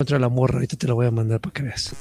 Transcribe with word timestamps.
Contra 0.00 0.20
la 0.20 0.28
morra, 0.28 0.58
ahorita 0.58 0.76
te 0.76 0.86
la 0.86 0.94
voy 0.94 1.06
a 1.06 1.10
mandar 1.10 1.40
para 1.40 1.52
que 1.52 1.62
veas. 1.64 1.92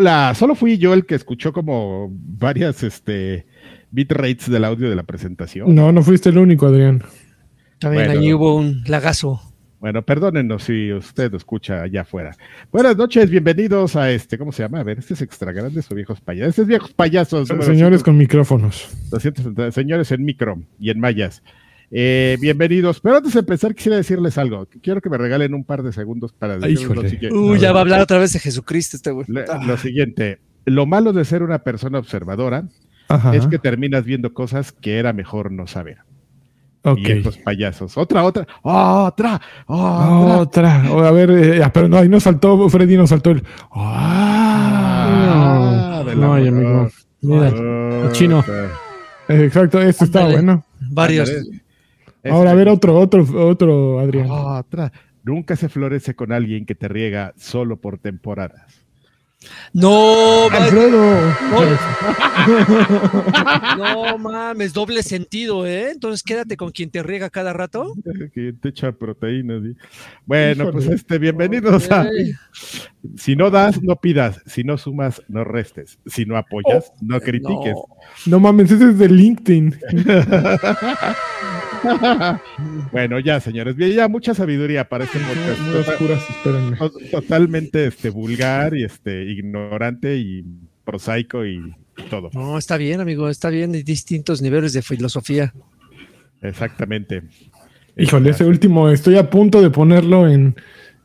Hola, 0.00 0.32
solo 0.36 0.54
fui 0.54 0.78
yo 0.78 0.94
el 0.94 1.06
que 1.06 1.16
escuchó 1.16 1.52
como 1.52 2.08
varias 2.12 2.84
este, 2.84 3.46
bitrates 3.90 4.48
del 4.48 4.64
audio 4.64 4.88
de 4.88 4.94
la 4.94 5.02
presentación. 5.02 5.74
No, 5.74 5.90
no 5.90 6.04
fuiste 6.04 6.28
el 6.28 6.38
único, 6.38 6.66
Adrián. 6.66 7.02
También 7.80 8.04
Bueno. 8.06 8.20
allí 8.20 8.32
hubo 8.32 8.54
un 8.54 8.84
lagazo. 8.86 9.40
Bueno, 9.80 10.02
perdónenos 10.02 10.62
si 10.62 10.92
usted 10.92 11.32
lo 11.32 11.36
escucha 11.36 11.82
allá 11.82 12.02
afuera. 12.02 12.36
Buenas 12.70 12.96
noches, 12.96 13.28
bienvenidos 13.28 13.96
a 13.96 14.12
este, 14.12 14.38
¿cómo 14.38 14.52
se 14.52 14.62
llama? 14.62 14.78
A 14.78 14.84
ver, 14.84 15.00
¿este 15.00 15.14
es 15.14 15.22
extra 15.22 15.50
grandes 15.50 15.90
o 15.90 15.96
viejos 15.96 16.20
payasos? 16.20 16.50
Este 16.50 16.62
es 16.62 16.68
viejos 16.68 16.92
payasos. 16.92 17.48
Señores 17.48 18.04
con 18.04 18.16
micrófonos. 18.16 18.88
260, 19.10 19.72
señores 19.72 20.12
en 20.12 20.24
micro 20.24 20.62
y 20.78 20.90
en 20.90 21.00
mayas. 21.00 21.42
Eh, 21.90 22.36
bienvenidos. 22.40 23.00
Pero 23.00 23.16
antes 23.16 23.32
de 23.32 23.40
empezar, 23.40 23.74
quisiera 23.74 23.96
decirles 23.96 24.36
algo. 24.38 24.66
Quiero 24.82 25.00
que 25.00 25.08
me 25.08 25.16
regalen 25.18 25.54
un 25.54 25.64
par 25.64 25.82
de 25.82 25.92
segundos 25.92 26.32
para 26.32 26.58
decirles 26.58 26.96
lo 26.96 27.08
siguiente. 27.08 27.36
Uy, 27.36 27.58
ya 27.58 27.72
va 27.72 27.80
a 27.80 27.82
hablar 27.82 28.00
otra 28.02 28.18
vez 28.18 28.32
de 28.32 28.38
Jesucristo 28.40 28.96
este 28.96 29.10
güey. 29.10 29.26
Le- 29.28 29.44
Ah. 29.48 29.60
Lo 29.66 29.76
siguiente, 29.78 30.40
lo 30.66 30.84
malo 30.86 31.12
de 31.12 31.24
ser 31.24 31.42
una 31.42 31.60
persona 31.60 31.98
observadora 31.98 32.64
Ajá. 33.08 33.34
es 33.34 33.46
que 33.46 33.58
terminas 33.58 34.04
viendo 34.04 34.34
cosas 34.34 34.72
que 34.72 34.98
era 34.98 35.12
mejor 35.14 35.50
no 35.50 35.66
saber. 35.66 35.98
ok. 36.82 36.98
Y 36.98 37.10
estos 37.12 37.38
payasos. 37.38 37.96
Otra, 37.96 38.22
otra, 38.24 38.46
otra, 38.62 39.40
otra. 39.66 40.38
Otra. 40.40 40.92
O, 40.92 41.00
a 41.00 41.10
ver, 41.10 41.30
eh, 41.30 41.62
pero 41.72 41.88
no, 41.88 41.96
ahí 41.98 42.08
nos 42.08 42.22
saltó, 42.22 42.68
Freddy 42.68 42.96
nos 42.98 43.08
saltó 43.10 43.30
el. 43.30 43.42
¡Ah! 43.72 46.02
Ah, 46.06 46.14
No, 46.14 46.34
ay, 46.34 46.48
amigo. 46.48 46.88
Mira, 47.22 47.52
chino. 48.12 48.44
Exacto, 49.28 49.80
este 49.82 50.04
está 50.04 50.26
bueno. 50.26 50.64
Varios. 50.90 51.30
Ahora, 52.30 52.50
a 52.52 52.54
ver, 52.54 52.68
otro, 52.68 52.94
otro, 52.98 53.24
otro, 53.46 53.98
Adrián. 54.00 54.26
Otra. 54.30 54.92
Nunca 55.24 55.56
se 55.56 55.68
florece 55.68 56.14
con 56.14 56.32
alguien 56.32 56.64
que 56.66 56.74
te 56.74 56.88
riega 56.88 57.34
solo 57.36 57.76
por 57.76 57.98
temporadas. 57.98 58.84
No, 59.72 60.48
ma- 60.50 60.56
Alfredo. 60.56 61.00
no 63.78 64.18
mames, 64.18 64.72
doble 64.72 65.02
sentido, 65.02 65.66
¿eh? 65.66 65.90
Entonces 65.92 66.22
quédate 66.22 66.56
con 66.56 66.70
quien 66.72 66.90
te 66.90 67.02
riega 67.02 67.30
cada 67.30 67.52
rato. 67.52 67.94
Que 68.34 68.52
te 68.60 68.68
echa 68.70 68.92
proteínas. 68.92 69.62
¿sí? 69.62 69.76
Bueno, 70.26 70.64
Híjole. 70.64 70.72
pues 70.72 70.86
este, 70.88 71.18
bienvenidos 71.18 71.90
a. 71.90 72.06
Si 73.16 73.36
no 73.36 73.50
das, 73.50 73.82
no 73.82 73.96
pidas. 73.96 74.40
Si 74.46 74.64
no 74.64 74.76
sumas, 74.78 75.22
no 75.28 75.44
restes. 75.44 75.98
Si 76.06 76.24
no 76.26 76.36
apoyas, 76.36 76.92
no 77.00 77.20
critiques. 77.20 77.74
No. 77.74 77.86
No 78.26 78.40
mames, 78.40 78.70
ese 78.70 78.90
es 78.90 78.98
de 78.98 79.08
LinkedIn. 79.08 79.78
Bueno, 82.92 83.20
ya, 83.20 83.40
señores. 83.40 83.76
Bien, 83.76 83.92
ya 83.92 84.08
mucha 84.08 84.34
sabiduría 84.34 84.88
para 84.88 85.04
este 85.04 85.18
podcast. 85.20 85.60
Muy 85.60 85.76
oscuras, 85.76 86.22
espérenme. 86.30 86.76
to- 86.76 86.92
Totalmente 87.10 87.86
este, 87.86 88.10
vulgar 88.10 88.76
y 88.76 88.84
este, 88.84 89.24
ignorante 89.24 90.16
y 90.16 90.44
prosaico 90.84 91.44
y 91.46 91.74
todo. 92.10 92.30
No, 92.32 92.58
está 92.58 92.76
bien, 92.76 93.00
amigo, 93.00 93.28
está 93.28 93.50
bien. 93.50 93.74
Hay 93.74 93.82
distintos 93.82 94.42
niveles 94.42 94.72
de 94.72 94.82
filosofía. 94.82 95.52
Exactamente. 96.42 97.22
Híjole, 97.96 98.30
ese 98.30 98.44
último, 98.44 98.88
estoy 98.90 99.16
a 99.16 99.28
punto 99.28 99.60
de 99.60 99.70
ponerlo 99.70 100.28
en, 100.28 100.54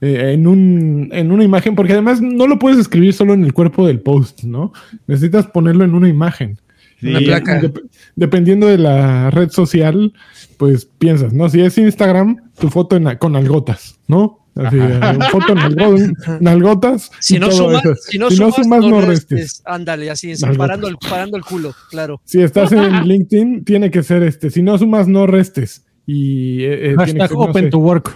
eh, 0.05 0.33
en, 0.33 0.47
un, 0.47 1.09
en 1.11 1.31
una 1.31 1.43
imagen, 1.43 1.75
porque 1.75 1.93
además 1.93 2.21
no 2.21 2.47
lo 2.47 2.59
puedes 2.59 2.79
escribir 2.79 3.13
solo 3.13 3.33
en 3.33 3.43
el 3.43 3.53
cuerpo 3.53 3.87
del 3.87 3.99
post, 4.01 4.43
¿no? 4.43 4.73
Necesitas 5.07 5.47
ponerlo 5.47 5.83
en 5.85 5.95
una 5.95 6.09
imagen. 6.09 6.59
Sí, 6.99 7.07
Una 7.09 7.19
placa. 7.19 7.61
Dep- 7.61 7.81
dependiendo 8.15 8.67
de 8.67 8.77
la 8.77 9.29
red 9.29 9.49
social, 9.49 10.13
pues 10.57 10.85
piensas, 10.85 11.33
¿no? 11.33 11.49
Si 11.49 11.59
es 11.61 11.77
Instagram, 11.77 12.37
tu 12.59 12.69
foto 12.69 12.95
en, 12.95 13.17
con 13.17 13.35
algotas, 13.35 13.99
¿no? 14.07 14.39
Así, 14.55 14.77
eh, 14.79 14.99
foto 15.31 15.53
en 15.53 15.57
algo- 15.59 15.97
nalgotas. 16.39 17.09
Si 17.19 17.39
no, 17.39 17.49
todo 17.49 17.57
sumas, 17.69 17.85
eso. 17.85 17.95
si 18.07 18.17
no 18.19 18.29
sumas, 18.51 18.85
no, 18.85 19.01
restes. 19.01 19.61
Ándale, 19.65 20.09
así, 20.11 20.33
parando 20.57 20.87
el, 20.87 20.97
parando 20.97 21.37
el 21.37 21.43
culo, 21.43 21.73
claro. 21.89 22.21
Si 22.23 22.41
estás 22.41 22.71
en 22.71 23.03
LinkedIn, 23.07 23.63
tiene 23.65 23.89
que 23.89 24.03
ser 24.03 24.21
este. 24.23 24.49
Si 24.49 24.61
no 24.61 24.77
sumas, 24.77 25.07
no 25.07 25.25
restes. 25.27 25.83
Y 26.05 26.63
eh, 26.63 26.91
eh, 26.91 26.95
tiene 27.03 27.13
que 27.13 27.19
Hashtag 27.21 27.31
no 27.31 27.39
open 27.45 27.63
sé, 27.65 27.69
to 27.71 27.77
work. 27.79 28.15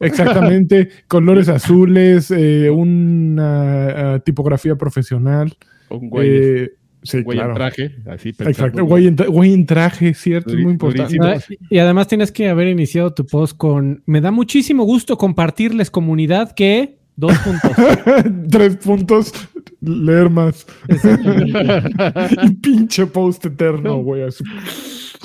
Exactamente, 0.00 0.88
colores 1.08 1.48
azules, 1.48 2.30
eh, 2.30 2.70
una 2.70 4.14
ah, 4.14 4.18
tipografía 4.20 4.76
profesional. 4.76 5.56
un 5.90 6.08
güey, 6.08 6.28
eh, 6.30 6.70
sí, 7.02 7.18
un 7.18 7.22
güey 7.24 7.38
claro. 7.38 7.50
en 7.50 7.56
traje, 7.56 7.96
así 8.06 8.32
pensando. 8.32 8.50
Exacto, 8.50 8.84
güey 8.84 9.06
en, 9.06 9.16
tra- 9.16 9.28
güey 9.28 9.52
en 9.52 9.66
traje, 9.66 10.14
cierto, 10.14 10.50
es 10.50 10.62
muy 10.62 10.72
importante. 10.72 11.16
Ah, 11.20 11.38
Y 11.70 11.78
además 11.78 12.08
tienes 12.08 12.32
que 12.32 12.48
haber 12.48 12.68
iniciado 12.68 13.12
tu 13.12 13.26
post 13.26 13.56
con 13.56 14.02
me 14.06 14.20
da 14.20 14.30
muchísimo 14.30 14.84
gusto 14.84 15.18
compartirles 15.18 15.90
comunidad 15.90 16.52
que 16.52 16.98
dos 17.16 17.36
puntos. 17.38 17.72
Tres 18.50 18.76
puntos, 18.76 19.32
leer 19.80 20.30
más. 20.30 20.66
y 22.42 22.50
pinche 22.54 23.06
post 23.06 23.44
eterno, 23.46 23.96
güey. 23.98 24.22
así. 24.22 24.44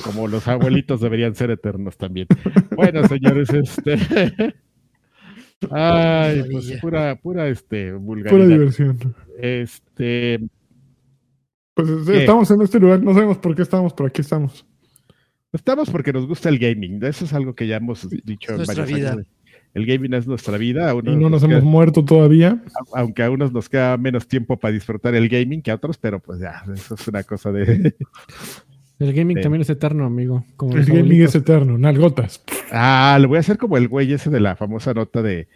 Como 0.04 0.28
los 0.28 0.48
abuelitos 0.48 1.02
deberían 1.02 1.36
ser 1.36 1.52
eternos 1.52 1.96
también. 1.98 2.28
Bueno, 2.76 3.08
señores, 3.08 3.50
este. 3.52 4.54
Ay, 5.72 6.44
pues 6.52 6.72
pura, 6.82 7.16
pura, 7.16 7.48
este, 7.48 7.90
Pura 7.92 8.00
vulgaridad. 8.00 8.48
diversión. 8.48 8.98
Este, 9.40 10.40
Pues 11.74 11.90
eh, 11.90 11.96
¿Qué? 12.06 12.20
estamos 12.22 12.50
en 12.52 12.62
este 12.62 12.80
lugar, 12.80 13.02
no 13.02 13.14
sabemos 13.14 13.38
por 13.40 13.56
qué 13.56 13.62
estamos, 13.64 13.94
pero 13.94 14.08
aquí 14.08 14.22
estamos. 14.22 14.66
estamos 15.52 15.90
porque 15.90 16.14
nos 16.14 16.28
gusta 16.28 16.50
el 16.50 16.60
gaming. 16.60 17.04
Eso 17.04 17.26
es 17.26 17.34
algo 17.34 17.56
que 17.56 17.68
ya 17.68 17.78
hemos 17.78 18.08
dicho 18.10 18.52
en 18.52 18.58
nuestra 18.58 18.84
varios 18.84 18.98
vida. 19.00 19.12
años. 19.14 19.28
El 19.74 19.88
gaming 19.88 20.14
es 20.14 20.28
nuestra 20.28 20.58
vida. 20.60 20.94
Y 20.94 21.16
no 21.16 21.30
nos 21.32 21.42
hemos 21.44 21.64
muerto 21.64 22.06
todavía. 22.06 22.62
aunque 22.94 23.24
a 23.24 23.32
unos 23.32 23.52
nos 23.52 23.70
queda 23.70 23.98
menos 23.98 24.28
tiempo 24.28 24.58
para 24.58 24.72
disfrutar 24.72 25.16
el 25.16 25.28
gaming 25.30 25.64
que 25.64 25.72
a 25.72 25.76
otros, 25.76 25.98
pero 25.98 26.20
pues 26.20 26.40
ya, 26.40 26.64
eso 26.76 26.94
es 26.94 27.08
una 27.08 27.24
cosa 27.24 27.52
de. 27.52 27.96
El 29.00 29.14
gaming 29.14 29.38
Sí. 29.38 29.44
también 29.44 29.62
es 29.62 29.70
eterno, 29.70 30.06
amigo. 30.06 30.46
Como 30.56 30.76
El 30.78 30.86
gaming 30.86 31.24
es 31.24 31.36
eterno, 31.36 31.78
nalgotas. 31.78 32.44
Ah, 32.72 33.18
le 33.20 33.28
voy 33.28 33.38
a 33.38 33.40
hacer 33.42 33.58
como 33.58 33.78
el 33.78 33.88
güey 33.88 34.12
ese 34.14 34.30
de 34.30 34.40
la 34.40 34.56
famosa 34.56 34.94
nota 34.94 35.22
de 35.22 35.48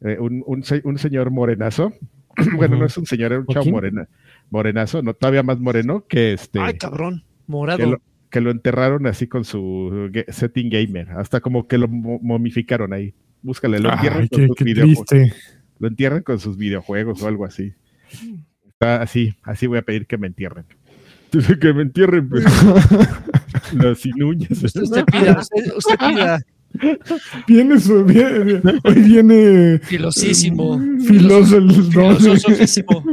eh, 0.00 0.16
un, 0.18 0.42
un 0.46 0.62
un 0.84 0.98
señor 0.98 1.30
morenazo. 1.30 1.92
bueno, 2.56 2.76
no 2.76 2.86
es 2.86 2.96
un 2.96 3.06
señor, 3.06 3.32
era 3.32 3.40
un 3.40 3.46
chavo 3.46 3.70
morena, 3.70 4.08
morenazo, 4.50 5.02
no 5.02 5.12
todavía 5.14 5.42
más 5.42 5.58
moreno, 5.60 6.04
que 6.08 6.32
este 6.34 6.60
Ay, 6.60 6.74
cabrón, 6.78 7.24
que 7.26 7.52
morado. 7.52 7.90
lo, 7.90 8.00
que 8.30 8.40
lo 8.40 8.50
enterraron 8.50 9.06
así 9.06 9.26
con 9.26 9.44
su 9.44 10.10
setting 10.28 10.70
gamer, 10.70 11.10
hasta 11.12 11.40
como 11.40 11.66
que 11.66 11.78
lo 11.78 11.88
mo- 11.88 12.20
momificaron 12.22 12.92
ahí. 12.92 13.12
Búscale, 13.42 13.78
lo 13.80 13.92
entierran 13.92 14.22
Ay, 14.22 14.28
con 14.28 14.40
qué, 14.40 14.46
sus 14.46 14.56
qué 14.56 14.64
videojuegos. 14.64 15.06
triste. 15.06 15.36
Lo 15.80 15.88
entierran 15.88 16.22
con 16.22 16.38
sus 16.40 16.56
videojuegos 16.56 17.22
o 17.22 17.28
algo 17.28 17.44
así. 17.44 17.72
Está 18.68 19.02
así, 19.02 19.34
así 19.42 19.66
voy 19.66 19.78
a 19.78 19.82
pedir 19.82 20.06
que 20.06 20.18
me 20.18 20.26
entierren. 20.28 20.64
Dice 21.32 21.58
que 21.58 21.72
me 21.72 21.82
entierren, 21.82 22.28
pues. 22.28 22.44
Las 23.74 23.98
sin 23.98 24.22
uñas. 24.22 24.62
Usted, 24.62 24.82
usted 24.82 25.04
pida, 25.04 25.38
usted, 25.40 25.72
usted 25.76 25.96
pida. 25.98 26.40
Viene 27.46 27.80
su. 27.80 28.04
Viene, 28.04 28.60
hoy 28.84 28.94
viene. 28.94 29.78
Filosísimo. 29.82 30.80
Filoso 31.06 31.56
el 31.56 31.90
don. 31.90 32.16
Filosofísimo. 32.16 33.04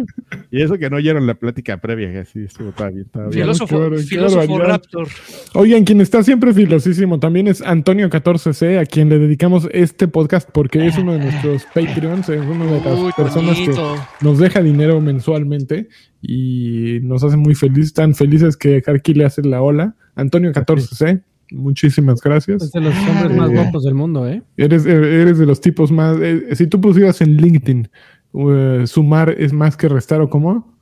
Y 0.52 0.62
eso 0.62 0.78
que 0.78 0.90
no 0.90 0.98
oyeron 0.98 1.26
la 1.26 1.36
plática 1.36 1.78
previa, 1.78 2.12
que 2.12 2.20
así 2.20 2.44
estuvo 2.44 2.70
estaba 2.70 2.90
bien. 2.90 3.08
Filósofo, 3.32 3.78
claro, 3.78 3.98
filósofo. 3.98 4.60
Raptor. 4.60 5.08
Oigan, 5.54 5.84
quien 5.84 6.02
está 6.02 6.24
siempre 6.24 6.54
filosísimo 6.54 7.20
también 7.20 7.48
es 7.48 7.62
Antonio 7.62 8.10
14C, 8.10 8.80
a 8.80 8.86
quien 8.86 9.10
le 9.10 9.20
dedicamos 9.20 9.68
este 9.72 10.08
podcast 10.08 10.50
porque 10.52 10.86
es 10.86 10.98
uno 10.98 11.14
de 11.14 11.20
nuestros 11.20 11.64
Patreons, 11.74 12.30
es 12.30 12.46
una 12.46 12.66
de 12.66 12.82
las 12.82 13.00
Uy, 13.00 13.12
personas 13.16 13.58
que 13.58 13.74
nos 14.22 14.38
deja 14.40 14.62
dinero 14.62 15.02
mensualmente 15.02 15.90
y 16.22 17.00
nos 17.02 17.24
hace 17.24 17.38
muy 17.38 17.56
felices, 17.56 17.94
tan 17.94 18.16
felices 18.16 18.58
que 18.58 18.82
Karki 18.82 19.14
le 19.14 19.26
hace 19.26 19.42
la 19.44 19.62
ola. 19.62 19.96
Antonio 20.16 20.52
14C, 20.52 21.22
muchísimas 21.52 22.16
Es 22.16 22.22
gracias. 22.24 22.72
de 22.72 22.82
los 22.82 22.94
hombres 23.08 23.38
más 23.38 23.50
Eh. 23.50 23.54
guapos 23.54 23.84
del 23.84 23.94
mundo, 23.96 24.28
¿eh? 24.28 24.42
Eres, 24.58 24.86
eres 24.86 25.38
de 25.38 25.46
los 25.46 25.62
tipos 25.62 25.92
más... 25.92 26.18
eh, 26.22 26.56
si 26.56 26.68
tú 26.68 26.80
pusieras 26.82 27.22
en 27.22 27.38
LinkedIn, 27.38 27.90
eh, 28.34 28.84
sumar 28.86 29.30
es 29.38 29.54
más 29.54 29.78
que 29.78 29.88
restar 29.90 30.22
o 30.22 30.30
cómo, 30.30 30.74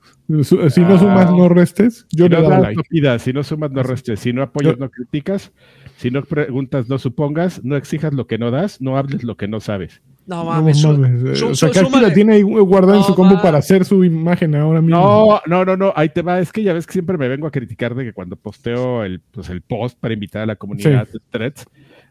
Su- 0.44 0.70
Si 0.70 0.80
no 0.80 0.98
sumas, 0.98 1.30
no 1.32 1.50
restes. 1.50 2.06
Yo 2.10 2.26
si 2.26 2.30
le 2.32 2.38
no 2.38 2.44
daba 2.44 2.60
like. 2.62 2.78
no 2.78 2.84
pidas, 2.90 3.22
si 3.24 3.34
no 3.34 3.44
sumas, 3.44 3.72
no 3.72 3.84
restes, 3.84 4.22
si 4.22 4.32
no 4.32 4.42
apoyas, 4.42 4.76
Yo- 4.76 4.80
no 4.80 4.90
criticas, 4.90 5.52
si 5.98 6.12
no 6.12 6.24
preguntas, 6.24 6.88
no 6.88 6.98
supongas, 6.98 7.62
no 7.66 7.76
exijas 7.76 8.14
lo 8.14 8.26
que 8.26 8.38
no 8.38 8.50
das, 8.50 8.80
no 8.80 8.96
hables 8.98 9.26
lo 9.26 9.36
que 9.36 9.50
no 9.50 9.60
sabes. 9.60 10.02
No 10.26 10.38
No 10.44 10.46
mames. 10.52 10.78
su- 10.80 10.88
mames, 10.98 11.38
su- 11.40 11.48
o 11.48 11.56
sea, 11.56 11.68
su- 11.70 11.74
que 11.74 11.80
aquí 11.80 11.88
súmale. 11.90 12.08
la 12.08 12.14
tiene 12.14 12.42
guardada 12.44 12.94
en 12.96 13.02
No, 13.02 13.08
su 13.08 13.16
combo 13.16 13.42
para 13.42 13.58
hacer 13.58 13.84
su 13.84 14.04
imagen 14.06 14.56
ahora 14.56 14.82
mismo. 14.82 14.98
No, 14.98 15.42
no, 15.48 15.66
no, 15.66 15.76
no, 15.78 15.94
ahí 15.96 16.10
te 16.10 16.22
va. 16.22 16.40
Es 16.40 16.52
que 16.52 16.64
ya 16.64 16.74
ves 16.74 16.86
que 16.88 16.94
siempre 16.94 17.18
me 17.18 17.28
vengo 17.28 17.46
a 17.48 17.52
criticar 17.52 17.94
de 17.94 18.06
que 18.06 18.14
cuando 18.14 18.36
posteo 18.38 19.04
el, 19.04 19.20
pues, 19.20 19.50
el 19.50 19.62
post 19.62 20.00
para 20.00 20.14
invitar 20.14 20.44
a 20.44 20.46
la 20.46 20.56
comunidad 20.56 21.08
de 21.12 21.20
threads, 21.30 21.66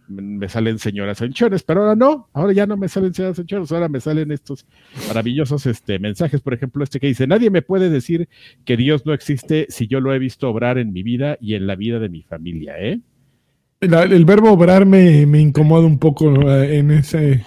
me 0.08 0.20
me 0.20 0.48
salen 0.48 0.78
señoras 0.78 1.22
anchones, 1.22 1.62
pero 1.62 1.80
ahora 1.82 1.94
no, 1.96 2.28
ahora 2.34 2.52
ya 2.52 2.66
no 2.66 2.76
me 2.76 2.88
salen 2.88 3.14
señoras 3.14 3.38
anchones, 3.38 3.72
ahora 3.72 3.88
me 3.88 4.00
salen 4.00 4.30
estos 4.32 4.66
maravillosos 5.08 5.64
este, 5.64 5.98
mensajes, 5.98 6.40
por 6.42 6.52
ejemplo, 6.52 6.84
este 6.84 7.00
que 7.00 7.06
dice, 7.06 7.26
nadie 7.26 7.48
me 7.50 7.62
puede 7.62 7.88
decir 7.88 8.28
que 8.66 8.76
Dios 8.76 9.06
no 9.06 9.14
existe 9.14 9.66
si 9.70 9.86
yo 9.86 10.00
lo 10.00 10.12
he 10.12 10.18
visto 10.18 10.50
obrar 10.50 10.76
en 10.76 10.92
mi 10.92 11.02
vida 11.02 11.38
y 11.40 11.54
en 11.54 11.66
la 11.66 11.76
vida 11.76 11.98
de 11.98 12.08
mi 12.10 12.22
familia, 12.24 12.74
¿eh? 12.78 13.00
La- 13.80 14.02
el 14.02 14.24
verbo 14.24 14.52
obrar 14.52 14.84
me, 14.86 15.24
me 15.24 15.40
incomoda 15.40 15.86
un 15.86 15.98
poco 15.98 16.30
eh, 16.50 16.78
en 16.78 16.90
ese 16.90 17.44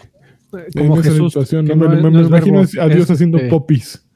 Como 0.77 0.95
en 0.95 1.01
esa 1.01 1.11
Jesús. 1.11 1.33
situación. 1.33 1.65
No, 1.65 1.75
me, 1.75 1.95
es- 1.95 2.01
no 2.01 2.11
me 2.11 2.21
es 2.21 2.27
imagino 2.27 2.59
verbo, 2.61 2.81
a 2.81 2.87
Dios 2.87 3.05
es, 3.05 3.11
haciendo 3.11 3.37
eh, 3.37 3.47
popis. 3.49 4.07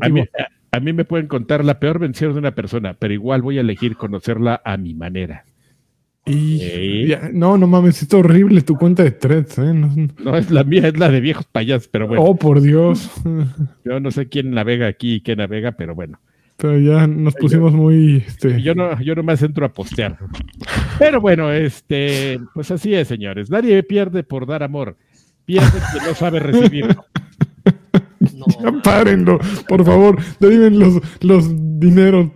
A 0.00 0.08
mí, 0.08 0.20
a- 0.20 0.76
a 0.76 0.80
mí 0.80 0.92
me 0.92 1.04
pueden 1.04 1.26
contar 1.26 1.64
la 1.64 1.78
peor 1.78 1.98
vención 1.98 2.32
de 2.32 2.38
una 2.38 2.54
persona, 2.54 2.94
pero 2.94 3.14
igual 3.14 3.42
voy 3.42 3.58
a 3.58 3.60
elegir 3.62 3.96
conocerla 3.96 4.60
a 4.64 4.76
mi 4.76 4.94
manera. 4.94 5.44
Y 6.28 7.06
ya- 7.06 7.30
no, 7.32 7.56
no 7.56 7.68
mames, 7.68 8.02
está 8.02 8.16
horrible 8.16 8.60
tu 8.62 8.74
cuenta 8.76 9.04
de 9.04 9.12
threads, 9.12 9.58
¿eh? 9.58 9.72
No- 9.72 9.94
No 10.24 10.36
es 10.36 10.50
la 10.50 10.64
mía, 10.64 10.88
es 10.88 10.98
la 10.98 11.08
de 11.08 11.20
viejos 11.20 11.46
payasos, 11.46 11.88
pero 11.88 12.08
bueno, 12.08 12.22
Oh, 12.24 12.34
por 12.36 12.60
Dios. 12.60 13.10
yo 13.84 14.00
no 14.00 14.10
sé 14.10 14.28
quién 14.28 14.50
navega 14.50 14.88
aquí 14.88 15.14
y 15.14 15.20
quién 15.20 15.38
navega, 15.38 15.72
pero 15.72 15.94
bueno. 15.94 16.18
Pero 16.56 16.78
ya 16.80 17.06
nos 17.06 17.34
pusimos 17.34 17.74
muy. 17.74 18.24
Este, 18.26 18.60
Yo 18.62 18.74
no, 18.74 18.98
yo 19.02 19.14
nomás 19.14 19.42
entro 19.42 19.66
a 19.66 19.72
postear. 19.72 20.16
Pero 20.98 21.20
bueno, 21.20 21.52
este, 21.52 22.40
pues 22.54 22.70
así 22.70 22.94
es, 22.94 23.06
señores. 23.08 23.50
Nadie 23.50 23.82
pierde 23.82 24.22
por 24.22 24.46
dar 24.46 24.62
amor. 24.62 24.96
Pierde 25.46 25.80
quien 25.92 26.04
no 26.04 26.14
sabe 26.14 26.40
recibir. 26.40 26.96
No. 28.34 28.46
Ya 28.60 28.82
párenlo, 28.82 29.38
por 29.68 29.84
favor. 29.84 30.18
Deriven 30.40 30.78
los, 30.78 30.94
los 31.20 31.44
dineros. 31.80 32.30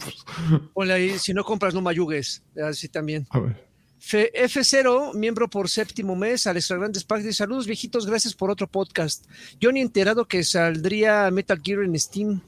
Ponle 0.73 0.93
ahí, 0.93 1.19
si 1.19 1.35
no 1.35 1.43
compras, 1.45 1.75
no 1.75 1.81
mayugues. 1.83 2.43
Así 2.65 2.89
también. 2.89 3.27
A 3.31 3.39
ver. 3.41 3.67
Fe- 3.99 4.31
F0, 4.35 5.15
miembro 5.15 5.49
por 5.49 5.69
séptimo 5.69 6.17
mes, 6.17 6.47
al 6.47 6.59
Grandes 6.69 7.05
Pack 7.05 7.19
dice, 7.21 7.33
saludos 7.35 7.67
viejitos, 7.67 8.07
gracias 8.07 8.35
por 8.35 8.51
otro 8.51 8.67
podcast. 8.67 9.27
Yo 9.59 9.73
ni 9.73 9.81
enterado 9.81 10.27
que 10.27 10.43
saldría 10.43 11.31
Metal 11.31 11.61
Gear 11.63 11.83
en 11.83 11.99
Steam. 11.99 12.41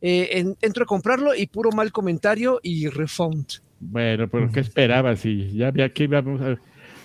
Eh, 0.00 0.28
en- 0.32 0.56
entro 0.60 0.84
a 0.84 0.86
comprarlo 0.86 1.34
y 1.34 1.46
puro 1.46 1.70
mal 1.72 1.92
comentario 1.92 2.58
y 2.62 2.88
refund. 2.88 3.46
Bueno, 3.80 4.28
pero 4.28 4.50
¿qué 4.50 4.60
esperabas? 4.60 5.24
Y 5.24 5.52
ya 5.56 5.68
había 5.68 5.92
que 5.92 6.08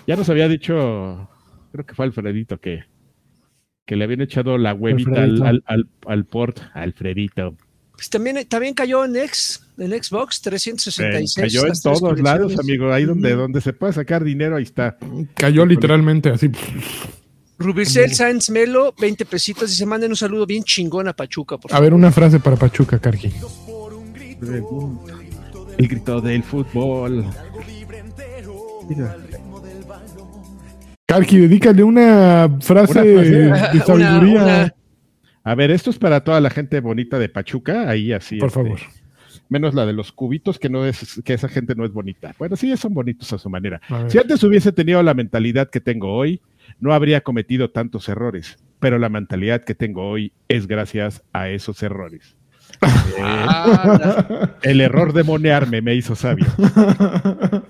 ya 0.06 0.16
nos 0.16 0.28
había 0.28 0.48
dicho, 0.48 1.28
creo 1.72 1.86
que 1.86 1.94
fue 1.94 2.06
Alfredito 2.06 2.58
que, 2.58 2.84
que 3.86 3.96
le 3.96 4.04
habían 4.04 4.20
echado 4.20 4.58
la 4.58 4.74
huevita 4.74 5.22
al, 5.22 5.42
al, 5.42 5.64
al, 5.66 5.88
al 6.06 6.24
port, 6.24 6.60
Alfredito. 6.74 7.56
Pues 7.98 8.10
también, 8.10 8.46
también 8.46 8.74
cayó 8.74 9.04
en, 9.04 9.16
X, 9.16 9.60
en 9.76 9.90
Xbox 9.90 10.40
366. 10.40 11.34
Cayó 11.34 11.66
en 11.66 11.72
todos 11.82 12.20
lados, 12.20 12.56
amigo. 12.56 12.92
Ahí 12.92 13.04
donde, 13.04 13.34
donde 13.34 13.60
se 13.60 13.72
puede 13.72 13.92
sacar 13.92 14.22
dinero, 14.22 14.54
ahí 14.54 14.62
está. 14.62 14.96
Cayó 15.34 15.66
literalmente 15.66 16.30
así. 16.30 16.48
Rubicel 17.58 18.14
Sáenz 18.14 18.50
Melo, 18.50 18.94
20 19.00 19.24
pesitos, 19.24 19.70
dice, 19.70 19.84
manden 19.84 20.12
un 20.12 20.16
saludo 20.16 20.46
bien 20.46 20.62
chingón 20.62 21.08
a 21.08 21.12
Pachuca, 21.12 21.58
por 21.58 21.74
A 21.74 21.80
ver, 21.80 21.92
una 21.92 22.12
frase 22.12 22.38
para 22.38 22.54
Pachuca, 22.54 23.00
Karki. 23.00 23.32
El 25.76 25.88
grito 25.88 26.20
del 26.20 26.44
fútbol. 26.44 27.24
Mira. 28.88 29.16
Karki, 31.08 31.38
dedícale 31.38 31.82
una 31.82 32.58
frase, 32.60 33.00
Una 33.00 33.22
frase. 33.22 33.78
de 33.78 33.80
sabiduría. 33.86 34.42
una- 34.44 34.74
A 35.42 35.54
ver, 35.54 35.70
esto 35.70 35.88
es 35.88 35.98
para 35.98 36.22
toda 36.22 36.38
la 36.42 36.50
gente 36.50 36.80
bonita 36.80 37.18
de 37.18 37.30
Pachuca, 37.30 37.88
ahí 37.88 38.12
así. 38.12 38.36
Por 38.36 38.48
este, 38.48 38.60
favor. 38.62 38.78
Menos 39.48 39.72
la 39.74 39.86
de 39.86 39.94
los 39.94 40.12
cubitos, 40.12 40.58
que 40.58 40.68
no 40.68 40.84
es, 40.84 41.22
que 41.24 41.32
esa 41.32 41.48
gente 41.48 41.74
no 41.74 41.86
es 41.86 41.92
bonita. 41.94 42.34
Bueno, 42.38 42.56
sí, 42.56 42.76
son 42.76 42.92
bonitos 42.92 43.32
a 43.32 43.38
su 43.38 43.48
manera. 43.48 43.80
A. 43.88 44.10
Si 44.10 44.18
antes 44.18 44.42
hubiese 44.44 44.70
tenido 44.72 45.02
la 45.02 45.14
mentalidad 45.14 45.70
que 45.70 45.80
tengo 45.80 46.12
hoy, 46.14 46.42
no 46.78 46.92
habría 46.92 47.22
cometido 47.22 47.70
tantos 47.70 48.06
errores. 48.10 48.58
Pero 48.78 48.98
la 48.98 49.08
mentalidad 49.08 49.64
que 49.64 49.74
tengo 49.74 50.06
hoy 50.06 50.32
es 50.48 50.66
gracias 50.66 51.22
a 51.32 51.48
esos 51.48 51.82
errores. 51.82 52.36
Ah, 53.20 54.50
el 54.62 54.80
error 54.80 55.12
de 55.12 55.24
monearme 55.24 55.80
me 55.82 55.94
hizo 55.96 56.14
sabio. 56.14 56.46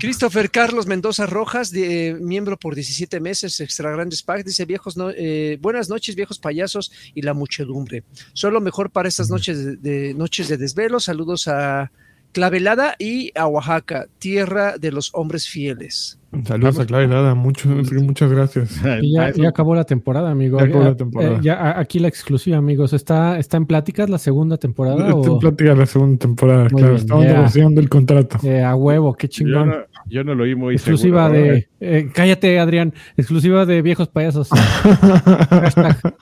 Christopher 0.00 0.50
Carlos 0.50 0.86
Mendoza 0.86 1.26
Rojas, 1.26 1.70
de- 1.70 2.16
miembro 2.20 2.56
por 2.58 2.74
17 2.74 3.20
meses, 3.20 3.60
Extra 3.60 3.90
Grandes 3.92 4.22
Pack, 4.22 4.44
dice 4.44 4.64
viejos 4.64 4.96
no- 4.96 5.10
eh, 5.10 5.58
buenas 5.60 5.88
noches, 5.88 6.14
viejos 6.16 6.38
payasos 6.38 6.92
y 7.14 7.22
la 7.22 7.34
muchedumbre. 7.34 8.04
Solo 8.32 8.60
mejor 8.60 8.90
para 8.90 9.08
estas 9.08 9.30
noches 9.30 9.64
de, 9.64 9.76
de- 9.76 10.14
noches 10.14 10.48
de 10.48 10.56
desvelo. 10.56 11.00
Saludos 11.00 11.48
a 11.48 11.90
Clavelada 12.32 12.94
y 12.98 13.32
a 13.36 13.46
Oaxaca, 13.46 14.06
tierra 14.18 14.76
de 14.78 14.92
los 14.92 15.10
hombres 15.14 15.48
fieles. 15.48 16.18
Saludos 16.44 16.78
a 16.78 16.84
Clara 16.86 17.04
Helada, 17.04 17.34
mucho- 17.34 17.68
muchas 17.70 18.30
gracias. 18.30 18.80
Y 19.00 19.14
ya, 19.14 19.32
acabó 19.48 19.74
la 19.74 19.84
temporada, 19.84 20.30
amigo. 20.30 20.58
Ya 20.58 20.66
acabó 20.66 20.84
la 20.84 20.90
Eh, 20.90 20.94
temporada. 20.94 21.36
eh, 21.36 21.40
ya, 21.42 21.78
aquí 21.80 21.98
la 21.98 22.08
exclusiva, 22.08 22.58
amigos. 22.58 22.92
¿Está, 22.92 23.38
está 23.38 23.56
en 23.56 23.64
pláticas 23.64 24.10
la 24.10 24.18
segunda 24.18 24.58
temporada? 24.58 25.08
Está 25.08 25.10
en 25.10 25.28
o- 25.28 25.38
plática 25.38 25.74
la 25.74 25.86
segunda 25.86 26.18
temporada, 26.18 26.62
Muy 26.64 26.68
claro. 26.82 26.88
bien, 26.88 26.96
Estamos 26.96 27.24
ya. 27.24 27.32
negociando 27.32 27.80
el 27.80 27.88
contrato. 27.88 28.38
Eh, 28.42 28.62
a 28.62 28.76
huevo, 28.76 29.14
qué 29.14 29.26
yo, 29.26 29.30
chingón. 29.30 29.68
no, 29.70 29.76
yo 30.06 30.22
no 30.22 30.34
lo 30.34 30.44
oí 30.44 30.54
muy 30.54 30.74
exclusiva 30.74 31.30
seguro. 31.30 31.42
de. 31.54 31.68
eh, 31.80 32.10
cállate, 32.12 32.58
Adrián. 32.60 32.92
Exclusiva 33.16 33.64
de 33.64 33.80
viejos 33.80 34.08
payasos. 34.08 34.50
Hashtag. 35.50 36.14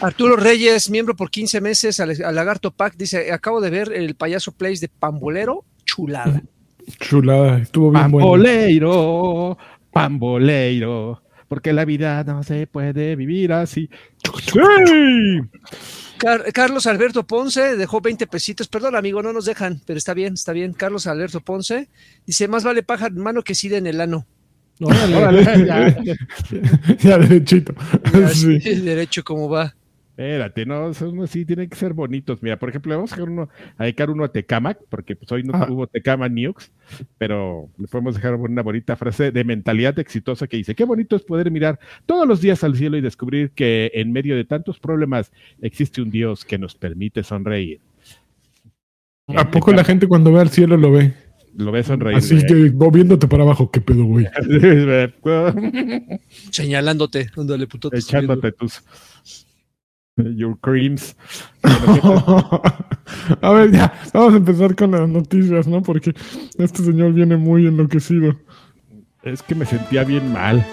Arturo 0.00 0.36
Reyes, 0.36 0.90
miembro 0.90 1.14
por 1.16 1.30
15 1.30 1.60
meses 1.60 2.00
al, 2.00 2.10
al 2.22 2.34
Lagarto 2.34 2.70
Pack, 2.70 2.96
dice, 2.96 3.32
acabo 3.32 3.60
de 3.60 3.70
ver 3.70 3.92
el 3.92 4.14
payaso 4.14 4.52
Place 4.52 4.80
de 4.80 4.88
Pambolero, 4.88 5.64
chulada. 5.84 6.42
Chulada, 6.98 7.58
estuvo 7.58 7.90
bien 7.92 8.10
bueno. 8.10 8.26
Pamboleiro, 8.28 9.58
pamboleiro, 9.92 11.22
porque 11.48 11.72
la 11.72 11.84
vida 11.84 12.22
no 12.24 12.42
se 12.42 12.66
puede 12.66 13.16
vivir 13.16 13.52
así. 13.52 13.88
¡Sí! 14.52 15.40
Car- 16.18 16.52
Carlos 16.52 16.86
Alberto 16.86 17.26
Ponce 17.26 17.76
dejó 17.76 18.00
20 18.00 18.26
pesitos. 18.26 18.68
Perdón, 18.68 18.94
amigo, 18.96 19.22
no 19.22 19.32
nos 19.32 19.46
dejan, 19.46 19.80
pero 19.86 19.96
está 19.98 20.12
bien, 20.14 20.34
está 20.34 20.52
bien. 20.52 20.72
Carlos 20.74 21.06
Alberto 21.06 21.40
Ponce 21.40 21.88
dice: 22.26 22.46
Más 22.48 22.62
vale 22.64 22.82
pájaro 22.82 23.14
en 23.14 23.22
mano 23.22 23.42
que 23.42 23.54
sida 23.54 23.78
en 23.78 23.86
el 23.86 24.00
ano. 24.00 24.26
Órale. 24.80 25.16
Órale, 25.16 25.44
ya. 25.66 25.94
ya 26.98 27.18
derechito. 27.18 27.74
Ya, 28.12 28.28
Sí. 28.28 28.60
sí, 28.60 28.74
Derecho, 28.80 29.22
como 29.22 29.48
va. 29.48 29.74
Espérate, 30.10 30.66
no, 30.66 30.92
son 30.92 31.22
así, 31.22 31.46
tienen 31.46 31.70
que 31.70 31.76
ser 31.76 31.94
bonitos. 31.94 32.42
Mira, 32.42 32.58
por 32.58 32.68
ejemplo, 32.68 32.94
vamos 32.94 33.10
a 33.10 33.16
dejar 33.16 33.30
uno, 33.30 33.48
a 33.78 33.84
dedicar 33.84 34.10
uno 34.10 34.24
a 34.24 34.28
Tecamac, 34.30 34.78
porque 34.90 35.16
pues 35.16 35.32
hoy 35.32 35.42
no 35.44 35.52
Ah. 35.54 35.66
hubo 35.70 35.86
Tecamac 35.86 36.30
News, 36.30 36.70
pero 37.16 37.70
le 37.78 37.86
podemos 37.86 38.16
dejar 38.16 38.34
una 38.34 38.60
bonita 38.60 38.96
frase 38.96 39.30
de 39.32 39.44
mentalidad 39.44 39.98
exitosa 39.98 40.46
que 40.46 40.58
dice, 40.58 40.74
qué 40.74 40.84
bonito 40.84 41.16
es 41.16 41.22
poder 41.22 41.50
mirar 41.50 41.78
todos 42.04 42.28
los 42.28 42.42
días 42.42 42.62
al 42.64 42.76
cielo 42.76 42.98
y 42.98 43.00
descubrir 43.00 43.52
que 43.52 43.92
en 43.94 44.12
medio 44.12 44.36
de 44.36 44.44
tantos 44.44 44.78
problemas 44.78 45.32
existe 45.62 46.02
un 46.02 46.10
Dios 46.10 46.44
que 46.44 46.58
nos 46.58 46.74
permite 46.74 47.22
sonreír. 47.22 47.80
¿A 49.28 49.50
poco 49.50 49.72
la 49.72 49.84
gente 49.84 50.06
cuando 50.06 50.32
ve 50.32 50.40
al 50.40 50.50
cielo 50.50 50.76
lo 50.76 50.92
ve? 50.92 51.14
Lo 51.60 51.72
ves 51.72 51.86
sonreír. 51.86 52.16
Así 52.16 52.36
güey. 52.36 52.46
que 52.46 52.72
moviéndote 52.72 53.28
para 53.28 53.42
abajo, 53.42 53.70
qué 53.70 53.80
pedo, 53.80 54.04
güey. 54.04 54.26
Señalándote. 56.50 57.30
Ándale, 57.36 57.66
puto, 57.66 57.90
Echándote 57.92 58.52
tus 58.52 58.82
your 60.36 60.58
creams. 60.60 61.16
a 61.62 63.50
ver, 63.52 63.70
ya, 63.72 63.92
vamos 64.12 64.34
a 64.34 64.36
empezar 64.36 64.74
con 64.74 64.90
las 64.90 65.08
noticias, 65.08 65.66
¿no? 65.66 65.82
Porque 65.82 66.14
este 66.58 66.82
señor 66.82 67.12
viene 67.12 67.36
muy 67.36 67.66
enloquecido. 67.66 68.36
Es 69.22 69.42
que 69.42 69.54
me 69.54 69.66
sentía 69.66 70.04
bien 70.04 70.32
mal. 70.32 70.66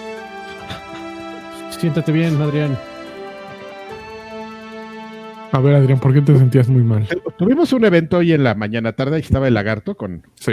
Siéntate 1.78 2.12
bien, 2.12 2.40
Adrián. 2.40 2.78
A 5.52 5.60
ver, 5.60 5.74
Adrián, 5.74 5.98
¿por 5.98 6.12
qué 6.12 6.20
te 6.20 6.36
sentías 6.36 6.68
muy 6.68 6.82
mal? 6.82 7.06
Tuvimos 7.38 7.72
un 7.72 7.84
evento 7.84 8.18
hoy 8.18 8.32
en 8.32 8.44
la 8.44 8.54
mañana 8.54 8.92
tarde, 8.92 9.16
ahí 9.16 9.22
estaba 9.22 9.48
el 9.48 9.54
lagarto 9.54 9.96
con 9.96 10.22
Sí. 10.34 10.52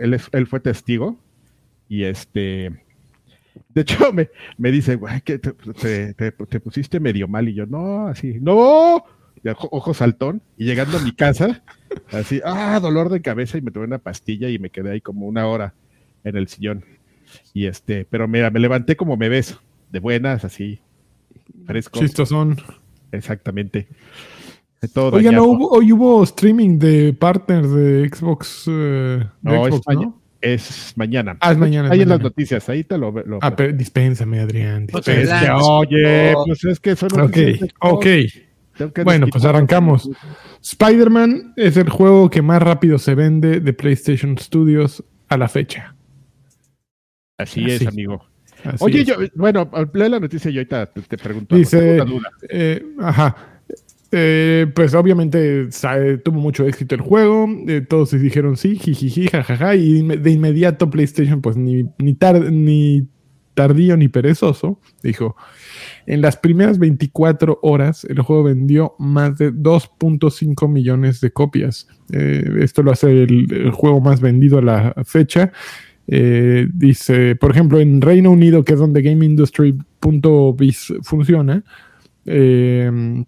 él, 0.00 0.20
él 0.32 0.46
fue 0.46 0.60
testigo 0.60 1.18
y 1.88 2.04
este 2.04 2.84
de 3.74 3.80
hecho 3.80 4.12
me, 4.12 4.28
me 4.56 4.70
dice 4.70 4.94
güey 4.96 5.20
que 5.22 5.38
te, 5.38 5.52
te- 5.52 6.14
te- 6.14 6.32
te 6.32 6.60
pusiste 6.60 7.00
medio 7.00 7.26
mal 7.26 7.48
y 7.48 7.54
yo 7.54 7.66
no 7.66 8.06
así 8.06 8.38
no 8.40 9.02
y 9.42 9.48
ojo, 9.48 9.68
ojo 9.72 9.94
saltón 9.94 10.42
y 10.56 10.64
llegando 10.66 10.98
a 10.98 11.02
mi 11.02 11.12
casa 11.12 11.62
así 12.12 12.40
ah 12.44 12.78
dolor 12.80 13.08
de 13.08 13.20
cabeza 13.22 13.58
y 13.58 13.62
me 13.62 13.70
tomé 13.70 13.86
una 13.86 13.98
pastilla 13.98 14.48
y 14.48 14.58
me 14.58 14.70
quedé 14.70 14.92
ahí 14.92 15.00
como 15.00 15.26
una 15.26 15.46
hora 15.46 15.74
en 16.24 16.36
el 16.36 16.46
sillón 16.48 16.84
y 17.54 17.66
este 17.66 18.04
pero 18.04 18.28
mira 18.28 18.50
me 18.50 18.60
levanté 18.60 18.96
como 18.96 19.16
me 19.16 19.28
ves 19.28 19.58
de 19.90 19.98
buenas 19.98 20.44
así 20.44 20.80
fresco 21.66 21.98
Chistosón. 22.00 22.58
Exactamente. 23.10 23.88
Todo 24.92 25.16
Oiga, 25.16 25.32
no 25.32 25.44
hubo, 25.44 25.70
hoy 25.70 25.92
hubo 25.92 26.22
streaming 26.22 26.78
de 26.78 27.12
partners 27.12 27.70
de 27.72 28.08
Xbox. 28.08 28.64
eh, 28.68 28.70
de 28.70 29.26
No, 29.42 29.66
es, 29.66 29.74
Xbox, 29.74 29.86
maña- 29.88 30.00
¿no? 30.06 30.20
es 30.40 30.92
mañana. 30.96 31.36
Ah, 31.40 31.50
es 31.52 31.58
mañana, 31.58 31.90
Ahí 31.90 32.02
en 32.02 32.08
las 32.08 32.20
noticias, 32.20 32.68
ahí 32.68 32.84
te 32.84 32.96
lo, 32.96 33.10
lo 33.10 33.38
Ah, 33.42 33.56
pero 33.56 33.72
dispénsame, 33.72 34.38
Adrián. 34.38 34.86
Dispénsame. 34.86 35.50
oye, 35.60 36.32
pues 36.46 36.64
es 36.64 36.78
que 36.78 36.94
son 36.94 37.10
Ok, 37.20 37.36
ok. 37.80 38.06
Bueno, 39.02 39.26
pues 39.26 39.44
arrancamos. 39.44 40.08
Spider-Man 40.62 41.54
es 41.56 41.76
el 41.76 41.88
juego 41.88 42.30
que 42.30 42.42
más 42.42 42.62
rápido 42.62 42.98
se 42.98 43.16
vende 43.16 43.58
de 43.58 43.72
PlayStation 43.72 44.38
Studios 44.38 45.02
a 45.28 45.36
la 45.36 45.48
fecha. 45.48 45.96
Así 47.36 47.64
Así. 47.64 47.72
es, 47.72 47.86
amigo. 47.88 48.24
Así 48.64 48.76
Oye, 48.84 49.00
es. 49.00 49.06
yo, 49.08 49.14
bueno, 49.34 49.68
lee 49.94 50.08
la 50.08 50.20
noticia 50.20 50.50
y 50.50 50.54
yo 50.54 50.60
ahorita 50.60 50.86
te, 50.86 51.18
pregunto. 51.18 51.56
Dice, 51.56 51.96
duda. 51.98 52.30
eh, 52.48 52.84
ajá. 53.00 53.57
Eh, 54.10 54.66
pues 54.74 54.94
obviamente 54.94 55.68
eh, 55.68 56.18
tuvo 56.24 56.40
mucho 56.40 56.66
éxito 56.66 56.94
el 56.94 57.02
juego, 57.02 57.46
eh, 57.66 57.82
todos 57.82 58.08
se 58.08 58.18
dijeron 58.18 58.56
sí, 58.56 58.78
jijiji, 58.78 59.28
jajaja, 59.28 59.74
y 59.74 60.02
de 60.02 60.30
inmediato 60.30 60.88
PlayStation, 60.88 61.42
pues 61.42 61.58
ni, 61.58 61.82
ni, 61.98 62.16
ni 62.50 63.06
tardío 63.52 63.98
ni 63.98 64.08
perezoso, 64.08 64.80
dijo, 65.02 65.36
en 66.06 66.22
las 66.22 66.38
primeras 66.38 66.78
24 66.78 67.58
horas 67.60 68.04
el 68.04 68.20
juego 68.20 68.44
vendió 68.44 68.94
más 68.98 69.36
de 69.36 69.52
2.5 69.52 70.68
millones 70.70 71.20
de 71.20 71.30
copias. 71.30 71.86
Esto 72.10 72.82
lo 72.82 72.92
hace 72.92 73.24
el, 73.24 73.70
juego 73.72 74.00
más 74.00 74.22
vendido 74.22 74.58
a 74.58 74.62
la 74.62 74.94
fecha. 75.04 75.52
Dice, 76.06 77.36
por 77.36 77.50
ejemplo, 77.50 77.80
en 77.80 78.00
Reino 78.00 78.30
Unido, 78.30 78.64
que 78.64 78.72
es 78.72 78.78
donde 78.78 79.02
GameIndustry.biz 79.02 80.94
funciona, 81.02 81.62
eh, 82.24 83.24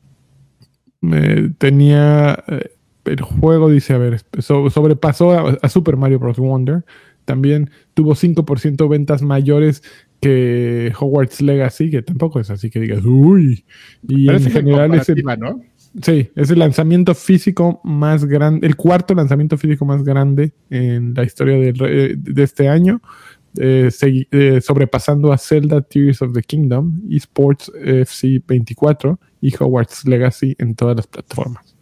eh, 1.03 1.51
tenía 1.59 2.45
eh, 2.49 2.71
el 3.05 3.21
juego, 3.23 3.71
dice, 3.71 3.95
a 3.95 3.99
ver, 3.99 4.21
so- 4.39 4.71
sobrepasó 4.71 5.33
a, 5.33 5.59
a 5.63 5.69
Super 5.69 5.97
Mario 5.97 6.19
Bros. 6.19 6.39
Wonder. 6.39 6.85
También 7.25 7.71
tuvo 7.95 8.15
5% 8.15 8.89
ventas 8.89 9.23
mayores 9.23 9.83
que 10.21 10.93
Hogwarts 10.99 11.41
Legacy, 11.41 11.91
que 11.91 12.03
tampoco 12.03 12.41
es 12.41 12.51
así 12.51 12.71
que 12.71 12.81
digas, 12.81 13.05
uy. 13.05 13.65
Y 14.03 14.27
Pero 14.27 14.39
en 14.39 14.47
es 14.47 14.53
general 14.53 14.95
es 14.95 15.09
el, 15.09 15.25
¿no? 15.39 15.61
Sí, 16.03 16.31
es 16.37 16.51
el 16.51 16.59
lanzamiento 16.59 17.15
físico 17.15 17.81
más 17.85 18.25
grande, 18.25 18.67
el 18.67 18.77
cuarto 18.77 19.15
lanzamiento 19.15 19.59
físico 19.59 19.85
más 19.85 20.05
grande 20.05 20.53
en 20.71 21.15
la 21.15 21.25
historia 21.25 21.57
de 21.57 22.43
este 22.43 22.69
año, 22.69 23.01
eh, 23.59 23.91
eh, 24.31 24.61
sobrepasando 24.61 25.33
a 25.33 25.39
Zelda 25.39 25.81
Tears 25.81 26.23
of 26.23 26.33
the 26.33 26.43
Kingdom, 26.43 27.01
eSports 27.11 27.71
FC 27.75 28.43
24 28.47 29.19
y 29.41 29.55
Hogwarts 29.55 30.07
Legacy 30.07 30.55
en 30.59 30.75
todas 30.75 30.97
las 30.97 31.07
plataformas. 31.07 31.77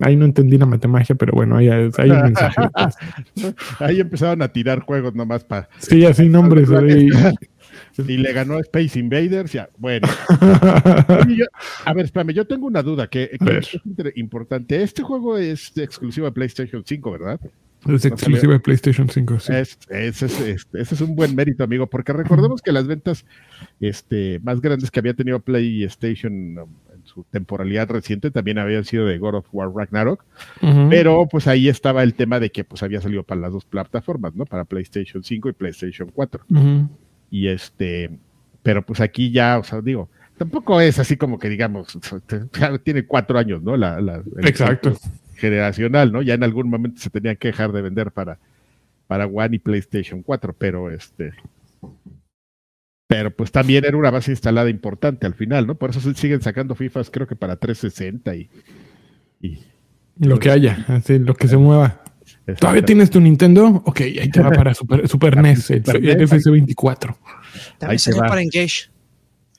Ahí 0.00 0.16
no 0.16 0.24
entendí 0.24 0.56
la 0.56 0.64
matemática, 0.64 1.14
pero 1.14 1.32
bueno, 1.34 1.56
ahí 1.56 1.68
hay, 1.68 2.10
un 2.10 2.22
mensaje. 2.22 2.60
Ahí 3.78 4.00
empezaron 4.00 4.40
a 4.40 4.48
tirar 4.48 4.80
juegos 4.80 5.14
nomás 5.14 5.44
para. 5.44 5.68
Sí, 5.78 6.04
así 6.06 6.28
nombres. 6.28 6.68
Y 7.98 8.16
le 8.16 8.32
ganó 8.32 8.58
Space 8.60 8.98
Invaders. 8.98 9.52
Ya, 9.52 9.68
bueno. 9.76 10.08
Yo- 11.28 11.46
a 11.84 11.92
ver, 11.92 12.06
espérame, 12.06 12.32
yo 12.32 12.46
tengo 12.46 12.66
una 12.66 12.82
duda 12.82 13.08
que, 13.08 13.30
que 13.38 13.50
A 13.52 13.58
es 13.58 13.78
importante. 14.16 14.82
Este 14.82 15.02
juego 15.02 15.36
es 15.36 15.76
exclusivo 15.76 16.26
de 16.26 16.32
PlayStation 16.32 16.82
5, 16.84 17.10
¿verdad? 17.12 17.40
Es 17.88 18.04
exclusivo 18.04 18.52
de 18.52 18.60
PlayStation 18.60 19.08
5. 19.08 19.40
sí. 19.40 19.52
Es- 19.54 19.78
ese, 19.88 20.56
es, 20.72 21.00
un 21.00 21.16
buen 21.16 21.34
mérito, 21.34 21.64
amigo, 21.64 21.86
porque 21.86 22.12
recordemos 22.12 22.60
que 22.62 22.72
las 22.72 22.86
ventas 22.86 23.24
este, 23.80 24.38
más 24.42 24.60
grandes 24.60 24.90
que 24.90 25.00
había 25.00 25.14
tenido 25.14 25.40
PlayStation 25.40 26.58
um, 26.58 26.68
en 26.94 27.04
su 27.06 27.24
temporalidad 27.30 27.88
reciente 27.88 28.30
también 28.30 28.58
habían 28.58 28.84
sido 28.84 29.06
de 29.06 29.16
God 29.18 29.36
of 29.36 29.46
War 29.52 29.70
Ragnarok, 29.74 30.24
pero 30.90 31.26
pues 31.30 31.46
ahí 31.46 31.68
estaba 31.68 32.02
el 32.02 32.14
tema 32.14 32.38
de 32.40 32.50
que 32.50 32.64
pues 32.64 32.82
había 32.82 33.00
salido 33.00 33.22
para 33.22 33.40
las 33.40 33.52
dos 33.52 33.64
plataformas, 33.64 34.34
¿no? 34.34 34.44
Para 34.44 34.64
PlayStation 34.64 35.22
5 35.24 35.48
y 35.48 35.52
PlayStation 35.52 36.10
4. 36.12 36.44
Ujú. 36.50 36.88
Y 37.30 37.46
este, 37.48 38.10
pero 38.62 38.84
pues 38.84 39.00
aquí 39.00 39.30
ya, 39.30 39.58
o 39.58 39.64
sea, 39.64 39.80
digo, 39.80 40.10
tampoco 40.36 40.80
es 40.80 40.98
así 40.98 41.16
como 41.16 41.38
que 41.38 41.48
digamos, 41.48 41.96
tiene 42.82 43.06
cuatro 43.06 43.38
años, 43.38 43.62
¿no? 43.62 43.76
La, 43.76 44.00
la- 44.00 44.22
Exacto. 44.42 44.94
Generacional, 45.40 46.12
¿no? 46.12 46.22
Ya 46.22 46.34
en 46.34 46.44
algún 46.44 46.68
momento 46.70 47.00
se 47.00 47.10
tenían 47.10 47.36
que 47.36 47.48
dejar 47.48 47.72
de 47.72 47.82
vender 47.82 48.12
para, 48.12 48.38
para 49.06 49.26
One 49.26 49.56
y 49.56 49.58
PlayStation 49.58 50.22
4, 50.22 50.54
pero 50.56 50.90
este, 50.90 51.32
pero 53.10 53.34
pues 53.34 53.50
también 53.50 53.84
era 53.84 53.96
una 53.96 54.12
base 54.12 54.30
instalada 54.30 54.70
importante 54.70 55.26
al 55.26 55.34
final, 55.34 55.66
¿no? 55.66 55.74
Por 55.74 55.90
eso 55.90 56.00
se 56.00 56.14
siguen 56.14 56.40
sacando 56.42 56.76
FIFAs, 56.76 57.10
creo 57.10 57.26
que 57.26 57.34
para 57.34 57.56
360 57.56 58.36
y, 58.36 58.48
y 59.40 59.58
Lo 60.18 60.38
que 60.38 60.50
haya, 60.50 60.84
así, 60.86 61.18
lo 61.18 61.34
que 61.34 61.48
se 61.48 61.56
mueva. 61.56 62.04
¿Todavía 62.58 62.84
tienes 62.84 63.10
tu 63.10 63.20
Nintendo? 63.20 63.82
Ok, 63.84 64.00
ahí 64.02 64.30
te 64.30 64.40
va 64.40 64.50
para 64.50 64.74
Super, 64.74 65.08
Super 65.08 65.36
NES, 65.42 65.70
el, 65.70 65.84
Super 65.84 65.96
el 65.96 66.18
NES. 66.18 66.30
FC24. 66.30 67.08
Ahí 67.08 67.16
También 67.78 67.96
te 67.96 67.98
salió 67.98 68.22
va. 68.22 68.28
para 68.28 68.42
Engage. 68.42 68.90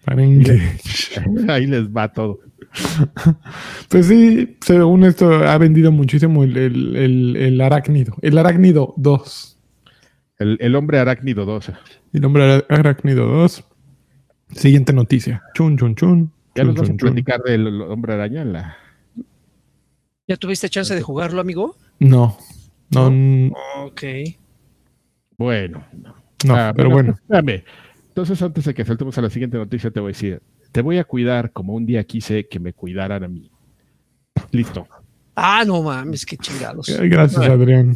Para 0.05 0.23
Engage. 0.23 1.21
ahí 1.49 1.67
les 1.67 1.89
va 1.89 2.11
todo. 2.11 2.39
Pues 3.89 4.07
sí, 4.07 4.57
según 4.61 5.03
esto 5.03 5.29
ha 5.33 5.57
vendido 5.57 5.91
muchísimo 5.91 6.43
el, 6.43 6.55
el, 6.57 6.95
el, 6.95 7.35
el 7.35 7.61
arácnido. 7.61 8.15
El 8.21 8.37
arácnido 8.37 8.93
2. 8.97 9.57
El, 10.39 10.57
el 10.61 10.75
hombre 10.75 10.99
arácnido 10.99 11.45
2. 11.45 11.71
El 12.13 12.25
hombre 12.25 12.63
arácnido 12.69 13.25
2. 13.27 13.63
Siguiente 14.55 14.93
noticia. 14.93 15.43
Chun, 15.53 15.77
chun, 15.77 15.95
chun. 15.95 16.31
Ya 16.55 16.63
nos 16.63 16.75
vas 16.75 16.89
a 16.89 16.93
platicar 16.93 17.41
del 17.43 17.81
hombre 17.81 18.13
araña 18.13 18.41
en 18.41 18.53
la, 18.53 18.77
¿Ya 20.27 20.37
tuviste 20.37 20.69
chance 20.69 20.93
de 20.93 21.01
jugarlo, 21.01 21.41
amigo? 21.41 21.75
No, 21.99 22.37
no, 22.89 23.07
n- 23.07 23.53
Ok. 23.83 24.03
Bueno, 25.37 25.83
no, 26.45 26.55
Ah, 26.55 26.73
pero 26.75 26.89
bueno. 26.89 27.11
Espérame. 27.13 27.63
Entonces, 28.09 28.41
antes 28.41 28.65
de 28.65 28.73
que 28.73 28.83
saltemos 28.85 29.17
a 29.17 29.21
la 29.21 29.29
siguiente 29.29 29.57
noticia, 29.57 29.91
te 29.91 29.99
voy 29.99 30.09
a 30.09 30.13
decir: 30.13 30.41
Te 30.71 30.81
voy 30.81 30.97
a 30.97 31.03
cuidar 31.03 31.51
como 31.51 31.73
un 31.73 31.85
día 31.85 32.03
quise 32.03 32.47
que 32.47 32.59
me 32.59 32.73
cuidaran 32.73 33.23
a 33.23 33.27
mí. 33.27 33.51
Listo. 34.51 34.87
Ah, 35.35 35.63
no 35.65 35.81
mames, 35.81 36.25
qué 36.25 36.37
chingados. 36.37 36.89
Eh, 36.89 37.07
Gracias, 37.07 37.43
Adrián. 37.43 37.93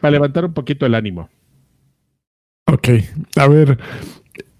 Para 0.00 0.12
levantar 0.12 0.44
un 0.44 0.52
poquito 0.52 0.86
el 0.86 0.94
ánimo. 0.94 1.28
Ok, 2.66 2.88
a 3.36 3.48
ver. 3.48 3.78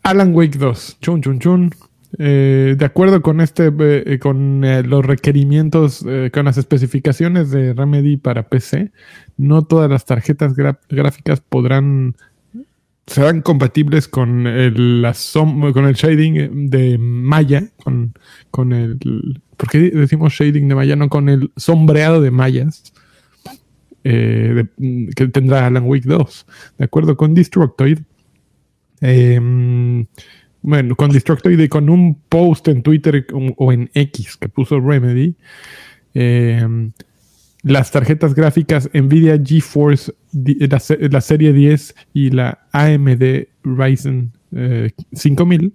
Alan 0.03 0.35
Wake 0.35 0.59
2. 0.59 0.99
Chun, 1.01 1.23
chun, 1.23 1.39
chun. 1.39 1.71
Eh, 2.19 2.75
de 2.77 2.85
acuerdo 2.85 3.23
con 3.23 3.41
este, 3.41 3.73
eh, 3.79 4.19
con 4.19 4.65
eh, 4.65 4.83
los 4.83 5.05
requerimientos, 5.05 6.05
eh, 6.07 6.31
con 6.33 6.45
las 6.45 6.59
especificaciones 6.59 7.51
de 7.51 7.73
Remedy 7.73 8.19
para 8.19 8.49
PC, 8.49 8.93
no 9.39 9.63
todas 9.63 9.91
las 9.91 10.05
tarjetas 10.05 10.55
gráficas 10.55 11.41
podrán 11.41 12.17
serán 13.07 13.43
compatibles 13.43 14.09
con 14.09 14.47
el, 14.47 15.05
con 15.73 15.87
el 15.87 15.95
shading 15.95 16.71
de 16.71 16.99
Maya, 16.99 17.65
con, 17.83 18.15
con 18.51 18.73
el 18.73 18.99
¿por 19.57 19.71
qué 19.71 19.79
decimos 19.91 20.33
shading 20.33 20.69
de 20.69 20.75
Maya? 20.75 20.97
No 20.97 21.09
con 21.09 21.29
el 21.29 21.51
sombreado 21.57 22.21
de 22.21 22.31
mallas 22.31 22.93
eh, 24.05 24.65
que 25.15 25.29
tendrá 25.29 25.67
Alan 25.67 25.85
Wake 25.85 26.09
2. 26.09 26.47
De 26.79 26.85
acuerdo 26.85 27.17
con 27.17 27.35
Destructoid, 27.35 27.99
eh, 29.01 29.41
bueno, 30.63 30.97
con 30.97 31.11
Destructoid 31.11 31.59
y 31.59 31.69
con 31.69 31.91
un 31.91 32.21
post 32.29 32.69
en 32.69 32.83
Twitter 32.83 33.27
o 33.33 33.53
o 33.57 33.73
en 33.73 33.91
X 33.95 34.37
que 34.37 34.49
puso 34.49 34.81
Remedy, 34.81 35.37
eh, 36.15 36.91
las 37.63 37.91
tarjetas 37.91 38.35
gráficas 38.35 38.91
Nvidia 38.93 39.41
GeForce, 39.43 40.13
la, 40.33 40.83
la 41.11 41.21
serie 41.21 41.53
10 41.53 41.95
y 42.13 42.31
la 42.31 42.67
AMD 42.73 43.47
Ryzen 43.63 44.33
eh, 44.55 44.91
5000 45.13 45.73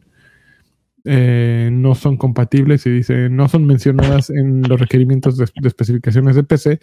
eh, 1.09 1.69
no 1.71 1.95
son 1.95 2.17
compatibles 2.17 2.85
y 2.85 2.89
dice 2.89 3.29
no 3.29 3.47
son 3.47 3.65
mencionadas 3.65 4.29
en 4.29 4.63
los 4.63 4.77
requerimientos 4.77 5.37
de, 5.37 5.45
especificaciones 5.63 6.35
de 6.35 6.43
PC 6.43 6.81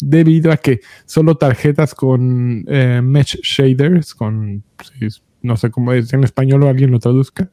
debido 0.00 0.50
a 0.50 0.56
que 0.56 0.80
solo 1.04 1.36
tarjetas 1.36 1.94
con 1.94 2.64
eh, 2.68 3.02
mesh 3.04 3.38
shaders, 3.42 4.14
con 4.14 4.62
sí, 4.98 5.08
no 5.42 5.58
sé 5.58 5.70
cómo 5.70 5.92
es 5.92 6.10
en 6.14 6.24
español 6.24 6.62
o 6.62 6.68
alguien 6.70 6.90
lo 6.90 7.00
traduzca, 7.00 7.50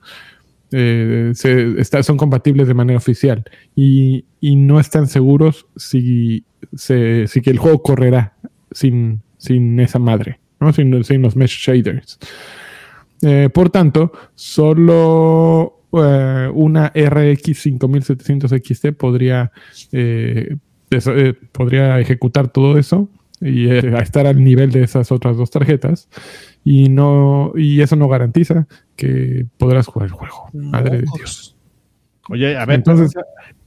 eh, 0.73 1.31
se- 1.35 1.79
está- 1.79 2.03
son 2.03 2.17
compatibles 2.17 2.67
de 2.67 2.73
manera 2.73 2.97
oficial 2.97 3.43
y, 3.75 4.25
y 4.41 4.55
no 4.57 4.79
están 4.79 5.07
seguros 5.07 5.67
si, 5.75 6.43
se, 6.75 7.27
si 7.27 7.39
que 7.41 7.51
el 7.51 7.59
juego 7.59 7.81
correrá 7.81 8.33
sin, 8.71 9.21
sin 9.37 9.79
esa 9.79 9.99
madre, 9.99 10.39
¿no? 10.59 10.73
sin, 10.73 11.03
sin 11.03 11.21
los 11.21 11.35
mesh 11.35 11.57
shaders. 11.59 12.17
Eh, 13.21 13.49
por 13.53 13.69
tanto, 13.69 14.11
solo 14.35 15.79
eh, 15.93 16.49
una 16.53 16.91
RX 16.93 17.57
5700 17.61 18.51
XT 18.51 18.87
podría, 18.97 19.51
podría 21.51 21.99
ejecutar 21.99 22.47
todo 22.49 22.77
eso 22.77 23.07
y 23.43 23.69
eh, 23.69 23.93
estar 24.01 24.25
al 24.25 24.43
nivel 24.43 24.71
de 24.71 24.83
esas 24.83 25.11
otras 25.11 25.37
dos 25.37 25.51
tarjetas. 25.51 26.09
Y, 26.63 26.89
no, 26.89 27.51
y 27.55 27.81
eso 27.81 27.95
no 27.95 28.07
garantiza 28.07 28.67
que 28.95 29.45
podrás 29.57 29.87
jugar 29.87 30.07
el 30.07 30.13
juego. 30.13 30.49
Madre 30.53 30.97
de 30.97 31.05
Dios. 31.15 31.55
Oye, 32.29 32.57
a 32.57 32.65
ver, 32.65 32.77
Entonces- 32.77 33.11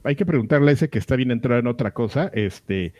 hay 0.03 0.15
que 0.15 0.25
preguntarle 0.25 0.71
a 0.71 0.73
ese 0.73 0.89
que 0.89 0.99
está 0.99 1.15
bien 1.15 1.31
entrado 1.31 1.59
en 1.59 1.67
otra 1.67 1.91
cosa, 1.91 2.31
este, 2.33 2.93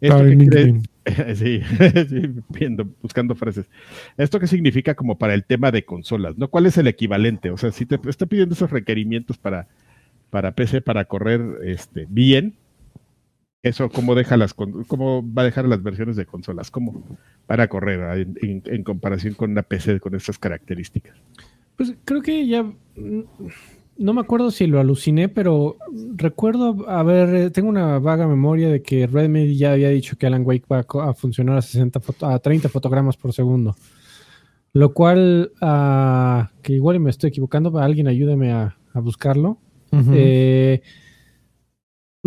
¿esto 0.00 0.22
LinkedIn. 0.22 0.82
sí, 1.34 1.62
sí, 2.08 2.22
viendo, 2.48 2.88
buscando 3.00 3.34
frases. 3.34 3.70
¿Esto 4.16 4.38
qué 4.38 4.46
significa 4.46 4.94
como 4.94 5.18
para 5.18 5.34
el 5.34 5.44
tema 5.44 5.70
de 5.70 5.84
consolas? 5.84 6.36
¿No? 6.36 6.48
¿Cuál 6.48 6.66
es 6.66 6.76
el 6.76 6.88
equivalente? 6.88 7.50
O 7.50 7.56
sea, 7.56 7.70
si 7.72 7.86
te 7.86 7.98
está 8.08 8.26
pidiendo 8.26 8.54
esos 8.54 8.70
requerimientos 8.70 9.38
para, 9.38 9.68
para 10.30 10.52
PC 10.52 10.82
para 10.82 11.06
correr 11.06 11.40
este, 11.64 12.06
bien, 12.10 12.56
eso 13.62 13.88
cómo 13.90 14.14
deja 14.14 14.36
las 14.36 14.54
con- 14.54 14.84
cómo 14.84 15.22
va 15.34 15.42
a 15.42 15.44
dejar 15.46 15.66
las 15.66 15.82
versiones 15.82 16.16
de 16.16 16.26
consolas, 16.26 16.70
cómo 16.70 17.02
para 17.46 17.68
correr 17.68 18.00
ah, 18.02 18.16
en, 18.16 18.34
en- 18.42 18.62
en 18.66 18.82
comparación 18.84 19.34
con 19.34 19.50
una 19.50 19.62
PC 19.62 20.00
con 20.00 20.14
estas 20.14 20.38
características. 20.38 21.16
Pues 21.76 21.94
creo 22.04 22.22
que 22.22 22.46
ya. 22.46 22.62
mm, 22.62 23.22
No 23.98 24.12
me 24.14 24.20
acuerdo 24.20 24.52
si 24.52 24.66
lo 24.68 24.78
aluciné, 24.78 25.28
pero 25.28 25.76
recuerdo, 26.14 26.88
a 26.88 27.02
ver, 27.02 27.34
eh, 27.34 27.50
tengo 27.50 27.68
una 27.68 27.98
vaga 27.98 28.28
memoria 28.28 28.68
de 28.68 28.80
que 28.80 29.08
Redmi 29.08 29.56
ya 29.56 29.72
había 29.72 29.88
dicho 29.90 30.16
que 30.16 30.26
Alan 30.28 30.44
Wake 30.46 30.66
va 30.70 30.78
a 30.88 31.10
a 31.10 31.14
funcionar 31.14 31.56
a, 31.58 31.62
60 31.62 31.98
foto- 32.00 32.26
a 32.26 32.38
30 32.38 32.68
fotogramas 32.68 33.16
por 33.16 33.32
segundo. 33.32 33.74
Lo 34.72 34.92
cual, 34.94 35.50
ah, 35.60 36.50
que 36.62 36.74
igual 36.74 37.00
me 37.00 37.10
estoy 37.10 37.30
equivocando, 37.30 37.76
alguien 37.78 38.06
ayúdeme 38.06 38.52
a, 38.52 38.76
a 38.94 39.00
buscarlo. 39.00 39.58
Eh, 40.12 40.80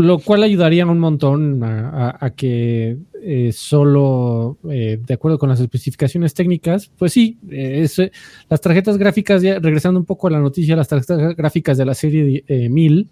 lo 0.02 0.20
cual 0.20 0.44
ayudaría 0.44 0.86
un 0.86 1.00
montón 1.00 1.64
a, 1.64 1.90
a- 2.10 2.18
a 2.26 2.30
que 2.32 2.98
eh, 3.24 3.52
solo, 3.54 4.58
eh, 4.70 5.00
de 5.06 5.14
acuerdo 5.14 5.38
con 5.38 5.50
las 5.50 5.60
especificaciones 5.60 6.34
técnicas, 6.34 6.92
pues 6.98 7.14
sí, 7.14 7.38
eh, 7.50 7.82
es, 7.84 8.00
eh, 8.00 8.12
las 8.50 8.60
tarjetas 8.62 8.98
gráficas, 8.98 9.42
ya 9.42 9.60
regresando 9.60 10.00
un 10.00 10.06
poco 10.06 10.28
a 10.28 10.32
la 10.32 10.40
noticia, 10.40 10.76
las 10.76 10.88
tarjetas 10.88 11.36
gráficas 11.36 11.78
de 11.78 11.86
la 11.86 11.94
serie 11.94 12.44
eh, 12.48 12.70
1000, 12.70 13.10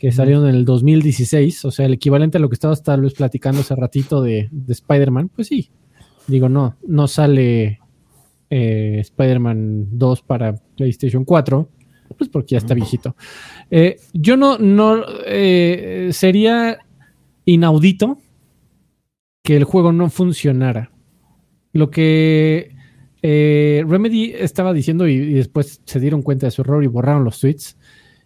que 0.00 0.12
salieron 0.12 0.48
en 0.48 0.54
el 0.54 0.64
2016, 0.64 1.64
o 1.64 1.70
sea, 1.70 1.86
el 1.86 1.94
equivalente 1.94 2.38
a 2.38 2.40
lo 2.40 2.48
que 2.48 2.54
estabas 2.54 2.82
tal 2.82 3.00
vez 3.00 3.14
platicando 3.14 3.60
hace 3.60 3.74
ratito 3.74 4.22
de, 4.22 4.48
de 4.50 4.72
Spider-Man, 4.72 5.28
pues 5.34 5.48
sí, 5.48 5.70
digo, 6.26 6.48
no, 6.48 6.76
no 6.86 7.08
sale 7.08 7.80
eh, 8.50 8.98
Spider-Man 9.00 9.88
2 9.98 10.22
para 10.22 10.54
PlayStation 10.76 11.24
4, 11.24 11.68
pues 12.16 12.30
porque 12.30 12.52
ya 12.54 12.58
está 12.58 12.74
viejito. 12.74 13.14
Eh, 13.70 13.96
yo 14.12 14.36
no, 14.36 14.58
no 14.58 15.02
eh, 15.26 16.10
sería 16.12 16.78
inaudito 17.44 18.18
que 19.42 19.56
el 19.56 19.64
juego 19.64 19.92
no 19.92 20.10
funcionara. 20.10 20.90
Lo 21.72 21.90
que 21.90 22.74
eh, 23.22 23.84
Remedy 23.86 24.32
estaba 24.38 24.72
diciendo 24.72 25.06
y, 25.06 25.14
y 25.14 25.34
después 25.34 25.80
se 25.84 26.00
dieron 26.00 26.22
cuenta 26.22 26.46
de 26.46 26.50
su 26.50 26.62
error 26.62 26.82
y 26.84 26.86
borraron 26.86 27.24
los 27.24 27.40
tweets 27.40 27.76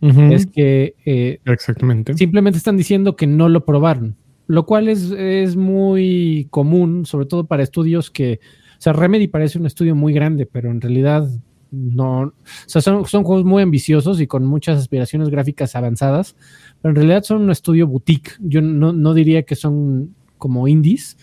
es 0.02 0.46
que 0.46 0.96
eh, 1.04 1.38
Exactamente. 1.44 2.14
simplemente 2.14 2.58
están 2.58 2.76
diciendo 2.76 3.14
que 3.14 3.28
no 3.28 3.48
lo 3.48 3.64
probaron, 3.64 4.16
lo 4.48 4.66
cual 4.66 4.88
es, 4.88 5.12
es 5.12 5.54
muy 5.54 6.48
común, 6.50 7.06
sobre 7.06 7.26
todo 7.26 7.46
para 7.46 7.62
estudios 7.62 8.10
que, 8.10 8.40
o 8.78 8.80
sea, 8.80 8.92
Remedy 8.92 9.28
parece 9.28 9.60
un 9.60 9.66
estudio 9.66 9.94
muy 9.94 10.12
grande, 10.12 10.44
pero 10.44 10.72
en 10.72 10.80
realidad 10.80 11.28
no, 11.72 12.20
o 12.20 12.32
sea, 12.66 12.82
son, 12.82 13.06
son 13.06 13.24
juegos 13.24 13.46
muy 13.46 13.62
ambiciosos 13.62 14.20
y 14.20 14.26
con 14.26 14.44
muchas 14.44 14.78
aspiraciones 14.78 15.30
gráficas 15.30 15.74
avanzadas, 15.74 16.36
pero 16.80 16.90
en 16.90 16.96
realidad 16.96 17.24
son 17.24 17.42
un 17.42 17.50
estudio 17.50 17.86
boutique. 17.86 18.32
Yo 18.40 18.60
no, 18.60 18.92
no 18.92 19.14
diría 19.14 19.42
que 19.44 19.56
son 19.56 20.14
como 20.36 20.68
indies, 20.68 21.16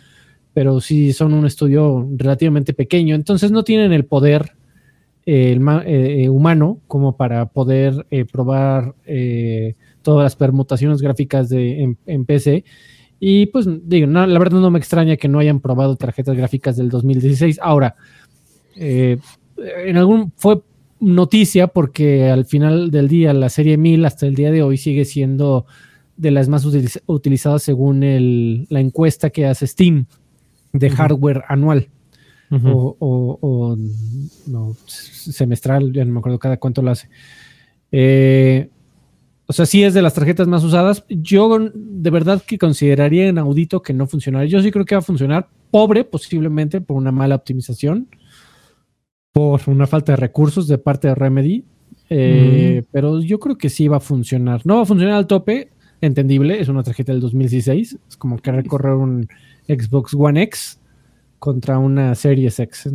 pero 0.54 0.82
sí 0.82 1.14
son 1.14 1.34
un 1.34 1.46
estudio 1.46 2.10
relativamente 2.18 2.74
pequeño, 2.74 3.14
entonces 3.14 3.52
no 3.52 3.64
tienen 3.64 3.94
el 3.94 4.06
poder 4.06 4.54
eh, 5.28 5.60
eh, 5.86 6.24
eh, 6.24 6.30
humano 6.30 6.80
como 6.88 7.16
para 7.16 7.46
poder 7.50 8.08
eh, 8.10 8.26
probar 8.26 8.96
todas 10.02 10.24
las 10.24 10.36
permutaciones 10.36 11.02
gráficas 11.04 11.50
de, 11.50 11.96
en, 12.08 12.26
PC. 12.26 12.64
Y 13.20 13.46
pues 13.48 13.68
digo, 13.84 14.08
la 14.08 14.40
verdad 14.40 14.60
no 14.60 14.72
me 14.72 14.80
extraña 14.80 15.18
que 15.18 15.28
no 15.28 15.38
hayan 15.38 15.60
probado 15.60 15.96
tarjetas 15.96 16.36
gráficas 16.36 16.78
del 16.78 16.90
2016. 16.90 17.60
Ahora, 17.62 17.96
eh, 18.82 19.18
en 19.86 19.98
algún 19.98 20.32
fue 20.36 20.62
noticia 21.00 21.68
porque 21.68 22.30
al 22.30 22.46
final 22.46 22.92
del 22.92 23.08
día 23.08 23.34
la 23.34 23.50
serie 23.50 23.78
1000 23.78 24.06
hasta 24.06 24.26
el 24.28 24.36
día 24.36 24.52
de 24.52 24.64
hoy 24.64 24.78
sigue 24.78 25.06
siendo 25.06 25.66
de 26.18 26.32
las 26.32 26.50
más 26.50 26.66
utiliz- 26.66 27.02
utilizadas 27.06 27.64
según 27.64 28.04
el- 28.04 28.68
la 28.70 28.80
encuesta 28.82 29.30
que 29.30 29.46
hace 29.46 29.66
Steam 29.68 30.06
de 30.74 30.90
hardware 30.90 31.44
anual 31.48 31.88
o, 32.52 32.96
o- 33.00 33.38
o, 33.42 33.78
no, 34.48 34.76
semestral, 34.88 35.94
ya 35.94 36.04
no 36.04 36.14
me 36.14 36.20
acuerdo 36.20 36.40
cada 36.40 36.58
cuánto 36.58 36.82
lo 36.82 36.92
hace. 36.92 37.08
Eh, 37.92 38.70
o 39.46 39.54
sea, 39.54 39.66
sí 39.66 39.84
es 39.84 39.94
de 39.94 40.02
las 40.02 40.14
tarjetas 40.14 40.48
más 40.48 40.64
usadas. 40.64 41.04
Yo 41.10 41.58
de 41.74 42.10
verdad 42.10 42.44
que 42.46 42.58
consideraría 42.58 43.28
inaudito 43.30 43.82
que 43.82 43.94
no 43.94 44.06
funcionara. 44.06 44.46
Yo 44.46 44.62
sí 44.62 44.72
creo 44.72 44.86
que 44.86 44.96
va 44.96 45.00
a 45.00 45.04
funcionar 45.04 45.48
pobre, 45.72 46.04
posiblemente 46.04 46.82
por 46.82 46.98
una 46.98 47.12
mala 47.12 47.36
optimización, 47.36 48.08
por 49.32 49.62
una 49.68 49.88
falta 49.88 50.14
de 50.14 50.16
recursos 50.18 50.68
de 50.68 50.78
parte 50.78 51.08
de 51.08 51.16
Remedy. 51.16 51.64
Eh, 52.10 52.84
Pero 52.92 53.22
yo 53.22 53.40
creo 53.40 53.58
que 53.58 53.70
sí 53.70 53.88
va 53.88 53.98
a 53.98 54.02
funcionar. 54.02 54.62
No 54.66 54.78
va 54.78 54.82
a 54.82 54.86
funcionar 54.86 55.16
al 55.16 55.28
tope, 55.28 55.70
entendible. 56.02 56.60
Es 56.60 56.68
una 56.68 56.84
tarjeta 56.84 57.12
del 57.12 57.22
2016. 57.22 57.98
Es 58.10 58.18
como 58.18 58.38
que 58.40 58.52
recorrer 58.52 58.94
un 58.94 59.28
Xbox 59.68 60.14
One 60.18 60.42
X 60.44 60.80
contra 61.38 61.78
una 61.78 62.16
Series 62.16 62.60
X. 62.60 62.90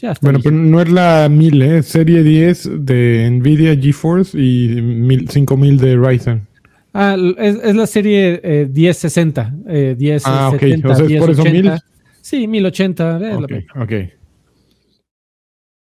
Ya 0.00 0.12
está 0.12 0.26
Bueno, 0.26 0.40
pero 0.42 0.54
no 0.54 0.82
es 0.82 0.90
la 0.90 1.28
1000, 1.30 1.62
¿eh? 1.62 1.82
Serie 1.82 2.22
10 2.22 2.70
de 2.84 3.30
Nvidia 3.32 3.74
GeForce 3.74 4.38
y 4.38 4.82
1000 4.82 5.30
5000 5.30 5.78
de 5.78 5.96
Ryzen. 5.96 6.46
Ah, 6.92 7.16
es, 7.38 7.56
es 7.62 7.74
la 7.74 7.86
serie 7.86 8.40
eh, 8.42 8.68
1060. 8.72 9.54
Eh, 9.68 9.96
1070, 9.98 10.20
Ah, 10.26 10.48
ok. 10.50 10.54
O 10.84 10.94
sea, 10.94 11.06
es 11.06 11.20
por 11.20 11.30
eso 11.30 11.42
1080. 11.42 11.52
1000. 11.72 11.80
Sí, 12.20 12.46
1080. 12.46 13.20
eh, 13.22 13.66
ok. 13.74 13.92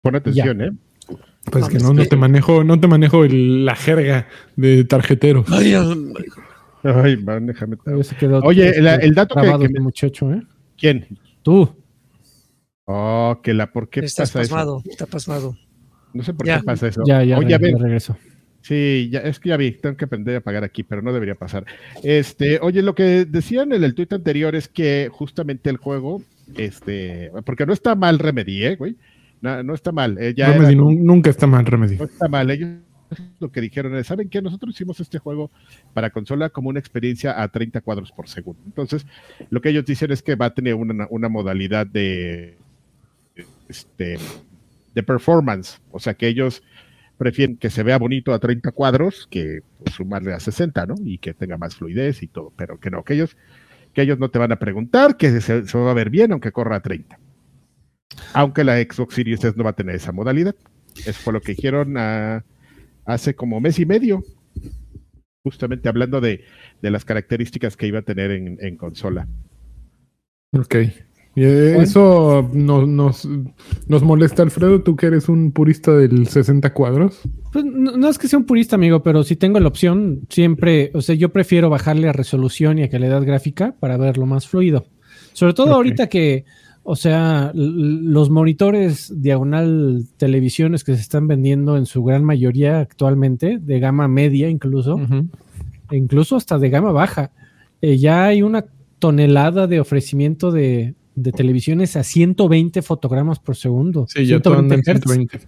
Pon 0.01 0.15
atención, 0.15 0.61
¿eh? 0.61 0.71
Pues 1.51 1.63
No, 1.65 1.69
que 1.69 1.77
es 1.77 1.83
no, 1.83 1.93
no 1.93 2.05
te 2.05 2.15
manejo, 2.15 2.63
no 2.63 2.79
te 2.79 2.87
manejo 2.87 3.25
el- 3.25 3.65
la 3.65 3.75
jerga 3.75 4.27
de 4.55 4.83
tarjeteros. 4.83 5.45
Ay, 5.51 5.73
Ay, 6.83 7.17
man, 7.17 7.45
déjame. 7.47 7.75
Todavía 7.75 8.03
se 8.05 8.15
quedó, 8.15 8.39
Oye, 8.39 8.69
este, 8.69 8.81
la- 8.81 8.95
el 8.95 9.13
dato 9.13 9.35
que- 9.35 9.41
que 9.41 9.49
este 9.65 9.69
me- 9.69 9.79
muchacho, 9.81 10.31
¿eh? 10.31 10.41
¿Quién? 10.77 11.05
Tú. 11.43 11.75
Oh, 12.85 13.39
que 13.43 13.53
la, 13.53 13.71
¿por 13.71 13.89
qué 13.89 13.99
Estás 13.99 14.29
pasa 14.31 14.41
eso? 14.43 14.55
pasmado, 14.55 14.81
está 14.89 15.05
pasmado. 15.05 15.57
No 16.13 16.23
sé 16.23 16.33
por 16.33 16.47
Ya. 16.47 16.59
qué 16.59 16.63
pasa 16.63 16.87
eso. 16.87 17.03
Ya, 17.05 17.23
ya, 17.23 17.37
Oye, 17.37 17.57
re- 17.57 17.63
ver, 17.63 17.71
ya 17.77 17.83
regreso. 17.83 18.17
Sí, 18.61 19.09
ya, 19.11 19.19
es 19.19 19.39
que 19.39 19.49
ya 19.49 19.57
vi, 19.57 19.71
tengo 19.73 19.95
que 19.97 20.05
aprender 20.05 20.37
a 20.37 20.41
pagar 20.41 20.63
aquí, 20.63 20.83
pero 20.83 21.01
no 21.01 21.11
debería 21.13 21.35
pasar. 21.35 21.65
Este, 22.03 22.59
oye, 22.61 22.81
lo 22.81 22.95
que 22.95 23.25
decían 23.25 23.73
en 23.73 23.83
el 23.83 23.93
tuit 23.93 24.11
anterior 24.13 24.55
es 24.55 24.67
que 24.69 25.09
justamente 25.11 25.69
el 25.69 25.77
juego, 25.77 26.21
este, 26.57 27.31
porque 27.45 27.65
no 27.65 27.73
está 27.73 27.95
mal 27.95 28.19
Remedy, 28.19 28.63
¿eh, 28.65 28.75
güey? 28.75 28.95
No, 29.41 29.63
no 29.63 29.73
está 29.73 29.91
mal. 29.91 30.17
eh, 30.19 30.33
ya 30.35 30.51
Remedy 30.51 30.73
era- 30.73 30.81
nunca 30.83 31.29
está 31.29 31.47
mal, 31.47 31.65
Remedy. 31.65 31.95
no 31.97 32.05
está 32.05 32.27
mal. 32.27 32.49
Ellos 32.49 32.69
lo 33.39 33.51
que 33.51 33.61
dijeron 33.61 33.95
es, 33.95 34.05
¿saben 34.07 34.29
qué? 34.29 34.39
Nosotros 34.41 34.75
hicimos 34.75 34.99
este 34.99 35.17
juego 35.17 35.49
para 35.93 36.11
consola 36.11 36.49
como 36.49 36.69
una 36.69 36.79
experiencia 36.79 37.41
a 37.41 37.47
30 37.47 37.81
cuadros 37.81 38.11
por 38.11 38.27
segundo. 38.29 38.61
Entonces, 38.67 39.05
lo 39.49 39.61
que 39.61 39.69
ellos 39.69 39.85
dicen 39.85 40.11
es 40.11 40.21
que 40.21 40.35
va 40.35 40.47
a 40.47 40.53
tener 40.53 40.75
una, 40.75 41.07
una 41.09 41.27
modalidad 41.29 41.87
de, 41.87 42.57
este, 43.67 44.17
de 44.93 45.03
performance. 45.03 45.81
O 45.91 45.99
sea, 45.99 46.13
que 46.13 46.27
ellos 46.27 46.61
prefieren 47.17 47.57
que 47.57 47.69
se 47.69 47.83
vea 47.83 47.97
bonito 47.97 48.33
a 48.33 48.39
30 48.39 48.71
cuadros 48.71 49.27
que 49.29 49.61
pues, 49.83 49.95
sumarle 49.95 50.33
a 50.33 50.39
60, 50.39 50.85
¿no? 50.85 50.95
Y 51.03 51.17
que 51.17 51.33
tenga 51.33 51.57
más 51.57 51.75
fluidez 51.75 52.21
y 52.23 52.27
todo. 52.27 52.53
Pero 52.55 52.79
que 52.79 52.91
no, 52.91 53.03
que 53.03 53.15
ellos, 53.15 53.37
que 53.93 54.01
ellos 54.03 54.19
no 54.19 54.29
te 54.29 54.37
van 54.39 54.51
a 54.51 54.59
preguntar, 54.59 55.17
que 55.17 55.41
se, 55.41 55.67
se 55.67 55.77
va 55.77 55.91
a 55.91 55.95
ver 55.95 56.09
bien 56.09 56.31
aunque 56.31 56.51
corra 56.51 56.77
a 56.77 56.81
30. 56.81 57.17
Aunque 58.33 58.63
la 58.63 58.77
Xbox 58.77 59.15
Series 59.15 59.43
S 59.43 59.53
no 59.55 59.63
va 59.63 59.71
a 59.71 59.75
tener 59.75 59.95
esa 59.95 60.11
modalidad. 60.11 60.55
Eso 60.95 61.13
fue 61.13 61.33
lo 61.33 61.41
que 61.41 61.53
dijeron 61.53 61.95
ah, 61.97 62.43
hace 63.05 63.35
como 63.35 63.59
mes 63.59 63.79
y 63.79 63.85
medio, 63.85 64.23
justamente 65.43 65.89
hablando 65.89 66.21
de, 66.21 66.43
de 66.81 66.91
las 66.91 67.05
características 67.05 67.77
que 67.77 67.87
iba 67.87 67.99
a 67.99 68.03
tener 68.03 68.31
en, 68.31 68.57
en 68.61 68.77
consola. 68.77 69.27
Ok. 70.51 70.75
Y, 71.35 71.43
eh, 71.43 71.77
Eso 71.81 72.49
nos, 72.53 72.87
nos, 72.87 73.27
nos 73.87 74.03
molesta, 74.03 74.43
Alfredo, 74.43 74.81
tú 74.81 74.95
que 74.95 75.05
eres 75.05 75.29
un 75.29 75.51
purista 75.51 75.95
del 75.95 76.27
60 76.27 76.73
cuadros. 76.73 77.21
Pues, 77.53 77.63
no, 77.65 77.95
no 77.95 78.09
es 78.09 78.17
que 78.17 78.27
sea 78.27 78.39
un 78.39 78.45
purista, 78.45 78.75
amigo, 78.75 79.03
pero 79.03 79.23
si 79.23 79.35
tengo 79.35 79.59
la 79.59 79.67
opción, 79.67 80.21
siempre, 80.29 80.91
o 80.93 81.01
sea, 81.01 81.15
yo 81.15 81.29
prefiero 81.29 81.69
bajarle 81.69 82.09
a 82.09 82.13
resolución 82.13 82.79
y 82.79 82.83
a 82.83 82.89
calidad 82.89 83.23
gráfica 83.23 83.75
para 83.79 83.97
verlo 83.97 84.25
más 84.25 84.47
fluido. 84.47 84.87
Sobre 85.33 85.53
todo 85.53 85.73
ahorita 85.73 86.07
que, 86.07 86.45
o 86.83 86.95
sea, 86.95 87.51
los 87.53 88.29
monitores 88.29 89.13
diagonal 89.21 90.05
televisiones 90.17 90.83
que 90.83 90.95
se 90.95 91.01
están 91.01 91.27
vendiendo 91.27 91.77
en 91.77 91.85
su 91.85 92.03
gran 92.03 92.23
mayoría 92.23 92.79
actualmente, 92.79 93.59
de 93.59 93.79
gama 93.79 94.07
media 94.07 94.49
incluso, 94.49 94.99
incluso 95.91 96.35
hasta 96.35 96.57
de 96.57 96.69
gama 96.69 96.91
baja, 96.91 97.31
eh, 97.81 97.97
ya 97.97 98.25
hay 98.25 98.41
una 98.41 98.65
tonelada 98.99 99.67
de 99.67 99.79
ofrecimiento 99.79 100.51
de, 100.51 100.95
de 101.15 101.31
televisiones 101.31 101.95
a 101.95 102.03
120 102.03 102.81
fotogramas 102.81 103.39
por 103.39 103.55
segundo. 103.55 104.05
Sí, 104.07 104.25
ya 104.25 104.39
todo 104.39 104.55
anda 104.55 104.75
en 104.75 104.83
hertz. 104.85 105.03
120. 105.03 105.39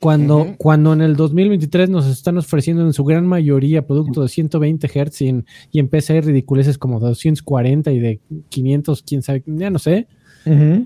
Cuando, 0.00 0.54
cuando 0.58 0.92
en 0.92 1.00
el 1.00 1.16
2023 1.16 1.88
nos 1.88 2.06
están 2.06 2.36
ofreciendo 2.36 2.84
en 2.84 2.92
su 2.92 3.04
gran 3.04 3.26
mayoría 3.26 3.86
producto 3.86 4.20
de 4.20 4.28
120 4.28 4.86
Hz 4.86 5.22
y 5.22 5.28
en, 5.28 5.46
y 5.72 5.78
en 5.78 5.88
PC 5.88 6.12
hay 6.12 6.20
ridiculeces 6.20 6.76
como 6.76 7.00
240 7.00 7.90
y 7.90 7.98
de 8.00 8.20
500, 8.50 9.02
quién 9.02 9.22
sabe, 9.22 9.42
ya 9.46 9.70
no 9.70 9.78
sé. 9.78 10.06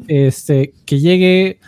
Este, 0.06 0.72
que 0.84 0.98
llegue. 0.98 1.58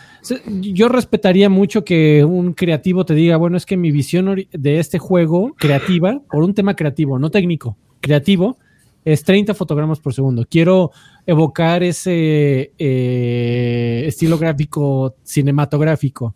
Yo 0.46 0.88
respetaría 0.88 1.48
mucho 1.48 1.84
que 1.84 2.24
un 2.24 2.52
creativo 2.52 3.04
te 3.04 3.14
diga, 3.14 3.36
bueno, 3.36 3.56
es 3.56 3.66
que 3.66 3.76
mi 3.76 3.90
visión 3.90 4.34
de 4.52 4.78
este 4.78 4.98
juego 4.98 5.54
creativa, 5.56 6.20
por 6.30 6.42
un 6.42 6.54
tema 6.54 6.74
creativo, 6.74 7.18
no 7.18 7.30
técnico, 7.30 7.76
creativo, 8.00 8.58
es 9.04 9.24
30 9.24 9.54
fotogramas 9.54 9.98
por 9.98 10.12
segundo. 10.12 10.46
Quiero 10.48 10.90
evocar 11.26 11.82
ese 11.82 12.72
eh, 12.78 14.04
estilo 14.06 14.38
gráfico 14.38 15.16
cinematográfico. 15.22 16.34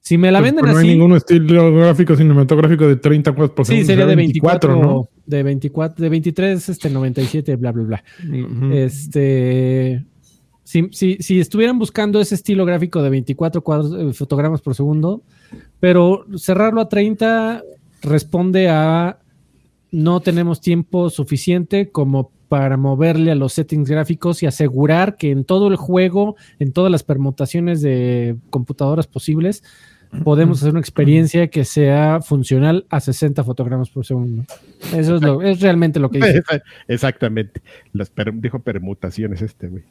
Si 0.00 0.18
me 0.18 0.32
la 0.32 0.40
Pues, 0.40 0.50
venden 0.52 0.64
no 0.64 0.78
hay 0.78 0.84
así, 0.84 0.96
ningún 0.96 1.16
estilo 1.16 1.72
gráfico 1.74 2.16
cinematográfico 2.16 2.88
de 2.88 2.96
30 2.96 3.32
cuadros 3.32 3.54
por 3.54 3.64
sí, 3.64 3.72
segundo. 3.72 3.86
sería 3.86 4.02
será 4.02 4.10
de 4.10 4.16
24, 4.16 4.76
¿no? 4.76 5.08
de 5.24 5.42
24, 5.44 6.02
de 6.02 6.08
23, 6.08 6.68
este 6.68 6.90
97, 6.90 7.56
bla, 7.56 7.72
bla, 7.72 7.84
bla. 7.84 8.04
Este. 8.74 10.04
Si, 10.64 11.40
estuvieran 11.40 11.78
buscando 11.78 12.20
ese 12.20 12.36
estilo 12.36 12.64
gráfico 12.64 13.02
de 13.02 13.10
24 13.10 13.62
cuadros, 13.62 13.92
eh, 13.98 14.12
fotogramas 14.14 14.60
por 14.60 14.74
segundo, 14.74 15.22
pero 15.80 16.24
cerrarlo 16.36 16.80
a 16.80 16.88
30 16.88 17.62
responde 18.02 18.68
a 18.68 19.18
no 19.90 20.20
tenemos 20.20 20.60
tiempo 20.60 21.10
suficiente 21.10 21.90
como 21.90 22.30
para 22.48 22.76
moverle 22.76 23.30
a 23.30 23.34
los 23.34 23.54
settings 23.54 23.88
gráficos 23.88 24.42
y 24.42 24.46
asegurar 24.46 25.16
que 25.16 25.30
en 25.30 25.44
todo 25.44 25.68
el 25.68 25.76
juego, 25.76 26.36
en 26.58 26.72
todas 26.72 26.92
las 26.92 27.02
permutaciones 27.02 27.80
de 27.80 28.36
computadoras 28.50 29.06
posibles, 29.06 29.62
podemos 30.24 30.58
hacer 30.60 30.70
una 30.70 30.80
experiencia 30.80 31.48
que 31.48 31.64
sea 31.64 32.20
funcional 32.20 32.86
a 32.90 33.00
60 33.00 33.42
fotogramas 33.44 33.90
por 33.90 34.04
segundo. 34.04 34.44
Eso 34.94 35.16
es, 35.16 35.22
lo, 35.22 35.40
es 35.42 35.60
realmente 35.60 35.98
lo 36.00 36.10
que 36.10 36.18
dice. 36.18 36.42
Exactamente. 36.88 37.62
Las 37.92 38.10
per- 38.10 38.34
dijo 38.34 38.58
permutaciones 38.60 39.42
este, 39.42 39.68
güey. 39.68 39.84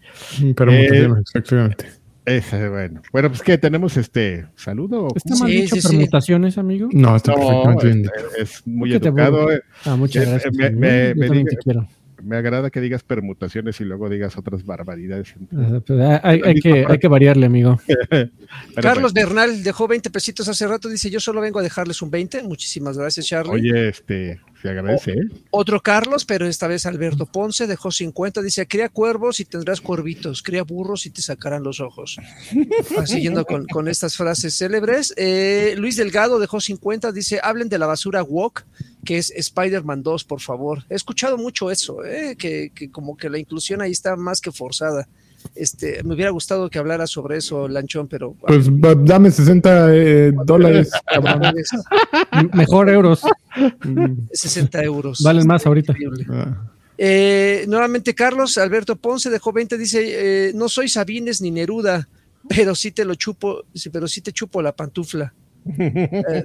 Pero 0.56 0.72
Eh, 0.72 1.10
exactamente. 1.22 1.86
Ese, 2.24 2.70
bueno. 2.70 3.02
Bueno, 3.12 3.30
pues 3.30 3.42
que 3.42 3.58
tenemos 3.58 3.98
este 3.98 4.46
saludo. 4.56 5.08
¿Está 5.16 5.36
mal 5.38 5.50
Sí, 5.50 5.62
dicho 5.62 5.76
sí, 5.76 5.82
sí. 5.82 5.88
permutaciones, 5.88 6.58
amigo? 6.60 6.88
No, 6.94 7.16
está 7.16 7.32
No, 7.32 7.38
perfectamente 7.40 7.88
bien. 7.88 8.06
es, 8.40 8.56
es 8.58 8.68
muy 8.68 8.92
¿Por 8.92 9.00
qué 9.00 9.04
te 9.04 9.08
educado. 9.10 9.52
eh. 9.52 9.62
Ah, 9.86 9.96
muchas 9.96 10.24
Eh, 10.28 10.30
gracias. 10.30 10.54
me- 10.54 10.70
me- 10.70 11.08
Yo 11.10 11.16
me 11.16 11.28
también 11.28 11.46
diga- 11.48 11.50
te 11.50 11.58
quiero. 11.58 11.88
Me 12.24 12.38
agrada 12.38 12.70
que 12.70 12.82
digas 12.82 13.04
permutaciones 13.04 13.80
y 13.82 13.86
luego 13.86 14.10
digas 14.10 14.38
otras 14.38 14.66
barbaridades. 14.66 15.36
Pues, 15.50 16.00
ah, 16.00 16.22
Hay, 16.24 16.42
hay 16.44 16.56
que, 16.56 16.86
hay 16.88 17.00
que 17.00 17.08
variarle, 17.08 17.46
amigo. 17.46 17.80
Carlos 18.76 19.14
bueno, 19.14 19.28
Bernal 19.28 19.64
dejó 19.64 19.88
20 19.88 20.10
pesitos 20.10 20.48
hace 20.48 20.68
rato, 20.68 20.90
dice 20.90 21.10
yo 21.10 21.20
solo 21.20 21.42
vengo 21.42 21.60
a 21.60 21.64
dejarles 21.64 22.02
un 22.02 22.12
20. 22.12 22.44
Muchísimas 22.44 22.98
gracias, 22.98 23.28
Charlie. 23.28 23.54
Oye, 23.54 23.90
este, 23.90 24.40
se 24.62 24.70
agradece, 24.70 25.12
¿eh? 25.12 25.28
Otro 25.50 25.82
Carlos, 25.82 26.26
pero 26.26 26.46
esta 26.46 26.68
vez 26.68 26.86
Alberto 26.86 27.26
Ponce 27.26 27.66
dejó 27.66 27.92
50, 27.92 28.42
dice 28.42 28.68
cría 28.68 28.90
cuervos 28.90 29.40
y 29.40 29.46
tendrás 29.46 29.82
cuervitos, 29.82 30.44
cría 30.44 30.64
burros 30.64 31.06
y 31.06 31.10
te 31.10 31.22
sacarán 31.22 31.64
los 31.64 31.80
ojos. 31.80 32.18
Siguiendo 33.06 33.46
con, 33.46 33.66
con 33.66 33.88
estas 33.88 34.16
frases 34.16 34.56
célebres. 34.56 35.14
Eh, 35.18 35.74
Luis 35.78 35.96
Delgado 35.96 36.40
dejó 36.40 36.62
50, 36.62 37.12
dice 37.12 37.40
hablen 37.42 37.70
de 37.70 37.80
la 37.80 37.88
basura 37.88 38.22
Walk, 38.22 38.66
que 39.04 39.18
es 39.18 39.32
Spider-Man 39.32 40.04
2, 40.04 40.24
por 40.24 40.42
favor. 40.42 40.84
He 40.90 40.96
escuchado 40.96 41.38
mucho 41.38 41.72
eso, 41.72 42.04
eh, 42.06 42.36
que, 42.38 42.72
que 42.74 42.92
como 42.92 43.18
que 43.18 43.30
la 43.30 43.40
inclusión 43.40 43.82
ahí 43.82 43.92
está 43.92 44.16
más 44.16 44.42
que 44.42 44.52
forzada. 44.52 45.08
Este, 45.56 46.04
me 46.04 46.14
hubiera 46.14 46.32
gustado 46.32 46.70
que 46.70 46.80
hablara 46.80 47.08
sobre 47.08 47.38
eso, 47.38 47.68
Lanchón, 47.68 48.08
pero 48.08 48.34
Pues 48.34 48.68
dame 49.04 49.32
60 49.32 49.96
eh, 49.96 50.34
dólares, 50.46 50.92
Mejor 52.54 52.90
euros. 52.90 53.22
60 54.32 54.84
euros. 54.84 55.22
Valen 55.24 55.48
más 55.48 55.66
ahorita. 55.66 55.94
Ah, 56.30 56.70
Eh, 56.98 57.66
nuevamente 57.68 58.14
Carlos 58.14 58.58
Alberto 58.58 58.96
Ponce 58.96 59.30
dejó 59.30 59.52
20, 59.52 59.78
dice, 59.78 60.02
eh, 60.04 60.52
no 60.54 60.70
soy 60.70 60.88
Sabines 60.88 61.42
ni 61.42 61.50
Neruda, 61.50 62.08
pero 62.48 62.76
sí 62.76 62.92
te 62.92 63.06
lo 63.06 63.16
chupo, 63.16 63.64
pero 63.92 64.08
sí 64.08 64.22
te 64.22 64.32
chupo 64.32 64.62
la 64.62 64.72
pantufla. 64.74 65.34
Eh, 65.78 66.44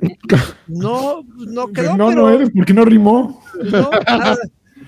no, 0.67 1.23
no 1.37 1.73
quedó, 1.73 1.97
no, 1.97 2.09
pero 2.09 2.21
no 2.21 2.29
eres, 2.31 2.51
porque 2.55 2.75
no 2.75 2.85
rimó. 2.85 3.43
no, 3.63 3.91
nada. 3.91 4.39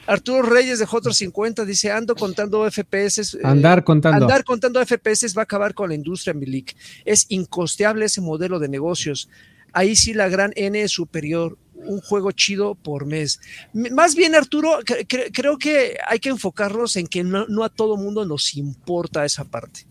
Arturo 0.06 0.42
Reyes 0.42 0.78
dejó 0.78 0.98
otros 0.98 1.16
50, 1.18 1.64
dice, 1.64 1.90
ando 1.90 2.14
contando 2.14 2.68
FPS. 2.70 3.34
eh, 3.34 3.40
Andar 3.44 3.84
contando. 3.84 4.24
Andar 4.24 4.44
contando 4.44 4.84
FPS 4.84 5.34
va 5.36 5.42
a 5.42 5.44
acabar 5.44 5.74
con 5.74 5.90
la 5.90 5.94
industria, 5.94 6.32
Milik. 6.34 6.74
Es 7.04 7.26
incosteable 7.28 8.06
ese 8.06 8.20
modelo 8.20 8.58
de 8.58 8.68
negocios. 8.68 9.28
Ahí 9.72 9.96
sí 9.96 10.14
la 10.14 10.28
gran 10.28 10.52
N 10.56 10.80
es 10.80 10.92
superior. 10.92 11.58
Un 11.86 12.00
juego 12.00 12.32
chido 12.32 12.74
por 12.74 13.06
mes. 13.06 13.40
Más 13.72 14.14
bien, 14.14 14.34
Arturo, 14.34 14.80
cre- 14.80 15.06
cre- 15.06 15.30
creo 15.32 15.58
que 15.58 15.96
hay 16.06 16.18
que 16.18 16.28
enfocarnos 16.28 16.96
en 16.96 17.06
que 17.06 17.22
no, 17.24 17.46
no 17.48 17.62
a 17.64 17.68
todo 17.68 17.96
mundo 17.96 18.24
nos 18.24 18.54
importa 18.56 19.24
esa 19.24 19.44
parte. 19.44 19.86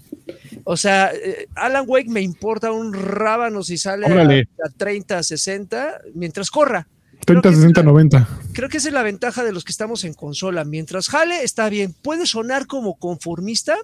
O 0.65 0.75
sea, 0.75 1.11
eh, 1.13 1.47
Alan 1.55 1.85
Wake 1.87 2.09
me 2.09 2.21
importa 2.21 2.71
un 2.71 2.93
rábano 2.93 3.63
si 3.63 3.77
sale 3.77 4.05
a, 4.05 4.09
a 4.65 4.69
30, 4.75 5.23
60, 5.23 6.01
mientras 6.13 6.51
corra. 6.51 6.87
30, 7.25 7.41
que 7.49 7.55
es 7.55 7.61
60, 7.61 7.79
la- 7.81 7.85
90. 7.85 8.27
Creo 8.53 8.69
que 8.69 8.77
esa 8.77 8.89
es 8.89 8.93
la 8.93 9.03
ventaja 9.03 9.43
de 9.43 9.53
los 9.53 9.63
que 9.63 9.71
estamos 9.71 10.03
en 10.03 10.13
consola. 10.13 10.65
Mientras 10.65 11.07
jale, 11.07 11.43
está 11.43 11.69
bien. 11.69 11.93
Puede 12.01 12.25
sonar 12.25 12.67
como 12.67 12.95
conformista, 12.95 13.77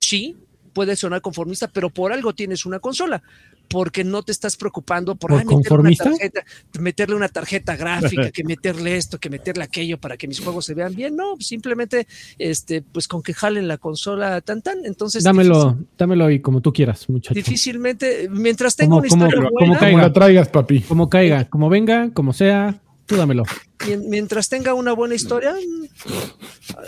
sí, 0.00 0.36
puede 0.74 0.96
sonar 0.96 1.22
conformista, 1.22 1.68
pero 1.68 1.88
por 1.88 2.12
algo 2.12 2.34
tienes 2.34 2.66
una 2.66 2.80
consola, 2.80 3.22
porque 3.68 4.04
no 4.04 4.22
te 4.22 4.32
estás 4.32 4.56
preocupando 4.56 5.14
por, 5.14 5.30
¿Por 5.30 5.38
meterle, 5.56 5.78
una 5.78 5.96
tarjeta, 5.96 6.44
meterle 6.78 7.14
una 7.14 7.28
tarjeta 7.28 7.76
gráfica, 7.76 8.30
que 8.32 8.44
meterle 8.44 8.96
esto, 8.98 9.18
que 9.18 9.30
meterle 9.30 9.64
aquello 9.64 9.98
para 9.98 10.16
que 10.18 10.28
mis 10.28 10.40
juegos 10.40 10.66
se 10.66 10.74
vean 10.74 10.94
bien. 10.94 11.16
No, 11.16 11.36
simplemente, 11.38 12.06
este, 12.38 12.82
pues 12.82 13.08
con 13.08 13.22
que 13.22 13.32
jalen 13.32 13.66
la 13.68 13.78
consola 13.78 14.40
tan 14.42 14.60
tan. 14.60 14.84
Entonces, 14.84 15.24
Dámelo, 15.24 15.78
dámelo 15.96 16.30
y 16.30 16.40
como 16.40 16.60
tú 16.60 16.72
quieras, 16.72 17.08
muchacho. 17.08 17.34
difícil- 17.34 17.44
difícilmente, 17.54 18.28
mientras 18.30 18.76
tenga 18.76 18.90
Como- 18.90 19.00
una 19.00 19.08
como- 19.08 19.24
historia 19.26 19.36
como 19.48 19.50
buena, 19.58 19.68
Como 19.68 19.80
caiga. 19.80 20.02
la 20.02 20.12
traigas, 20.12 20.48
papi. 20.48 20.80
Como 20.82 21.08
caiga, 21.08 21.44
como 21.48 21.68
venga, 21.70 22.10
como 22.12 22.32
sea, 22.32 22.80
tú 23.06 23.16
dámelo. 23.16 23.44
mien- 23.86 24.08
mientras 24.10 24.48
tenga 24.48 24.74
una 24.74 24.92
buena 24.92 25.14
historia, 25.14 25.54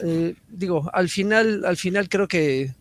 eh, 0.05 0.35
digo, 0.49 0.91
al 0.93 1.09
final, 1.09 1.65
al 1.65 1.77
final 1.77 2.09
creo 2.09 2.29
que 2.29 2.75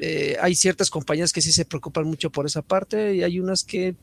eh, 0.00 0.36
hay 0.40 0.54
ciertas 0.54 0.90
compañías 0.90 1.32
que 1.32 1.40
sí 1.40 1.52
se 1.52 1.64
preocupan 1.64 2.04
mucho 2.06 2.30
por 2.30 2.46
esa 2.46 2.62
parte 2.62 3.14
y 3.14 3.22
hay 3.22 3.38
unas 3.40 3.64
que 3.64 3.88
eh, 3.88 3.94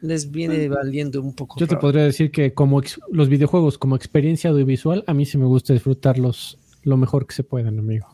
les 0.00 0.30
viene 0.30 0.68
valiendo 0.68 1.20
un 1.22 1.34
poco. 1.34 1.58
Yo 1.58 1.66
te 1.66 1.74
raro. 1.74 1.80
podría 1.80 2.04
decir 2.04 2.30
que 2.30 2.52
como 2.54 2.82
los 3.10 3.28
videojuegos 3.28 3.78
como 3.78 3.96
experiencia 3.96 4.50
audiovisual, 4.50 5.04
a 5.06 5.14
mí 5.14 5.24
sí 5.26 5.38
me 5.38 5.46
gusta 5.46 5.72
disfrutarlos 5.72 6.58
lo 6.82 6.96
mejor 6.96 7.26
que 7.26 7.34
se 7.34 7.42
puedan, 7.44 7.78
amigo. 7.78 8.06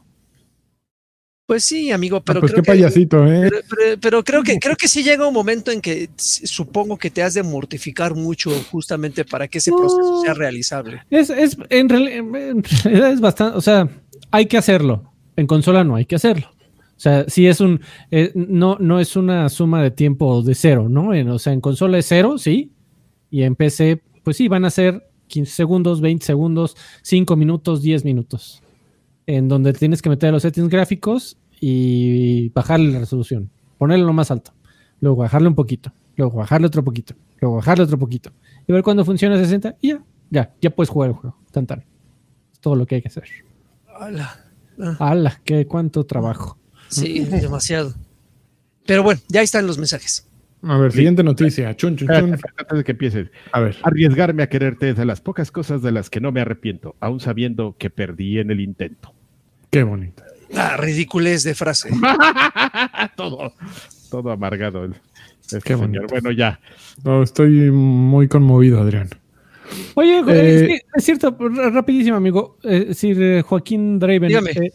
Pues 1.44 1.64
sí, 1.64 1.90
amigo, 1.90 2.18
Ah, 2.18 2.22
pero 2.24 2.40
pues 2.40 2.52
creo 2.52 2.62
qué 2.62 2.66
que, 2.66 2.72
payasito, 2.72 3.26
¿eh? 3.26 3.40
pero, 3.50 3.58
pero- 3.68 4.00
pero 4.00 4.24
creo 4.24 4.42
que 4.42 4.58
creo 4.58 4.76
que 4.76 4.88
sí 4.88 5.02
llega 5.02 5.26
un 5.26 5.34
momento 5.34 5.70
en 5.70 5.80
que 5.80 6.08
supongo 6.16 6.96
que 6.96 7.10
te 7.10 7.22
has 7.22 7.34
de 7.34 7.42
mortificar 7.42 8.14
mucho 8.14 8.50
justamente 8.70 9.24
para 9.24 9.48
que 9.48 9.58
ese 9.58 9.70
No. 9.72 9.78
proceso 9.78 10.22
sea 10.22 10.34
realizable. 10.34 11.02
Es, 11.10 11.28
es, 11.30 11.58
en 11.68 11.88
realidad 11.88 13.12
es 13.12 13.20
bastante, 13.20 13.58
o 13.58 13.60
sea, 13.60 13.88
hay 14.30 14.46
que 14.46 14.56
hacerlo. 14.56 15.12
En 15.36 15.46
consola 15.46 15.82
no 15.84 15.96
hay 15.96 16.06
que 16.06 16.14
hacerlo. 16.14 16.51
O 17.02 17.04
sea, 17.04 17.24
si 17.26 17.48
es 17.48 17.60
un, 17.60 17.80
eh, 18.12 18.30
no, 18.36 18.76
no 18.78 19.00
es 19.00 19.16
una 19.16 19.48
suma 19.48 19.82
de 19.82 19.90
tiempo 19.90 20.40
de 20.42 20.54
cero, 20.54 20.88
¿no? 20.88 21.12
En- 21.14 21.30
o 21.30 21.38
sea, 21.40 21.52
en 21.52 21.60
consola 21.60 21.98
es 21.98 22.06
cero, 22.06 22.38
sí. 22.38 22.70
Y 23.28 23.42
en 23.42 23.56
PC, 23.56 24.00
pues 24.22 24.36
sí, 24.36 24.46
van 24.46 24.64
a 24.64 24.70
ser 24.70 25.10
15 25.26 25.50
segundos, 25.52 26.00
20 26.00 26.24
segundos, 26.24 26.76
5 27.02 27.34
minutos, 27.34 27.82
10 27.82 28.04
minutos. 28.04 28.62
En 29.26 29.48
donde 29.48 29.72
tienes 29.72 30.00
que 30.00 30.10
meter 30.10 30.30
los 30.32 30.42
settings 30.42 30.68
gráficos 30.68 31.38
y 31.60 32.50
bajarle 32.50 32.92
la 32.92 33.00
resolución. 33.00 33.50
Ponerlo 33.78 34.06
lo 34.06 34.12
más 34.12 34.30
alto. 34.30 34.52
Luego 35.00 35.16
bajarle 35.16 35.48
un 35.48 35.56
poquito. 35.56 35.92
Luego 36.16 36.36
bajarle 36.38 36.68
otro 36.68 36.84
poquito. 36.84 37.14
Luego 37.40 37.56
bajarle 37.56 37.82
otro 37.82 37.98
poquito. 37.98 38.30
Y 38.68 38.72
ver 38.72 38.84
cuándo 38.84 39.04
funciona 39.04 39.34
a 39.34 39.38
60 39.38 39.74
y 39.80 39.88
ya. 39.88 40.04
Ya, 40.30 40.54
ya 40.60 40.70
puedes 40.70 40.88
jugar 40.88 41.10
el 41.10 41.16
juego. 41.16 41.36
Tan 41.50 41.66
tan. 41.66 41.84
Es 42.52 42.60
todo 42.60 42.76
lo 42.76 42.86
que 42.86 42.94
hay 42.94 43.02
que 43.02 43.08
hacer. 43.08 43.24
Ala. 43.98 44.38
¡Hala! 45.00 45.40
¡Qué 45.44 45.66
cuánto 45.66 46.04
trabajo! 46.06 46.58
Sí, 46.92 47.20
demasiado. 47.24 47.94
Pero 48.86 49.02
bueno, 49.02 49.20
ya 49.28 49.42
están 49.42 49.66
los 49.66 49.78
mensajes. 49.78 50.26
A 50.64 50.78
ver, 50.78 50.92
siguiente 50.92 51.22
noticia. 51.24 51.74
Chun, 51.76 51.96
chun, 51.96 52.08
chun. 52.08 52.32
Antes 52.56 52.78
de 52.78 52.84
que 52.84 52.92
empieces, 52.92 53.28
A 53.52 53.58
ver. 53.60 53.76
arriesgarme 53.82 54.42
a 54.44 54.48
quererte 54.48 54.90
es 54.90 54.96
de 54.96 55.04
las 55.04 55.20
pocas 55.20 55.50
cosas 55.50 55.82
de 55.82 55.90
las 55.90 56.08
que 56.10 56.20
no 56.20 56.30
me 56.30 56.40
arrepiento, 56.40 56.94
aún 57.00 57.18
sabiendo 57.20 57.74
que 57.78 57.90
perdí 57.90 58.38
en 58.38 58.50
el 58.52 58.60
intento. 58.60 59.12
Qué 59.70 59.82
bonito. 59.82 60.22
La 60.50 60.76
ridiculez 60.76 61.42
de 61.44 61.54
frase. 61.54 61.90
todo, 63.16 63.52
todo 64.10 64.30
amargado. 64.30 64.84
el- 64.84 64.94
este 65.40 65.60
Qué 65.60 65.74
señor. 65.74 65.88
bonito. 65.88 66.06
Bueno, 66.10 66.30
ya. 66.30 66.60
No, 67.04 67.22
estoy 67.22 67.70
muy 67.70 68.28
conmovido, 68.28 68.80
Adrián. 68.80 69.08
Oye, 69.94 70.18
Eh, 70.28 70.54
es, 70.54 70.62
que 70.62 70.80
es 70.94 71.04
cierto, 71.04 71.36
rapidísimo, 71.72 72.16
amigo. 72.16 72.58
Sir 72.92 73.20
eh, 73.22 73.42
Joaquín 73.42 73.98
Draven. 73.98 74.28
Dígame. 74.28 74.50
eh, 74.52 74.72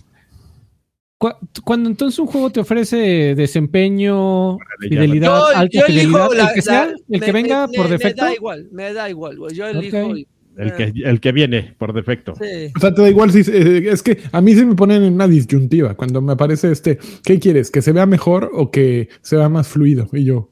Cu- 1.17 1.34
Cuando 1.63 1.89
entonces 1.89 2.19
un 2.19 2.27
juego 2.27 2.51
te 2.51 2.60
ofrece 2.60 3.34
desempeño, 3.36 4.58
fidelidad, 4.80 5.27
Yo, 5.27 5.45
alta 5.58 5.80
yo 5.80 5.86
fidelidad, 5.88 6.30
la- 6.36 6.47
el 6.49 6.53
que 6.53 6.62
sea, 6.62 6.86
la- 6.86 6.91
el 6.91 6.97
me- 7.08 7.19
que 7.19 7.32
venga 7.32 7.67
me- 7.67 7.73
por 7.77 7.86
me- 7.86 7.91
defecto. 7.91 8.21
Me 8.23 8.27
da 8.30 8.36
igual, 8.36 8.67
me 8.71 8.93
da 8.93 9.10
igual, 9.10 9.38
güey. 9.38 9.56
Yo 9.56 9.67
elijo. 9.67 10.13
El 10.58 10.73
que, 10.73 10.91
el 11.06 11.19
que 11.19 11.32
viene 11.32 11.75
por 11.77 11.93
defecto. 11.93 12.34
Sí. 12.36 12.71
O 12.75 12.80
sea, 12.80 12.91
te 12.93 13.01
da 13.03 13.10
igual 13.10 13.32
si 13.32 13.41
eh, 13.51 13.89
es 13.91 14.01
que 14.01 14.17
a 14.32 14.41
mí 14.41 14.56
se 14.56 14.65
me 14.65 14.73
ponen 14.73 15.03
en 15.03 15.13
una 15.13 15.27
disyuntiva 15.27 15.93
cuando 15.93 16.19
me 16.19 16.34
aparece 16.34 16.71
este, 16.71 16.97
¿qué 17.23 17.39
quieres? 17.39 17.69
¿Que 17.69 17.84
se 17.84 17.91
vea 17.91 18.08
mejor 18.08 18.49
o 18.53 18.71
que 18.71 19.08
se 19.21 19.36
vea 19.38 19.49
más 19.49 19.67
fluido? 19.67 20.10
Y 20.13 20.23
yo, 20.23 20.49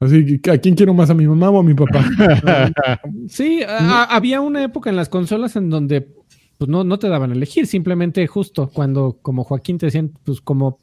así 0.00 0.40
que 0.40 0.50
¿a 0.50 0.58
quién 0.58 0.74
quiero 0.74 0.92
más? 0.92 1.08
¿A 1.10 1.14
mi 1.14 1.26
mamá 1.28 1.50
o 1.50 1.60
a 1.60 1.62
mi 1.62 1.72
papá? 1.74 2.04
Sí, 3.28 3.62
a- 3.62 4.02
a- 4.02 4.04
había 4.16 4.40
una 4.40 4.62
época 4.64 4.90
en 4.90 4.96
las 4.96 5.08
consolas 5.08 5.54
en 5.54 5.70
donde 5.70 6.08
pues 6.62 6.70
no, 6.70 6.84
no 6.84 6.96
te 6.96 7.08
daban 7.08 7.32
a 7.32 7.34
elegir, 7.34 7.66
simplemente 7.66 8.24
justo 8.28 8.70
cuando 8.72 9.18
como 9.20 9.42
Joaquín 9.42 9.78
te 9.78 9.86
decían, 9.86 10.16
pues 10.22 10.40
como, 10.40 10.78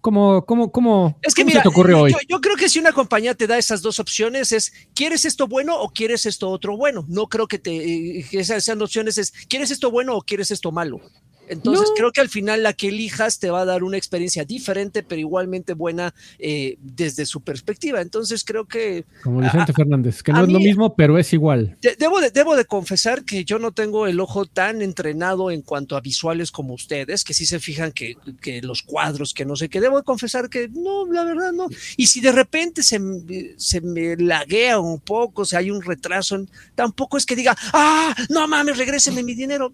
como, 0.00 0.46
como, 0.46 0.70
como, 0.70 1.18
Es 1.22 1.34
que 1.34 1.42
¿cómo 1.42 1.48
mira, 1.48 1.58
se 1.58 1.62
te 1.64 1.68
ocurrió 1.70 2.02
hoy? 2.02 2.12
yo, 2.12 2.18
yo 2.28 2.40
creo 2.40 2.54
que 2.54 2.68
si 2.68 2.78
una 2.78 2.92
compañía 2.92 3.34
te 3.34 3.48
da 3.48 3.58
esas 3.58 3.82
dos 3.82 3.98
opciones 3.98 4.52
es, 4.52 4.72
¿quieres 4.94 5.24
esto 5.24 5.48
bueno 5.48 5.76
o 5.80 5.88
quieres 5.88 6.24
esto 6.24 6.50
otro 6.50 6.76
bueno? 6.76 7.04
No 7.08 7.26
creo 7.26 7.48
que 7.48 7.58
te 7.58 7.74
eh, 8.20 8.26
que 8.30 8.38
esas 8.38 8.62
sean 8.62 8.80
opciones 8.80 9.18
es, 9.18 9.32
¿quieres 9.48 9.72
esto 9.72 9.90
bueno 9.90 10.16
o 10.16 10.22
quieres 10.22 10.52
esto 10.52 10.70
malo? 10.70 11.00
Entonces 11.48 11.88
No. 11.90 11.94
creo 11.96 12.12
que 12.12 12.20
al 12.20 12.28
final 12.28 12.62
la 12.62 12.72
que 12.72 12.88
elijas 12.88 13.38
te 13.38 13.50
va 13.50 13.60
a 13.62 13.64
dar 13.64 13.82
una 13.84 13.96
experiencia 13.96 14.44
diferente, 14.44 15.02
pero 15.02 15.20
igualmente 15.20 15.74
buena 15.74 16.14
eh, 16.38 16.76
desde 16.80 17.26
su 17.26 17.40
perspectiva. 17.42 18.00
Entonces 18.00 18.44
creo 18.44 18.66
que 18.66 19.04
Como 19.22 19.40
Vicente 19.40 19.72
Fernández, 19.72 20.22
que 20.22 20.32
no 20.32 20.44
es 20.44 20.50
lo 20.50 20.58
mismo, 20.58 20.94
pero 20.96 21.18
es 21.18 21.32
igual. 21.32 21.76
de- 21.82 21.96
debo, 21.96 22.20
de, 22.20 22.30
debo 22.30 22.56
de 22.56 22.64
confesar 22.64 23.24
que 23.24 23.44
yo 23.44 23.58
no 23.58 23.72
tengo 23.72 24.06
el 24.06 24.20
ojo 24.20 24.46
tan 24.46 24.82
entrenado 24.82 25.50
en 25.50 25.62
cuanto 25.62 25.96
a 25.96 26.00
visuales 26.00 26.50
como 26.50 26.74
ustedes, 26.74 27.24
que 27.24 27.34
sí 27.34 27.46
se 27.46 27.60
fijan 27.60 27.92
que, 27.92 28.16
que 28.40 28.62
los 28.62 28.82
cuadros, 28.82 29.34
que 29.34 29.44
no 29.44 29.56
sé 29.56 29.68
qué. 29.68 29.80
Debo 29.80 29.98
de 29.98 30.04
confesar 30.04 30.48
que 30.48 30.68
no, 30.68 31.06
la 31.12 31.24
verdad 31.24 31.52
no. 31.52 31.66
Y 31.96 32.06
si 32.06 32.20
de 32.20 32.32
repente 32.32 32.82
se, 32.82 32.98
me- 32.98 33.54
se 33.56 33.80
me 33.80 34.16
laguea 34.16 34.78
un 34.80 35.00
poco, 35.00 35.42
o 35.42 35.44
sea, 35.44 35.58
hay 35.60 35.70
un 35.70 35.82
retraso, 35.82 36.44
tampoco 36.74 37.16
es 37.16 37.26
que 37.26 37.36
diga, 37.36 37.56
ah, 37.72 38.14
no 38.30 38.46
mames, 38.48 38.76
regréseme 38.78 39.22
mi 39.22 39.34
dinero. 39.34 39.72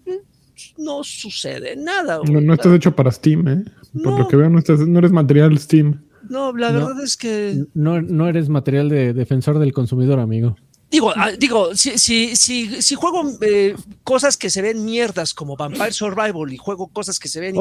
No 0.77 1.03
sucede 1.03 1.75
nada. 1.75 2.17
No, 2.23 2.31
güey. 2.33 2.45
no 2.45 2.53
estás 2.53 2.73
hecho 2.73 2.95
para 2.95 3.11
Steam, 3.11 3.47
¿eh? 3.47 3.63
Por 3.93 4.13
No. 4.13 4.17
lo 4.19 4.27
que 4.27 4.35
veo, 4.35 4.49
no, 4.49 4.59
estás, 4.59 4.79
no 4.79 4.99
eres 4.99 5.11
material 5.11 5.57
Steam. 5.57 6.01
No, 6.29 6.55
la 6.55 6.71
No. 6.71 6.87
verdad 6.87 7.03
es 7.03 7.17
que 7.17 7.65
No, 7.73 8.01
no 8.01 8.27
eres 8.27 8.47
material 8.49 8.89
de 8.89 9.13
defensor 9.13 9.59
del 9.59 9.73
consumidor, 9.73 10.19
amigo. 10.19 10.55
Digo, 10.89 11.13
ah, 11.15 11.31
digo, 11.31 11.73
si, 11.73 11.97
si, 11.97 12.35
si, 12.35 12.81
si 12.81 12.95
juego 12.95 13.23
eh, 13.39 13.75
cosas 14.03 14.35
que 14.35 14.49
se 14.49 14.61
ven 14.61 14.83
mierdas 14.83 15.33
como 15.33 15.55
Vampire 15.55 15.93
Survival 15.93 16.51
y 16.51 16.57
juego 16.57 16.87
cosas 16.87 17.17
que 17.17 17.29
se 17.29 17.39
ven 17.39 17.55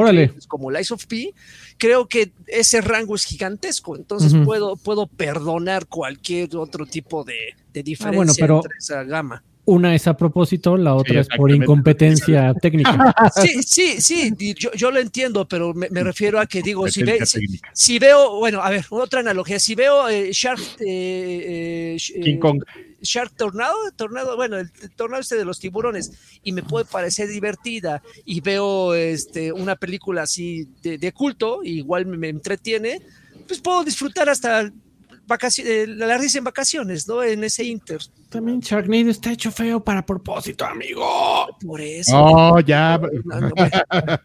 como 0.48 0.68
Lies 0.68 0.90
of 0.90 1.06
P, 1.06 1.32
creo 1.78 2.08
que 2.08 2.32
ese 2.48 2.80
rango 2.80 3.14
es 3.14 3.24
gigantesco. 3.24 3.94
Entonces 3.94 4.34
puedo, 4.44 4.74
puedo 4.76 5.06
perdonar 5.06 5.86
cualquier 5.86 6.56
otro 6.56 6.86
tipo 6.86 7.22
de, 7.22 7.54
de 7.72 7.82
diferencia 7.84 8.08
Ah, 8.12 8.16
bueno, 8.16 8.32
pero- 8.36 8.56
entre 8.64 8.78
esa 8.78 9.04
gama. 9.04 9.44
Una 9.66 9.94
es 9.94 10.06
a 10.08 10.16
propósito, 10.16 10.76
la 10.76 10.94
otra 10.94 11.20
es 11.20 11.28
por 11.36 11.50
incompetencia 11.50 12.54
técnica. 12.60 13.30
Sí, 13.42 13.62
sí, 13.62 14.00
sí, 14.00 14.32
yo, 14.56 14.72
yo 14.72 14.90
lo 14.90 14.98
entiendo, 14.98 15.46
pero 15.46 15.74
me, 15.74 15.88
me 15.90 16.02
refiero 16.02 16.40
a 16.40 16.46
que 16.46 16.62
digo, 16.62 16.88
si, 16.88 17.02
ve- 17.12 17.18
si, 17.74 17.98
veo, 17.98 18.36
bueno, 18.38 18.62
a 18.62 18.70
ver, 18.70 18.84
otra 18.90 19.20
analogía, 19.20 19.58
si 19.60 19.74
veo 19.74 20.08
eh, 20.08 20.30
Shark, 20.32 20.60
eh, 20.80 21.94
eh, 21.94 21.96
King 22.22 22.34
eh, 22.36 22.38
Kong. 22.40 22.62
Shark 23.02 23.32
Tornado, 23.36 23.76
Tornado, 23.96 24.36
bueno, 24.36 24.58
el, 24.58 24.70
el 24.82 24.90
tornado 24.90 25.22
este 25.22 25.36
de 25.36 25.44
los 25.44 25.58
tiburones, 25.58 26.10
y 26.42 26.52
me 26.52 26.62
puede 26.62 26.84
parecer 26.84 27.28
divertida, 27.28 28.02
y 28.26 28.40
veo 28.42 28.94
este, 28.94 29.52
una 29.52 29.76
película 29.76 30.22
así 30.22 30.68
de, 30.82 30.98
de 30.98 31.12
culto, 31.12 31.60
y 31.62 31.78
igual 31.78 32.06
me, 32.06 32.18
me 32.18 32.28
entretiene, 32.28 33.00
pues 33.46 33.60
puedo 33.60 33.84
disfrutar 33.84 34.28
hasta 34.28 34.70
vacaci- 35.26 35.64
eh, 35.64 35.86
la 35.86 36.18
risa 36.18 36.38
en 36.38 36.44
vacaciones, 36.44 37.06
¿no? 37.08 37.22
En 37.22 37.42
ese 37.44 37.64
inter. 37.64 38.00
También 38.30 38.60
Sharknado 38.60 39.10
está 39.10 39.32
hecho 39.32 39.50
feo 39.50 39.82
para 39.82 40.06
propósito, 40.06 40.64
amigo. 40.64 41.04
Por 41.66 41.80
eso. 41.80 42.12
Oh, 42.16 42.60
ya. 42.60 42.96
No, 42.98 43.08
bueno, 43.24 43.50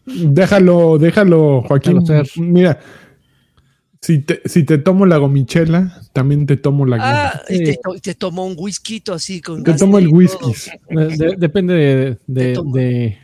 Déjalo, 0.05 0.97
déjalo, 0.99 1.63
Joaquín. 1.63 2.03
Déjalo. 2.03 2.23
Mira, 2.37 2.79
si 3.99 4.19
te, 4.19 4.41
si 4.45 4.63
te 4.63 4.77
tomo 4.77 5.07
la 5.07 5.17
gomichela, 5.17 5.99
también 6.13 6.45
te 6.45 6.55
tomo 6.57 6.85
la 6.85 6.97
Ah, 7.01 7.41
y 7.49 7.63
te, 7.63 7.79
to- 7.83 7.99
te 7.99 8.13
tomó 8.13 8.45
un 8.45 8.53
whisky 8.55 9.01
así 9.11 9.41
con 9.41 9.63
Te 9.63 9.73
tomo 9.73 9.97
el 9.97 10.07
whisky. 10.09 10.53
De- 10.89 11.07
de- 11.17 11.35
depende 11.37 11.73
de, 11.73 12.17
de- 12.27 12.53
tomo. 12.53 12.75
de- 12.75 13.17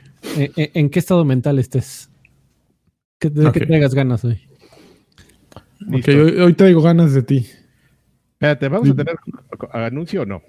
en, 0.74 0.90
qué 0.90 0.98
estado 0.98 1.24
mental 1.24 1.60
estés. 1.60 2.10
Que, 3.20 3.30
de 3.30 3.52
que 3.52 3.60
Ok. 3.60 3.68
traigas 3.68 3.94
ganas 3.94 4.26
hoy. 4.26 4.42
Ok, 5.94 6.08
hoy, 6.08 6.40
hoy 6.40 6.54
traigo 6.56 6.82
ganas 6.82 7.14
de 7.14 7.22
ti. 7.22 7.46
Espérate, 8.34 8.68
¿vamos 8.68 8.90
a 8.90 8.96
tener 8.96 9.16
anuncio 9.72 10.24
o 10.24 10.26
no? 10.26 10.42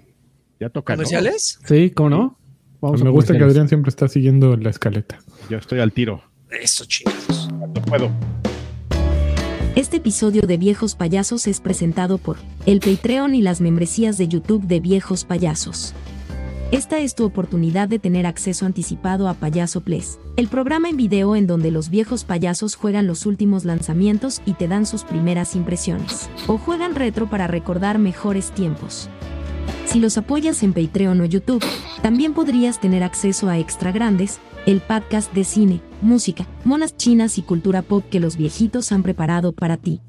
Ya 0.63 0.69
toca, 0.69 0.93
¿no? 0.93 0.99
¿Comerciales? 0.99 1.59
Sí, 1.65 1.89
¿cómo 1.89 2.09
no? 2.09 2.39
Vamos 2.79 3.01
a 3.01 3.03
Me 3.03 3.09
gusta 3.09 3.37
que. 3.37 3.43
Adrián 3.43 3.67
siempre 3.67 3.89
está 3.89 4.07
siguiendo 4.07 4.55
la 4.55 4.69
escaleta. 4.69 5.19
Yo 5.49 5.57
estoy 5.57 5.81
al 5.81 5.91
tiro. 5.91 6.23
Eso, 6.49 6.85
chingados. 6.85 7.49
Cuando 7.59 7.81
puedo. 7.81 8.09
Este 9.75 9.97
episodio 9.97 10.43
de 10.43 10.55
Viejos 10.55 10.95
Payasos 10.95 11.47
es 11.47 11.59
presentado 11.59 12.17
por 12.17 12.37
el 12.65 12.79
Patreon 12.79 13.35
y 13.35 13.41
las 13.41 13.59
membresías 13.59 14.17
de 14.17 14.29
YouTube 14.29 14.63
de 14.63 14.79
Viejos 14.79 15.25
Payasos. 15.25 15.93
Esta 16.71 16.99
es 16.99 17.13
tu 17.13 17.25
oportunidad 17.25 17.89
de 17.89 17.99
tener 17.99 18.25
acceso 18.25 18.65
anticipado 18.65 19.27
a 19.27 19.33
Payaso 19.33 19.81
Plus, 19.81 20.17
el 20.37 20.47
programa 20.47 20.87
en 20.87 20.95
video 20.95 21.35
en 21.35 21.45
donde 21.45 21.71
los 21.71 21.89
viejos 21.89 22.23
payasos 22.23 22.75
juegan 22.75 23.05
los 23.05 23.25
últimos 23.25 23.65
lanzamientos 23.65 24.41
y 24.45 24.53
te 24.53 24.69
dan 24.69 24.85
sus 24.85 25.03
primeras 25.03 25.57
impresiones, 25.57 26.29
o 26.47 26.57
juegan 26.57 26.95
retro 26.95 27.29
para 27.29 27.47
recordar 27.47 27.99
mejores 27.99 28.51
tiempos. 28.51 29.09
Si 29.85 29.99
los 29.99 30.17
apoyas 30.17 30.63
en 30.63 30.73
Patreon 30.73 31.21
o 31.21 31.25
YouTube, 31.25 31.63
también 32.01 32.33
podrías 32.33 32.81
tener 32.81 33.03
acceso 33.03 33.49
a 33.49 33.59
Extra 33.59 33.91
Grandes, 33.91 34.39
el 34.65 34.81
podcast 34.81 35.33
de 35.33 35.43
cine, 35.43 35.81
música, 36.01 36.47
monas 36.63 36.97
chinas 36.97 37.37
y 37.37 37.41
cultura 37.41 37.81
pop 37.81 38.03
que 38.09 38.19
los 38.19 38.37
viejitos 38.37 38.91
han 38.91 39.03
preparado 39.03 39.51
para 39.51 39.77
ti. 39.77 40.01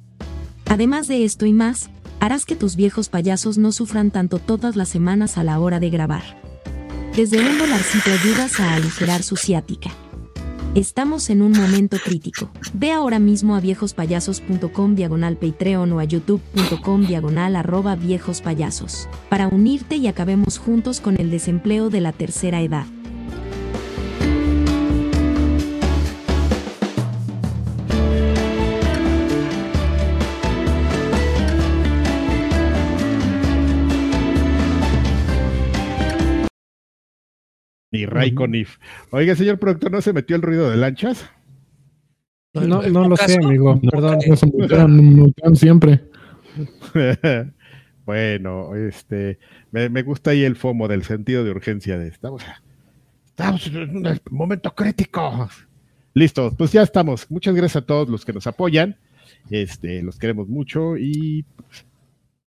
Además 0.66 1.06
de 1.08 1.24
esto 1.24 1.44
y 1.46 1.52
más, 1.52 1.90
harás 2.20 2.46
que 2.46 2.56
tus 2.56 2.76
viejos 2.76 3.08
payasos 3.08 3.58
no 3.58 3.72
sufran 3.72 4.10
tanto 4.10 4.38
todas 4.38 4.76
las 4.76 4.88
semanas 4.88 5.36
a 5.36 5.44
la 5.44 5.58
hora 5.58 5.80
de 5.80 5.90
grabar. 5.90 6.22
Desde 7.14 7.38
un 7.38 7.58
dolarcito 7.58 8.10
ayudas 8.10 8.58
a 8.60 8.74
aligerar 8.74 9.22
su 9.22 9.36
ciática. 9.36 9.90
Estamos 10.74 11.30
en 11.30 11.40
un 11.40 11.52
momento 11.52 11.98
crítico. 12.04 12.50
Ve 12.72 12.90
ahora 12.90 13.20
mismo 13.20 13.54
a 13.54 13.60
viejospayasos.com 13.60 14.96
diagonal 14.96 15.36
Patreon 15.36 15.92
o 15.92 16.00
a 16.00 16.04
youtube.com 16.04 17.06
diagonal 17.06 17.54
arroba 17.54 17.94
viejospayasos 17.94 19.08
para 19.28 19.46
unirte 19.46 19.94
y 19.94 20.08
acabemos 20.08 20.58
juntos 20.58 21.00
con 21.00 21.20
el 21.20 21.30
desempleo 21.30 21.90
de 21.90 22.00
la 22.00 22.10
tercera 22.10 22.60
edad. 22.60 22.86
Ni 37.94 38.06
Ray 38.06 38.34
con 38.34 38.56
If. 38.56 38.78
Oiga, 39.12 39.36
señor 39.36 39.60
productor, 39.60 39.92
¿no 39.92 40.02
se 40.02 40.12
metió 40.12 40.34
el 40.34 40.42
ruido 40.42 40.68
de 40.68 40.76
lanchas? 40.76 41.30
No, 42.52 42.82
no 42.82 43.08
lo 43.08 43.16
sé, 43.16 43.36
amigo. 43.36 43.80
Perdón. 43.88 44.18
No 44.26 44.34
se 44.34 44.46
mutean, 44.46 44.96
mutean 44.96 45.54
siempre. 45.54 46.00
bueno, 48.04 48.74
este, 48.74 49.38
me, 49.70 49.88
me 49.90 50.02
gusta 50.02 50.32
ahí 50.32 50.42
el 50.42 50.56
FOMO 50.56 50.88
del 50.88 51.04
sentido 51.04 51.44
de 51.44 51.52
urgencia 51.52 51.96
de 51.96 52.08
estamos, 52.08 52.42
estamos 53.26 53.64
en 53.68 53.96
un 53.96 54.20
momento 54.32 54.74
crítico. 54.74 55.48
Listo, 56.14 56.52
pues 56.58 56.72
ya 56.72 56.82
estamos. 56.82 57.30
Muchas 57.30 57.54
gracias 57.54 57.84
a 57.84 57.86
todos 57.86 58.08
los 58.08 58.24
que 58.24 58.32
nos 58.32 58.48
apoyan. 58.48 58.96
Este, 59.50 60.02
los 60.02 60.18
queremos 60.18 60.48
mucho 60.48 60.96
y 60.96 61.44
pues, 61.56 61.86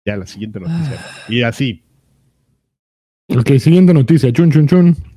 ya 0.05 0.15
la 0.15 0.27
siguiente 0.27 0.61
noticia. 0.61 0.97
Y 1.27 1.41
así. 1.41 1.83
Ok, 3.27 3.57
siguiente 3.59 3.93
noticia. 3.93 4.31
Chun, 4.31 4.49
chun, 4.49 4.65
chun. 4.65 5.14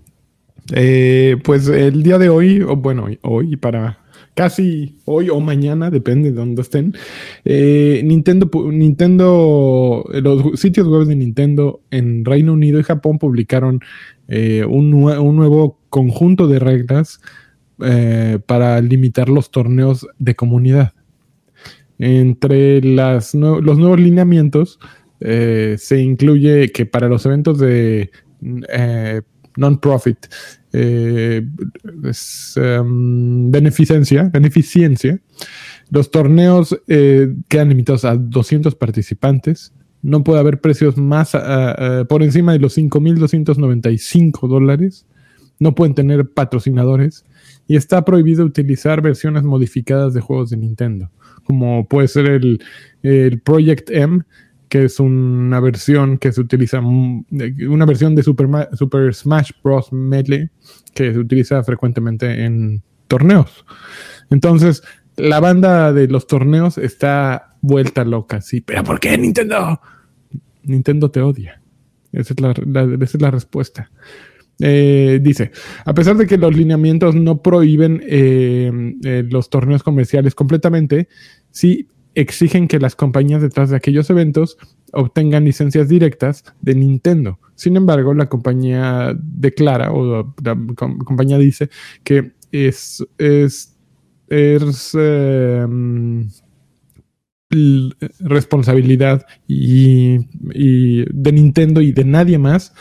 Eh, 0.72 1.36
pues 1.44 1.68
el 1.68 2.02
día 2.02 2.18
de 2.18 2.28
hoy, 2.28 2.60
o 2.62 2.76
bueno, 2.76 3.06
hoy 3.22 3.56
para 3.56 4.04
casi 4.34 4.96
hoy 5.04 5.30
o 5.30 5.40
mañana, 5.40 5.90
depende 5.90 6.30
de 6.30 6.36
dónde 6.36 6.62
estén, 6.62 6.94
eh, 7.44 8.02
Nintendo, 8.04 8.48
Nintendo, 8.70 10.04
los 10.12 10.60
sitios 10.60 10.86
web 10.86 11.06
de 11.06 11.16
Nintendo 11.16 11.80
en 11.90 12.24
Reino 12.24 12.52
Unido 12.52 12.78
y 12.78 12.84
Japón 12.84 13.18
publicaron 13.18 13.80
eh, 14.28 14.64
un, 14.64 14.94
un 14.94 15.36
nuevo 15.36 15.78
conjunto 15.90 16.46
de 16.46 16.58
reglas 16.58 17.20
para 18.46 18.80
limitar 18.80 19.28
los 19.28 19.52
torneos 19.52 20.04
de 20.18 20.34
comunidad. 20.34 20.94
Entre 22.00 22.82
las 22.82 23.34
los 23.34 23.78
nuevos 23.78 24.00
lineamientos 24.00 24.80
se 25.20 26.00
incluye 26.00 26.72
que 26.72 26.86
para 26.86 27.08
los 27.08 27.24
eventos 27.24 27.60
de, 27.60 28.10
non-profit, 29.58 30.26
eh, 30.72 31.46
es, 32.04 32.54
um, 32.56 33.50
beneficencia, 33.50 34.24
beneficencia. 34.24 35.20
Los 35.90 36.10
torneos 36.10 36.78
eh, 36.86 37.34
quedan 37.48 37.70
limitados 37.70 38.04
a 38.04 38.16
200 38.16 38.74
participantes. 38.74 39.72
No 40.02 40.22
puede 40.22 40.40
haber 40.40 40.60
precios 40.60 40.96
más 40.96 41.36
por 42.08 42.22
encima 42.22 42.52
de 42.52 42.60
los 42.60 42.78
5.295 42.78 44.48
dólares. 44.48 45.06
No 45.58 45.74
pueden 45.74 45.94
tener 45.94 46.28
patrocinadores. 46.30 47.24
Y 47.66 47.76
está 47.76 48.04
prohibido 48.04 48.44
utilizar 48.44 49.02
versiones 49.02 49.42
modificadas 49.42 50.14
de 50.14 50.20
juegos 50.20 50.50
de 50.50 50.56
Nintendo, 50.56 51.10
como 51.44 51.86
puede 51.88 52.08
ser 52.08 52.26
el 53.02 53.40
Project 53.40 53.90
M, 53.90 54.22
que 54.68 54.84
es 54.84 55.00
una 55.00 55.60
versión 55.60 56.18
que 56.18 56.32
se 56.32 56.40
utiliza, 56.40 56.80
una 56.80 57.86
versión 57.86 58.14
de 58.14 58.22
Super, 58.22 59.14
Smash 59.14 59.50
Bros. 59.62 59.92
Melee 59.92 60.50
que 60.94 61.12
se 61.12 61.18
utiliza 61.18 61.62
frecuentemente 61.64 62.44
en 62.44 62.82
torneos. 63.06 63.64
Entonces, 64.30 64.82
la 65.16 65.40
banda 65.40 65.92
de 65.92 66.08
los 66.08 66.26
torneos 66.26 66.78
está 66.78 67.56
vuelta 67.60 68.04
loca, 68.04 68.40
sí. 68.40 68.60
¿Pero 68.60 68.84
por 68.84 69.00
qué 69.00 69.16
Nintendo? 69.16 69.80
Nintendo 70.62 71.10
te 71.10 71.20
odia. 71.20 71.60
Esa 72.12 72.34
es 72.34 72.40
la, 72.40 72.54
la, 72.66 72.94
esa 72.94 73.16
es 73.16 73.22
la 73.22 73.30
respuesta. 73.30 73.90
Eh, 74.60 75.20
dice, 75.22 75.52
a 75.84 75.94
pesar 75.94 76.16
de 76.16 76.26
que 76.26 76.36
los 76.36 76.56
lineamientos 76.56 77.14
no 77.14 77.42
prohíben 77.42 78.02
eh, 78.04 78.96
eh, 79.04 79.24
los 79.28 79.50
torneos 79.50 79.84
comerciales 79.84 80.34
completamente, 80.34 81.08
sí 81.50 81.88
exigen 82.20 82.66
que 82.66 82.80
las 82.80 82.96
compañías 82.96 83.40
detrás 83.40 83.70
de 83.70 83.76
aquellos 83.76 84.10
eventos 84.10 84.58
obtengan 84.92 85.44
licencias 85.44 85.88
directas 85.88 86.44
de 86.60 86.74
Nintendo. 86.74 87.38
Sin 87.54 87.76
embargo, 87.76 88.12
la 88.12 88.28
compañía 88.28 89.14
declara 89.16 89.92
o 89.92 90.34
la 90.42 90.56
com 90.74 90.98
compañía 90.98 91.38
dice 91.38 91.70
que 92.02 92.32
es, 92.50 93.06
es, 93.18 93.76
es 94.28 94.96
eh, 94.98 95.66
responsabilidad 98.20 99.24
y, 99.46 100.18
y, 100.52 101.04
de 101.12 101.32
Nintendo 101.32 101.80
y 101.80 101.92
de 101.92 102.04
nadie 102.04 102.38
más 102.38 102.74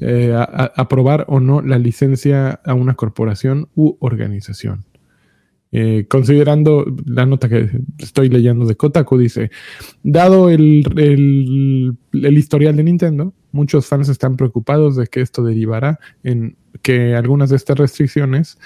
eh, 0.00 0.34
aprobar 0.76 1.26
o 1.28 1.40
no 1.40 1.60
la 1.60 1.78
licencia 1.78 2.60
a 2.64 2.72
una 2.72 2.94
corporación 2.94 3.68
u 3.74 3.98
organización. 4.00 4.86
Eh, 5.72 6.06
considerando 6.08 6.84
la 7.06 7.26
nota 7.26 7.48
que 7.48 7.70
estoy 7.98 8.28
leyendo 8.28 8.66
de 8.66 8.76
Kotaku, 8.76 9.16
dice, 9.16 9.50
dado 10.02 10.50
el, 10.50 10.84
el, 10.96 12.38
historial 12.38 12.74
de 12.74 12.82
Nintendo, 12.82 13.32
muchos 13.52 13.86
fans 13.86 14.08
están 14.08 14.36
preocupados 14.36 14.96
de 14.96 15.06
que 15.06 15.20
esto 15.20 15.44
derivará 15.44 16.00
en 16.24 16.56
que 16.82 17.14
algunas 17.14 17.50
de 17.50 17.56
estas 17.56 17.78
restricciones 17.78 18.58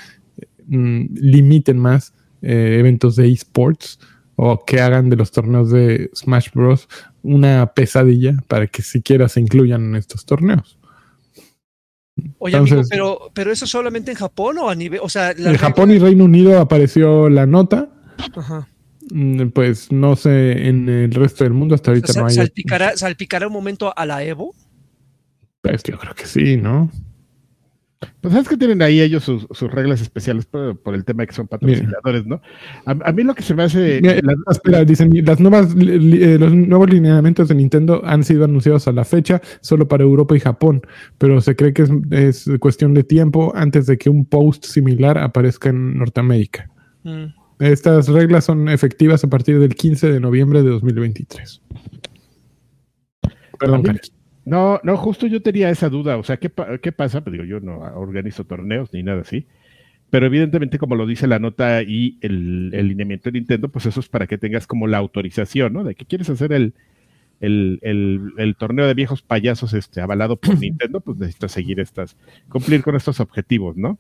mm, 0.67 1.05
limiten 1.14 1.79
más 1.79 2.14
eh, 2.40 2.77
eventos 2.79 3.17
de 3.17 3.31
esports 3.31 3.99
o 4.37 4.64
que 4.64 4.81
hagan 4.81 5.11
de 5.11 5.17
los 5.17 5.31
torneos 5.31 5.71
de 5.71 6.11
Smash 6.14 6.49
Bros. 6.55 6.88
una 7.23 7.73
pesadilla 7.75 8.37
para 8.49 8.67
que 8.67 8.83
siquiera 8.83 9.29
se 9.29 9.40
incluyan 9.40 9.85
en 9.85 9.97
estos 9.97 10.25
torneos. 10.25 10.79
Oye, 12.38 12.57
Entonces, 12.57 12.72
amigo, 12.72 12.88
pero, 12.90 13.31
pero 13.35 13.53
eso 13.53 13.66
solamente 13.66 14.12
en 14.12 14.16
Japón 14.16 14.59
o 14.59 14.68
a 14.68 14.74
nivel, 14.74 15.00
o 15.03 15.09
sea, 15.09 15.33
en 15.33 15.57
Japón 15.57 15.90
y 15.90 15.98
Reino 15.98 16.24
Unido 16.24 16.61
apareció 16.61 17.29
la 17.29 17.46
nota. 17.46 17.88
Ajá. 18.37 18.68
Pues 19.53 19.92
no 19.92 20.16
sé, 20.16 20.68
en 20.68 20.88
el 20.88 21.12
resto 21.12 21.44
del 21.44 21.53
mundo 21.53 21.74
hasta 21.74 21.90
ahorita 21.90 22.11
o 22.11 22.12
sea, 22.12 22.22
no 22.22 22.29
hay. 22.29 22.35
¿salpicará, 22.35 22.96
¿Salpicará 22.96 23.46
un 23.48 23.53
momento 23.53 23.92
a 23.96 24.07
la 24.07 24.22
Evo? 24.24 24.55
Pues 25.61 25.83
yo 25.83 25.98
creo 25.98 26.14
que 26.14 26.27
sí, 26.27 26.57
¿no? 26.57 26.90
Pues 28.21 28.33
sabes 28.33 28.49
que 28.49 28.57
tienen 28.57 28.83
ahí 28.83 29.01
ellos 29.01 29.25
sus, 29.25 29.47
sus 29.51 29.71
reglas 29.71 30.01
especiales 30.01 30.47
por, 30.47 30.79
por, 30.81 30.95
el 30.95 31.05
tema 31.05 31.23
de 31.23 31.27
que 31.29 31.35
son 31.35 31.47
patrocinadores, 31.47 32.27
¿no? 32.27 32.40
A, 32.87 32.93
a, 32.93 33.12
mí 33.12 33.23
lo 33.23 33.35
que 33.35 33.43
se 33.43 33.55
me 33.55 33.62
hace. 33.64 34.01
Mira, 34.01 34.14
las, 34.23 34.37
espera, 34.57 34.85
dicen, 34.85 35.11
las 35.25 35.40
nuevas, 35.40 35.75
eh, 35.77 36.37
los 36.38 36.53
nuevos 36.53 36.90
lineamientos 36.90 37.49
de 37.49 37.55
Nintendo 37.55 38.03
han 38.05 38.25
sido 38.25 38.45
anunciados 38.45 38.88
a 38.88 38.93
la 38.93 39.05
fecha 39.05 39.40
solo 39.61 39.88
para 39.88 40.05
Europa 40.05 40.37
y 40.37 40.40
Japón, 40.40 40.83
pero 41.19 41.40
se 41.40 41.57
cree 41.57 41.73
que 41.73 41.83
es, 41.83 41.90
es 42.11 42.51
cuestión 42.61 42.95
de 42.95 43.05
tiempo 43.05 43.53
antes 43.55 43.87
de 43.87 43.99
que 43.99 44.11
un 44.11 44.25
post 44.27 44.64
similar 44.64 45.19
aparezca 45.19 45.69
en 45.69 45.99
Norteamérica. 45.99 46.71
Mm. 47.03 47.27
Estas 47.61 48.09
reglas 48.09 48.45
son 48.45 48.69
efectivas 48.69 49.23
a 49.25 49.29
partir 49.29 49.59
del 49.59 49.75
15 49.75 50.11
de 50.11 50.21
noviembre 50.21 50.62
de 50.62 50.71
2023. 50.71 51.62
Perdón, 53.59 53.83
Cari. 53.83 54.01
No, 54.44 54.80
no, 54.83 54.96
justo 54.96 55.26
yo 55.26 55.42
tenía 55.42 55.70
esa 55.70 55.88
duda. 55.88 56.16
O 56.18 56.22
sea, 56.22 56.37
¿qué, 56.37 56.50
qué 56.83 56.92
pasa? 56.92 57.22
Pues 57.22 57.33
digo, 57.33 57.44
yo 57.44 57.61
no 57.61 57.78
organizo 57.78 58.44
torneos 58.44 58.92
ni 58.92 59.02
nada 59.02 59.22
así. 59.22 59.46
Pero 60.11 60.26
evidentemente, 60.26 60.78
como 60.78 60.96
lo 60.96 61.07
dice 61.07 61.26
la 61.26 61.38
nota 61.38 61.83
y 61.83 62.18
el, 62.20 62.70
el 62.72 62.88
lineamiento 62.88 63.30
de 63.30 63.38
Nintendo, 63.38 63.68
pues 63.68 63.87
eso 63.87 64.00
es 64.00 64.09
para 64.09 64.26
que 64.26 64.38
tengas 64.38 64.66
como 64.66 64.87
la 64.87 64.98
autorización, 64.98 65.72
¿no? 65.72 65.83
De 65.83 65.94
que 65.94 66.04
quieres 66.04 66.30
hacer 66.30 66.52
el, 66.52 66.74
el, 67.40 67.78
el, 67.83 68.33
el 68.38 68.57
torneo 68.57 68.87
de 68.87 68.94
viejos 68.94 69.22
payasos 69.22 69.74
este, 69.74 70.00
avalado 70.00 70.37
por 70.37 70.57
Nintendo, 70.61 71.00
pues 71.00 71.18
necesitas 71.18 71.52
seguir 71.52 71.80
estas, 71.80 72.16
cumplir 72.48 72.83
con 72.83 72.96
estos 72.96 73.20
objetivos, 73.20 73.76
¿no? 73.76 73.98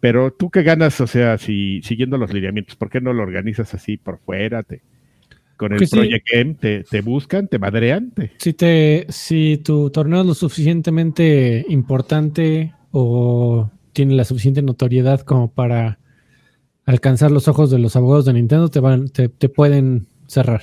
Pero 0.00 0.32
tú 0.32 0.50
qué 0.50 0.62
ganas, 0.62 1.00
o 1.00 1.06
sea, 1.06 1.38
si 1.38 1.80
siguiendo 1.82 2.18
los 2.18 2.32
lineamientos, 2.32 2.76
¿por 2.76 2.90
qué 2.90 3.00
no 3.00 3.12
lo 3.12 3.22
organizas 3.22 3.74
así 3.74 3.96
por 3.96 4.18
fuera? 4.18 4.62
Te, 4.62 4.82
con 5.56 5.72
el 5.72 5.78
pues 5.78 5.90
Project 5.90 6.26
sí. 6.30 6.38
M 6.38 6.54
te, 6.54 6.84
te, 6.84 7.00
buscan, 7.00 7.48
te 7.48 7.58
madrean. 7.58 8.10
Te... 8.10 8.32
Si, 8.38 8.52
te, 8.52 9.06
si 9.08 9.58
tu 9.58 9.90
torneo 9.90 10.20
es 10.20 10.26
lo 10.26 10.34
suficientemente 10.34 11.64
importante 11.68 12.74
o 12.90 13.70
tiene 13.92 14.14
la 14.14 14.24
suficiente 14.24 14.62
notoriedad 14.62 15.20
como 15.20 15.50
para 15.50 15.98
alcanzar 16.84 17.30
los 17.30 17.48
ojos 17.48 17.70
de 17.70 17.78
los 17.78 17.96
abogados 17.96 18.26
de 18.26 18.34
Nintendo, 18.34 18.68
te, 18.68 18.80
van, 18.80 19.08
te, 19.08 19.28
te 19.28 19.48
pueden 19.48 20.06
cerrar. 20.26 20.62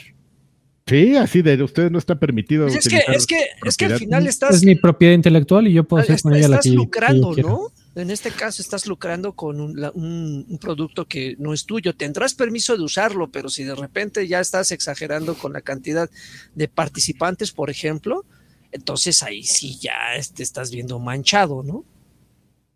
Sí, 0.85 1.15
así 1.15 1.41
de 1.41 1.61
ustedes 1.63 1.91
no 1.91 1.97
está 1.97 2.19
permitido. 2.19 2.67
Pues 2.67 2.85
es, 2.85 2.89
que, 2.89 2.97
es, 3.13 3.25
que, 3.25 3.45
es 3.65 3.77
que 3.77 3.85
al 3.85 3.97
final 3.97 4.27
estás. 4.27 4.55
Es 4.55 4.65
mi 4.65 4.75
propiedad 4.75 5.13
intelectual 5.13 5.67
y 5.67 5.73
yo 5.73 5.85
puedo 5.85 6.03
hacer 6.03 6.21
con 6.21 6.33
ella 6.33 6.49
la 6.49 6.59
que 6.59 6.69
Estás 6.69 6.73
lucrando, 6.73 7.33
que 7.33 7.41
¿no? 7.41 7.69
En 7.95 8.09
este 8.09 8.31
caso 8.31 8.61
estás 8.61 8.87
lucrando 8.87 9.33
con 9.33 9.61
un, 9.61 9.79
la, 9.79 9.91
un, 9.91 10.45
un, 10.49 10.57
producto 10.57 11.05
que 11.05 11.35
no 11.37 11.53
es 11.53 11.65
tuyo. 11.65 11.93
Tendrás 11.93 12.33
permiso 12.33 12.75
de 12.75 12.83
usarlo, 12.83 13.29
pero 13.29 13.49
si 13.49 13.63
de 13.63 13.75
repente 13.75 14.27
ya 14.27 14.39
estás 14.39 14.71
exagerando 14.71 15.35
con 15.35 15.53
la 15.53 15.61
cantidad 15.61 16.09
de 16.55 16.67
participantes, 16.67 17.51
por 17.51 17.69
ejemplo, 17.69 18.25
entonces 18.71 19.21
ahí 19.21 19.43
sí 19.43 19.77
ya 19.79 19.93
te 20.35 20.41
estás 20.41 20.71
viendo 20.71 20.97
manchado, 20.99 21.61
¿no? 21.61 21.85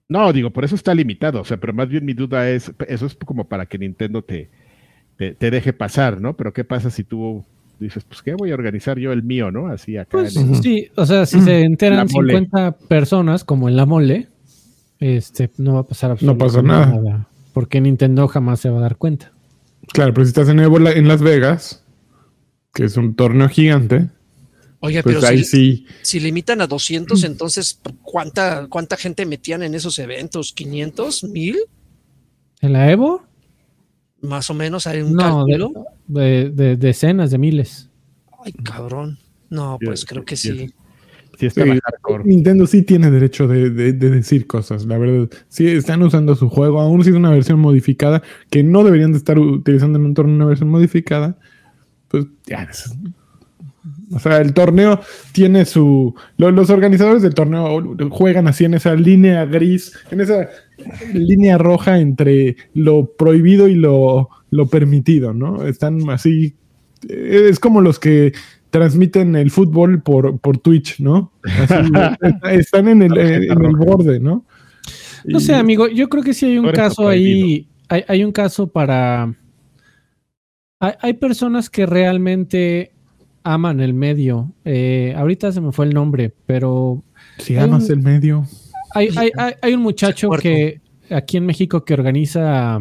No, 0.10 0.32
digo, 0.32 0.52
por 0.52 0.64
eso 0.64 0.76
está 0.76 0.94
limitado. 0.94 1.42
O 1.42 1.46
sea, 1.46 1.58
pero 1.58 1.74
más 1.74 1.90
bien 1.90 2.06
mi 2.06 2.14
duda 2.14 2.50
es, 2.50 2.72
eso 2.88 3.08
es 3.08 3.16
como 3.16 3.48
para 3.48 3.66
que 3.66 3.80
Nintendo 3.80 4.22
te, 4.22 4.50
te, 5.18 5.34
te 5.34 5.52
deje 5.52 5.74
pasar, 5.74 6.22
¿no? 6.22 6.38
Pero 6.38 6.54
¿qué 6.54 6.64
pasa 6.64 6.92
si 6.92 7.04
tú 7.04 7.44
dices, 7.80 8.04
pues 8.04 8.22
qué 8.22 8.34
voy 8.34 8.52
a 8.52 8.54
organizar 8.54 8.98
yo 8.98 9.12
el 9.12 9.24
mío, 9.24 9.52
¿no? 9.52 9.68
Así 9.68 9.98
acá. 9.98 10.10
Pues, 10.12 10.36
en 10.36 10.54
el... 10.54 10.62
Sí, 10.62 10.90
o 10.96 11.06
sea, 11.06 11.26
si 11.26 11.42
se 11.42 11.62
enteran 11.64 12.08
50 12.08 12.78
personas, 12.88 13.44
como 13.44 13.68
en 13.68 13.76
la 13.76 13.86
mole, 13.86 14.28
este, 15.00 15.52
no 15.58 15.76
va 15.76 15.80
a 15.82 15.88
pasar 15.88 16.12
absolutamente 16.12 16.44
no 16.44 16.48
pasa 16.48 16.62
nada. 16.62 17.02
nada. 17.02 17.28
Porque 17.54 17.82
Nintendo 17.82 18.28
jamás 18.28 18.60
se 18.60 18.70
va 18.70 18.80
a 18.80 18.82
dar 18.82 18.98
cuenta. 18.98 19.32
Claro, 19.94 20.14
pero 20.14 20.26
si 20.26 20.30
estás 20.30 20.50
en, 20.50 20.60
Evo, 20.60 20.78
en 20.80 21.08
Las 21.08 21.22
Vegas, 21.22 21.84
que 22.74 22.86
es 22.86 22.98
un 22.98 23.16
torneo 23.16 23.50
gigante, 23.50 24.10
Oye, 24.80 25.02
pues 25.02 25.16
pero 25.16 25.28
ahí 25.28 25.44
si, 25.44 25.46
sí. 25.46 25.86
si, 26.04 26.20
limitan 26.20 26.62
a 26.62 26.68
200, 26.68 27.24
entonces, 27.24 27.80
¿cuánta, 28.04 28.68
¿cuánta 28.70 28.96
gente 28.96 29.26
metían 29.26 29.64
en 29.64 29.74
esos 29.74 29.98
eventos? 29.98 30.56
¿500? 30.56 31.24
¿1000? 31.32 31.58
¿En 32.62 32.74
la 32.74 32.92
Evo? 32.92 33.24
Más 34.22 34.50
o 34.50 34.54
menos 34.54 34.86
hay 34.86 35.02
un 35.02 35.14
no, 35.14 35.46
cálculo. 35.46 35.86
De, 36.08 36.22
de, 36.22 36.52
de, 36.52 36.78
decenas 36.78 37.32
de 37.32 37.38
miles. 37.38 37.90
Ay, 38.44 38.52
cabrón. 38.52 39.20
No, 39.50 39.80
pues 39.84 40.06
creo 40.06 40.26
que 40.26 40.36
sí. 40.36 40.74
Sí, 41.38 41.50
sí, 41.52 41.62
Nintendo 42.24 42.66
sí 42.66 42.82
tiene 42.82 43.12
derecho 43.12 43.48
de, 43.48 43.70
de, 43.70 43.94
de, 43.94 44.10
decir 44.10 44.48
cosas, 44.48 44.86
la 44.86 44.98
verdad. 44.98 45.30
Sí, 45.50 45.68
están 45.68 46.02
usando 46.02 46.36
su 46.36 46.50
juego, 46.50 46.82
aún 46.82 47.04
si 47.04 47.12
es 47.12 47.16
una 47.16 47.30
versión 47.30 47.60
modificada, 47.60 48.24
que 48.50 48.64
no 48.64 48.84
deberían 48.84 49.12
de 49.12 49.20
estar 49.20 49.38
utilizando 49.38 50.00
en 50.00 50.06
un 50.06 50.14
torneo 50.16 50.36
una 50.36 50.46
versión 50.46 50.70
modificada. 50.70 51.38
Pues 52.08 52.26
ya, 52.48 52.68
o 54.12 54.20
sea, 54.20 54.38
el 54.38 54.54
torneo 54.54 55.02
tiene 55.34 55.66
su. 55.66 56.16
Lo, 56.38 56.52
los 56.52 56.70
organizadores 56.70 57.22
del 57.22 57.34
torneo 57.34 57.84
juegan 58.10 58.48
así 58.48 58.66
en 58.66 58.74
esa 58.74 58.96
línea 58.96 59.46
gris, 59.46 59.94
en 60.12 60.22
esa 60.22 60.50
línea 61.14 61.58
roja 61.58 62.00
entre 62.00 62.56
lo 62.74 63.12
prohibido 63.14 63.68
y 63.68 63.76
lo, 63.76 64.30
lo 64.50 64.68
permitido, 64.68 65.34
¿no? 65.34 65.66
Están 65.66 66.10
así. 66.10 66.56
Es 67.08 67.60
como 67.60 67.82
los 67.82 68.00
que 68.00 68.34
transmiten 68.70 69.36
el 69.36 69.52
fútbol 69.52 70.02
por, 70.02 70.40
por 70.40 70.58
Twitch, 70.58 71.00
¿no? 71.00 71.32
Así, 71.44 71.92
están 72.52 72.88
en 72.88 73.02
el, 73.02 73.18
en 73.18 73.66
el 73.66 73.76
borde, 73.76 74.20
¿no? 74.20 74.46
No 75.26 75.40
sé, 75.40 75.56
amigo, 75.56 75.88
yo 75.88 76.10
creo 76.10 76.24
que 76.24 76.34
sí 76.34 76.46
hay 76.46 76.58
un 76.58 76.72
caso 76.72 77.08
ahí. 77.08 77.68
Hay, 77.90 78.04
hay 78.08 78.24
un 78.24 78.32
caso 78.32 78.68
para. 78.68 79.34
Hay, 80.80 80.94
hay 81.00 81.14
personas 81.14 81.70
que 81.70 81.86
realmente 81.86 82.92
aman 83.44 83.80
el 83.80 83.94
medio. 83.94 84.54
Eh, 84.64 85.14
ahorita 85.18 85.52
se 85.52 85.62
me 85.62 85.72
fue 85.72 85.86
el 85.86 85.94
nombre, 85.94 86.34
pero. 86.46 87.04
Si 87.40 87.58
amas 87.58 87.86
un, 87.86 87.92
el 87.92 88.04
medio. 88.04 88.46
Hay, 88.94 89.10
hay, 89.16 89.32
hay, 89.38 89.54
hay 89.62 89.74
un 89.74 89.82
muchacho 89.82 90.30
que 90.42 90.82
aquí 91.10 91.38
en 91.38 91.46
México 91.46 91.84
que 91.84 91.94
organiza 91.94 92.80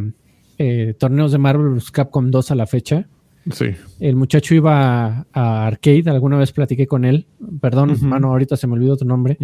eh, 0.59 0.95
torneos 0.99 1.33
de 1.33 1.39
Marvel 1.39 1.75
vs. 1.75 1.91
Capcom 1.91 2.31
2 2.31 2.51
a 2.51 2.55
la 2.55 2.67
fecha. 2.67 3.09
Sí. 3.53 3.67
El 4.01 4.17
muchacho 4.17 4.55
iba 4.55 5.27
a, 5.33 5.67
Arcade, 5.67 6.11
alguna 6.11 6.39
vez 6.39 6.53
platiqué 6.53 6.87
con 6.87 7.05
él. 7.05 7.27
Perdón, 7.61 7.97
mano, 8.03 8.29
ahorita 8.29 8.57
se 8.57 8.67
me 8.67 8.75
olvidó 8.75 8.97
tu 8.97 9.05
nombre. 9.05 9.39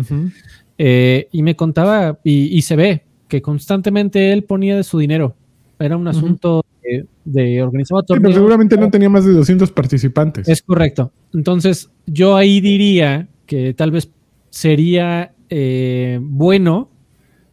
Eh, 0.79 1.29
y 1.31 1.43
me 1.43 1.55
contaba, 1.55 2.19
y, 2.25 2.57
y 2.57 2.63
se 2.63 2.77
ve, 2.77 3.05
que 3.29 3.43
constantemente 3.43 4.33
él 4.33 4.45
ponía 4.45 4.77
de 4.77 4.83
su 4.83 4.99
dinero. 4.99 5.37
Era 5.79 5.97
un 5.97 6.07
asunto 6.09 6.65
de, 6.83 7.07
de 7.25 7.63
organizaba 7.63 8.03
Sí, 8.03 8.15
pero 8.21 8.33
seguramente 8.33 8.77
no 8.77 8.91
tenía 8.91 9.09
más 9.09 9.25
de 9.25 9.33
200 9.33 9.71
participantes. 9.73 10.49
Es 10.49 10.63
correcto. 10.63 11.13
Entonces, 11.33 11.91
yo 12.07 12.37
ahí 12.37 12.61
diría 12.61 13.29
que 13.47 13.75
tal 13.75 13.91
vez 13.91 14.11
sería 14.51 15.33
eh, 15.49 16.19
bueno 16.23 16.91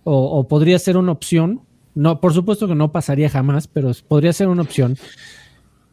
o, 0.03 0.39
o 0.39 0.47
podría 0.47 0.79
ser 0.79 0.97
una 0.97 1.11
opción. 1.11 1.61
No, 1.95 2.21
por 2.21 2.33
supuesto 2.33 2.67
que 2.67 2.75
no 2.75 2.91
pasaría 2.91 3.29
jamás, 3.29 3.67
pero 3.67 3.91
podría 4.07 4.31
ser 4.31 4.47
una 4.47 4.61
opción 4.61 4.95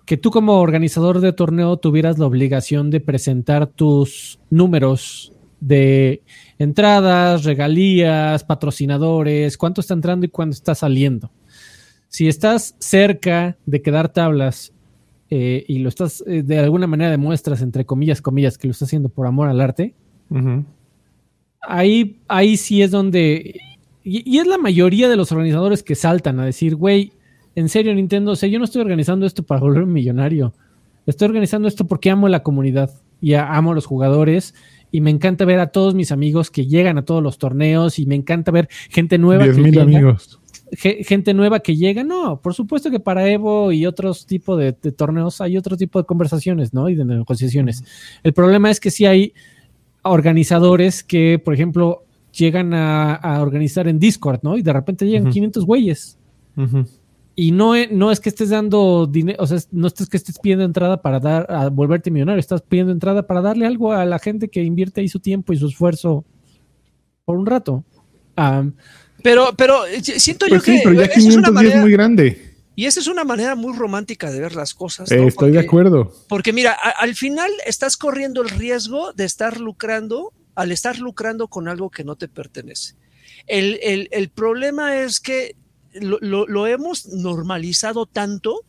que 0.06 0.16
tú 0.16 0.30
como 0.30 0.60
organizador 0.60 1.20
de 1.20 1.32
torneo 1.32 1.76
tuvieras 1.78 2.18
la 2.18 2.26
obligación 2.26 2.90
de 2.90 3.00
presentar 3.00 3.66
tus 3.66 4.38
números 4.50 5.32
de 5.60 6.22
entradas, 6.58 7.42
regalías, 7.44 8.44
patrocinadores, 8.44 9.58
cuánto 9.58 9.80
está 9.80 9.94
entrando 9.94 10.24
y 10.24 10.28
cuánto 10.28 10.54
está 10.54 10.76
saliendo. 10.76 11.32
Si 12.08 12.28
estás 12.28 12.76
cerca 12.78 13.58
de 13.66 13.82
quedar 13.82 14.12
tablas 14.12 14.72
eh, 15.28 15.64
y 15.66 15.80
lo 15.80 15.88
estás, 15.88 16.22
eh, 16.24 16.44
de 16.44 16.58
alguna 16.60 16.86
manera 16.86 17.10
demuestras, 17.10 17.60
entre 17.60 17.84
comillas, 17.84 18.22
comillas, 18.22 18.58
que 18.58 18.68
lo 18.68 18.72
estás 18.72 18.88
haciendo 18.88 19.08
por 19.08 19.26
amor 19.26 19.48
al 19.48 19.60
arte, 19.60 19.92
ahí, 21.62 22.20
ahí 22.28 22.56
sí 22.56 22.80
es 22.80 22.92
donde. 22.92 23.60
Y, 24.04 24.36
y 24.36 24.38
es 24.38 24.46
la 24.46 24.56
mayoría 24.56 25.08
de 25.08 25.16
los 25.16 25.32
organizadores 25.32 25.82
que 25.82 25.96
saltan 25.96 26.38
a 26.38 26.44
decir, 26.44 26.76
güey, 26.76 27.12
en 27.56 27.68
serio, 27.68 27.92
Nintendo, 27.94 28.30
o 28.32 28.36
sea, 28.36 28.48
yo 28.48 28.58
no 28.60 28.64
estoy 28.64 28.82
organizando 28.82 29.26
esto 29.26 29.42
para 29.42 29.60
volverme 29.60 29.92
millonario. 29.94 30.52
Estoy 31.06 31.26
organizando 31.26 31.66
esto 31.66 31.86
porque 31.86 32.10
amo 32.10 32.28
la 32.28 32.42
comunidad 32.44 32.90
y 33.20 33.34
amo 33.34 33.72
a 33.72 33.74
los 33.74 33.86
jugadores. 33.86 34.54
Y 34.92 35.00
me 35.00 35.10
encanta 35.10 35.44
ver 35.44 35.58
a 35.58 35.66
todos 35.68 35.94
mis 35.94 36.12
amigos 36.12 36.50
que 36.50 36.66
llegan 36.66 36.96
a 36.98 37.04
todos 37.04 37.22
los 37.22 37.38
torneos 37.38 37.98
y 37.98 38.06
me 38.06 38.14
encanta 38.14 38.52
ver 38.52 38.68
gente 38.88 39.18
nueva. 39.18 39.42
10 39.44 39.56
que 39.56 39.62
mil 39.62 39.72
llega 39.72 39.82
amigos. 39.82 40.38
ge- 40.72 41.02
gente 41.04 41.34
nueva 41.34 41.58
que 41.60 41.76
llega, 41.76 42.04
no, 42.04 42.40
por 42.40 42.54
supuesto 42.54 42.90
que 42.90 43.00
para 43.00 43.28
Evo 43.28 43.72
y 43.72 43.84
otros 43.84 44.26
tipos 44.26 44.58
de, 44.58 44.72
de 44.80 44.92
torneos 44.92 45.40
hay 45.40 45.56
otro 45.56 45.76
tipo 45.76 45.98
de 45.98 46.06
conversaciones, 46.06 46.72
¿no? 46.72 46.88
Y 46.88 46.94
de 46.94 47.04
negociaciones. 47.04 47.82
El 48.22 48.32
problema 48.32 48.70
es 48.70 48.78
que 48.80 48.90
sí 48.90 49.06
hay 49.06 49.32
organizadores 50.02 51.02
que, 51.02 51.38
por 51.38 51.54
ejemplo, 51.54 52.04
llegan 52.32 52.74
a, 52.74 53.14
a 53.14 53.42
organizar 53.42 53.88
en 53.88 53.98
Discord, 53.98 54.40
¿no? 54.42 54.56
Y 54.56 54.62
de 54.62 54.72
repente 54.72 55.06
llegan 55.06 55.24
Ujú. 55.24 55.32
500 55.34 55.64
güeyes. 55.66 56.18
Ujú. 56.56 56.84
Y 57.38 57.52
no, 57.52 57.76
e- 57.76 57.88
no 57.92 58.10
es 58.10 58.18
que 58.18 58.30
estés 58.30 58.48
dando 58.48 59.06
dinero, 59.06 59.36
o 59.42 59.46
sea, 59.46 59.58
no 59.70 59.86
es 59.88 59.92
que 60.08 60.16
estés 60.16 60.38
pidiendo 60.38 60.64
entrada 60.64 61.02
para 61.02 61.20
dar, 61.20 61.46
a 61.52 61.68
volverte 61.68 62.10
millonario, 62.10 62.40
estás 62.40 62.62
pidiendo 62.62 62.92
entrada 62.92 63.26
para 63.26 63.42
darle 63.42 63.66
algo 63.66 63.92
a 63.92 64.06
la 64.06 64.18
gente 64.18 64.48
que 64.48 64.62
invierte 64.62 65.02
ahí 65.02 65.08
su 65.08 65.20
tiempo 65.20 65.52
y 65.52 65.58
su 65.58 65.66
esfuerzo 65.68 66.24
por 67.26 67.36
un 67.36 67.44
rato. 67.44 67.84
Am, 68.36 68.74
Pero, 69.22 69.52
pero 69.56 69.84
eh, 69.86 70.00
siento 70.02 70.46
Pues 70.48 70.62
yo 70.62 70.64
sí, 70.64 70.78
que 70.78 70.80
pero 70.84 70.94
ya 71.00 71.04
esa 71.06 71.18
es 71.18 71.24
una 71.36 71.48
500 71.48 71.52
manera, 71.54 71.74
es 71.74 71.80
muy 71.82 71.92
grande. 71.92 72.54
y 72.74 72.86
esa 72.86 73.00
es 73.00 73.06
una 73.06 73.24
manera 73.24 73.54
muy 73.54 73.76
romántica 73.76 74.30
de 74.30 74.40
ver 74.40 74.54
las 74.54 74.72
cosas. 74.72 75.10
Eh, 75.12 75.16
¿no? 75.20 75.28
estoy 75.28 75.50
de 75.50 75.56
Porque- 75.58 75.66
acuerdo. 75.68 76.12
Porque 76.28 76.52
mira, 76.54 76.72
a- 76.72 77.02
al 77.02 77.14
final 77.14 77.50
estás 77.66 77.98
corriendo 77.98 78.40
el 78.40 78.48
riesgo 78.48 79.12
de 79.12 79.24
estar 79.26 79.60
lucrando, 79.60 80.32
al 80.54 80.72
estar 80.72 80.98
lucrando 80.98 81.48
con 81.48 81.68
algo 81.68 81.90
que 81.90 82.02
no 82.04 82.16
te 82.16 82.28
pertenece. 82.28 82.94
El, 83.46 83.78
el- 83.82 84.08
el 84.10 84.30
problema 84.30 84.96
es 85.02 85.20
que 85.20 85.54
lo, 86.00 86.66
hemos 86.66 87.06
normalizado 87.06 88.06
tanto 88.06 88.60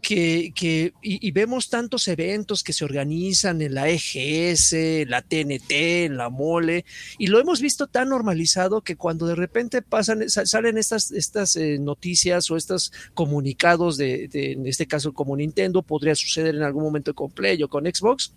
que, 0.00 0.52
que- 0.54 0.92
y, 1.02 1.30
vemos 1.32 1.70
tantos 1.70 2.06
eventos 2.06 2.62
que 2.62 2.72
se 2.72 2.84
organizan 2.84 3.60
en 3.62 3.74
la 3.74 3.88
EGS, 3.88 5.08
la 5.08 5.22
TNT, 5.22 6.04
en 6.04 6.16
la 6.16 6.30
Mole, 6.30 6.84
y 7.18 7.26
lo 7.26 7.40
hemos 7.40 7.60
visto 7.60 7.88
tan 7.88 8.08
normalizado 8.10 8.80
que 8.82 8.94
cuando 8.96 9.26
de 9.26 9.34
repente 9.34 9.82
pasan, 9.82 10.30
sa- 10.30 10.46
salen 10.46 10.78
estas, 10.78 11.10
estas 11.10 11.56
eh, 11.56 11.78
noticias 11.80 12.48
o 12.50 12.56
estos 12.56 12.92
comunicados 13.12 13.96
de, 13.96 14.28
en 14.32 14.66
este 14.68 14.86
caso 14.86 15.12
como 15.12 15.36
Nintendo, 15.36 15.82
podría 15.82 16.14
suceder 16.14 16.54
en 16.54 16.62
algún 16.62 16.84
momento 16.84 17.12
con 17.12 17.30
Play 17.32 17.60
o 17.64 17.68
con 17.68 17.84
Xbox, 17.84 18.32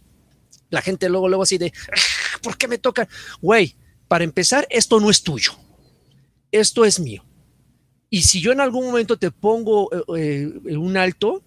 la 0.71 0.81
gente 0.81 1.09
luego, 1.09 1.29
luego 1.29 1.43
así 1.43 1.59
de, 1.59 1.71
"Ah, 1.91 2.39
¿por 2.41 2.57
qué 2.57 2.67
me 2.67 2.79
toca? 2.79 3.07
Güey, 3.39 3.75
para 4.07 4.23
empezar, 4.23 4.65
esto 4.71 4.99
no 4.99 5.11
es 5.11 5.21
tuyo, 5.21 5.51
esto 6.51 6.85
es 6.85 6.99
mío. 6.99 7.23
Y 8.13 8.23
si 8.23 8.41
yo 8.41 8.51
en 8.51 8.59
algún 8.59 8.85
momento 8.85 9.17
te 9.17 9.31
pongo 9.31 9.89
eh, 10.17 10.51
eh, 10.67 10.75
un 10.77 10.97
alto, 10.97 11.41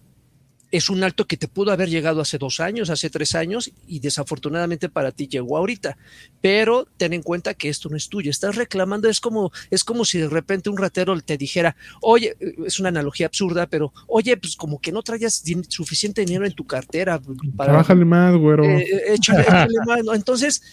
es 0.71 0.89
un 0.89 1.03
alto 1.03 1.25
que 1.25 1.37
te 1.37 1.47
pudo 1.47 1.71
haber 1.71 1.89
llegado 1.89 2.19
hace 2.21 2.39
dos 2.39 2.59
años, 2.59 2.89
hace 2.89 3.11
tres 3.11 3.35
años, 3.35 3.71
y 3.87 3.99
desafortunadamente 3.99 4.89
para 4.89 5.11
ti 5.11 5.27
llegó 5.27 5.57
ahorita. 5.57 5.95
Pero 6.41 6.87
ten 6.97 7.13
en 7.13 7.21
cuenta 7.21 7.53
que 7.53 7.69
esto 7.69 7.87
no 7.87 7.95
es 7.95 8.09
tuyo. 8.09 8.31
Estás 8.31 8.55
reclamando, 8.55 9.07
es 9.07 9.21
como, 9.21 9.51
es 9.69 9.83
como 9.83 10.03
si 10.05 10.17
de 10.17 10.27
repente 10.27 10.71
un 10.71 10.77
ratero 10.77 11.17
te 11.21 11.37
dijera, 11.37 11.75
oye, 12.01 12.35
es 12.65 12.79
una 12.79 12.89
analogía 12.89 13.27
absurda, 13.27 13.67
pero 13.67 13.93
oye, 14.07 14.35
pues 14.35 14.55
como 14.55 14.79
que 14.81 14.91
no 14.91 15.03
traías 15.03 15.45
din- 15.45 15.69
suficiente 15.69 16.25
dinero 16.25 16.47
en 16.47 16.53
tu 16.53 16.65
cartera 16.65 17.21
para 17.55 17.69
Trabájale 17.73 18.05
más, 18.05 18.35
güero. 18.35 18.65
eh, 18.65 18.81
eh, 18.91 19.13
échale- 19.13 19.43
échale 19.43 19.73
mano. 19.85 20.15
Entonces, 20.15 20.63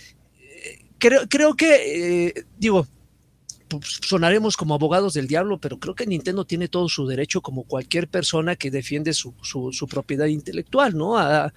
creo, 0.98 1.28
creo 1.28 1.54
que, 1.54 2.28
eh, 2.28 2.44
digo, 2.58 2.88
sonaremos 3.82 4.56
como 4.56 4.74
abogados 4.74 5.14
del 5.14 5.26
diablo, 5.26 5.58
pero 5.58 5.78
creo 5.78 5.94
que 5.94 6.06
Nintendo 6.06 6.44
tiene 6.44 6.68
todo 6.68 6.88
su 6.88 7.06
derecho, 7.06 7.40
como 7.40 7.64
cualquier 7.64 8.08
persona 8.08 8.56
que 8.56 8.70
defiende 8.70 9.12
su, 9.14 9.34
su- 9.42 9.86
propiedad 9.88 10.26
intelectual, 10.26 10.96
¿no? 10.96 11.18
A, 11.18 11.52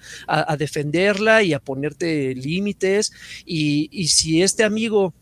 defenderla 0.58 1.44
y 1.44 1.54
a 1.54 1.60
ponerte 1.60 2.34
límites. 2.36 3.12
Y, 3.46 3.90
y 3.92 4.08
si 4.08 4.42
este 4.42 4.64
amigo 4.64 5.14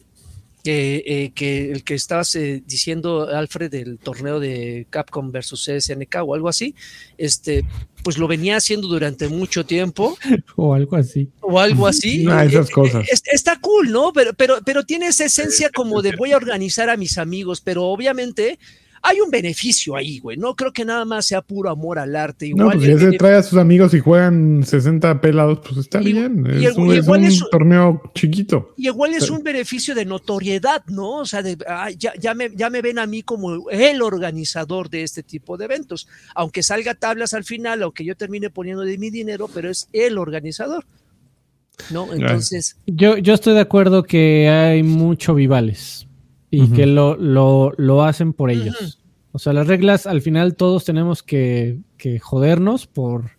que, 0.64 1.04
eh, 1.06 1.32
que 1.36 1.72
el 1.72 1.84
que 1.84 1.96
estabas 1.96 2.34
eh, 2.36 2.64
diciendo, 2.66 3.28
Alfred, 3.28 3.70
del 3.70 4.00
torneo 4.00 4.40
de 4.40 4.88
Capcom 4.90 5.32
versus 5.32 5.70
SNK 5.70 6.16
o 6.24 6.34
algo 6.36 6.48
así, 6.50 6.74
este, 7.18 7.66
pues 8.04 8.18
lo 8.18 8.28
venía 8.28 8.58
haciendo 8.58 8.88
durante 8.88 9.28
mucho 9.30 9.66
tiempo 9.66 10.16
o 10.56 10.74
algo 10.74 10.96
así. 10.98 11.30
o 11.42 11.60
algo 11.60 11.88
así. 11.88 12.26
Ah, 12.30 12.46
esas 12.46 12.70
Eh, 12.70 12.72
cosas. 12.74 13.06
es- 13.12 13.24
está 13.32 13.58
cool, 13.60 13.92
¿no? 13.92 14.12
Pero, 14.14 14.34
pero, 14.34 14.58
pero 14.66 14.84
tiene 14.86 15.08
esa 15.08 15.26
esencia 15.26 15.70
como 15.74 16.02
de 16.02 16.16
voy 16.16 16.32
a 16.34 16.38
organizar 16.38 16.90
a 16.90 16.98
mis 16.98 17.18
amigos, 17.18 17.62
pero 17.62 17.84
obviamente 17.86 18.60
hay 19.06 19.20
un 19.20 19.30
beneficio 19.30 19.98
ahí, 19.98 20.20
güey. 20.20 20.38
No 20.38 20.56
creo 20.56 20.72
que 20.72 20.86
nada 20.86 21.04
más 21.04 21.26
sea 21.26 21.42
puro 21.42 21.70
amor 21.70 22.00
al 22.00 22.16
arte. 22.16 22.50
No, 22.56 22.72
pues 22.72 22.88
ya 22.88 22.98
se 22.98 23.12
trae 23.18 23.36
a 23.36 23.44
sus 23.44 23.60
amigos 23.60 23.94
y 23.94 24.00
juegan 24.00 24.64
60 24.66 25.20
pelados, 25.20 25.60
pues 25.60 25.78
está 25.78 26.02
Y- 26.02 26.14
bien. 26.14 26.46
y 26.60 26.66
Es, 26.66 26.76
un, 26.78 26.90
es 26.94 27.04
igual 27.04 27.20
un 27.20 27.26
es- 27.26 27.44
torneo 27.52 28.02
chiquito. 28.16 28.74
y 28.78 28.88
igual 28.88 29.14
es 29.14 29.30
un 29.30 29.44
beneficio 29.44 29.94
de 29.94 30.06
notoriedad, 30.06 30.84
¿no? 30.88 31.18
O 31.18 31.26
sea, 31.26 31.42
de, 31.44 31.58
ah, 31.68 31.90
ya, 31.92 32.14
ya, 32.18 32.34
me, 32.34 32.50
ya 32.56 32.70
me 32.70 32.82
ven 32.82 32.98
a 32.98 33.06
mí 33.06 33.24
como 33.24 33.70
el 33.70 34.02
organizador 34.02 34.90
de 34.90 35.04
este 35.04 35.22
tipo 35.22 35.58
de 35.58 35.66
eventos. 35.66 36.08
Aunque 36.34 36.64
salga 36.64 36.96
tablas 36.96 37.34
al 37.34 37.44
final, 37.44 37.84
aunque 37.84 38.06
yo 38.06 38.16
termine 38.16 38.50
poniendo 38.50 38.84
de 38.84 38.98
mi 38.98 39.10
dinero, 39.10 39.50
pero 39.54 39.70
es 39.70 39.90
el 39.92 40.18
organizador. 40.18 40.86
¿No? 41.92 42.14
Entonces, 42.14 42.78
Yo, 42.86 43.18
yo 43.18 43.34
estoy 43.34 43.56
de 43.56 43.60
acuerdo 43.60 44.04
que 44.04 44.48
hay 44.48 44.84
mucho 44.84 45.34
vivales 45.36 46.08
y 46.56 46.68
que 46.68 46.86
lo, 46.86 47.16
lo, 47.16 47.74
lo 47.78 48.04
hacen 48.04 48.34
por 48.34 48.52
ellos. 48.52 49.02
O 49.32 49.40
sea, 49.40 49.54
las 49.54 49.68
reglas 49.68 50.06
al 50.06 50.22
final 50.22 50.56
todos 50.56 50.86
tenemos 50.86 51.24
que, 51.24 51.80
que 51.98 52.20
jodernos 52.20 52.86
por, 52.86 53.32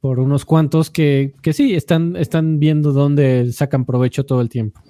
por 0.00 0.18
unos 0.18 0.44
cuantos 0.44 0.90
que, 0.90 1.34
que 1.42 1.52
sí, 1.52 1.74
están, 1.74 2.16
están 2.16 2.58
viendo 2.58 2.92
dónde 2.92 3.52
sacan 3.52 3.84
provecho 3.84 4.26
todo 4.26 4.40
el 4.40 4.48
tiempo. 4.48 4.82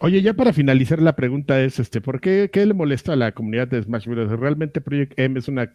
Oye, 0.00 0.22
ya 0.22 0.34
para 0.34 0.54
finalizar 0.54 1.02
la 1.02 1.16
pregunta 1.16 1.60
es, 1.62 1.78
este, 1.78 2.00
¿por 2.00 2.20
qué, 2.20 2.48
qué 2.50 2.64
le 2.64 2.72
molesta 2.72 3.12
a 3.12 3.16
la 3.16 3.32
comunidad 3.32 3.68
de 3.68 3.82
Smash 3.82 4.06
Bros? 4.06 4.30
¿Realmente 4.30 4.80
Project 4.80 5.18
M 5.18 5.38
es 5.38 5.48
una, 5.48 5.72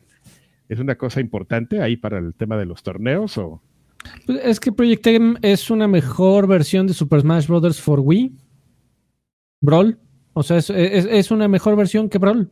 es 0.69 0.79
una 0.79 0.95
cosa 0.95 1.21
importante 1.21 1.81
ahí 1.81 1.97
para 1.97 2.17
el 2.17 2.33
tema 2.33 2.57
de 2.57 2.65
los 2.65 2.81
torneos 2.81 3.37
o? 3.37 3.61
Pues 4.25 4.39
es 4.43 4.59
que 4.59 4.71
Project 4.71 5.05
M 5.05 5.35
es 5.43 5.69
una 5.69 5.87
mejor 5.87 6.47
versión 6.47 6.87
de 6.87 6.95
Super 6.95 7.21
Smash 7.21 7.45
Bros. 7.45 7.79
for 7.79 7.99
Wii. 7.99 8.31
Brawl. 9.61 9.99
O 10.33 10.43
sea, 10.43 10.57
es, 10.57 10.69
es- 10.69 11.05
es 11.09 11.31
una 11.31 11.47
mejor 11.47 11.75
versión 11.75 12.09
que 12.09 12.17
Brawl. 12.17 12.49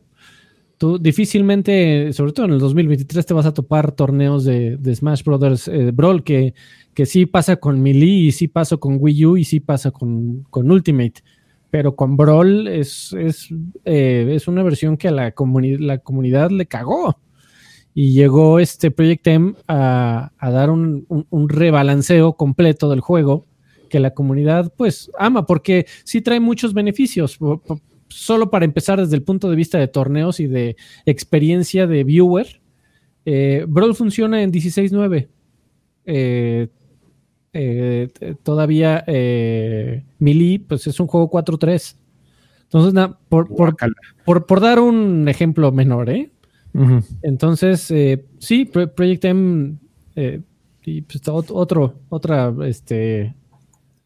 Tú 0.78 0.98
difícilmente, 0.98 2.12
sobre 2.14 2.32
todo 2.32 2.46
en 2.46 2.52
el 2.52 2.58
2023, 2.58 3.26
te 3.26 3.34
vas 3.34 3.44
a 3.46 3.52
topar 3.54 3.92
torneos 3.92 4.44
de, 4.44 4.78
Smash 4.94 5.22
Bros. 5.24 5.68
eh, 5.68 5.90
Brawl 5.92 6.24
que, 6.24 6.54
que 6.94 7.04
sí 7.06 7.26
pasa 7.26 7.56
con 7.56 7.82
Melee 7.82 8.08
y 8.28 8.32
sí 8.32 8.48
pasa 8.48 8.78
con 8.78 8.96
Wii 8.98 9.26
U 9.26 9.36
y 9.36 9.44
sí 9.44 9.60
pasa 9.60 9.90
con, 9.90 10.42
con 10.50 10.70
Ultimate. 10.70 11.22
Pero 11.70 11.94
con 11.96 12.16
Brawl 12.16 12.66
es, 12.66 13.12
es, 13.12 13.48
eh, 13.84 14.32
es 14.34 14.48
una 14.48 14.62
versión 14.62 14.96
que 14.96 15.08
a 15.08 15.12
la, 15.12 15.34
comuni- 15.34 15.78
la 15.78 15.98
comunidad 15.98 16.50
le 16.50 16.66
cagó 16.66 17.20
y 17.94 18.12
llegó 18.12 18.58
este 18.58 18.90
Project 18.90 19.26
M 19.26 19.54
a, 19.68 20.32
a 20.38 20.50
dar 20.50 20.70
un- 20.70 21.06
un 21.08 21.48
rebalanceo 21.48 22.32
completo 22.34 22.88
del 22.88 23.00
juego 23.00 23.46
que 23.90 24.00
la 24.00 24.14
comunidad 24.14 24.72
pues 24.76 25.10
ama 25.18 25.44
porque 25.44 25.84
sí 26.04 26.22
trae 26.22 26.40
muchos 26.40 26.72
beneficios. 26.72 27.38
Solo 28.08 28.48
para 28.50 28.64
empezar 28.64 28.98
desde 28.98 29.16
el 29.16 29.22
punto 29.22 29.50
de 29.50 29.56
vista 29.56 29.78
de 29.78 29.86
torneos 29.88 30.40
y 30.40 30.46
de 30.46 30.76
experiencia 31.04 31.86
de 31.86 32.02
viewer, 32.04 32.60
eh, 33.26 33.66
Brawl 33.68 33.94
funciona 33.94 34.42
en 34.42 34.50
16.9. 34.50 35.28
Eh, 36.06 36.68
eh, 37.52 38.08
todavía 38.42 39.04
eh, 39.06 40.04
Melee, 40.18 40.60
pues 40.60 40.86
es 40.86 40.98
un 41.00 41.06
juego 41.06 41.30
4.3. 41.30 41.96
Entonces, 42.64 42.94
na- 42.94 43.18
por, 43.28 43.48
por, 43.48 43.56
Guácala. 43.70 43.94
por, 44.24 44.46
por 44.46 44.60
dar 44.60 44.78
un 44.80 45.28
ejemplo 45.28 45.70
menor, 45.72 46.08
¿eh? 46.10 46.30
Entonces, 47.22 47.90
eh, 47.90 48.24
sí, 48.38 48.64
Pro- 48.64 48.92
Project 48.94 49.24
M 49.24 49.74
eh, 50.14 50.40
y 50.84 51.02
pues, 51.02 51.22
ot- 51.24 51.50
otro, 51.52 51.94
otra 52.08 52.54
este, 52.64 53.34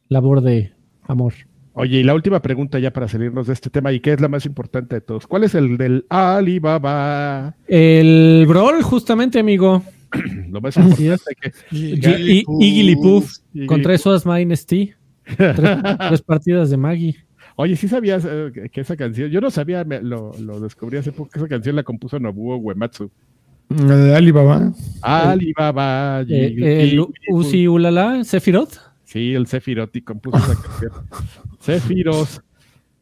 labor 0.08 0.40
de 0.40 0.72
amor. 1.02 1.34
Oye, 1.76 1.98
y 2.00 2.02
la 2.04 2.14
última 2.14 2.40
pregunta 2.40 2.78
ya 2.78 2.92
para 2.92 3.08
salirnos 3.08 3.48
de 3.48 3.52
este 3.52 3.68
tema, 3.68 3.92
y 3.92 3.98
que 4.00 4.12
es 4.12 4.20
la 4.20 4.28
más 4.28 4.46
importante 4.46 4.94
de 4.96 5.00
todos. 5.00 5.26
¿Cuál 5.26 5.42
es 5.44 5.54
el 5.56 5.76
del 5.76 6.06
Alibaba? 6.08 7.56
El 7.66 8.44
Brawl, 8.48 8.82
justamente, 8.82 9.40
amigo. 9.40 9.82
Lo 10.50 10.60
más 10.60 10.76
importante 10.76 11.34
que 11.40 11.52
Y- 11.72 11.94
y- 11.94 12.44
Iggy 12.60 12.92
Iggy 13.52 13.66
con 13.66 13.82
tres 13.82 14.02
Sodas 14.02 14.24
Minus 14.24 14.64
T. 14.66 14.94
Tres, 15.36 15.56
tres 16.08 16.22
partidas 16.22 16.70
de 16.70 16.76
Maggie. 16.76 17.16
Oye, 17.56 17.74
¿sí 17.76 17.88
sabías 17.88 18.24
eh, 18.24 18.50
que- 18.54 18.68
que 18.68 18.80
esa 18.80 18.96
canción? 18.96 19.28
Yo 19.30 19.40
no 19.40 19.50
sabía, 19.50 19.82
me- 19.84 20.00
lo, 20.02 20.32
lo 20.38 20.60
descubrí 20.60 20.98
hace 20.98 21.10
poco, 21.10 21.30
que 21.30 21.38
esa 21.40 21.48
canción 21.48 21.74
la 21.74 21.82
compuso 21.82 22.20
Nobuo 22.20 22.56
Uematsu. 22.56 23.10
La 23.70 23.96
de 23.96 24.14
Alibaba. 24.14 24.72
Alibaba. 25.02 26.22
Eh, 26.28 26.86
Iggy, 26.92 26.98
Uzi 27.30 27.66
Ulala, 27.66 28.22
Sephiroth. 28.22 28.74
Sí, 29.14 29.32
el 29.32 29.46
Sephiroth 29.46 29.94
y 29.94 30.02
compuso 30.02 30.36
esa 30.38 30.54
canción. 30.60 30.92
Sephiroth. 31.60 32.40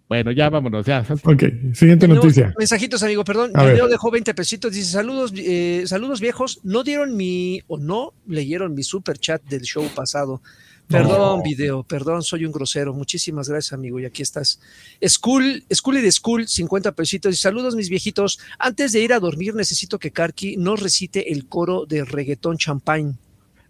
Bueno, 0.09 0.31
ya 0.31 0.51
vámonos, 0.51 0.85
ya. 0.85 1.01
Ok, 1.25 1.43
siguiente 1.73 2.07
Tenemos 2.07 2.23
noticia. 2.23 2.53
Mensajitos, 2.59 3.03
amigo, 3.03 3.25
perdón. 3.25 3.51
Leo 3.55 3.89
dejó 3.89 4.11
20 4.11 4.35
pesitos. 4.35 4.71
Dice: 4.75 4.91
Saludos, 4.93 5.33
eh, 5.35 5.85
saludos 5.87 6.21
viejos. 6.21 6.61
No 6.65 6.85
dieron 6.85 7.17
mi 7.17 7.63
o 7.67 7.79
no 7.79 8.13
leyeron 8.27 8.75
mi 8.75 8.83
super 8.83 9.17
chat 9.17 9.43
del 9.45 9.63
show 9.63 9.89
pasado. 9.95 10.43
Perdón, 10.87 11.39
No. 11.39 11.43
video, 11.43 11.83
perdón, 11.83 12.23
soy 12.23 12.45
un 12.45 12.53
grosero. 12.53 12.93
Muchísimas 12.93 13.49
gracias, 13.49 13.73
amigo. 13.73 13.99
Y 14.01 14.05
aquí 14.05 14.21
estás. 14.21 14.61
School, 15.03 15.65
School 15.73 15.97
y 15.97 16.01
de 16.03 16.13
School, 16.13 16.47
50 16.47 16.93
pesitos. 16.93 17.33
Y 17.33 17.39
saludos, 17.39 17.75
mis 17.75 17.89
viejitos. 17.89 18.39
Antes 18.59 18.93
de 18.93 19.01
ir 19.01 19.15
a 19.15 19.19
dormir, 19.21 19.55
necesito 19.55 19.99
que 19.99 20.11
Karki 20.11 20.59
nos 20.59 20.79
recite 20.83 21.33
el 21.33 21.47
coro 21.49 21.87
de 21.87 22.05
reggaetón 22.05 22.59
champagne. 22.59 23.15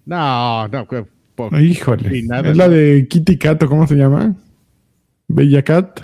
No, 0.07 0.67
no, 0.67 0.85
Híjole. 1.51 2.23
Nada, 2.23 2.51
es 2.51 2.57
la 2.57 2.67
no. 2.69 2.73
de 2.75 3.07
Kitty 3.09 3.37
Cat, 3.39 3.63
¿o 3.63 3.69
¿cómo 3.69 3.87
se 3.87 3.95
llama? 3.97 4.35
Bella 5.29 5.63
Cat. 5.63 6.01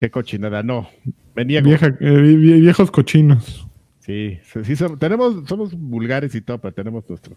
qué 0.00 0.10
cochinada, 0.10 0.62
no. 0.62 0.88
Venía 1.34 1.60
Vieja, 1.60 1.86
eh, 1.86 1.94
vie- 2.00 2.60
viejos 2.60 2.90
cochinos. 2.90 3.66
Sí, 4.00 4.38
sí, 4.64 4.74
tenemos, 4.98 5.48
somos 5.48 5.72
vulgares 5.74 6.34
y 6.34 6.40
todo, 6.40 6.58
pero 6.60 6.74
tenemos 6.74 7.08
nuestro. 7.08 7.36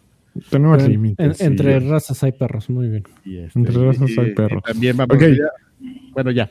Tenemos 0.49 0.83
En- 0.83 0.91
límites. 0.91 1.25
en- 1.27 1.33
sí. 1.35 1.43
entre 1.43 1.79
razas 1.79 2.21
hay 2.23 2.31
perros, 2.31 2.69
muy 2.69 2.89
bien. 2.89 3.03
Y 3.23 3.37
este, 3.37 3.59
Entre 3.59 3.75
razas 3.85 4.09
y- 4.09 4.19
hay 4.19 4.29
y 4.29 4.33
perros. 4.33 4.63
también 4.63 4.97
vamos 4.97 5.15
Ok. 5.15 5.21
ya- 5.29 5.87
bueno, 6.13 6.31
ya. 6.31 6.49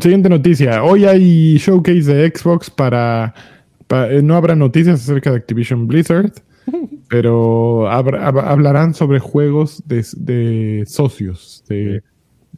Siguiente 0.00 0.28
noticia. 0.28 0.82
Hoy 0.84 1.04
hay 1.04 1.56
showcase 1.58 2.14
de 2.14 2.32
Xbox 2.34 2.70
para. 2.70 3.34
pa- 3.88 4.08
eh, 4.10 4.22
no 4.22 4.34
habrá 4.36 4.54
noticias 4.56 5.00
acerca 5.02 5.30
de 5.30 5.36
Activision 5.38 5.86
Blizzard, 5.86 6.32
pero 7.08 7.88
hab- 7.90 8.42
hablarán 8.44 8.94
sobre 8.94 9.18
juegos 9.20 9.82
de, 9.86 10.04
de 10.16 10.84
socios, 10.86 11.64
de, 11.68 12.02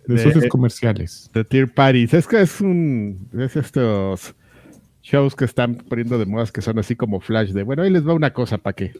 de 0.06 0.14
De- 0.14 0.18
socios 0.22 0.46
comerciales. 0.46 1.30
The 1.32 1.44
Tier 1.44 1.72
Parties. 1.72 2.14
Es 2.14 2.26
que 2.26 2.40
es 2.40 2.60
un. 2.60 3.28
Es 3.38 3.56
estos 3.56 4.34
shows 5.02 5.34
que 5.34 5.44
están 5.44 5.74
poniendo 5.76 6.18
de 6.18 6.26
modas 6.26 6.50
que 6.52 6.60
son 6.62 6.78
así 6.78 6.96
como 6.96 7.20
flash 7.20 7.50
de. 7.52 7.62
Bueno, 7.62 7.82
ahí 7.82 7.90
les 7.90 8.06
va 8.06 8.14
una 8.14 8.32
cosa 8.32 8.58
para 8.58 8.74
que. 8.74 8.92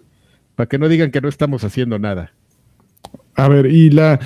Para 0.55 0.68
que 0.68 0.78
no 0.78 0.88
digan 0.88 1.11
que 1.11 1.20
no 1.20 1.28
estamos 1.28 1.64
haciendo 1.64 1.99
nada. 1.99 2.32
A 3.36 3.49
ver, 3.49 3.66
y 3.66 3.90
la. 3.90 4.18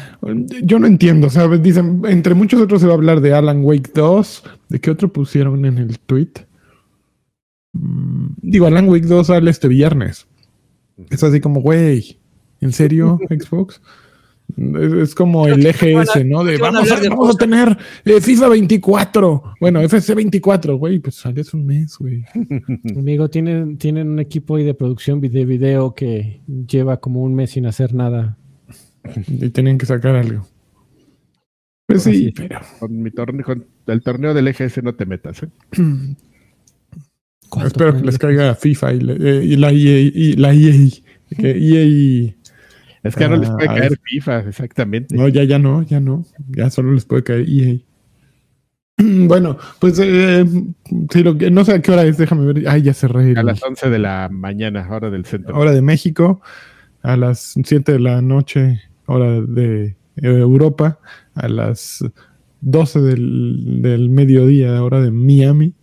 Yo 0.63 0.79
no 0.79 0.87
entiendo, 0.87 1.29
¿sabes? 1.31 1.63
Dicen, 1.63 2.03
entre 2.07 2.35
muchos 2.35 2.61
otros 2.61 2.81
se 2.81 2.87
va 2.87 2.95
a 2.95 2.97
hablar 2.97 3.21
de 3.21 3.35
Alan 3.35 3.63
Wake 3.63 3.91
2. 3.95 4.45
¿De 4.71 4.81
qué 4.81 4.91
otro 4.91 5.13
pusieron 5.13 5.65
en 5.67 5.77
el 5.79 5.99
tweet? 5.99 6.31
Mm, 7.75 8.27
Digo, 8.43 8.67
Alan 8.67 8.89
Wake 8.89 9.07
2 9.07 9.27
sale 9.27 9.51
este 9.51 9.69
viernes. 9.69 10.27
Es 11.11 11.23
así 11.23 11.41
como, 11.41 11.61
güey, 11.61 12.19
¿en 12.61 12.73
serio, 12.73 13.19
Xbox? 13.31 13.81
Es, 14.57 14.93
es 14.93 15.15
como 15.15 15.47
el 15.47 15.65
EGS, 15.65 16.27
¿no? 16.27 16.45
De 16.45 16.59
vamos, 16.59 16.81
a, 16.81 16.83
hablar 16.83 17.01
de 17.01 17.09
vamos 17.09 17.35
a 17.35 17.39
tener 17.39 17.79
eh, 18.05 18.21
FIFA 18.21 18.49
24. 18.49 19.55
Bueno, 19.61 19.81
FC 19.81 20.15
24, 20.15 20.77
güey, 20.77 20.99
pues 20.99 21.15
sale 21.15 21.41
hace 21.41 21.57
un 21.57 21.65
mes, 21.65 21.97
güey. 21.99 22.25
Amigo, 22.97 23.31
tienen, 23.31 23.79
tienen 23.79 24.09
un 24.11 24.19
equipo 24.19 24.57
ahí 24.57 24.65
de 24.65 24.75
producción 24.75 25.21
de 25.21 25.45
video 25.45 25.95
que 25.95 26.41
lleva 26.69 26.99
como 26.99 27.23
un 27.23 27.35
mes 27.35 27.53
sin 27.53 27.67
hacer 27.67 27.95
nada. 27.95 28.37
Y 29.27 29.49
tenían 29.51 29.79
que 29.79 29.87
sacar 29.87 30.17
algo. 30.17 30.47
Pues 31.87 32.03
sí, 32.03 32.33
pero. 32.37 32.61
Con 32.79 33.03
mi 33.03 33.11
torneo, 33.11 33.45
con 33.45 33.67
el 33.87 34.03
torneo 34.03 34.35
del 34.35 34.49
EGS 34.49 34.83
no 34.83 34.95
te 34.95 35.07
metas, 35.07 35.43
¿eh? 35.43 35.49
¿Cuánto 37.53 37.69
Espero 37.69 37.95
que 37.97 38.03
les 38.07 38.19
caiga 38.19 38.55
FIFA 38.55 38.93
y, 38.95 39.01
le- 39.01 39.17
eh, 39.41 39.45
y 39.45 39.57
la 39.57 39.71
EA. 39.71 40.01
Y 40.01 40.33
la 40.37 40.55
EA. 40.55 40.89
Que 41.37 41.51
EA. 41.51 42.35
Es 43.03 43.15
que 43.15 43.21
ya 43.21 43.29
no 43.29 43.37
les 43.37 43.51
puede 43.51 43.69
Ah, 43.69 43.75
caer 43.75 43.99
FIFA, 44.03 44.39
exactamente. 44.49 45.15
No, 45.17 45.29
ya, 45.29 45.45
ya 45.45 45.59
no, 45.59 45.83
ya 45.83 46.01
no. 46.01 46.25
Ya 46.49 46.71
solo 46.71 46.93
les 46.93 47.05
puede 47.05 47.23
caer 47.25 47.45
EA. 47.49 47.77
Bueno, 49.29 49.57
pues 49.81 49.99
eh, 50.03 50.45
sí, 51.11 51.23
lo 51.23 51.37
que, 51.37 51.51
no 51.51 51.65
sé 51.65 51.73
a 51.73 51.83
qué 51.83 51.91
hora 51.93 52.05
es, 52.05 52.17
déjame 52.19 52.53
ver. 52.53 52.69
Ay, 52.69 52.83
ya 52.83 52.95
cerré. 52.95 53.35
A 53.37 53.43
las 53.43 53.63
11 53.63 53.91
de 53.91 53.99
la 53.99 54.29
mañana, 54.31 54.87
hora 54.91 55.11
del 55.11 55.25
centro. 55.25 55.59
hora 55.59 55.73
de 55.73 55.83
México, 55.83 56.41
a 57.03 57.17
las 57.17 57.55
7 57.65 57.93
de 57.93 57.99
la 58.01 58.23
noche, 58.23 58.81
hora 59.07 59.41
de 59.41 59.85
eh, 59.87 59.95
Europa, 60.23 61.01
a 61.35 61.49
las 61.49 62.05
12 62.61 63.01
del, 63.01 63.83
del 63.83 64.09
mediodía, 64.11 64.83
hora 64.85 65.01
de 65.03 65.11
Miami. 65.11 65.75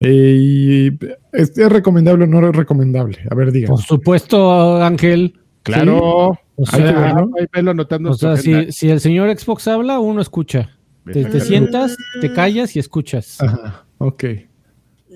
Eh, 0.00 0.36
y 0.38 0.86
¿es, 1.32 1.56
es 1.58 1.68
recomendable 1.70 2.24
o 2.24 2.26
no 2.26 2.48
es 2.48 2.56
recomendable? 2.56 3.18
A 3.30 3.34
ver, 3.34 3.52
diga. 3.52 3.68
Por 3.68 3.82
supuesto, 3.82 4.82
Ángel. 4.82 5.38
Claro. 5.62 6.38
O 6.56 6.64
Hay 6.72 6.82
sea, 6.82 7.26
verlo. 7.52 7.70
Anotando 7.70 8.10
o 8.10 8.14
sea 8.14 8.36
si, 8.36 8.72
si 8.72 8.90
el 8.90 9.00
señor 9.00 9.36
Xbox 9.38 9.68
habla, 9.68 9.98
uno 10.00 10.20
escucha. 10.20 10.76
Te, 11.12 11.40
sientas, 11.40 11.96
te 12.20 12.32
callas 12.32 12.76
y 12.76 12.78
escuchas. 12.78 13.40
Ajá, 13.40 13.84
ok. 13.98 14.24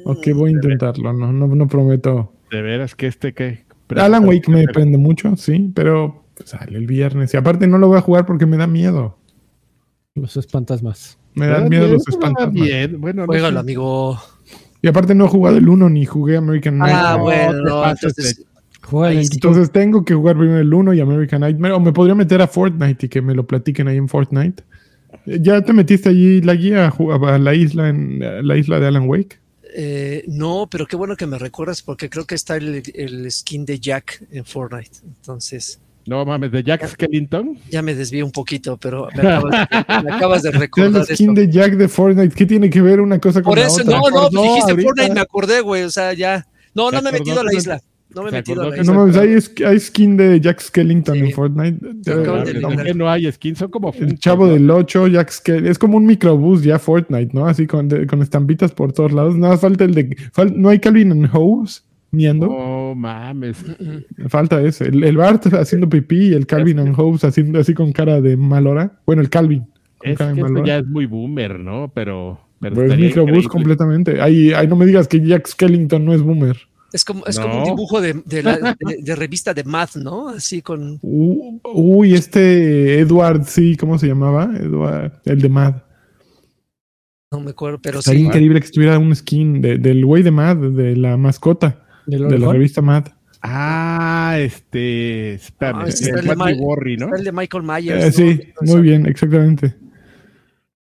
Ok, 0.07 0.29
voy 0.35 0.51
a 0.51 0.53
intentarlo. 0.53 1.13
No, 1.13 1.33
no, 1.33 1.47
no 1.47 1.69
prometo. 1.69 2.33
De 2.51 2.63
veras 2.63 2.95
que 2.95 3.07
este 3.07 3.33
que. 3.33 3.65
Alan 3.97 4.27
Wake 4.27 4.51
me 4.51 4.65
prende 4.65 4.99
mucho, 4.99 5.37
sí, 5.37 5.71
pero 5.75 6.25
sale 6.45 6.77
el 6.79 6.87
viernes. 6.87 7.33
Y 7.35 7.37
aparte 7.37 7.67
no 7.67 7.79
lo 7.79 7.89
voy 7.89 7.99
a 7.99 8.03
jugar 8.03 8.27
porque 8.27 8.47
me 8.47 8.57
da 8.57 8.67
miedo. 8.67 9.19
Los 10.15 10.37
espantasmas. 10.37 11.19
Me 11.35 11.47
dan 11.47 11.69
miedo 11.69 11.89
los 11.89 12.07
espantos. 12.09 12.45
espantos. 12.45 12.53
Bien, 12.65 13.01
bueno, 13.01 13.23
no 13.23 13.27
Juégalo, 13.27 13.57
sé. 13.57 13.61
amigo. 13.61 14.19
Y 14.85 14.87
aparte 14.87 15.15
no 15.15 15.25
he 15.25 15.29
jugado 15.29 15.57
el 15.57 15.67
1 15.67 15.89
ni 15.89 16.05
jugué 16.05 16.37
American 16.37 16.83
Ah, 16.83 17.17
Nightmare. 17.17 17.23
bueno, 17.23 17.53
te 17.65 17.71
no, 17.71 17.81
pases 17.81 18.45
entonces. 18.83 19.31
Entonces 19.33 19.71
tengo 19.73 20.05
que 20.05 20.13
jugar 20.13 20.37
primero 20.37 20.59
el 20.61 20.75
1 20.75 20.93
y 20.93 21.01
American 21.01 21.41
Nightmare. 21.41 21.73
O 21.73 21.81
me 21.81 21.91
podría 21.91 22.15
meter 22.15 22.43
a 22.43 22.47
Fortnite 22.47 23.07
y 23.07 23.09
que 23.09 23.23
me 23.23 23.35
lo 23.35 23.47
platiquen 23.47 23.89
ahí 23.89 23.97
en 23.97 24.11
Fortnite. 24.11 24.63
¿Ya 25.25 25.63
te 25.63 25.73
metiste 25.73 26.11
allí 26.11 26.43
la 26.43 26.55
guía 26.55 26.89
a, 26.89 27.39
la 27.39 27.55
isla 27.55 27.89
en 27.89 28.19
la 28.47 28.59
isla 28.59 28.79
de 28.79 28.87
Alan 28.87 29.09
Wake? 29.09 29.39
Eh, 29.75 30.23
no, 30.29 30.69
pero 30.71 30.87
qué 30.87 30.97
bueno 30.97 31.17
que 31.17 31.27
me 31.27 31.39
recuerdas 31.39 31.81
porque 31.81 32.11
creo 32.11 32.27
que 32.27 32.35
está 32.35 32.57
el, 32.57 32.83
el 32.95 33.33
skin 33.33 33.65
de 33.65 33.81
Jack 33.81 34.23
en 34.33 34.45
Fortnite. 34.45 34.99
Entonces, 35.03 35.81
No 36.07 36.25
mames, 36.25 36.53
de 36.53 36.63
Jack 36.63 36.87
Skellington. 36.87 37.59
ya 37.71 37.81
me 37.83 37.95
desvié 37.95 38.23
un 38.23 38.31
poquito, 38.33 38.77
pero 38.77 39.09
me 39.15 39.23
acabas, 39.23 39.69
me 40.05 40.13
acabas 40.13 40.43
de 40.43 40.51
Ya 40.53 40.57
el 40.57 40.61
recordar 40.61 41.05
skin 41.07 41.31
esto. 41.31 41.41
de 41.41 41.51
Jack 41.51 41.73
de 41.77 41.89
Fortnite. 41.89 42.35
¿Qué 42.35 42.45
tiene 42.47 42.69
que 42.71 42.83
ver 42.83 43.01
una 43.01 43.19
cosa 43.19 43.43
con 43.43 43.51
Por 43.53 43.59
la 43.59 43.67
eso, 43.67 43.83
otra? 43.83 43.97
no, 43.99 44.11
no, 44.11 44.29
pues 44.31 44.43
dijiste 44.43 44.71
ahorita. 44.73 44.89
Fortnite, 44.89 45.15
me 45.15 45.21
acordé, 45.21 45.61
güey. 45.61 45.83
O 45.85 45.91
sea, 45.91 46.13
ya. 46.13 46.47
No, 46.75 46.91
no 46.91 47.01
me 47.03 47.09
he 47.09 47.13
metido 47.13 47.41
a 47.41 47.45
la 47.45 47.55
isla. 47.55 47.81
No 48.15 48.23
me 48.23 48.29
he 48.29 48.33
metido 48.33 48.63
a 48.63 48.67
la 48.67 48.71
que 48.73 48.77
No 48.77 48.83
isla. 48.83 48.95
mames, 48.95 49.17
hay, 49.17 49.29
sk- 49.31 49.67
hay 49.67 49.81
skin 49.81 50.17
de 50.17 50.41
Jack 50.41 50.61
Skellington 50.61 51.15
Sí. 51.15 51.21
en 51.21 51.33
Fortnite. 51.33 52.95
No 52.95 53.11
hay 53.11 53.33
skins, 53.33 53.59
son 53.59 53.71
como 53.71 53.93
El 53.93 54.19
chavo 54.19 54.47
del 54.47 54.71
8, 54.71 55.09
Jack 55.09 55.31
Skellington. 55.31 55.71
Es 55.71 55.79
como 55.79 55.97
un 55.97 56.07
microbús 56.07 56.63
ya 56.63 56.79
Fortnite, 56.79 57.31
¿no? 57.33 57.47
Así 57.47 57.67
con, 57.67 57.89
de- 57.89 58.07
con 58.07 58.23
estampitas 58.23 58.73
por 58.73 58.93
todos 58.93 59.13
lados. 59.13 59.37
Nada, 59.37 59.57
falta 59.59 59.85
el 59.85 59.95
de. 59.95 60.17
fal- 60.35 60.55
no 60.55 60.69
hay 60.69 60.79
Calvin 60.79 61.13
and 61.13 61.29
Hobbes 61.33 61.83
miando. 62.15 62.47
No 62.47 62.95
mames. 62.95 63.65
Falta 64.29 64.61
ese. 64.63 64.89
El, 64.89 65.05
el 65.05 65.17
Bart 65.17 65.47
haciendo 65.55 65.89
pipí 65.89 66.29
y 66.29 66.33
el 66.35 66.47
Calvin 66.47 66.79
and 66.79 66.95
Hobbes 66.97 67.25
haciendo 67.25 67.59
así 67.59 67.75
con 67.75 67.93
cara 67.93 68.21
de 68.21 68.37
mal 68.37 68.67
hora. 68.67 69.01
Bueno, 69.07 69.21
el 69.23 69.29
Calvin. 69.31 69.67
Es 70.03 70.19
que 70.19 70.25
esto 70.25 70.65
ya 70.65 70.79
es 70.79 70.87
muy 70.87 71.07
boomer, 71.07 71.59
¿no? 71.59 71.91
Pero. 71.95 72.41
pero 72.61 72.75
Pero 72.75 72.87
es 72.87 72.91
estaría 72.93 73.07
microbús 73.07 73.29
increíble. 73.31 73.49
completamente. 73.51 74.21
Ahí, 74.21 74.53
ahí 74.53 74.67
no 74.67 74.77
me 74.77 74.87
digas 74.87 75.09
que 75.09 75.21
Jack 75.25 75.47
Skellington 75.49 76.05
no 76.05 76.13
es 76.15 76.23
boomer. 76.23 76.57
Es 76.93 77.05
como, 77.05 77.27
es 77.27 77.41
como 77.41 77.59
un 77.59 77.65
dibujo 77.65 78.01
de, 78.01 78.23
de, 78.25 78.43
la- 78.45 78.77
de- 78.79 79.03
de 79.03 79.17
revista 79.17 79.53
de 79.53 79.65
math, 79.65 79.97
¿no? 79.97 80.29
Así 80.29 80.63
con. 80.63 80.99
Uh, 81.03 81.59
uy, 81.75 82.15
este 82.15 83.01
Edward, 83.01 83.45
sí, 83.47 83.77
¿cómo 83.77 83.99
se 83.99 84.07
llamaba? 84.07 84.51
Edward, 84.57 85.13
el 85.25 85.41
de 85.43 85.49
Mad. 85.49 85.75
No 87.33 87.41
me 87.41 87.51
acuerdo, 87.51 87.81
pero 87.83 88.01
Sería 88.01 88.21
sí. 88.21 88.27
increíble 88.27 88.61
que 88.61 88.67
estuviera 88.67 88.97
un 88.99 89.15
skin 89.17 89.61
de- 89.61 89.79
del 89.79 90.05
güey 90.07 90.23
de 90.23 90.31
Mad, 90.31 90.57
de 90.57 90.95
la 90.97 91.17
mascota, 91.17 91.84
¿Del 92.07 92.29
de 92.29 92.39
la 92.39 92.53
revista 92.53 92.83
Mad. 92.83 93.07
Ah, 93.43 94.37
este. 94.39 95.35
Espérame, 95.35 95.81
Ah, 95.83 95.87
el 95.89 95.93
de 95.95 96.13
Patrick 96.13 96.37
Ma- 96.37 96.53
Worry, 96.65 96.97
¿no? 96.97 97.07
Está 97.07 97.17
el 97.19 97.25
de 97.25 97.33
Michael 97.33 97.63
Myers. 97.63 98.05
Eh, 98.05 98.13
sí, 98.13 98.53
muy 98.63 98.81
bien, 98.83 99.07
exactamente. 99.07 99.75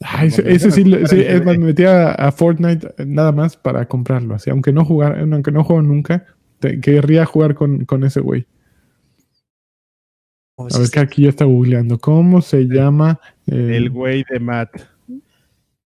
Ah, 0.04 0.26
ese, 0.26 0.72
sí, 0.72 0.84
sí, 1.06 1.22
es 1.22 1.46
más, 1.46 1.58
me 1.58 1.66
metía 1.66 2.12
a 2.12 2.32
Fortnite 2.32 2.94
nada 3.06 3.32
más 3.32 3.56
para 3.56 3.86
comprarlo. 3.88 4.34
Así, 4.36 4.50
aunque 4.50 4.74
no 4.74 4.84
jugar, 4.84 5.20
aunque 5.20 5.52
no 5.52 5.64
juego 5.64 5.82
nunca, 5.84 6.26
te- 6.60 6.80
querría 6.82 7.26
jugar 7.26 7.54
con, 7.56 7.86
con 7.86 8.04
ese 8.04 8.20
güey. 8.20 8.48
Oh, 10.58 10.68
A 10.74 10.80
ver 10.80 10.90
que 10.90 11.00
aquí 11.00 11.24
ya 11.24 11.30
está 11.30 11.46
googleando. 11.46 12.00
¿Cómo 12.00 12.42
se 12.42 12.64
llama? 12.66 13.20
eh, 13.48 13.74
El 13.78 13.90
güey 13.92 14.24
de 14.30 14.40
Matt. 14.40 14.70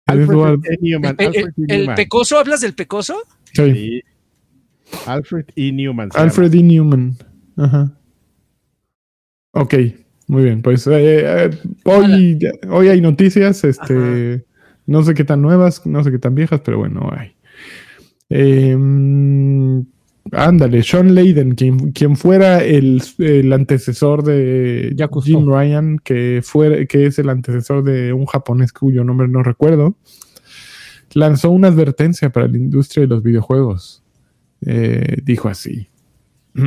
Alfred. 0.05 0.59
El, 1.67 1.93
pecoso, 1.95 2.37
¿hablas 2.37 2.61
del 2.61 2.73
pecoso? 2.73 3.15
sí, 3.51 3.71
Sí. 3.73 4.01
Alfred 5.05 5.45
E. 5.55 5.71
Newman. 5.71 6.09
Alfred 6.13 6.53
E. 6.53 6.63
Newman. 6.63 7.17
Ajá. 7.57 7.93
Ok, 9.51 9.75
muy 10.27 10.43
bien. 10.43 10.61
Pues 10.61 10.87
eh, 10.87 11.45
eh, 11.45 11.49
hoy, 11.85 12.39
hoy 12.69 12.87
hay 12.87 13.01
noticias, 13.01 13.63
este, 13.63 14.45
no 14.87 15.03
sé 15.03 15.13
qué 15.13 15.23
tan 15.23 15.41
nuevas, 15.41 15.85
no 15.85 16.03
sé 16.03 16.11
qué 16.11 16.19
tan 16.19 16.35
viejas, 16.35 16.61
pero 16.63 16.79
bueno, 16.79 17.09
hay. 17.15 17.35
Eh, 18.29 18.75
ándale, 20.31 20.83
Sean 20.83 21.13
Layden, 21.13 21.53
quien, 21.55 21.91
quien 21.91 22.15
fuera 22.15 22.63
el, 22.63 23.01
el 23.19 23.53
antecesor 23.53 24.23
de. 24.23 24.95
Jim 25.23 25.47
Ryan, 25.47 25.99
que, 25.99 26.41
fuera, 26.43 26.83
que 26.85 27.05
es 27.05 27.19
el 27.19 27.29
antecesor 27.29 27.83
de 27.83 28.13
un 28.13 28.25
japonés 28.25 28.73
cuyo 28.73 29.03
nombre 29.03 29.27
no 29.27 29.43
recuerdo, 29.43 29.97
lanzó 31.13 31.51
una 31.51 31.67
advertencia 31.67 32.31
para 32.31 32.47
la 32.47 32.57
industria 32.57 33.01
de 33.01 33.07
los 33.07 33.23
videojuegos. 33.23 34.02
Eh, 34.65 35.17
dijo 35.23 35.49
así. 35.49 35.87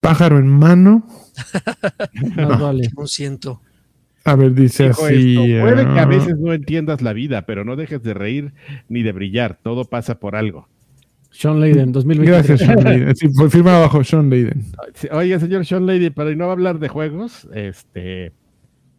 Pájaro 0.00 0.38
en 0.38 0.48
mano. 0.48 1.06
Más 2.36 2.60
vale. 2.60 2.88
No 2.96 3.06
siento. 3.06 3.60
A 4.24 4.36
ver, 4.36 4.54
dice 4.54 4.88
Dijo 4.88 5.04
así. 5.06 5.36
esto, 5.36 5.60
Puede 5.62 5.94
que 5.94 6.00
a 6.00 6.06
veces 6.06 6.38
no 6.38 6.52
entiendas 6.52 7.02
la 7.02 7.12
vida, 7.12 7.42
pero 7.42 7.64
no 7.64 7.76
dejes 7.76 8.02
de 8.02 8.14
reír 8.14 8.52
ni 8.88 9.02
de 9.02 9.12
brillar. 9.12 9.58
Todo 9.62 9.84
pasa 9.84 10.20
por 10.20 10.36
algo. 10.36 10.68
Sean 11.30 11.60
Layden, 11.60 11.92
2023. 11.92 12.46
Gracias, 12.46 12.68
Sean 12.68 12.84
Layden. 12.84 13.16
Sí, 13.16 13.28
fue 13.34 13.50
firma 13.50 13.76
abajo, 13.76 14.04
Sean 14.04 14.30
Layden. 14.30 14.64
Sí, 14.94 15.08
Oye, 15.10 15.38
señor 15.40 15.64
Sean 15.64 15.86
Lady, 15.86 16.10
pero 16.10 16.34
no 16.36 16.44
va 16.44 16.50
a 16.50 16.52
hablar 16.52 16.78
de 16.78 16.88
juegos. 16.88 17.48
Este. 17.54 18.32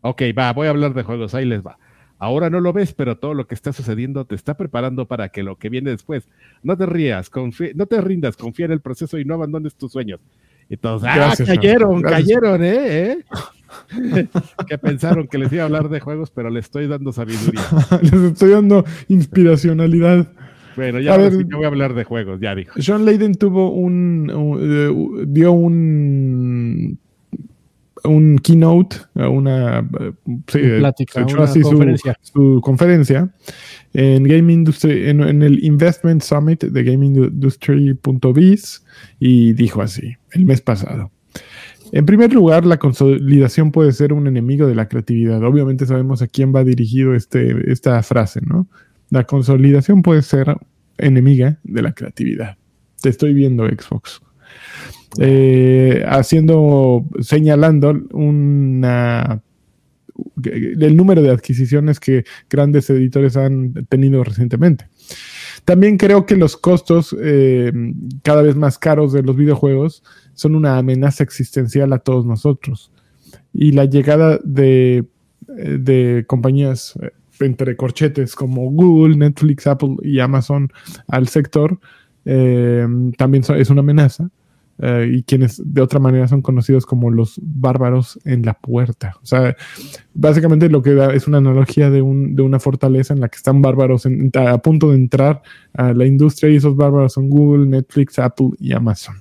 Ok, 0.02 0.22
va, 0.38 0.52
voy 0.52 0.68
a 0.68 0.72
hablar 0.72 0.94
de 0.94 1.04
juegos. 1.04 1.34
Ahí 1.36 1.46
les 1.46 1.62
va. 1.62 1.78
Ahora 2.24 2.50
no 2.50 2.62
lo 2.62 2.72
ves, 2.72 2.94
pero 2.94 3.18
todo 3.18 3.34
lo 3.34 3.48
que 3.48 3.54
está 3.54 3.74
sucediendo 3.74 4.24
te 4.24 4.34
está 4.36 4.56
preparando 4.56 5.06
para 5.08 5.28
que 5.28 5.44
lo 5.44 5.58
que 5.58 5.68
viene 5.68 5.90
después. 5.90 6.30
No 6.64 6.78
te 6.78 6.86
rías, 6.86 7.30
no 7.76 7.86
te 7.86 8.00
rindas, 8.00 8.38
confía 8.38 8.66
en 8.68 8.72
el 8.72 8.80
proceso 8.80 9.18
y 9.20 9.26
no 9.26 9.34
abandones 9.34 9.76
tus 9.76 9.92
sueños. 9.92 10.22
Y 10.70 10.78
todos, 10.78 11.04
ah, 11.04 11.14
Gracias, 11.18 11.50
cayeron, 11.50 12.02
Gracias. 12.02 12.22
cayeron, 12.22 12.64
¿eh? 12.64 13.12
¿eh? 13.12 13.18
que 14.68 14.78
pensaron 14.78 15.28
que 15.28 15.38
les 15.38 15.52
iba 15.52 15.64
a 15.64 15.66
hablar 15.66 15.90
de 15.90 16.00
juegos, 16.00 16.32
pero 16.32 16.50
le 16.50 16.62
estoy 16.62 16.88
dando 16.88 17.12
sabiduría. 17.12 17.62
Les 18.02 18.14
estoy 18.14 18.52
dando 18.52 18.86
inspiracionalidad. 19.10 20.32
Bueno, 20.78 21.00
A 21.00 21.02
ya 21.02 21.12
ahora 21.12 21.24
ver. 21.24 21.34
sí 21.34 21.44
voy 21.44 21.66
a 21.66 21.68
hablar 21.68 21.94
de 21.94 22.06
juegos, 22.06 22.40
ya 22.40 22.56
dijo. 22.56 22.82
Sean 22.82 23.04
Layden 23.04 23.36
tuvo 23.36 23.72
un, 23.72 24.32
un- 24.32 25.34
dio 25.34 25.52
un 25.52 27.00
un 28.04 28.38
keynote, 28.38 28.98
eh, 29.16 29.26
una 29.26 29.80
eh, 29.80 30.12
sí, 30.48 30.60
Una 30.60 30.78
plática, 30.80 31.22
echó 31.22 31.36
una 31.36 31.46
así 31.46 31.62
su- 31.62 31.70
conferencia. 31.70 32.18
Su, 32.22 32.60
conferencia 32.62 33.34
en 33.94 34.24
Game 34.24 34.52
Industry, 34.52 35.10
en, 35.10 35.22
en 35.22 35.42
el 35.42 35.64
Investment 35.64 36.22
Summit 36.22 36.64
de 36.64 36.84
GameIndustry.biz 36.84 38.84
y 39.20 39.54
dijo 39.54 39.82
así 39.82 40.16
el 40.32 40.46
mes 40.46 40.62
pasado. 40.62 41.12
En 41.92 42.06
primer 42.08 42.34
lugar, 42.34 42.66
la 42.66 42.78
consolidación 42.78 43.72
puede 43.72 43.92
ser 43.92 44.14
un 44.14 44.26
enemigo 44.26 44.66
de 44.68 44.74
la 44.74 44.88
creatividad. 44.88 45.44
Obviamente 45.44 45.86
sabemos 45.86 46.24
a 46.24 46.28
quién 46.28 46.54
va 46.54 46.64
dirigido 46.64 47.14
este, 47.14 47.72
esta 47.72 48.02
frase, 48.02 48.42
¿no? 48.42 48.68
La 49.12 49.26
consolidación 49.26 50.02
puede 50.02 50.24
ser 50.24 50.56
enemiga 50.98 51.60
de 51.64 51.82
la 51.84 51.94
creatividad. 51.94 52.58
Te 53.00 53.10
estoy 53.10 53.34
viendo, 53.34 53.68
Xbox. 53.68 54.22
Eh, 55.20 56.04
haciendo, 56.08 57.06
señalando 57.20 57.94
una 58.14 59.42
el 60.44 60.96
número 60.96 61.22
de 61.22 61.32
adquisiciones 61.32 62.00
que 62.00 62.24
grandes 62.50 62.90
editores 62.90 63.36
han 63.38 63.74
tenido 63.90 64.24
recientemente. 64.24 64.88
También 65.66 65.98
creo 65.98 66.26
que 66.26 66.36
los 66.36 66.58
costos 66.58 67.16
eh, 67.20 67.72
cada 68.22 68.42
vez 68.42 68.56
más 68.56 68.78
caros 68.78 69.14
de 69.14 69.24
los 69.24 69.36
videojuegos 69.36 70.04
son 70.34 70.56
una 70.56 70.78
amenaza 70.78 71.24
existencial 71.24 71.94
a 71.94 72.00
todos 72.00 72.26
nosotros. 72.26 72.92
Y 73.54 73.72
la 73.72 73.86
llegada 73.86 74.40
de, 74.44 75.06
de 75.48 76.26
compañías 76.28 76.94
entre 77.40 77.76
corchetes 77.76 78.36
como 78.36 78.70
Google, 78.72 79.18
Netflix, 79.18 79.68
Apple 79.68 79.96
y 80.04 80.20
Amazon 80.20 80.72
al 81.08 81.28
sector 81.28 81.80
eh, 82.26 82.88
también 83.18 83.44
es 83.56 83.70
una 83.70 83.82
amenaza. 83.82 84.30
Eh, 84.86 85.10
y 85.14 85.24
quienes 85.24 85.62
de 85.64 85.82
otra 85.82 86.00
manera 86.00 86.28
son 86.28 86.42
conocidos 86.42 86.86
como 86.86 87.10
los 87.10 87.40
bárbaros 87.42 88.20
en 88.26 88.44
la 88.44 88.54
puerta. 88.56 89.16
O 89.22 89.26
sea, 89.26 89.56
básicamente 90.14 90.68
lo 90.70 90.82
que 90.82 90.94
da 90.94 91.14
es 91.14 91.26
una 91.28 91.38
analogía 91.38 91.90
de, 91.90 92.02
un, 92.02 92.36
de 92.36 92.42
una 92.42 92.60
fortaleza 92.60 93.14
en 93.14 93.22
la 93.22 93.30
que 93.30 93.38
están 93.38 93.62
bárbaros 93.62 94.06
a 94.36 94.58
punto 94.58 94.90
de 94.92 94.98
entrar 94.98 95.42
a 95.74 95.94
la 95.94 96.06
industria 96.06 96.50
y 96.50 96.58
esos 96.58 96.76
bárbaros 96.76 97.14
son 97.14 97.30
Google, 97.30 97.66
Netflix, 97.68 98.20
Apple 98.20 98.50
y 98.60 98.74
Amazon. 98.74 99.16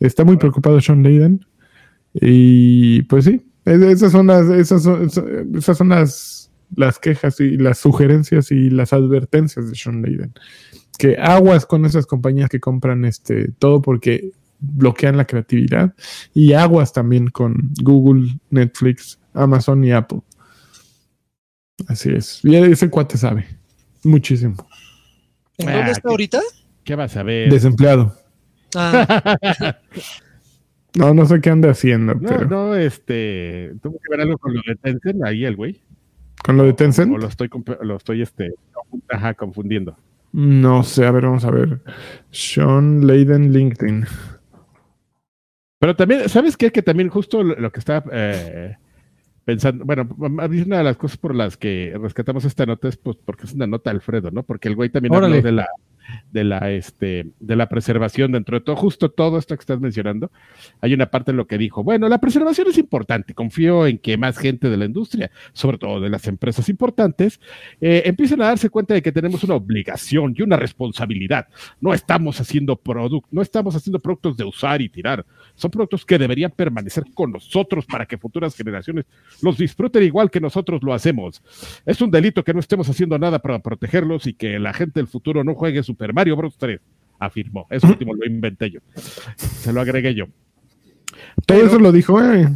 Está 0.00 0.24
muy 0.24 0.36
preocupado 0.36 0.80
Sean 0.80 1.02
Layden 1.04 1.46
y 2.14 3.02
pues 3.02 3.24
sí, 3.26 3.46
es- 3.64 3.80
esas 3.82 4.12
son 4.12 4.26
las, 4.26 4.48
esas 4.48 4.82
son, 4.82 5.08
esas 5.56 5.78
son 5.78 5.88
las, 5.90 6.50
las 6.74 6.98
quejas 6.98 7.38
y 7.40 7.56
las 7.56 7.78
sugerencias 7.78 8.50
y 8.50 8.70
las 8.70 8.92
advertencias 8.92 9.68
de 9.68 9.76
Sean 9.76 10.02
Layden. 10.02 10.32
Que 10.98 11.16
aguas 11.18 11.66
con 11.66 11.84
esas 11.84 12.06
compañías 12.06 12.48
que 12.48 12.58
compran 12.58 13.04
este 13.04 13.52
todo 13.58 13.82
porque 13.82 14.30
bloquean 14.58 15.16
la 15.16 15.24
creatividad 15.26 15.94
y 16.34 16.52
aguas 16.52 16.92
también 16.92 17.28
con 17.28 17.72
Google, 17.82 18.38
Netflix, 18.50 19.18
Amazon 19.34 19.84
y 19.84 19.92
Apple. 19.92 20.20
Así 21.88 22.10
es. 22.10 22.40
Y 22.44 22.54
ese 22.56 22.88
cuate 22.90 23.18
sabe 23.18 23.46
muchísimo. 24.04 24.56
¿En 25.58 25.68
Ah, 25.68 25.76
dónde 25.76 25.90
está 25.92 26.02
qué- 26.02 26.08
ahorita? 26.08 26.40
¿Qué 26.84 26.94
vas 26.94 27.16
a 27.16 27.22
ver? 27.22 27.50
Desempleado. 27.50 28.14
Ah, 28.74 29.76
No, 30.94 31.12
no 31.12 31.26
sé 31.26 31.40
qué 31.42 31.50
anda 31.50 31.70
haciendo, 31.70 32.14
No, 32.14 32.20
pero 32.26 32.46
no, 32.48 32.74
este, 32.74 33.72
tuvo 33.82 33.98
que 33.98 34.08
ver 34.10 34.22
algo 34.22 34.38
con 34.38 34.54
lo 34.54 34.62
de 34.66 34.76
Tencent 34.76 35.22
ahí 35.24 35.44
el 35.44 35.54
güey. 35.54 35.82
con 36.42 36.56
lo 36.56 36.64
de 36.64 36.72
Tencent, 36.72 37.12
O 37.12 37.18
lo 37.18 37.26
estoy, 37.28 37.50
lo 37.82 37.96
estoy, 37.96 38.22
este, 38.22 38.54
ajá, 39.10 39.34
confundiendo. 39.34 39.94
no 40.32 40.82
sé, 40.84 41.04
a 41.04 41.10
ver, 41.10 41.24
vamos 41.24 41.44
a 41.44 41.50
ver. 41.50 41.82
Sean 42.30 43.06
Layden 43.06 43.52
LinkedIn. 43.52 44.06
Pero 45.78 45.94
también, 45.94 46.28
¿sabes 46.28 46.56
qué? 46.56 46.72
Que 46.72 46.82
también 46.82 47.08
justo 47.08 47.42
lo, 47.42 47.70
que 47.70 47.80
estaba 47.80 48.04
eh, 48.12 48.76
pensando, 49.44 49.84
bueno, 49.84 50.08
una 50.18 50.78
de 50.78 50.84
las 50.84 50.96
cosas 50.96 51.18
por 51.18 51.34
las 51.34 51.56
que 51.56 51.94
rescatamos 52.00 52.44
esta 52.44 52.64
nota 52.66 52.88
es 52.88 52.96
pues 52.96 53.16
porque 53.24 53.46
es 53.46 53.52
una 53.52 53.66
nota 53.66 53.90
Alfredo, 53.90 54.30
¿no? 54.30 54.42
Porque 54.42 54.68
el 54.68 54.74
güey 54.74 54.88
también 54.88 55.14
Órale. 55.14 55.36
habló 55.36 55.46
de 55.46 55.52
la 55.52 55.68
de 56.32 56.44
la 56.44 56.70
este 56.70 57.26
de 57.40 57.56
la 57.56 57.68
preservación 57.68 58.32
dentro 58.32 58.58
de 58.58 58.64
todo 58.64 58.76
justo 58.76 59.10
todo 59.10 59.38
esto 59.38 59.56
que 59.56 59.60
estás 59.60 59.80
mencionando 59.80 60.30
hay 60.80 60.94
una 60.94 61.06
parte 61.06 61.30
en 61.30 61.36
lo 61.36 61.46
que 61.46 61.58
dijo 61.58 61.82
bueno 61.82 62.08
la 62.08 62.18
preservación 62.18 62.68
es 62.68 62.78
importante 62.78 63.34
confío 63.34 63.86
en 63.86 63.98
que 63.98 64.16
más 64.16 64.38
gente 64.38 64.68
de 64.68 64.76
la 64.76 64.84
industria 64.84 65.30
sobre 65.52 65.78
todo 65.78 66.00
de 66.00 66.10
las 66.10 66.26
empresas 66.26 66.68
importantes 66.68 67.40
eh, 67.80 68.02
empiecen 68.04 68.42
a 68.42 68.46
darse 68.46 68.70
cuenta 68.70 68.94
de 68.94 69.02
que 69.02 69.12
tenemos 69.12 69.42
una 69.44 69.54
obligación 69.54 70.34
y 70.36 70.42
una 70.42 70.56
responsabilidad 70.56 71.48
no 71.80 71.94
estamos 71.94 72.40
haciendo 72.40 72.76
productos 72.76 73.32
no 73.32 73.42
estamos 73.42 73.74
haciendo 73.74 73.98
productos 73.98 74.36
de 74.36 74.44
usar 74.44 74.80
y 74.82 74.88
tirar 74.88 75.24
son 75.54 75.70
productos 75.70 76.04
que 76.04 76.18
deberían 76.18 76.50
permanecer 76.50 77.04
con 77.14 77.32
nosotros 77.32 77.86
para 77.86 78.06
que 78.06 78.18
futuras 78.18 78.54
generaciones 78.54 79.06
los 79.42 79.58
disfruten 79.58 80.02
igual 80.02 80.30
que 80.30 80.40
nosotros 80.40 80.82
lo 80.82 80.92
hacemos. 80.94 81.42
Es 81.84 82.00
un 82.00 82.10
delito 82.10 82.44
que 82.44 82.54
no 82.54 82.60
estemos 82.60 82.88
haciendo 82.88 83.18
nada 83.18 83.38
para 83.40 83.58
protegerlos 83.60 84.26
y 84.26 84.34
que 84.34 84.58
la 84.58 84.72
gente 84.72 85.00
del 85.00 85.06
futuro 85.06 85.44
no 85.44 85.54
juegue 85.54 85.82
Super 85.96 86.12
Mario 86.12 86.36
Bros. 86.36 86.56
3, 86.58 86.78
afirmó. 87.18 87.66
Eso 87.70 87.86
último 87.86 88.14
lo 88.14 88.26
inventé 88.26 88.70
yo. 88.70 88.80
Se 89.34 89.72
lo 89.72 89.80
agregué 89.80 90.14
yo. 90.14 90.26
Todo 91.46 91.58
Pero- 91.58 91.66
eso 91.66 91.78
lo 91.78 91.90
dijo, 91.90 92.22
eh. 92.22 92.48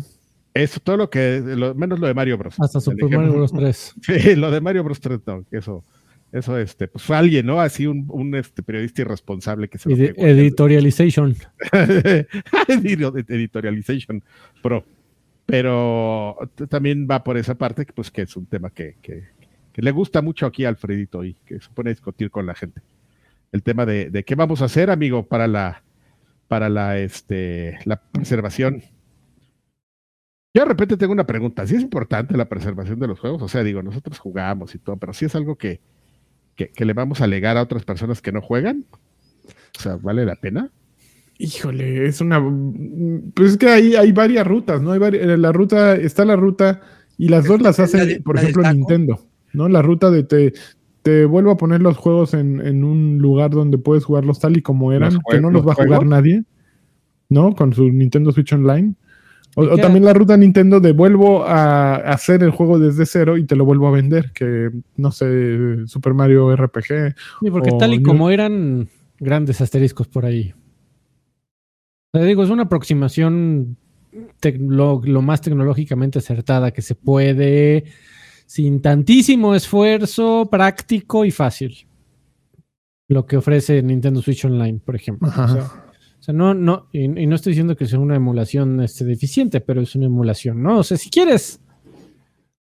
Eso 0.52 0.80
todo 0.80 0.96
lo 0.98 1.08
que, 1.08 1.40
lo- 1.44 1.74
menos 1.74 1.98
lo 2.00 2.06
de 2.08 2.12
Mario 2.14 2.36
Bros. 2.36 2.56
Hasta 2.60 2.80
Super 2.80 3.08
Mario 3.08 3.32
Bros. 3.32 3.52
3. 3.52 3.94
Sí, 4.02 4.34
lo 4.36 4.50
de 4.50 4.60
Mario 4.60 4.84
Bros. 4.84 5.00
3, 5.00 5.20
no, 5.26 5.44
que 5.48 5.58
eso, 5.58 5.82
eso, 6.32 6.58
este, 6.58 6.88
pues 6.88 7.02
fue 7.04 7.16
alguien, 7.16 7.46
¿no? 7.46 7.60
Así 7.60 7.86
un, 7.86 8.04
un 8.08 8.34
este, 8.34 8.62
periodista 8.62 9.00
irresponsable 9.02 9.68
que 9.68 9.78
se 9.78 9.88
lo 9.88 9.96
Edi- 9.96 10.14
pegó. 10.14 10.26
editorialization. 10.26 11.36
Editorialization 12.68 14.22
Pro. 14.62 14.84
pero 15.46 16.36
también 16.68 17.06
va 17.10 17.22
por 17.24 17.36
esa 17.36 17.54
parte, 17.56 17.86
pues 17.94 18.10
que 18.10 18.22
es 18.22 18.36
un 18.36 18.46
tema 18.46 18.70
que, 18.70 18.96
que, 19.02 19.24
le 19.76 19.90
gusta 19.92 20.20
mucho 20.20 20.44
aquí 20.46 20.64
a 20.64 20.68
Alfredito 20.68 21.24
y 21.24 21.34
que 21.46 21.58
se 21.60 21.70
pone 21.70 21.90
a 21.90 21.92
discutir 21.94 22.30
con 22.30 22.44
la 22.46 22.54
gente. 22.54 22.82
El 23.52 23.62
tema 23.62 23.86
de, 23.86 24.10
de 24.10 24.24
qué 24.24 24.34
vamos 24.34 24.62
a 24.62 24.66
hacer, 24.66 24.90
amigo, 24.90 25.26
para 25.26 25.46
la, 25.46 25.82
para 26.48 26.68
la, 26.68 26.98
este, 26.98 27.78
la 27.84 28.00
preservación. 28.00 28.82
Yo 30.52 30.62
de 30.62 30.68
repente 30.68 30.96
tengo 30.96 31.12
una 31.12 31.26
pregunta. 31.26 31.66
¿Sí 31.66 31.76
es 31.76 31.82
importante 31.82 32.36
la 32.36 32.48
preservación 32.48 32.98
de 32.98 33.06
los 33.06 33.20
juegos? 33.20 33.40
O 33.42 33.48
sea, 33.48 33.62
digo, 33.62 33.82
nosotros 33.82 34.18
jugamos 34.18 34.74
y 34.74 34.78
todo, 34.78 34.96
pero 34.96 35.12
si 35.12 35.26
es 35.26 35.34
algo 35.36 35.56
que, 35.56 35.80
que, 36.56 36.84
le 36.84 36.92
vamos 36.92 37.20
a 37.20 37.24
alegar 37.24 37.56
a 37.56 37.62
otras 37.62 37.84
personas 37.84 38.20
que 38.20 38.32
no 38.32 38.42
juegan. 38.42 38.84
O 39.78 39.80
sea, 39.80 39.96
¿vale 39.96 40.24
la 40.24 40.36
pena? 40.36 40.70
Híjole, 41.38 42.06
es 42.06 42.20
una. 42.20 42.42
Pues 43.34 43.52
es 43.52 43.56
que 43.56 43.68
hay, 43.68 43.94
hay 43.94 44.12
varias 44.12 44.46
rutas, 44.46 44.82
¿no? 44.82 44.92
Hay 44.92 45.00
la 45.00 45.52
ruta, 45.52 45.94
está 45.94 46.24
la 46.24 46.36
ruta, 46.36 46.82
y 47.16 47.28
las 47.28 47.46
dos 47.46 47.62
las 47.62 47.78
hace, 47.78 48.20
por 48.20 48.36
ejemplo, 48.36 48.62
Nintendo, 48.72 49.24
¿no? 49.52 49.68
La 49.68 49.82
ruta 49.82 50.10
de 50.10 50.24
te, 50.24 50.52
te 51.02 51.24
vuelvo 51.24 51.50
a 51.50 51.56
poner 51.56 51.80
los 51.80 51.96
juegos 51.96 52.34
en, 52.34 52.60
en, 52.66 52.84
un 52.84 53.18
lugar 53.18 53.50
donde 53.50 53.78
puedes 53.78 54.04
jugarlos 54.04 54.38
tal 54.38 54.56
y 54.56 54.62
como 54.62 54.92
eran, 54.92 55.18
que 55.30 55.40
no 55.40 55.50
los, 55.50 55.66
va 55.66 55.72
a 55.72 55.76
jugar 55.76 56.04
nadie, 56.06 56.44
¿no? 57.28 57.54
Con 57.54 57.72
su 57.72 57.90
Nintendo 57.90 58.32
Switch 58.32 58.52
Online. 58.52 58.94
O, 59.56 59.76
también 59.76 60.04
la 60.04 60.12
ruta 60.12 60.36
Nintendo 60.36 60.78
de 60.78 60.92
vuelvo 60.92 61.44
a 61.44 61.96
hacer 61.96 62.42
el 62.42 62.50
juego 62.50 62.78
desde 62.78 63.04
cero 63.04 63.36
y 63.36 63.44
te 63.44 63.56
lo 63.56 63.64
vuelvo 63.64 63.88
a 63.88 63.90
vender, 63.90 64.30
que 64.32 64.70
no 64.96 65.10
sé, 65.10 65.86
Super 65.86 66.14
Mario 66.14 66.54
RPG. 66.54 67.14
Sí, 67.40 67.50
porque 67.50 67.72
tal 67.78 67.94
y 67.94 68.02
como 68.02 68.30
eran 68.30 68.88
grandes 69.18 69.60
asteriscos 69.60 70.06
por 70.06 70.24
ahí. 70.24 70.54
Te 72.12 72.24
digo, 72.24 72.44
es 72.44 72.50
una 72.50 72.64
aproximación 72.64 73.76
lo, 74.58 75.00
lo, 75.04 75.22
más 75.22 75.40
tecnológicamente 75.40 76.18
acertada 76.18 76.72
que 76.72 76.82
se 76.82 76.94
puede, 76.94 77.84
sin 78.50 78.82
tantísimo 78.82 79.54
esfuerzo, 79.54 80.48
práctico 80.50 81.24
y 81.24 81.30
fácil. 81.30 81.86
Lo 83.06 83.24
que 83.24 83.36
ofrece 83.36 83.80
Nintendo 83.80 84.20
Switch 84.20 84.44
Online, 84.44 84.80
por 84.84 84.96
ejemplo. 84.96 85.28
O 85.28 86.22
sea, 86.22 86.34
no, 86.34 86.52
no, 86.52 86.88
y, 86.92 87.06
no 87.06 87.36
estoy 87.36 87.52
diciendo 87.52 87.76
que 87.76 87.86
sea 87.86 88.00
una 88.00 88.16
emulación 88.16 88.82
este, 88.82 89.04
deficiente, 89.04 89.60
pero 89.60 89.80
es 89.80 89.94
una 89.94 90.06
emulación, 90.06 90.60
¿no? 90.64 90.80
O 90.80 90.82
sea, 90.82 90.96
si 90.96 91.10
quieres 91.10 91.60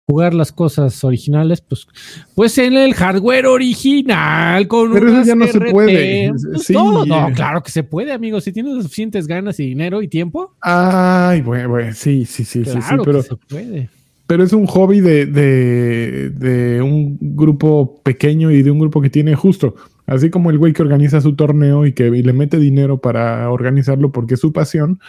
jugar 0.05 0.35
las 0.35 0.51
cosas 0.51 1.03
originales, 1.03 1.59
pues, 1.61 1.87
pues 2.35 2.55
en 2.59 2.77
el 2.77 2.93
hardware 2.93 3.47
original 3.47 4.67
con 4.67 4.93
Pero 4.93 5.09
eso 5.09 5.23
ya 5.23 5.33
no 5.33 5.47
se 5.47 5.59
puede. 5.59 6.29
Pues, 6.29 6.69
no, 6.69 7.03
no, 7.03 7.33
claro 7.33 7.63
que 7.63 7.71
se 7.71 7.81
puede, 7.81 8.11
amigo. 8.11 8.39
Si 8.41 8.53
tienes 8.53 8.75
suficientes 8.75 9.25
ganas 9.25 9.59
y 9.59 9.65
dinero 9.65 10.03
y 10.03 10.07
tiempo. 10.07 10.55
Ay, 10.61 11.41
bueno, 11.41 11.69
bueno 11.69 11.93
sí, 11.95 12.25
sí, 12.25 12.45
sí, 12.45 12.63
sí, 12.63 12.79
sí, 12.79 12.95
pero 13.03 13.23
se 13.23 13.35
puede. 13.35 13.89
Pero 14.29 14.43
es 14.43 14.53
un 14.53 14.67
hobby 14.67 15.01
de, 15.01 15.25
de, 15.25 16.81
un 16.83 17.17
grupo 17.19 17.99
pequeño 18.03 18.51
y 18.51 18.61
de 18.61 18.69
un 18.69 18.77
grupo 18.77 19.01
que 19.01 19.09
tiene 19.09 19.33
justo 19.33 19.73
Así 20.05 20.29
como 20.29 20.51
el 20.51 20.59
güey 20.59 20.71
que 20.71 20.83
organiza 20.83 21.19
su 21.19 21.35
torneo 21.35 21.87
y 21.87 21.93
que 21.93 22.11
le 22.11 22.33
mete 22.33 22.59
dinero 22.59 22.99
para 22.99 23.49
organizarlo 23.49 24.11
porque 24.11 24.35
es 24.35 24.39
su 24.39 24.53
pasión, 24.53 24.99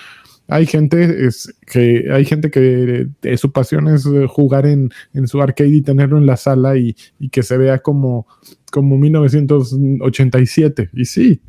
hay 0.49 0.64
gente 0.64 1.27
es 1.27 1.55
que 1.66 2.07
hay 2.11 2.25
gente 2.25 2.51
que 2.51 3.09
eh, 3.23 3.37
su 3.37 3.53
pasión 3.53 3.89
es 3.89 4.07
eh, 4.07 4.27
jugar 4.27 4.64
en, 4.64 4.91
su 5.27 5.43
arcade 5.43 5.68
y 5.68 5.83
tenerlo 5.83 6.16
en 6.16 6.25
la 6.25 6.39
sala 6.39 6.79
y, 6.79 6.95
que 7.31 7.43
se 7.43 7.59
vea 7.59 7.81
como, 7.81 8.27
como 8.73 8.97
1987. 8.97 10.89
Y 10.95 11.05
sí, 11.05 11.43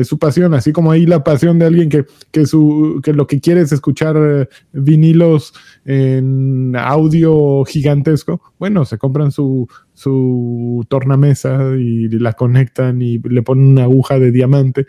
es 0.00 0.06
su 0.08 0.18
pasión, 0.18 0.54
así 0.54 0.72
como 0.72 0.92
ahí 0.92 1.06
la 1.06 1.24
pasión 1.24 1.58
de 1.58 1.66
alguien 1.66 1.88
que, 1.88 2.06
que, 2.30 2.46
su, 2.46 3.00
que 3.02 3.12
lo 3.12 3.26
que 3.26 3.40
quiere 3.40 3.60
es 3.60 3.72
escuchar 3.72 4.16
eh, 4.16 4.48
vinilos 4.72 5.52
en 5.84 6.76
audio 6.76 7.64
gigantesco, 7.64 8.40
bueno, 8.58 8.84
se 8.84 8.98
compran 8.98 9.32
su, 9.32 9.68
su 9.94 10.84
tornamesa 10.88 11.74
y 11.76 12.08
la 12.08 12.34
conectan 12.34 13.02
y 13.02 13.18
le 13.18 13.42
ponen 13.42 13.66
una 13.66 13.84
aguja 13.84 14.18
de 14.18 14.30
diamante. 14.30 14.86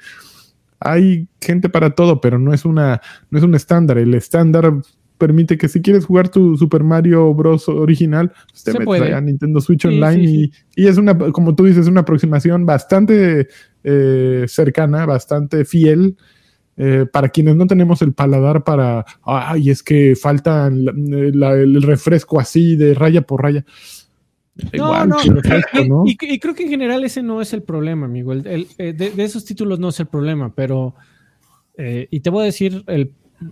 Hay 0.80 1.28
gente 1.41 1.70
para 1.70 1.95
todo, 1.95 2.22
pero 2.22 2.39
no 2.39 2.53
es 2.53 2.64
una, 2.64 3.01
no 3.30 3.38
es 3.38 3.43
un 3.43 3.55
estándar. 3.55 3.97
El 3.97 4.14
estándar 4.14 4.74
permite 5.20 5.58
que 5.58 5.68
si 5.68 5.82
quieres 5.82 6.06
jugar 6.06 6.30
tu 6.30 6.58
Super 6.58 6.84
Mario 6.84 7.32
Bros. 7.36 7.70
original, 7.70 8.32
pues 8.50 8.64
te 8.64 8.74
metes 8.74 9.14
a 9.14 9.22
Nintendo 9.22 9.62
Switch 9.62 9.86
Online 9.86 10.24
Y, 10.24 10.52
y, 10.76 10.88
es 10.88 10.98
una, 10.98 11.16
como 11.16 11.54
tú 11.54 11.66
dices, 11.66 11.88
una 11.88 12.02
aproximación 12.02 12.66
bastante 12.66 13.48
eh, 13.84 14.46
cercana, 14.48 15.06
bastante 15.06 15.66
fiel. 15.66 16.18
Eh, 16.82 17.06
para 17.12 17.28
quienes 17.28 17.58
no 17.58 17.68
tenemos 17.68 18.02
el 18.02 18.14
paladar 18.14 18.64
para, 18.64 19.06
ay, 19.24 19.70
es 19.70 19.84
que 19.84 20.16
falta 20.16 20.68
el 20.68 21.82
refresco 21.84 22.40
así 22.40 22.78
de 22.78 22.94
raya 22.94 23.22
por 23.22 23.44
raya. 23.44 23.66
No, 24.74 25.06
no, 25.06 25.18
Y, 26.06 26.16
creo 26.40 26.56
que 26.56 26.64
en 26.64 26.70
general 26.70 27.04
ese 27.04 27.22
no 27.22 27.42
es 27.42 27.52
el 27.52 27.64
problema, 27.64 28.06
amigo. 28.06 28.32
El, 28.32 28.68
eh, 28.78 28.94
de, 28.94 29.14
esos 29.24 29.44
títulos 29.44 29.80
no 29.80 29.90
es 29.90 30.00
el 30.00 30.08
problema, 30.08 30.54
pero. 30.56 30.96
y 31.78 32.20
te 32.22 32.30
voy 32.30 32.44
a 32.44 32.46
decir 32.46 32.84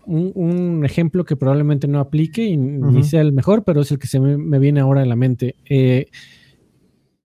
un, 0.05 0.83
ejemplo 0.85 1.25
que 1.25 1.35
probablemente 1.35 1.88
no 1.88 1.99
aplique 1.99 2.43
y 2.43 2.57
ni 2.57 3.03
sea 3.03 3.21
el 3.21 3.33
mejor, 3.33 3.63
pero 3.63 3.81
es 3.81 3.91
el 3.91 3.99
que 3.99 4.07
se 4.07 4.19
me, 4.19 4.59
viene 4.59 4.79
ahora 4.79 5.01
a 5.01 5.05
la 5.05 5.15
mente. 5.15 5.55
Eh, 5.69 6.07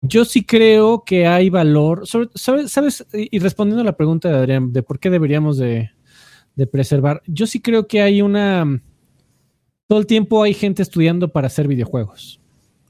yo 0.01 0.25
sí 0.25 0.43
creo 0.43 1.03
que 1.05 1.27
hay 1.27 1.49
valor, 1.49 2.03
¿sabes? 2.35 3.05
Y 3.13 3.39
respondiendo 3.39 3.81
a 3.81 3.85
la 3.85 3.95
pregunta 3.95 4.29
de 4.29 4.35
Adrián, 4.35 4.73
de 4.73 4.83
por 4.83 4.99
qué 4.99 5.09
deberíamos 5.09 5.57
de, 5.57 5.91
preservar, 6.71 7.23
yo 7.25 7.47
sí 7.47 7.61
creo 7.61 7.87
que 7.87 8.01
hay 8.01 8.21
una... 8.21 8.81
Todo 9.87 9.99
el 9.99 10.05
tiempo 10.05 10.43
hay 10.43 10.53
gente 10.53 10.81
estudiando 10.81 11.31
para 11.31 11.47
hacer 11.47 11.67
videojuegos. 11.67 12.41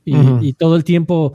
Y, 0.06 0.54
todo 0.54 0.76
el 0.76 0.84
tiempo... 0.84 1.34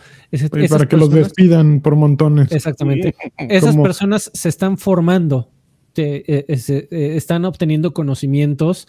para 0.68 0.87
que 0.87 0.97
los 0.97 1.11
despidan 1.11 1.81
por 1.81 1.97
montones. 1.97 2.51
Exactamente. 2.53 3.14
Esas 3.39 3.76
personas 3.76 4.31
se 4.35 4.49
están 4.49 4.79
formando, 4.79 5.51
eh, 5.99 6.44
eh, 6.49 7.16
están 7.16 7.44
obteniendo 7.44 7.92
conocimientos 7.92 8.86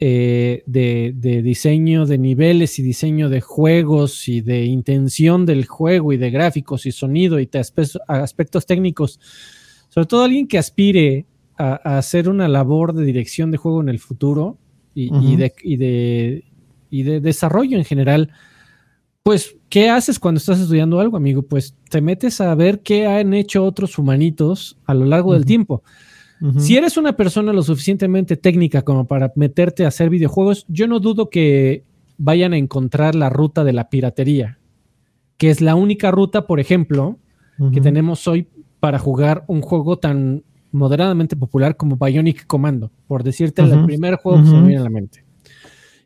eh, 0.00 0.62
de, 0.66 1.42
diseño 1.42 2.06
de 2.06 2.18
niveles 2.18 2.78
y 2.78 2.82
diseño 2.84 3.28
de 3.28 3.40
juegos 3.40 4.28
y 4.28 4.42
de 4.42 4.64
intención 4.64 5.44
del 5.44 5.66
juego 5.66 6.12
y 6.12 6.16
de 6.16 6.30
gráficos 6.30 6.86
y 6.86 6.92
sonido 6.92 7.40
y 7.40 7.50
aspectos, 8.06 8.64
técnicos. 8.64 9.18
Sobre 9.88 10.06
todo 10.06 10.22
alguien 10.22 10.46
que 10.46 10.58
aspire 10.58 11.26
a, 11.56 11.98
hacer 11.98 12.28
una 12.28 12.46
labor 12.46 12.92
de 12.92 13.04
dirección 13.04 13.50
de 13.50 13.56
juego 13.56 13.80
en 13.80 13.88
el 13.88 13.98
futuro 13.98 14.56
y, 14.94 15.36
de, 15.36 16.44
y 16.90 17.02
de, 17.02 17.20
desarrollo 17.20 17.76
en 17.76 17.84
general. 17.84 18.30
Pues, 19.24 19.56
¿qué 19.68 19.90
haces 19.90 20.20
cuando 20.20 20.38
estás 20.38 20.60
estudiando 20.60 21.00
algo, 21.00 21.16
amigo? 21.16 21.42
Pues 21.42 21.74
te 21.90 22.00
metes 22.00 22.40
a 22.40 22.54
ver 22.54 22.82
qué 22.82 23.06
han 23.06 23.34
hecho 23.34 23.64
otros 23.64 23.98
humanitos 23.98 24.78
a 24.86 24.94
lo 24.94 25.06
largo 25.06 25.34
del 25.34 25.44
tiempo. 25.44 25.82
Si 26.58 26.76
eres 26.76 26.96
una 26.96 27.16
persona 27.16 27.52
lo 27.52 27.62
suficientemente 27.62 28.36
técnica 28.36 28.82
como 28.82 29.06
para 29.06 29.32
meterte 29.34 29.84
a 29.84 29.88
hacer 29.88 30.08
videojuegos, 30.08 30.66
yo 30.68 30.86
no 30.86 31.00
dudo 31.00 31.30
que 31.30 31.84
vayan 32.16 32.52
a 32.52 32.58
encontrar 32.58 33.14
la 33.14 33.28
ruta 33.28 33.64
de 33.64 33.72
la 33.72 33.88
piratería, 33.88 34.58
que 35.36 35.50
es 35.50 35.60
la 35.60 35.74
única 35.74 36.10
ruta, 36.10 36.46
por 36.46 36.60
ejemplo, 36.60 37.18
que 37.72 37.80
tenemos 37.80 38.28
hoy 38.28 38.48
para 38.78 39.00
jugar 39.00 39.44
un 39.48 39.62
juego 39.62 39.98
tan 39.98 40.44
moderadamente 40.70 41.34
popular 41.34 41.76
como 41.76 41.96
Bionic 41.96 42.46
Commando, 42.46 42.92
por 43.08 43.24
decirte 43.24 43.62
el 43.62 43.84
primer 43.84 44.16
juego 44.16 44.42
que 44.42 44.48
se 44.48 44.54
me 44.54 44.68
viene 44.68 44.80
a 44.80 44.84
la 44.84 44.90
mente. 44.90 45.24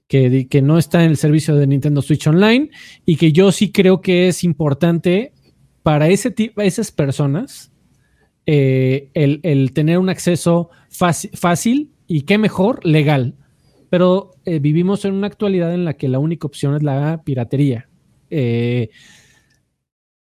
Que, 0.09 0.47
que, 0.49 0.61
no 0.61 0.79
está 0.79 1.05
en 1.05 1.11
el 1.11 1.17
servicio 1.17 1.57
de 1.57 1.67
Nintendo 1.67 2.03
Switch 2.03 2.27
Online 2.27 2.71
y 3.07 3.17
que 3.17 3.33
yo 3.33 3.51
sí 3.51 3.73
creo 3.73 4.03
que 4.03 4.29
es 4.29 4.45
importante 4.45 5.33
para 5.83 6.09
ese 6.09 6.35
esas 6.59 6.93
personas 6.93 7.72
eh, 8.47 9.11
el, 9.15 9.73
tener 9.73 9.99
un 9.99 10.09
acceso 10.09 10.71
fácil, 10.91 11.91
y 12.07 12.23
qué 12.23 12.39
mejor, 12.39 12.85
legal. 12.85 13.35
Pero 13.89 14.33
eh, 14.45 14.59
vivimos 14.59 15.05
en 15.05 15.15
una 15.15 15.27
actualidad 15.27 15.75
en 15.75 15.85
la 15.85 15.95
que 15.95 16.09
la 16.09 16.19
única 16.19 16.47
opción 16.47 16.75
es 16.75 16.83
la 16.83 17.23
piratería. 17.25 17.89
Eh, 18.31 18.91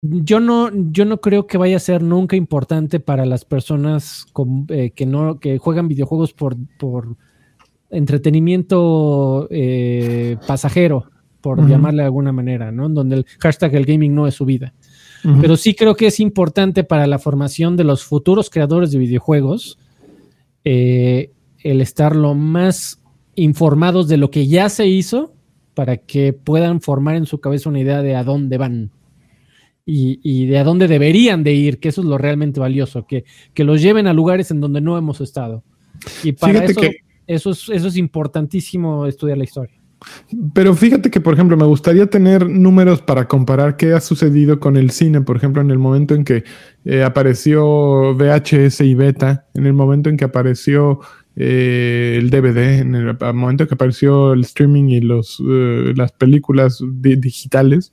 yo 0.01 0.39
no, 0.39 0.69
yo 0.91 1.05
no 1.05 1.19
creo 1.19 1.47
que 1.47 1.57
vaya 1.57 1.77
a 1.77 1.81
ser 1.81 2.01
nunca 2.01 2.35
importante 2.35 2.99
para 2.99 3.25
las 3.25 3.45
personas 3.45 4.25
que 4.95 5.05
no 5.05 5.39
que 5.39 5.57
juegan 5.57 5.87
videojuegos 5.87 6.33
por, 6.33 6.55
por 6.77 7.17
entretenimiento 7.89 9.49
pasajero, 10.47 11.09
por 11.41 11.67
llamarle 11.67 12.03
de 12.03 12.05
alguna 12.05 12.31
manera, 12.31 12.71
¿no? 12.71 12.87
Donde 12.89 13.17
el 13.17 13.25
hashtag 13.39 13.75
el 13.75 13.85
gaming 13.85 14.13
no 14.13 14.27
es 14.27 14.35
su 14.35 14.45
vida. 14.45 14.73
Pero 15.41 15.57
sí 15.57 15.73
creo 15.73 15.95
que 15.95 16.07
es 16.07 16.19
importante 16.19 16.83
para 16.83 17.07
la 17.07 17.19
formación 17.19 17.75
de 17.75 17.83
los 17.83 18.03
futuros 18.03 18.49
creadores 18.49 18.91
de 18.91 18.99
videojuegos 18.99 19.77
eh, 20.63 21.31
el 21.59 21.81
estar 21.81 22.15
lo 22.15 22.33
más 22.33 23.01
informados 23.35 24.07
de 24.07 24.17
lo 24.17 24.31
que 24.31 24.47
ya 24.47 24.69
se 24.69 24.87
hizo 24.87 25.33
para 25.73 25.97
que 25.97 26.33
puedan 26.33 26.81
formar 26.81 27.15
en 27.15 27.25
su 27.25 27.39
cabeza 27.39 27.69
una 27.69 27.79
idea 27.79 28.01
de 28.01 28.15
a 28.15 28.23
dónde 28.23 28.57
van 28.57 28.91
y, 29.85 30.45
de 30.47 30.57
a 30.57 30.65
dónde 30.65 30.89
deberían 30.89 31.43
de 31.43 31.53
ir, 31.53 31.79
que 31.79 31.87
eso 31.87 32.01
es 32.01 32.07
lo 32.07 32.17
realmente 32.17 32.59
valioso, 32.59 33.07
que, 33.07 33.23
que 33.53 33.63
los 33.63 33.81
lleven 33.81 34.07
a 34.07 34.13
lugares 34.13 34.51
en 34.51 34.59
donde 34.59 34.81
no 34.81 34.97
hemos 34.97 35.21
estado. 35.21 35.63
Y 36.23 36.33
para 36.33 36.65
eso, 36.65 36.81
eso, 37.25 37.51
es, 37.51 37.69
eso 37.69 37.87
es 37.87 37.95
importantísimo 37.95 39.05
estudiar 39.05 39.37
la 39.37 39.45
historia. 39.45 39.76
Pero 40.53 40.75
fíjate 40.75 41.09
que, 41.09 41.21
por 41.21 41.33
ejemplo, 41.33 41.57
me 41.57 41.65
gustaría 41.65 42.07
tener 42.07 42.47
números 42.49 43.01
para 43.01 43.27
comparar 43.27 43.77
qué 43.77 43.93
ha 43.93 44.01
sucedido 44.01 44.59
con 44.59 44.77
el 44.77 44.91
cine, 44.91 45.21
por 45.21 45.37
ejemplo, 45.37 45.61
en 45.61 45.71
el 45.71 45.79
momento 45.79 46.13
en 46.13 46.23
que 46.23 46.43
eh, 46.85 47.03
apareció 47.03 48.15
VHS 48.15 48.81
y 48.81 48.95
beta, 48.95 49.47
en 49.53 49.65
el 49.65 49.73
momento 49.73 50.09
en 50.09 50.17
que 50.17 50.25
apareció 50.25 50.99
eh, 51.35 52.15
el 52.19 52.29
DVD, 52.29 52.79
en 52.79 52.95
el, 52.95 53.17
momento 53.33 53.63
en 53.63 53.69
que 53.69 53.75
apareció 53.75 54.33
el 54.33 54.41
streaming 54.41 54.89
y 54.89 55.01
los, 55.01 55.41
eh, 55.47 55.93
las 55.95 56.11
películas 56.11 56.83
digitales 56.91 57.91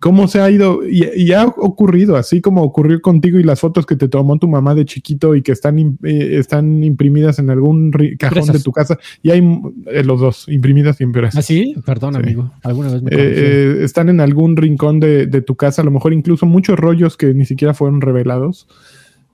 cómo 0.00 0.28
se 0.28 0.40
ha 0.40 0.50
ido 0.50 0.80
y, 0.84 1.32
ha 1.32 1.46
ocurrido, 1.46 2.16
así 2.16 2.40
como 2.40 2.62
ocurrió 2.62 3.00
contigo 3.02 3.38
y 3.38 3.42
las 3.42 3.60
fotos 3.60 3.84
que 3.84 3.96
te 3.96 4.08
tomó 4.08 4.38
tu 4.38 4.48
mamá 4.48 4.74
de 4.74 4.86
chiquito 4.86 5.36
y 5.36 5.42
que 5.42 5.52
están, 5.52 5.78
eh, 5.78 6.38
están 6.38 6.82
imprimidas 6.82 7.38
en 7.38 7.50
algún 7.50 7.92
cajón 8.18 8.46
de 8.46 8.60
tu 8.60 8.72
casa 8.72 8.98
y 9.22 9.30
hay 9.30 9.60
eh, 9.86 10.02
los 10.02 10.20
dos, 10.20 10.48
imprimidas 10.48 11.00
y 11.00 11.04
impresas. 11.04 11.36
¿Ah, 11.38 11.42
sí? 11.42 11.74
Perdón, 11.84 12.16
amigo. 12.16 12.50
Alguna 12.62 12.92
vez 12.92 13.02
me 13.02 13.10
eh, 13.12 13.84
Están 13.84 14.08
en 14.08 14.20
algún 14.20 14.56
rincón 14.56 15.00
de, 15.00 15.26
tu 15.42 15.54
casa, 15.54 15.82
a 15.82 15.84
lo 15.84 15.90
mejor 15.90 16.14
incluso 16.14 16.46
muchos 16.46 16.78
rollos 16.78 17.16
que 17.16 17.34
ni 17.34 17.44
siquiera 17.44 17.74
fueron 17.74 18.00
revelados. 18.00 18.66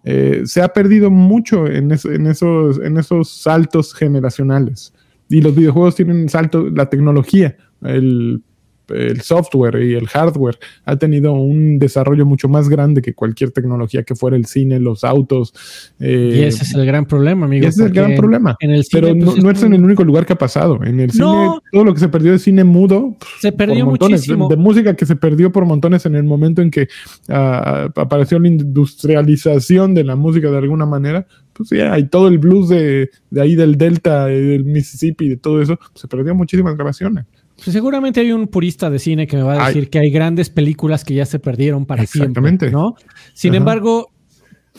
se 0.03 0.62
ha 0.62 0.69
perdido 0.69 1.11
mucho 1.12 1.69
en, 1.69 1.93
en, 1.93 2.27
esos, 2.27 2.81
en 2.81 2.99
esos 2.99 3.31
saltos 3.31 3.95
generacionales. 3.95 4.93
Y 5.29 5.43
los 5.43 5.55
videojuegos 5.55 5.95
tienen 5.95 6.29
salto, 6.29 6.69
la 6.71 6.89
tecnología, 6.89 7.57
el 7.83 8.43
el 8.89 9.20
software 9.20 9.82
y 9.82 9.95
el 9.95 10.07
hardware 10.07 10.59
ha 10.84 10.97
tenido 10.97 11.32
un 11.32 11.78
desarrollo 11.78 12.26
mucho 12.26 12.49
más 12.49 12.68
grande 12.68 13.03
que 13.03 13.14
cualquier 13.14 13.51
tecnología 13.51 14.03
que 14.03 14.14
fuera 14.14 14.37
el 14.37 14.47
cine, 14.47 14.80
los 14.80 15.05
autos. 15.05 15.55
Eh, 16.01 16.32
y 16.37 16.43
ese 16.43 16.64
es 16.64 16.74
el 16.74 16.87
gran 16.87 17.07
problema, 17.07 17.47
amigo. 17.47 17.66
Ese 17.66 17.82
es 17.82 17.87
el 17.89 17.93
gran 17.93 18.14
problema. 18.14 18.57
Pero 18.91 19.14
no, 19.14 19.34
pues, 19.34 19.59
es 19.59 19.62
en 19.62 19.74
el 19.74 19.84
único 19.84 20.05
lugar 20.05 20.26
que 20.26 20.34
ha 20.34 20.39
pasado. 20.39 20.82
En 20.84 21.01
el 21.01 21.11
cine, 21.11 21.49
todo 21.72 21.84
lo 21.84 21.95
que 21.95 22.01
se 22.01 22.09
perdió 22.09 22.32
de 22.32 22.39
cine 22.39 22.64
mudo. 22.64 23.16
Se 23.41 23.53
perdió 23.53 23.87
muchísimo. 23.87 24.49
De, 24.49 24.57
música 24.57 24.95
que 24.95 25.07
se 25.07 25.16
perdió 25.16 25.53
por 25.53 25.64
montones 25.64 26.07
en 26.07 26.14
el 26.14 26.24
momento 26.24 26.62
en 26.62 26.70
que 26.70 26.89
ah, 27.28 27.89
apareció 27.95 28.39
la 28.39 28.49
industrialización 28.49 29.95
de 29.95 30.05
la 30.05 30.16
música 30.16 30.51
de 30.51 30.59
alguna 30.59 30.87
manera. 30.87 31.26
Pues 31.53 31.70
ya, 31.70 31.93
hay 31.93 32.09
todo 32.09 32.28
el 32.28 32.39
blues 32.39 32.68
de, 32.68 33.11
de 33.30 33.41
ahí 33.41 33.55
del 33.55 33.78
Delta, 33.78 34.26
del 34.26 34.64
Mississippi, 34.64 35.28
de 35.30 35.37
todo 35.37 35.62
eso. 35.62 35.78
se 35.95 36.07
perdió 36.07 36.34
muchísimas 36.34 36.74
grabaciones. 36.74 37.24
Pues 37.57 37.73
seguramente 37.73 38.21
hay 38.21 38.33
un 38.33 38.49
purista 38.49 38.91
de 38.91 38.99
cine 38.99 39.27
que 39.27 39.37
me 39.37 39.43
va 39.43 39.65
a 39.65 39.69
decir 39.69 39.89
que 39.89 39.99
hay 39.99 40.11
grandes 40.11 40.51
películas 40.51 41.05
que 41.05 41.15
ya 41.15 41.25
se 41.25 41.39
perdieron 41.39 41.87
para 41.87 42.07
siempre, 42.07 42.71
¿no? 42.71 42.95
Sin 43.33 43.55
embargo, 43.55 44.13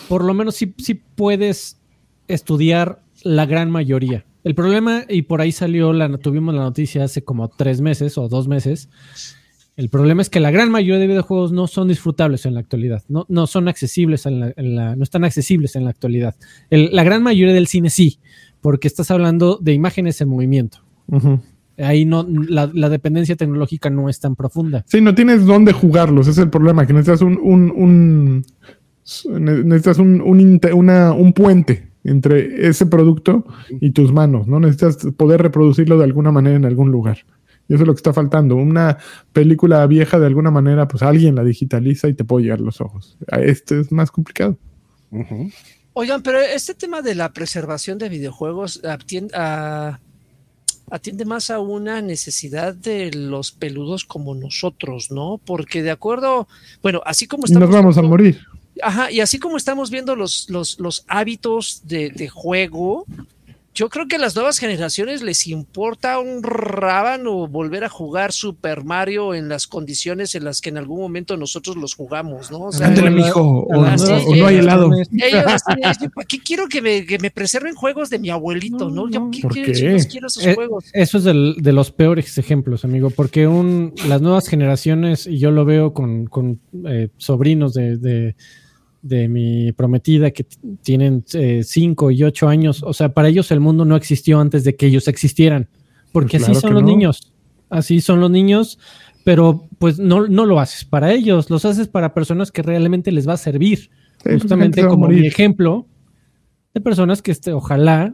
por 0.07 0.23
lo 0.23 0.33
menos 0.33 0.55
sí, 0.55 0.73
sí 0.77 0.93
puedes 0.93 1.79
estudiar 2.27 3.01
la 3.23 3.45
gran 3.45 3.71
mayoría. 3.71 4.25
El 4.43 4.55
problema, 4.55 5.03
y 5.09 5.23
por 5.23 5.41
ahí 5.41 5.51
salió, 5.51 5.91
la, 5.91 6.17
tuvimos 6.17 6.53
la 6.53 6.61
noticia 6.61 7.03
hace 7.03 7.23
como 7.23 7.49
tres 7.49 7.81
meses 7.81 8.17
o 8.17 8.29
dos 8.29 8.47
meses, 8.47 8.89
el 9.75 9.89
problema 9.89 10.21
es 10.21 10.29
que 10.29 10.39
la 10.39 10.51
gran 10.51 10.71
mayoría 10.71 10.99
de 10.99 11.07
videojuegos 11.07 11.51
no 11.51 11.67
son 11.67 11.87
disfrutables 11.87 12.45
en 12.45 12.53
la 12.53 12.61
actualidad, 12.61 13.03
no, 13.09 13.25
no 13.29 13.45
son 13.45 13.67
accesibles, 13.67 14.25
en 14.25 14.39
la, 14.75 14.95
no 14.95 15.03
están 15.03 15.23
accesibles 15.23 15.75
en 15.75 15.83
la 15.83 15.91
actualidad. 15.91 16.35
la 16.69 17.03
gran 17.03 17.21
mayoría 17.21 17.53
del 17.53 17.67
cine 17.67 17.89
sí, 17.89 18.19
porque 18.61 18.87
estás 18.87 19.11
hablando 19.11 19.59
de 19.61 19.73
imágenes 19.73 20.19
en 20.21 20.29
movimiento. 20.29 20.79
Ahí 21.77 22.05
no, 22.05 22.25
la, 22.27 22.67
dependencia 22.89 23.35
tecnológica 23.35 23.89
no 23.89 24.09
es 24.09 24.19
tan 24.19 24.35
profunda. 24.35 24.83
Sí, 24.87 24.99
no 24.99 25.13
tienes 25.13 25.45
dónde 25.45 25.73
jugarlos, 25.73 26.27
es 26.27 26.37
el 26.39 26.49
problema, 26.49 26.87
que 26.87 26.93
necesitas 26.93 27.21
un, 27.21 27.37
un, 27.37 28.45
necesitas 29.39 29.99
un, 29.99 30.21
un 30.21 31.33
puente 31.33 31.91
entre 32.03 32.67
ese 32.67 32.85
producto 32.85 33.45
y 33.69 33.91
tus 33.91 34.11
manos, 34.11 34.47
¿no? 34.47 34.59
Necesitas 34.59 34.97
poder 35.17 35.41
reproducirlo 35.41 35.97
de 35.97 36.05
alguna 36.05 36.31
manera 36.31 36.55
en 36.55 36.65
algún 36.65 36.89
lugar. 36.89 37.19
Y 37.67 37.73
eso 37.73 37.83
es 37.83 37.87
lo 37.87 37.93
que 37.93 37.99
está 37.99 38.13
faltando. 38.13 38.55
Una 38.55 38.97
película 39.33 39.85
vieja, 39.87 40.19
de 40.19 40.25
alguna 40.25 40.51
manera, 40.51 40.87
pues 40.87 41.03
alguien 41.03 41.35
la 41.35 41.43
digitaliza 41.43 42.07
y 42.07 42.13
te 42.13 42.23
puede 42.23 42.45
llegar 42.45 42.61
los 42.61 42.79
ojos. 42.81 43.17
Este 43.27 43.81
es 43.81 43.91
más 43.91 44.09
complicado. 44.09 44.57
Oigan, 45.93 46.21
pero 46.21 46.39
este 46.39 46.75
tema 46.75 47.01
de 47.01 47.15
la 47.15 47.33
preservación 47.33 47.97
de 47.97 48.09
videojuegos 48.09 48.81
a, 48.85 49.99
atiende 50.89 51.25
más 51.25 51.49
a 51.49 51.59
una 51.59 52.01
necesidad 52.01 52.73
de 52.73 53.11
los 53.11 53.51
peludos 53.51 54.05
como 54.05 54.35
nosotros, 54.35 55.11
¿no? 55.11 55.39
Porque 55.43 55.83
de 55.83 55.91
acuerdo, 55.91 56.47
bueno, 56.81 57.01
así 57.05 57.27
como 57.27 57.45
estamos... 57.45 57.69
Nos 57.69 57.77
vamos 57.77 57.97
a 57.97 58.01
morir. 58.01 58.39
Ajá, 58.81 59.11
y 59.11 59.21
así 59.21 59.39
como 59.39 59.57
estamos 59.57 59.89
viendo 59.89 60.15
los, 60.15 60.49
los, 60.49 60.79
los 60.79 61.03
hábitos 61.07 61.81
de, 61.85 62.11
de 62.11 62.29
juego, 62.29 63.05
yo 63.77 63.89
creo 63.89 64.07
que 64.07 64.15
a 64.15 64.19
las 64.19 64.35
nuevas 64.35 64.57
generaciones 64.57 65.21
les 65.21 65.45
importa 65.45 66.17
un 66.17 66.41
rábano 66.41 67.47
volver 67.47 67.83
a 67.83 67.89
jugar 67.89 68.31
Super 68.31 68.83
Mario 68.83 69.35
en 69.35 69.49
las 69.49 69.67
condiciones 69.67 70.33
en 70.33 70.45
las 70.45 70.61
que 70.61 70.69
en 70.69 70.79
algún 70.79 70.99
momento 70.99 71.37
nosotros 71.37 71.75
los 71.75 71.93
jugamos, 71.93 72.49
¿no? 72.49 72.61
O 72.61 72.71
sea, 72.71 72.89
mijo, 72.89 73.39
o, 73.69 73.85
no 73.85 74.47
hay 74.47 74.55
helado. 74.55 74.89
qué 76.27 76.39
quiero 76.39 76.67
que 76.67 76.81
me, 76.81 77.05
que 77.05 77.19
me, 77.19 77.29
preserven 77.29 77.75
juegos 77.75 78.09
de 78.09 78.17
mi 78.17 78.31
abuelito, 78.31 78.89
no? 78.89 79.11
Yo, 79.11 79.29
¿qué, 79.29 79.41
¿Por 79.41 79.53
qué? 79.53 79.63
quiero 80.09 80.25
esos 80.25 80.43
eh, 80.43 80.55
juegos. 80.55 80.85
Eso 80.93 81.19
es 81.19 81.23
de 81.23 81.71
los 81.71 81.91
peores 81.91 82.35
ejemplos, 82.39 82.83
amigo, 82.83 83.11
porque 83.11 83.45
un, 83.45 83.93
las 84.07 84.23
nuevas 84.23 84.47
generaciones, 84.47 85.27
y 85.27 85.37
yo 85.37 85.51
lo 85.51 85.65
veo 85.65 85.93
con, 85.93 86.25
con 86.25 86.59
eh, 86.87 87.09
sobrinos 87.17 87.75
de 87.75 87.97
de 87.97 88.35
mi 89.01 89.71
prometida 89.71 90.31
que 90.31 90.45
tienen 90.81 91.23
5 91.25 92.09
eh, 92.09 92.13
y 92.13 92.23
8 92.23 92.47
años, 92.47 92.83
o 92.83 92.93
sea, 92.93 93.09
para 93.09 93.29
ellos 93.29 93.51
el 93.51 93.59
mundo 93.59 93.85
no 93.85 93.95
existió 93.95 94.39
antes 94.39 94.63
de 94.63 94.75
que 94.75 94.87
ellos 94.87 95.07
existieran, 95.07 95.69
porque 96.11 96.37
pues 96.39 96.49
así 96.49 96.59
son 96.59 96.73
los 96.73 96.83
niños, 96.83 97.31
así 97.69 98.01
son 98.01 98.19
los 98.19 98.31
niños, 98.31 98.79
pero 99.23 99.67
pues 99.79 99.99
no, 99.99 100.27
no 100.27 100.45
lo 100.45 100.59
haces 100.59 100.85
para 100.85 101.13
ellos, 101.13 101.49
los 101.49 101.65
haces 101.65 101.87
para 101.87 102.13
personas 102.13 102.51
que 102.51 102.61
realmente 102.61 103.11
les 103.11 103.27
va 103.27 103.33
a 103.33 103.37
servir, 103.37 103.89
justamente 104.23 104.85
como 104.85 105.07
mi 105.07 105.25
ejemplo 105.25 105.85
de 106.73 106.81
personas 106.81 107.21
que 107.21 107.31
este, 107.31 107.53
ojalá 107.53 108.13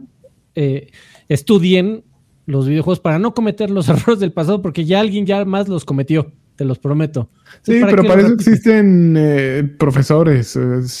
eh, 0.54 0.90
estudien 1.28 2.04
los 2.46 2.68
videojuegos 2.68 3.00
para 3.00 3.18
no 3.18 3.34
cometer 3.34 3.70
los 3.70 3.88
errores 3.90 4.20
del 4.20 4.32
pasado, 4.32 4.62
porque 4.62 4.84
ya 4.84 5.00
alguien 5.00 5.26
ya 5.26 5.44
más 5.44 5.68
los 5.68 5.84
cometió 5.84 6.32
te 6.56 6.64
los 6.64 6.78
prometo. 6.78 7.28
Sí, 7.62 7.80
pero 7.84 8.04
para 8.04 8.22
eso 8.22 8.34
existen 8.34 9.14
eh, 9.16 9.68
profesores. 9.78 10.58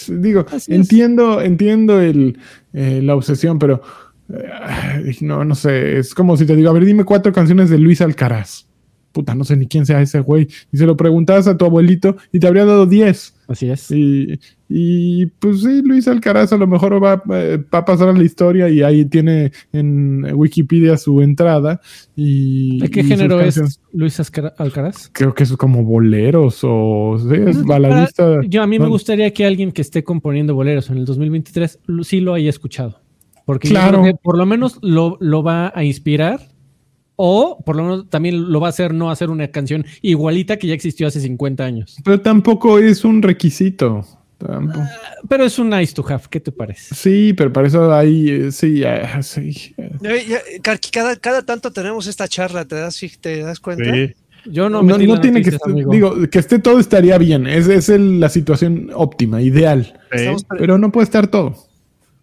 digo, 0.08 0.46
entiendo, 0.68 1.40
entiendo 1.40 2.00
el, 2.00 2.38
eh, 2.72 3.00
la 3.02 3.14
obsesión, 3.14 3.58
pero 3.58 3.82
eh, 4.32 5.16
no, 5.20 5.44
no 5.44 5.54
sé. 5.54 5.98
Es 5.98 6.14
como 6.14 6.36
si 6.36 6.46
te 6.46 6.56
digo, 6.56 6.70
a 6.70 6.72
ver, 6.72 6.84
dime 6.84 7.04
cuatro 7.04 7.32
canciones 7.32 7.70
de 7.70 7.78
Luis 7.78 8.00
Alcaraz 8.00 8.66
puta, 9.14 9.34
no 9.34 9.44
sé 9.44 9.56
ni 9.56 9.66
quién 9.66 9.86
sea 9.86 10.02
ese 10.02 10.20
güey. 10.20 10.48
Y 10.72 10.76
se 10.76 10.84
lo 10.84 10.96
preguntabas 10.96 11.46
a 11.46 11.56
tu 11.56 11.64
abuelito 11.64 12.16
y 12.32 12.40
te 12.40 12.46
habría 12.46 12.66
dado 12.66 12.84
10. 12.84 13.34
Así 13.46 13.70
es. 13.70 13.90
Y, 13.90 14.40
y 14.68 15.26
pues 15.26 15.60
sí, 15.60 15.82
Luis 15.82 16.08
Alcaraz 16.08 16.52
a 16.52 16.56
lo 16.56 16.66
mejor 16.66 17.02
va, 17.02 17.22
eh, 17.32 17.62
va, 17.72 17.78
a 17.78 17.84
pasar 17.84 18.08
a 18.08 18.12
la 18.12 18.24
historia 18.24 18.68
y 18.68 18.82
ahí 18.82 19.04
tiene 19.04 19.52
en 19.72 20.26
Wikipedia 20.34 20.96
su 20.96 21.20
entrada. 21.22 21.80
Y, 22.16 22.80
¿De 22.80 22.90
qué 22.90 23.04
género 23.04 23.40
es 23.40 23.80
Luis 23.92 24.20
Alcaraz? 24.58 25.10
Creo 25.12 25.32
que 25.32 25.44
es 25.44 25.52
como 25.52 25.84
boleros 25.84 26.60
o 26.62 27.16
sí, 27.18 27.36
es 27.46 27.62
baladista. 27.64 28.40
Yo 28.48 28.62
a 28.62 28.66
mí 28.66 28.78
me 28.78 28.88
gustaría 28.88 29.32
que 29.32 29.46
alguien 29.46 29.70
que 29.70 29.82
esté 29.82 30.02
componiendo 30.02 30.54
boleros 30.54 30.90
en 30.90 30.98
el 30.98 31.04
2023 31.04 31.78
sí 32.02 32.20
lo 32.20 32.34
haya 32.34 32.50
escuchado. 32.50 33.00
Porque 33.44 33.68
claro. 33.68 34.02
por 34.22 34.38
lo 34.38 34.46
menos 34.46 34.78
lo, 34.82 35.18
lo 35.20 35.42
va 35.42 35.70
a 35.74 35.84
inspirar 35.84 36.53
o 37.16 37.62
por 37.64 37.76
lo 37.76 37.82
menos 37.84 38.10
también 38.10 38.50
lo 38.50 38.60
va 38.60 38.68
a 38.68 38.70
hacer 38.70 38.92
no 38.92 39.10
hacer 39.10 39.30
una 39.30 39.48
canción 39.48 39.86
igualita 40.02 40.56
que 40.56 40.66
ya 40.66 40.74
existió 40.74 41.06
hace 41.06 41.20
50 41.20 41.64
años. 41.64 41.96
Pero 42.04 42.20
tampoco 42.20 42.78
es 42.78 43.04
un 43.04 43.22
requisito. 43.22 44.04
Ah, 44.46 44.60
pero 45.28 45.44
es 45.44 45.58
un 45.58 45.70
nice 45.70 45.94
to 45.94 46.04
have, 46.06 46.24
¿qué 46.28 46.40
te 46.40 46.52
parece? 46.52 46.94
Sí, 46.94 47.32
pero 47.32 47.52
para 47.52 47.66
eso 47.66 47.94
hay, 47.94 48.28
eh, 48.28 48.52
sí, 48.52 48.82
sí. 49.22 49.74
Cada, 50.92 51.16
cada 51.16 51.42
tanto 51.42 51.72
tenemos 51.72 52.06
esta 52.06 52.28
charla, 52.28 52.64
¿te 52.66 52.74
das, 52.74 53.00
te 53.20 53.38
das 53.40 53.60
cuenta? 53.60 53.84
Yo 54.46 54.68
no, 54.68 54.82
no, 54.82 54.98
no 54.98 55.20
tiene 55.20 55.40
que 55.40 55.50
estar, 55.50 55.72
digo, 55.72 56.28
que 56.28 56.38
esté 56.38 56.58
todo 56.58 56.78
estaría 56.78 57.16
bien, 57.16 57.46
es, 57.46 57.68
es 57.68 57.88
la 57.88 58.28
situación 58.28 58.90
óptima, 58.94 59.40
ideal, 59.40 59.98
pero 60.58 60.76
no 60.76 60.92
puede 60.92 61.04
estar 61.04 61.28
todo, 61.28 61.56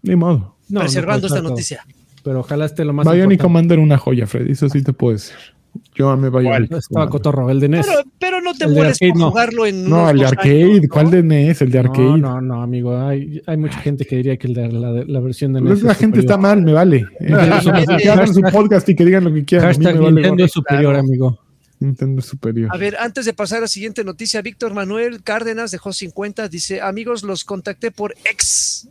ni 0.03 0.15
modo. 0.15 0.57
Preservando 0.71 1.25
esta 1.25 1.41
noticia 1.41 1.83
pero 2.23 2.41
ojalá 2.41 2.65
esté 2.65 2.85
lo 2.85 2.93
más 2.93 3.11
Bionic 3.11 3.41
Commander 3.41 3.79
una 3.79 3.97
joya, 3.97 4.27
Freddy, 4.27 4.51
eso 4.51 4.69
sí 4.69 4.83
te 4.83 4.93
puedo 4.93 5.13
decir. 5.13 5.35
Yo 5.95 6.09
amé 6.09 6.29
Bionic. 6.29 6.71
Estaba 6.71 7.09
cotorro, 7.09 7.49
el 7.49 7.59
de 7.59 7.69
NES. 7.69 7.87
Pero, 8.19 8.41
no 8.41 8.53
te 8.53 8.67
mueres 8.67 8.99
por 8.99 9.17
jugarlo 9.17 9.65
en 9.65 9.89
No, 9.89 10.09
el 10.09 10.19
de 10.19 10.25
arcade, 10.25 10.87
¿cuál 10.89 11.11
de 11.11 11.23
NES? 11.23 11.61
El 11.61 11.71
de 11.71 11.79
arcade. 11.79 12.17
No, 12.17 12.17
no, 12.17 12.41
no, 12.41 12.61
amigo. 12.61 12.97
Hay, 12.97 13.41
hay 13.45 13.57
mucha 13.57 13.79
gente 13.79 14.05
que 14.05 14.17
diría 14.17 14.37
que 14.37 14.47
el 14.47 14.53
de 14.53 14.71
la, 14.71 14.91
la 15.05 15.19
versión 15.19 15.53
de 15.53 15.61
NES. 15.61 15.83
la 15.83 15.95
gente 15.95 16.19
está 16.19 16.37
mal, 16.37 16.61
me 16.61 16.73
vale. 16.73 17.05
que 17.19 18.09
hagan 18.09 18.33
su 18.33 18.41
podcast 18.41 18.87
y 18.89 18.95
que 18.95 19.05
digan 19.05 19.23
lo 19.23 19.33
que 19.33 19.45
quieran. 19.45 19.67
Hashtag 19.67 19.99
Nintendo 19.99 20.43
es 20.43 20.51
superior, 20.51 20.95
amigo. 20.95 21.39
Nintendo 21.79 22.21
superior. 22.21 22.69
A 22.71 22.77
ver, 22.77 22.95
antes 22.97 23.25
de 23.25 23.33
pasar 23.33 23.57
a 23.59 23.61
la 23.61 23.67
siguiente 23.67 24.03
noticia, 24.03 24.41
Víctor 24.41 24.73
Manuel 24.73 25.23
Cárdenas 25.23 25.71
dejó 25.71 25.91
50, 25.91 26.47
dice, 26.47 26.79
amigos, 26.79 27.23
los 27.23 27.43
contacté 27.43 27.91
por 27.91 28.13
ex 28.29 28.87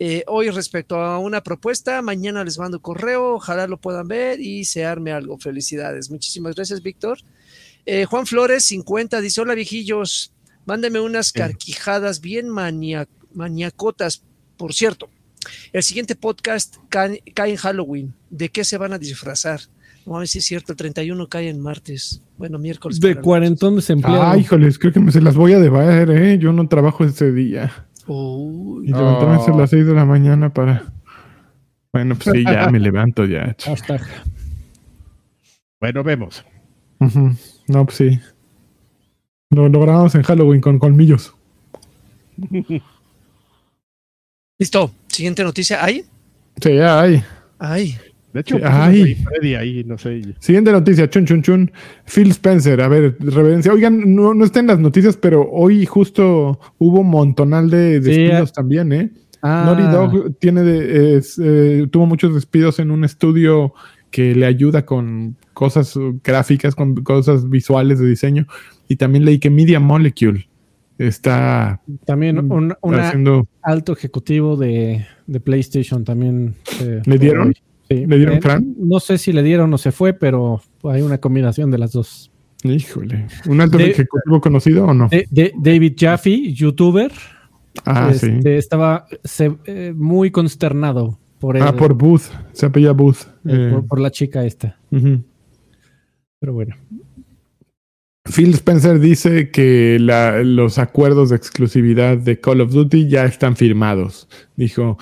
eh, 0.00 0.22
hoy 0.28 0.50
respecto 0.50 0.96
a 0.96 1.18
una 1.18 1.42
propuesta, 1.42 2.00
mañana 2.02 2.44
les 2.44 2.58
mando 2.58 2.80
correo, 2.80 3.34
ojalá 3.34 3.66
lo 3.66 3.80
puedan 3.80 4.06
ver 4.06 4.40
y 4.40 4.64
se 4.64 4.84
arme 4.84 5.10
algo. 5.10 5.38
Felicidades. 5.38 6.10
Muchísimas 6.10 6.54
gracias, 6.54 6.82
Víctor. 6.82 7.18
Eh, 7.84 8.04
Juan 8.04 8.26
Flores, 8.26 8.64
50, 8.64 9.20
dice, 9.20 9.40
hola 9.40 9.54
viejillos, 9.54 10.32
mándeme 10.66 11.00
unas 11.00 11.32
carquijadas 11.32 12.20
bien 12.20 12.48
maniacotas. 13.32 14.22
Por 14.56 14.72
cierto, 14.72 15.08
el 15.72 15.82
siguiente 15.82 16.14
podcast 16.14 16.76
cae, 16.88 17.22
en 17.24 17.56
Halloween. 17.56 18.14
¿De 18.30 18.50
qué 18.50 18.64
se 18.64 18.78
van 18.78 18.92
a 18.92 18.98
disfrazar? 18.98 19.60
No 20.06 20.16
a 20.16 20.18
ver 20.20 20.28
si 20.28 20.38
es 20.38 20.44
cierto, 20.44 20.72
el 20.72 20.76
31 20.76 21.28
cae 21.28 21.48
en 21.48 21.60
martes. 21.60 22.22
Bueno, 22.36 22.58
miércoles. 22.58 23.00
De 23.00 23.16
cuarentón 23.16 23.76
desempleado. 23.76 24.22
Ah, 24.22 24.36
híjoles, 24.38 24.78
creo 24.78 24.92
que 24.92 25.00
me 25.00 25.10
se 25.10 25.20
las 25.20 25.34
voy 25.34 25.54
a 25.54 25.58
deber, 25.58 26.10
¿eh? 26.10 26.38
Yo 26.38 26.52
no 26.52 26.68
trabajo 26.68 27.04
ese 27.04 27.32
día. 27.32 27.87
Y 28.08 28.92
levantarme 28.92 29.34
a 29.34 29.56
las 29.56 29.70
6 29.70 29.86
de 29.86 29.94
la 29.94 30.04
mañana 30.04 30.52
para... 30.52 30.84
Bueno, 31.92 32.16
pues 32.16 32.36
sí, 32.36 32.44
ya 32.44 32.68
me 32.72 32.78
levanto 32.78 33.24
ya. 33.24 33.56
Bueno, 35.80 36.02
vemos. 36.02 36.44
No, 37.68 37.84
pues 37.84 37.96
sí. 37.96 38.20
Lo 39.50 39.68
logramos 39.68 40.14
en 40.14 40.22
Halloween 40.22 40.60
con 40.60 40.78
colmillos. 40.78 41.34
Listo. 44.58 44.90
Siguiente 45.06 45.42
noticia. 45.42 45.82
¿Hay? 45.84 46.04
Sí, 46.60 46.74
ya 46.74 47.00
hay. 47.00 47.22
Hay. 47.58 47.98
De 48.32 48.40
hecho, 48.40 48.58
hay. 48.62 49.14
Freddy 49.14 49.54
ahí, 49.54 49.84
no 49.84 49.96
sé. 49.96 50.22
Siguiente 50.38 50.70
noticia, 50.70 51.08
chun, 51.08 51.24
chun, 51.24 51.42
chun. 51.42 51.70
Phil 52.04 52.30
Spencer, 52.30 52.80
a 52.80 52.88
ver, 52.88 53.16
reverencia. 53.20 53.72
Oigan, 53.72 54.14
no, 54.14 54.34
no 54.34 54.44
está 54.44 54.60
en 54.60 54.66
las 54.66 54.78
noticias, 54.78 55.16
pero 55.16 55.48
hoy 55.50 55.86
justo 55.86 56.60
hubo 56.78 57.00
un 57.00 57.08
montonal 57.08 57.70
de 57.70 58.00
despidos 58.00 58.52
también, 58.52 58.92
¿eh? 58.92 59.10
Ah. 59.40 59.62
Naughty 59.66 59.92
Dog 59.92 60.38
tiene 60.38 60.62
de, 60.62 61.22
eh, 61.38 61.86
tuvo 61.90 62.06
muchos 62.06 62.34
despidos 62.34 62.80
en 62.80 62.90
un 62.90 63.04
estudio 63.04 63.72
que 64.10 64.34
le 64.34 64.46
ayuda 64.46 64.84
con 64.84 65.36
cosas 65.54 65.94
gráficas, 66.24 66.74
con 66.74 66.96
cosas 66.96 67.48
visuales 67.48 67.98
de 67.98 68.06
diseño. 68.06 68.46
Y 68.88 68.96
también 68.96 69.24
leí 69.24 69.38
que 69.38 69.50
Media 69.50 69.80
Molecule 69.80 70.48
está 70.98 71.80
también 72.04 72.50
un, 72.50 72.74
alto 73.62 73.92
ejecutivo 73.92 74.56
de, 74.56 75.06
PlayStation 75.44 76.04
también. 76.04 76.54
Eh, 76.80 77.02
¿Le 77.04 77.18
dieron? 77.18 77.54
¿Le 77.88 78.18
dieron 78.18 78.36
eh, 78.36 78.74
No 78.78 79.00
sé 79.00 79.18
si 79.18 79.32
le 79.32 79.42
dieron 79.42 79.72
o 79.72 79.78
se 79.78 79.92
fue, 79.92 80.12
pero 80.12 80.60
hay 80.84 81.02
una 81.02 81.18
combinación 81.18 81.70
de 81.70 81.78
las 81.78 81.92
dos. 81.92 82.30
Híjole. 82.64 83.26
¿Un 83.46 83.60
alto 83.60 83.78
ejecutivo 83.78 84.40
conocido 84.40 84.86
o 84.86 84.94
no? 84.94 85.08
De, 85.08 85.52
David 85.56 85.94
Jaffe, 85.96 86.52
youtuber. 86.52 87.12
Ah, 87.84 88.12
sí. 88.12 88.26
Este, 88.26 88.58
estaba 88.58 89.06
eh, 89.66 89.92
muy 89.96 90.30
consternado 90.30 91.18
por 91.38 91.56
Ah, 91.62 91.74
por 91.74 91.94
Booth. 91.94 92.24
Se 92.52 92.66
apellía 92.66 92.92
Booth. 92.92 93.26
Por, 93.88 94.00
la 94.00 94.10
chica 94.10 94.44
esta. 94.44 94.78
Pero 94.90 96.52
bueno. 96.52 96.76
Phil 98.24 98.52
Spencer 98.54 98.98
dice 98.98 99.50
que 99.50 99.96
los 99.98 100.78
acuerdos 100.78 101.30
de 101.30 101.36
exclusividad 101.36 102.18
de 102.18 102.40
Call 102.40 102.60
of 102.60 102.72
Duty 102.72 103.08
ya 103.08 103.24
están 103.24 103.56
firmados. 103.56 104.28
Dijo, 104.56 104.98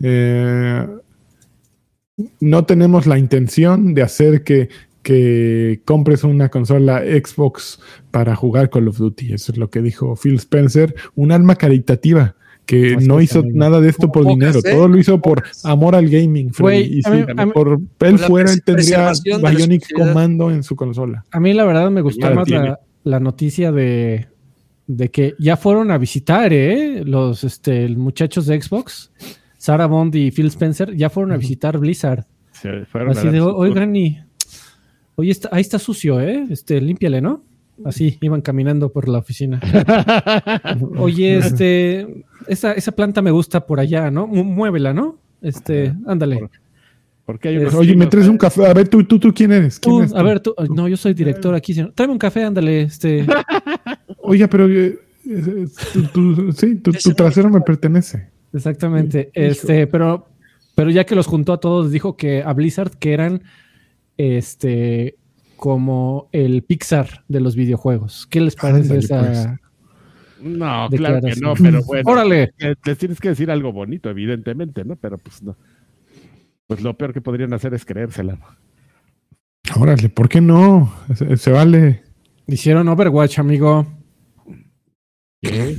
eh, 0.00 0.86
no 2.40 2.64
tenemos 2.64 3.06
la 3.06 3.18
intención 3.18 3.94
de 3.94 4.02
hacer 4.02 4.44
que, 4.44 4.68
que 5.02 5.80
compres 5.84 6.24
una 6.24 6.48
consola 6.48 7.00
Xbox 7.00 7.80
para 8.10 8.36
jugar 8.36 8.70
Call 8.70 8.88
of 8.88 8.98
Duty. 8.98 9.32
Eso 9.32 9.52
es 9.52 9.58
lo 9.58 9.70
que 9.70 9.82
dijo 9.82 10.16
Phil 10.16 10.34
Spencer, 10.34 10.94
un 11.14 11.32
alma 11.32 11.56
caritativa 11.56 12.34
que 12.68 12.98
no 12.98 13.22
hizo 13.22 13.42
nada 13.42 13.80
de 13.80 13.88
esto 13.88 14.12
por 14.12 14.26
dinero, 14.26 14.60
todo 14.60 14.88
lo 14.88 14.98
hizo 14.98 15.22
por 15.22 15.42
amor 15.64 15.94
al 15.94 16.06
gaming. 16.10 16.50
y 16.74 17.02
si 17.02 17.10
por 17.54 17.80
él 18.00 18.18
fuera, 18.18 18.52
él 18.52 18.62
tendría 18.62 19.10
Bionic 19.24 19.90
Commando 19.94 20.50
en 20.50 20.62
su 20.62 20.76
consola. 20.76 21.24
A 21.30 21.40
mí 21.40 21.54
la 21.54 21.64
verdad 21.64 21.90
me 21.90 22.02
gustó 22.02 22.30
más 22.34 22.46
la, 23.04 23.20
noticia 23.20 23.72
de, 23.72 24.26
de 24.86 25.10
que 25.10 25.34
ya 25.38 25.56
fueron 25.56 25.90
a 25.90 25.96
visitar, 25.96 26.52
¿eh? 26.52 27.02
Los 27.06 27.42
este, 27.42 27.88
muchachos 27.88 28.44
de 28.44 28.60
Xbox, 28.60 29.12
Sarah 29.68 29.86
Bond 29.86 30.14
y 30.14 30.30
Phil 30.30 30.46
Spencer, 30.46 30.96
ya 30.96 31.10
fueron 31.10 31.30
a 31.32 31.36
visitar 31.36 31.76
Blizzard. 31.76 32.24
Así 32.54 33.28
de, 33.28 33.38
oigan, 33.42 33.94
y, 33.94 34.18
oye, 35.14 35.36
ahí 35.50 35.60
está 35.60 35.78
sucio, 35.78 36.22
¿eh? 36.22 36.46
Este, 36.48 36.80
límpiale, 36.80 37.20
¿no? 37.20 37.44
Así, 37.84 38.16
iban 38.22 38.40
caminando 38.40 38.90
por 38.90 39.10
la 39.10 39.18
oficina. 39.18 39.60
Oye, 40.96 41.36
este, 41.36 42.24
esa, 42.46 42.72
esa 42.72 42.92
planta 42.92 43.20
me 43.20 43.30
gusta 43.30 43.66
por 43.66 43.78
allá, 43.78 44.10
¿no? 44.10 44.26
Muévela, 44.26 44.94
¿no? 44.94 45.18
Este, 45.42 45.94
ándale. 46.06 46.48
Oye, 47.76 47.94
me 47.94 48.06
traes 48.06 48.26
un 48.26 48.38
café. 48.38 48.64
A 48.64 48.72
ver, 48.72 48.88
tú, 48.88 49.04
tú, 49.04 49.18
tú, 49.18 49.34
¿quién 49.34 49.52
eres? 49.52 49.78
a 50.14 50.22
ver, 50.22 50.40
tú. 50.40 50.54
No, 50.74 50.88
yo 50.88 50.96
soy 50.96 51.12
director 51.12 51.54
aquí. 51.54 51.74
Tráeme 51.94 52.14
un 52.14 52.18
café, 52.18 52.42
ándale. 52.42 52.80
Este. 52.80 53.26
Oye, 54.22 54.48
pero 54.48 54.66
eh, 54.66 54.98
eh, 55.28 55.66
tu, 56.14 56.52
sí, 56.52 56.76
tu, 56.76 56.92
trasero 57.12 57.50
me 57.50 57.60
pertenece. 57.60 58.30
Exactamente. 58.52 59.30
Este, 59.34 59.86
pero, 59.86 60.28
pero 60.74 60.90
ya 60.90 61.04
que 61.04 61.14
los 61.14 61.26
juntó 61.26 61.52
a 61.52 61.60
todos, 61.60 61.90
dijo 61.90 62.16
que 62.16 62.42
a 62.42 62.52
Blizzard 62.52 62.98
que 62.98 63.12
eran 63.12 63.42
este 64.16 65.16
como 65.56 66.28
el 66.32 66.62
Pixar 66.62 67.24
de 67.28 67.40
los 67.40 67.56
videojuegos. 67.56 68.26
¿Qué 68.28 68.40
les 68.40 68.54
parece 68.54 68.98
esa? 68.98 69.20
Pues. 69.20 69.48
No, 70.40 70.88
claro 70.88 71.20
que 71.20 71.34
no, 71.40 71.54
pero 71.54 71.82
bueno. 71.82 72.02
Órale. 72.10 72.52
Les 72.84 72.98
tienes 72.98 73.20
que 73.20 73.30
decir 73.30 73.50
algo 73.50 73.72
bonito, 73.72 74.08
evidentemente, 74.08 74.84
¿no? 74.84 74.96
Pero 74.96 75.18
pues 75.18 75.42
no. 75.42 75.56
Pues 76.66 76.80
lo 76.82 76.96
peor 76.96 77.12
que 77.12 77.20
podrían 77.20 77.52
hacer 77.54 77.74
es 77.74 77.84
creérsela. 77.84 78.38
Órale, 79.76 80.08
¿por 80.08 80.28
qué 80.28 80.40
no? 80.40 80.92
Se, 81.36 81.50
vale. 81.50 82.02
Hicieron 82.46 82.88
Overwatch, 82.88 83.38
amigo. 83.38 83.86
¿Qué? 85.42 85.78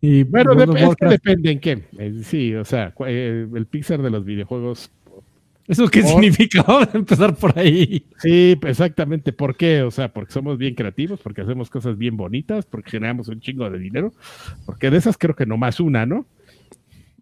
Y 0.00 0.22
bueno, 0.22 0.54
depende 0.54 1.50
en 1.50 1.60
qué. 1.60 1.82
Eh, 1.98 2.20
sí, 2.22 2.54
o 2.54 2.64
sea, 2.64 2.94
eh, 3.06 3.46
el 3.52 3.66
Pixar 3.66 4.00
de 4.00 4.10
los 4.10 4.24
videojuegos 4.24 4.90
¿Eso 5.68 5.86
qué 5.88 6.02
significa? 6.02 6.64
empezar 6.94 7.36
por 7.36 7.56
ahí. 7.58 8.06
Sí, 8.16 8.58
exactamente. 8.62 9.34
¿Por 9.34 9.54
qué? 9.54 9.82
O 9.82 9.90
sea, 9.90 10.10
porque 10.10 10.32
somos 10.32 10.56
bien 10.56 10.74
creativos, 10.74 11.20
porque 11.20 11.42
hacemos 11.42 11.68
cosas 11.68 11.98
bien 11.98 12.16
bonitas, 12.16 12.64
porque 12.64 12.92
generamos 12.92 13.28
un 13.28 13.40
chingo 13.40 13.68
de 13.68 13.78
dinero. 13.78 14.14
Porque 14.64 14.90
de 14.90 14.96
esas 14.96 15.18
creo 15.18 15.36
que 15.36 15.44
nomás 15.44 15.78
una, 15.78 16.06
¿no? 16.06 16.24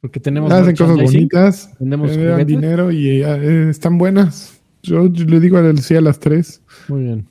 Porque 0.00 0.20
tenemos. 0.20 0.52
Hacen 0.52 0.76
cosas 0.76 0.96
bonitas, 0.96 1.76
tenemos 1.76 2.16
dinero 2.46 2.92
y 2.92 3.20
eh, 3.22 3.68
están 3.68 3.98
buenas. 3.98 4.62
Yo, 4.84 5.08
le 5.08 5.40
digo 5.40 5.58
al 5.58 5.78
sí 5.80 5.96
a 5.96 6.00
las 6.00 6.20
tres. 6.20 6.62
Muy 6.86 7.02
bien. 7.02 7.26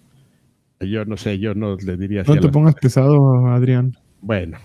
Yo 0.82 1.06
no 1.06 1.16
sé, 1.16 1.40
yo 1.40 1.56
no 1.56 1.78
le 1.78 1.96
diría. 1.96 2.24
No 2.28 2.38
te 2.38 2.50
pongas 2.50 2.76
pesado, 2.76 3.48
Adrián. 3.48 3.96
Bueno. 4.20 4.58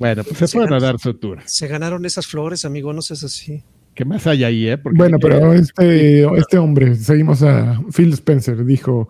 Bueno, 0.00 0.24
pues 0.24 0.38
se, 0.38 0.48
se 0.48 0.56
pueden 0.56 0.80
dar 0.80 0.98
su 0.98 1.14
tour. 1.14 1.40
Se 1.44 1.68
ganaron 1.68 2.04
esas 2.06 2.26
flores, 2.26 2.64
amigo, 2.64 2.92
no 2.92 3.02
seas 3.02 3.22
así. 3.22 3.62
¿Qué 3.94 4.04
más 4.06 4.26
hay 4.26 4.44
ahí, 4.44 4.66
eh? 4.66 4.78
bueno, 4.82 5.18
pero 5.20 5.52
este, 5.52 6.24
este 6.38 6.56
hombre, 6.58 6.94
seguimos 6.94 7.42
a 7.42 7.82
Phil 7.94 8.14
Spencer, 8.14 8.64
dijo, 8.64 9.08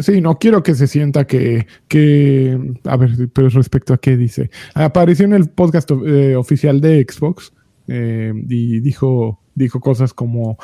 sí, 0.00 0.20
no 0.20 0.38
quiero 0.38 0.62
que 0.64 0.74
se 0.74 0.88
sienta 0.88 1.24
que, 1.24 1.68
que, 1.86 2.58
a 2.84 2.96
ver, 2.96 3.28
pero 3.32 3.48
respecto 3.50 3.94
a 3.94 3.98
qué 3.98 4.16
dice, 4.16 4.50
apareció 4.74 5.24
en 5.24 5.34
el 5.34 5.48
podcast 5.48 5.90
eh, 6.04 6.34
oficial 6.34 6.80
de 6.80 7.06
Xbox 7.08 7.52
eh, 7.86 8.32
y 8.48 8.80
dijo, 8.80 9.40
dijo 9.54 9.78
cosas 9.78 10.12
como, 10.14 10.58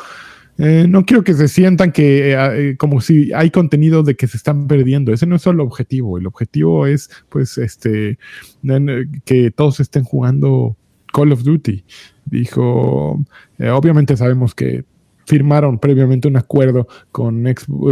eh, 0.58 0.86
no 0.88 1.04
quiero 1.04 1.24
que 1.24 1.34
se 1.34 1.48
sientan 1.48 1.90
que 1.90 2.76
como 2.78 3.00
si 3.00 3.32
hay 3.32 3.50
contenido 3.50 4.02
de 4.02 4.14
que 4.14 4.26
se 4.26 4.36
están 4.36 4.66
perdiendo. 4.66 5.12
Ese 5.12 5.26
no 5.26 5.36
es 5.36 5.46
el 5.46 5.60
objetivo. 5.60 6.18
El 6.18 6.26
objetivo 6.26 6.86
es, 6.86 7.10
pues, 7.28 7.58
este, 7.58 8.18
que 9.24 9.50
todos 9.50 9.80
estén 9.80 10.04
jugando 10.04 10.76
Call 11.12 11.32
of 11.32 11.42
Duty. 11.42 11.84
Dijo, 12.26 13.24
eh, 13.58 13.70
obviamente 13.70 14.16
sabemos 14.16 14.54
que 14.54 14.84
firmaron 15.26 15.78
previamente 15.78 16.28
un 16.28 16.36
acuerdo 16.36 16.86
con, 17.10 17.44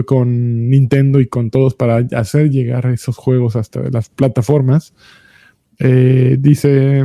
con 0.06 0.68
Nintendo 0.68 1.20
y 1.20 1.26
con 1.26 1.50
todos 1.50 1.74
para 1.74 2.06
hacer 2.16 2.50
llegar 2.50 2.86
esos 2.86 3.16
juegos 3.16 3.56
hasta 3.56 3.80
las 3.90 4.08
plataformas. 4.08 4.94
Eh, 5.78 6.36
dice 6.38 7.02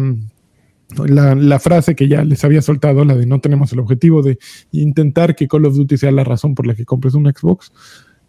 la, 1.07 1.35
la, 1.35 1.59
frase 1.59 1.95
que 1.95 2.07
ya 2.07 2.23
les 2.23 2.43
había 2.43 2.61
soltado, 2.61 3.03
la 3.03 3.15
de 3.15 3.25
no 3.25 3.39
tenemos 3.39 3.73
el 3.73 3.79
objetivo 3.79 4.21
de 4.21 4.39
intentar 4.71 5.35
que 5.35 5.47
Call 5.47 5.65
of 5.65 5.75
Duty 5.75 5.97
sea 5.97 6.11
la 6.11 6.23
razón 6.23 6.55
por 6.55 6.65
la 6.65 6.75
que 6.75 6.85
compres 6.85 7.13
un 7.13 7.25
Xbox. 7.25 7.71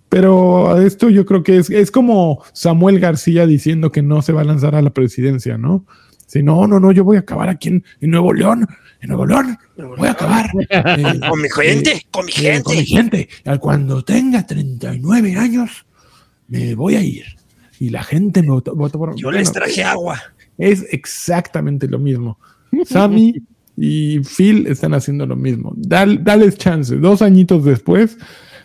Pero 0.09 0.80
esto 0.80 1.11
yo 1.11 1.26
creo 1.26 1.42
que 1.42 1.59
es, 1.59 1.70
es 1.70 1.90
como 1.90 2.42
Samuel 2.52 2.98
García 2.98 3.46
diciendo 3.46 3.92
que 3.92 4.02
no 4.02 4.22
se 4.22 4.32
va 4.32 4.40
a 4.40 4.44
lanzar 4.44 4.74
a 4.74 4.82
la 4.82 4.90
presidencia, 4.90 5.59
¿no? 5.59 5.84
Si 6.26 6.42
no, 6.42 6.66
no, 6.66 6.78
no, 6.78 6.92
yo 6.92 7.04
voy 7.04 7.16
a 7.16 7.20
acabar 7.20 7.48
aquí 7.48 7.68
en, 7.68 7.84
Nuevo 8.00 8.34
León, 8.34 8.66
en 9.00 9.09
Nuevo 9.09 9.24
León, 9.24 9.56
voy 9.76 10.09
a 10.09 10.12
acabar. 10.12 10.50
Eh, 10.68 11.20
con 11.28 11.40
mi 11.40 11.48
gente, 11.48 11.92
eh, 11.92 12.06
con 12.11 12.26
mi 12.26 12.32
gente. 12.32 12.62
con 12.62 12.76
mi 12.76 12.84
gente. 12.84 13.28
Cuando 13.61 14.04
tenga 14.04 14.46
39 14.46 15.36
años, 15.36 15.86
me 16.48 16.74
voy 16.74 16.96
a 16.96 17.02
ir. 17.02 17.24
Y 17.80 17.90
la 17.90 18.02
gente 18.02 18.42
me 18.42 18.48
votó, 18.48 18.76
por... 18.76 19.16
Yo 19.16 19.30
les 19.30 19.50
traje 19.52 19.82
agua. 19.84 20.20
Es 20.59 20.84
exactamente 20.92 21.88
lo 21.88 21.98
mismo. 21.98 22.38
Sammy 22.84 23.34
y 23.76 24.20
Phil 24.20 24.66
están 24.66 24.92
haciendo 24.94 25.24
lo 25.26 25.36
mismo. 25.36 25.72
Dal, 25.76 26.22
dales 26.24 26.59
chance, 26.59 26.96
dos 26.96 27.22
añitos 27.22 27.64
después 27.64 28.18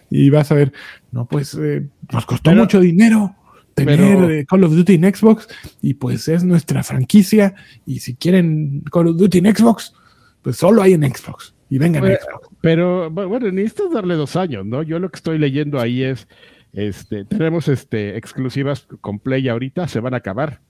y 0.10 0.30
vas 0.30 0.52
a 0.52 0.56
ver, 0.56 0.74
no, 1.12 1.26
pues 1.28 1.54
eh, 1.62 1.88
nos 2.12 2.26
costó 2.26 2.50
Pero- 2.52 2.62
mucho 2.64 2.80
dinero 2.80 3.36
tener 3.76 3.98
pero- 3.98 4.30
eh, 4.30 4.46
Call 4.48 4.64
of 4.66 4.74
Duty 4.76 4.96
en 4.96 5.14
Xbox 5.16 5.48
y 5.82 5.94
pues 5.96 6.28
es 6.28 6.44
nuestra 6.44 6.84
franquicia 6.84 7.56
y 7.86 8.00
si 8.00 8.16
quieren 8.16 8.82
Call 8.92 9.08
of 9.08 9.18
Duty 9.18 9.38
en 9.40 9.56
Xbox, 9.56 9.94
pues 10.42 10.58
solo 10.58 10.82
hay 10.82 10.94
en 10.94 11.04
Xbox 11.04 11.56
y 11.70 11.78
vengan 11.80 12.04
a 12.06 12.08
Xbox. 12.16 12.50
Pero 12.62 13.10
bu- 13.12 13.28
bueno, 13.28 13.52
necesitas 13.52 13.92
darle 13.92 14.16
dos 14.16 14.36
años, 14.36 14.66
¿no? 14.66 14.84
Yo 14.84 15.00
lo 15.00 15.10
que 15.10 15.18
estoy 15.18 15.38
leyendo 15.40 15.80
ahí 15.80 16.04
es, 16.04 16.28
este, 16.74 17.26
tenemos 17.26 17.68
este 17.68 18.16
exclusivas 18.18 18.88
con 19.02 19.20
Play 19.20 19.48
ahorita, 19.50 19.88
se 19.88 20.00
van 20.00 20.14
a 20.14 20.18
acabar. 20.18 20.62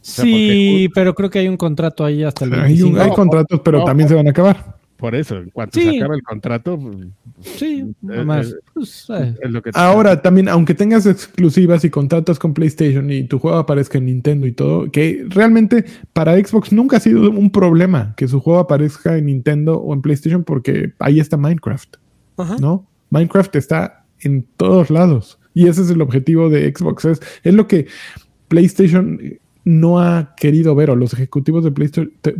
Sea, 0.00 0.24
Sí, 0.24 0.88
pero 0.94 1.14
creo 1.14 1.30
que 1.30 1.38
hay 1.40 1.48
un 1.48 1.56
contrato 1.56 2.04
ahí 2.04 2.22
hasta 2.24 2.44
el 2.44 2.54
Hay, 2.54 2.60
25. 2.60 2.90
un- 2.90 3.00
hay 3.00 3.10
contratos, 3.12 3.60
pero 3.64 3.78
no, 3.80 3.84
también 3.84 4.08
se 4.08 4.14
van 4.14 4.26
a 4.26 4.30
acabar. 4.30 4.74
Por 4.96 5.14
eso, 5.14 5.36
en 5.36 5.50
cuanto 5.50 5.78
Sí. 5.78 5.84
se 5.90 5.96
acabe 5.98 6.16
el 6.16 6.22
contrato, 6.22 6.78
pues, 6.78 6.96
Sí, 7.42 7.84
nada 8.00 8.22
Eh, 8.22 8.24
más. 8.24 8.46
eh, 8.46 8.54
Pues, 8.72 9.06
eh, 9.10 9.34
es 9.42 9.50
lo 9.50 9.60
que 9.60 9.70
Ahora 9.74 10.22
también, 10.22 10.48
aunque 10.48 10.72
tengas 10.72 11.04
exclusivas 11.04 11.84
y 11.84 11.90
contratos 11.90 12.38
con 12.38 12.54
PlayStation 12.54 13.10
y 13.10 13.24
tu 13.24 13.38
juego 13.38 13.58
aparezca 13.58 13.98
en 13.98 14.06
Nintendo 14.06 14.46
y 14.46 14.52
todo, 14.52 14.90
que 14.90 15.26
realmente 15.28 15.84
para 16.14 16.34
Xbox 16.38 16.72
nunca 16.72 16.96
ha 16.96 17.00
sido 17.00 17.28
un 17.30 17.50
problema 17.50 18.14
que 18.16 18.28
su 18.28 18.40
juego 18.40 18.60
aparezca 18.60 19.18
en 19.18 19.26
Nintendo 19.26 19.76
o 19.76 19.92
en 19.92 20.00
PlayStation 20.00 20.42
porque 20.44 20.94
ahí 21.00 21.20
está 21.20 21.36
Minecraft, 21.36 21.96
Ajá. 22.38 22.56
¿no? 22.60 22.86
Minecraft 23.10 23.54
está 23.56 24.06
en 24.20 24.46
todos 24.56 24.88
lados 24.90 25.38
y 25.52 25.66
ese 25.68 25.82
es 25.82 25.90
el 25.90 26.00
objetivo 26.00 26.48
de 26.48 26.72
Xbox. 26.74 27.04
Es, 27.04 27.20
es 27.42 27.52
lo 27.52 27.66
que 27.68 27.88
PlayStation 28.48 29.20
no 29.64 30.00
ha 30.00 30.34
querido 30.36 30.74
ver 30.74 30.90
o 30.90 30.96
los 30.96 31.12
ejecutivos 31.14 31.64
de 31.64 31.72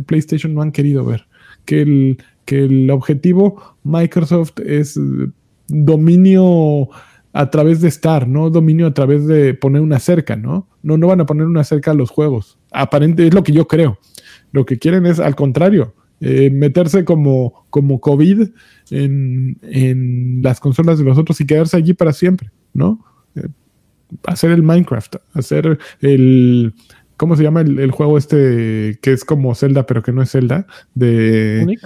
PlayStation, 0.05 0.53
no 0.53 0.61
han 0.61 0.71
querido 0.71 1.03
ver. 1.05 1.27
Que 1.65 1.81
el, 1.81 2.17
que 2.45 2.65
el 2.65 2.89
objetivo 2.91 3.75
Microsoft 3.83 4.59
es 4.65 4.97
eh, 4.97 5.01
dominio 5.67 6.89
a 7.33 7.49
través 7.49 7.81
de 7.81 7.89
estar, 7.89 8.27
no 8.27 8.49
dominio 8.49 8.87
a 8.87 8.93
través 8.93 9.27
de 9.27 9.53
poner 9.53 9.81
una 9.81 9.99
cerca, 9.99 10.35
¿no? 10.35 10.67
No, 10.83 10.97
no 10.97 11.07
van 11.07 11.19
a 11.19 11.25
poner 11.25 11.47
una 11.47 11.63
cerca 11.63 11.91
a 11.91 11.95
los 11.95 12.09
juegos. 12.09 12.57
Aparente 12.71 13.27
es 13.27 13.33
lo 13.33 13.43
que 13.43 13.51
yo 13.51 13.67
creo. 13.67 13.99
Lo 14.51 14.65
que 14.65 14.79
quieren 14.79 15.05
es 15.05 15.19
al 15.19 15.35
contrario, 15.35 15.95
eh, 16.21 16.49
meterse 16.49 17.03
como, 17.03 17.65
como 17.69 17.99
COVID 17.99 18.47
en, 18.91 19.57
en 19.63 20.39
las 20.41 20.61
consolas 20.61 20.97
de 20.97 21.03
los 21.03 21.17
otros 21.17 21.41
y 21.41 21.45
quedarse 21.45 21.75
allí 21.75 21.93
para 21.93 22.13
siempre, 22.13 22.51
¿no? 22.73 23.03
Eh, 23.35 23.47
hacer 24.25 24.51
el 24.51 24.63
Minecraft, 24.63 25.17
hacer 25.33 25.77
el 25.99 26.73
¿cómo 27.17 27.35
se 27.35 27.43
llama 27.43 27.61
el, 27.61 27.79
el 27.79 27.91
juego 27.91 28.17
este 28.17 28.97
que 29.01 29.11
es 29.13 29.23
como 29.25 29.53
Zelda 29.55 29.85
pero 29.85 30.01
que 30.03 30.11
no 30.11 30.21
es 30.21 30.31
Zelda? 30.31 30.67
De 30.93 31.59
Tunic. 31.61 31.79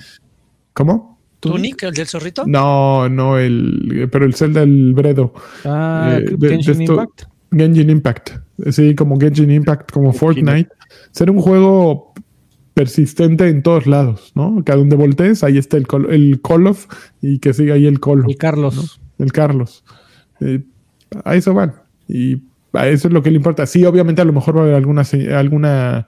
¿Cómo? 0.74 1.20
¿Tunic, 1.40 1.84
el 1.84 1.94
del 1.94 2.08
zorrito? 2.08 2.44
No, 2.48 3.08
no 3.10 3.38
el 3.38 4.10
pero 4.12 4.26
el 4.26 4.34
Zelda 4.36 4.62
el 4.64 4.94
Bredo. 4.94 5.34
Ah, 5.66 6.18
Eh, 6.20 6.22
de- 6.32 6.36
de 6.38 6.50
Genshin 6.50 6.82
esto- 6.82 6.94
Impact. 6.94 7.22
Genshin 7.52 7.90
Impact. 7.90 8.30
Sí, 8.72 8.94
como 8.96 9.18
Genshin 9.20 9.50
Impact, 9.52 9.92
como 9.92 10.12
Fortnite. 10.14 10.70
Ser 11.12 11.32
un 11.32 11.40
juego 11.40 12.14
persistente 12.74 13.48
en 13.50 13.64
todos 13.64 13.88
lados, 13.88 14.32
¿no? 14.36 14.64
Que 14.64 14.72
a 14.72 14.76
donde 14.76 14.96
voltees, 14.96 15.44
ahí 15.44 15.58
está 15.58 15.78
el 15.78 15.88
Call, 15.88 16.08
el 16.14 16.40
Call 16.42 16.68
of 16.68 16.88
y 17.22 17.40
que 17.40 17.54
siga 17.54 17.76
ahí 17.76 17.86
el 17.88 18.00
Call 18.00 18.22
of, 18.22 18.30
Y 18.30 18.36
Carlos. 18.36 19.02
el 19.18 19.32
Carlos. 19.32 19.84
Eh, 20.42 20.62
a 21.26 21.36
eso 21.36 21.54
van. 21.54 21.74
Y 22.08 22.44
eso 22.74 23.08
es 23.08 23.14
lo 23.14 23.22
que 23.24 23.32
le 23.32 23.38
importa. 23.38 23.66
Sí, 23.66 23.84
obviamente 23.86 24.22
a 24.22 24.26
lo 24.26 24.34
mejor 24.34 24.56
va 24.58 24.62
a 24.62 24.64
haber 24.64 24.76
alguna, 24.76 25.04
se- 25.04 25.34
alguna, 25.34 26.08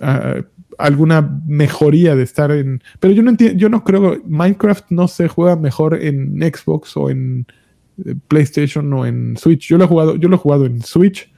ah, 0.00 0.36
alguna 0.78 1.40
mejoría 1.46 2.16
de 2.16 2.22
estar 2.22 2.50
en... 2.50 2.82
Pero 3.00 3.14
yo 3.14 3.22
no 3.22 3.30
entiendo, 3.30 3.58
yo 3.58 3.68
no 3.68 3.84
creo, 3.84 4.20
Minecraft 4.26 4.86
no 4.90 5.08
se 5.08 5.28
juega 5.28 5.56
mejor 5.56 5.94
en 6.02 6.38
Xbox 6.40 6.96
o 6.96 7.10
en 7.10 7.46
eh, 8.04 8.14
PlayStation 8.28 8.92
o 8.92 9.06
en 9.06 9.36
Switch. 9.36 9.68
Yo 9.68 9.78
lo 9.78 9.84
he 9.84 9.86
jugado, 9.88 10.16
yo 10.16 10.28
lo 10.28 10.36
he 10.36 10.38
jugado 10.38 10.64
en 10.66 10.82
Switch, 10.82 11.30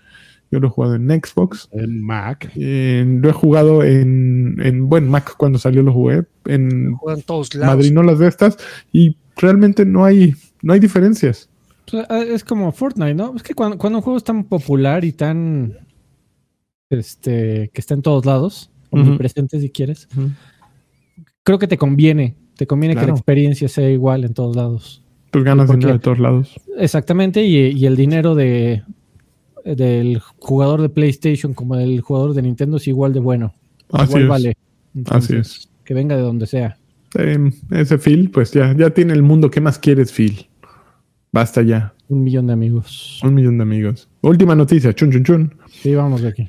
yo 0.50 0.60
lo 0.60 0.68
he 0.68 0.70
jugado 0.70 0.94
en 0.94 1.08
Xbox, 1.10 1.68
en 1.72 2.04
Mac. 2.04 2.50
en- 2.54 3.20
lo 3.20 3.28
he 3.28 3.32
jugado 3.32 3.82
en, 3.82 4.56
en, 4.62 4.88
bueno, 4.88 5.10
Mac 5.10 5.34
cuando 5.36 5.58
salió 5.58 5.82
lo 5.82 5.92
jugué, 5.92 6.24
en 6.46 6.94
Juegan 6.94 7.22
todos 7.22 7.52
lados. 7.54 7.74
madrinolas 7.76 8.18
de 8.20 8.28
estas, 8.28 8.56
y 8.92 9.16
realmente 9.36 9.84
no 9.84 10.04
hay, 10.04 10.34
no 10.62 10.72
hay 10.72 10.78
diferencias. 10.80 11.50
Pues, 11.90 12.06
ah, 12.08 12.22
es 12.22 12.44
como 12.44 12.72
Fortnite, 12.72 13.14
¿no? 13.14 13.34
Es 13.36 13.42
que 13.42 13.54
cuando, 13.54 13.78
cuando 13.78 13.98
un 13.98 14.02
juego 14.02 14.16
es 14.16 14.24
tan 14.24 14.44
popular 14.44 15.04
y 15.04 15.12
tan. 15.12 15.78
Este. 16.90 17.70
que 17.72 17.80
está 17.80 17.94
en 17.94 18.02
todos 18.02 18.24
lados, 18.24 18.70
omnipresente 18.90 19.58
si 19.58 19.70
quieres, 19.70 20.08
creo 21.42 21.58
que 21.58 21.66
te 21.66 21.78
conviene. 21.78 22.36
Te 22.56 22.66
conviene 22.68 22.94
que 22.94 23.06
la 23.06 23.12
experiencia 23.12 23.68
sea 23.68 23.90
igual 23.90 24.24
en 24.24 24.32
todos 24.32 24.54
lados. 24.54 25.02
Pues 25.32 25.42
ganas 25.42 25.66
¿Por 25.66 25.76
dinero 25.76 25.94
de 25.94 25.98
todos 25.98 26.20
lados. 26.20 26.60
Exactamente, 26.78 27.44
y, 27.44 27.56
y 27.56 27.86
el 27.86 27.96
dinero 27.96 28.36
de 28.36 28.84
del 29.64 30.20
jugador 30.38 30.82
de 30.82 30.90
PlayStation 30.90 31.54
como 31.54 31.76
del 31.76 32.00
jugador 32.00 32.34
de 32.34 32.42
Nintendo 32.42 32.76
es 32.76 32.86
igual 32.86 33.12
de 33.12 33.20
bueno. 33.20 33.54
Así 33.90 34.18
igual 34.18 34.22
es. 34.22 34.28
vale. 34.28 34.56
Así 35.06 35.36
es. 35.36 35.68
Que 35.84 35.94
venga 35.94 36.16
de 36.16 36.22
donde 36.22 36.46
sea. 36.46 36.76
Eh, 37.18 37.50
ese 37.70 37.98
Phil, 37.98 38.30
pues 38.30 38.52
ya, 38.52 38.74
ya 38.76 38.90
tiene 38.90 39.12
el 39.12 39.22
mundo. 39.22 39.50
¿Qué 39.50 39.60
más 39.60 39.78
quieres, 39.78 40.12
Phil? 40.12 40.46
Basta 41.34 41.62
ya. 41.62 41.92
Un 42.08 42.22
millón 42.22 42.46
de 42.46 42.52
amigos. 42.52 43.20
Un 43.24 43.34
millón 43.34 43.58
de 43.58 43.62
amigos. 43.64 44.08
Última 44.20 44.54
noticia, 44.54 44.92
chun 44.94 45.10
chun 45.10 45.24
chun. 45.24 45.54
Sí, 45.68 45.92
vamos 45.92 46.22
de 46.22 46.28
aquí. 46.28 46.48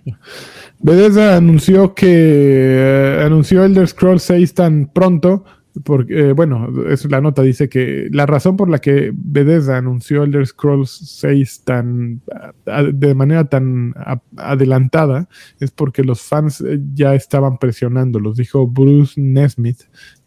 Bethesda 0.79 1.37
anunció 1.37 1.95
que 1.95 2.05
eh, 2.07 3.23
anunció 3.25 3.65
Elder 3.65 3.87
Scrolls 3.87 4.21
6 4.21 4.53
tan 4.53 4.91
pronto, 4.93 5.43
porque, 5.83 6.29
eh, 6.29 6.31
bueno, 6.33 6.69
es 6.87 7.03
la 7.09 7.19
nota 7.19 7.41
dice 7.41 7.67
que 7.67 8.07
la 8.11 8.25
razón 8.27 8.55
por 8.57 8.69
la 8.69 8.77
que 8.77 9.11
Bethesda 9.13 9.77
anunció 9.77 10.23
Elder 10.23 10.45
Scrolls 10.45 10.89
6 11.19 11.63
tan 11.65 12.21
a- 12.67 12.83
de 12.83 13.15
manera 13.15 13.45
tan 13.45 13.93
a- 13.97 14.21
adelantada 14.37 15.27
es 15.59 15.71
porque 15.71 16.03
los 16.03 16.21
fans 16.21 16.61
eh, 16.61 16.79
ya 16.93 17.15
estaban 17.15 17.57
presionando, 17.57 18.19
los 18.19 18.37
dijo 18.37 18.67
Bruce 18.67 19.19
Nesmith, 19.19 19.79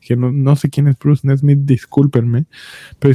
que 0.08 0.16
no, 0.16 0.32
no 0.32 0.56
sé 0.56 0.70
quién 0.70 0.88
es 0.88 0.98
Bruce 0.98 1.26
Nesmith, 1.26 1.58
discúlpenme, 1.64 2.46
pero 2.98 3.12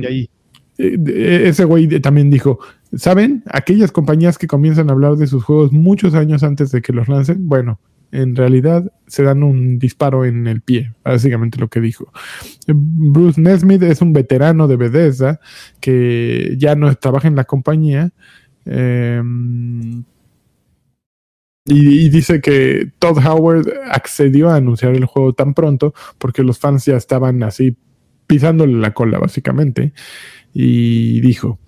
que 0.00 0.06
ahí. 0.06 0.30
eh, 0.78 0.96
de- 0.98 1.48
ese 1.48 1.64
güey 1.64 1.88
también 2.00 2.30
dijo, 2.30 2.60
¿saben? 2.96 3.42
Aquellas 3.46 3.90
compañías 3.90 4.38
que 4.38 4.46
comienzan 4.46 4.88
a 4.88 4.92
hablar 4.92 5.16
de 5.16 5.26
sus 5.26 5.42
juegos 5.42 5.72
muchos 5.72 6.14
años 6.14 6.44
antes 6.44 6.70
de 6.70 6.80
que 6.80 6.92
los 6.92 7.08
lancen, 7.08 7.48
bueno, 7.48 7.80
en 8.12 8.36
realidad 8.36 8.92
se 9.08 9.24
dan 9.24 9.42
un 9.42 9.80
disparo 9.80 10.24
en 10.24 10.46
el 10.46 10.60
pie, 10.60 10.92
básicamente 11.04 11.58
lo 11.58 11.66
que 11.66 11.80
dijo. 11.80 12.12
Bruce 12.68 13.40
Nesmith 13.40 13.82
es 13.82 14.00
un 14.00 14.12
veterano 14.12 14.68
de 14.68 14.76
Bethesda 14.76 15.40
que 15.80 16.54
ya 16.56 16.76
no 16.76 16.94
trabaja 16.94 17.26
en 17.26 17.34
la 17.34 17.44
compañía. 17.44 18.12
eh, 18.66 19.20
y, 21.64 22.06
y 22.06 22.08
dice 22.10 22.40
que 22.40 22.90
Todd 22.98 23.18
Howard 23.26 23.66
accedió 23.90 24.50
a 24.50 24.56
anunciar 24.56 24.94
el 24.94 25.06
juego 25.06 25.32
tan 25.32 25.54
pronto 25.54 25.94
porque 26.18 26.42
los 26.42 26.58
fans 26.58 26.84
ya 26.84 26.96
estaban 26.96 27.42
así 27.42 27.76
pisándole 28.26 28.74
la 28.74 28.94
cola, 28.94 29.18
básicamente. 29.18 29.92
Y 30.52 31.20
dijo, 31.20 31.58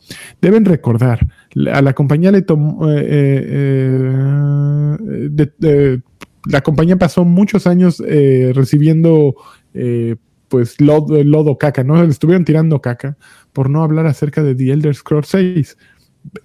deben 0.41 0.65
recordar, 0.65 1.29
a 1.73 1.83
la 1.83 1.95
compañía 1.95 2.31
le 2.33 2.43
tomó... 2.43 2.91
eh, 2.91 3.05
eh, 3.07 4.97
eh, 5.11 5.29
de- 5.59 6.03
la 6.49 6.61
compañía 6.61 6.97
pasó 6.97 7.25
muchos 7.25 7.67
años 7.67 8.01
eh, 8.07 8.53
recibiendo 8.55 9.35
eh, 9.75 10.15
pues 10.49 10.81
lodo, 10.81 11.23
lodo 11.25 11.59
caca, 11.59 11.83
¿no? 11.83 12.01
Le 12.03 12.09
estuvieron 12.11 12.45
tirando 12.45 12.81
caca 12.81 13.17
por 13.53 13.69
no 13.69 13.83
hablar 13.83 14.07
acerca 14.07 14.45
de 14.45 14.55
The 14.55 14.71
Elder 14.73 14.95
Scrolls 14.95 15.27
6. 15.29 15.77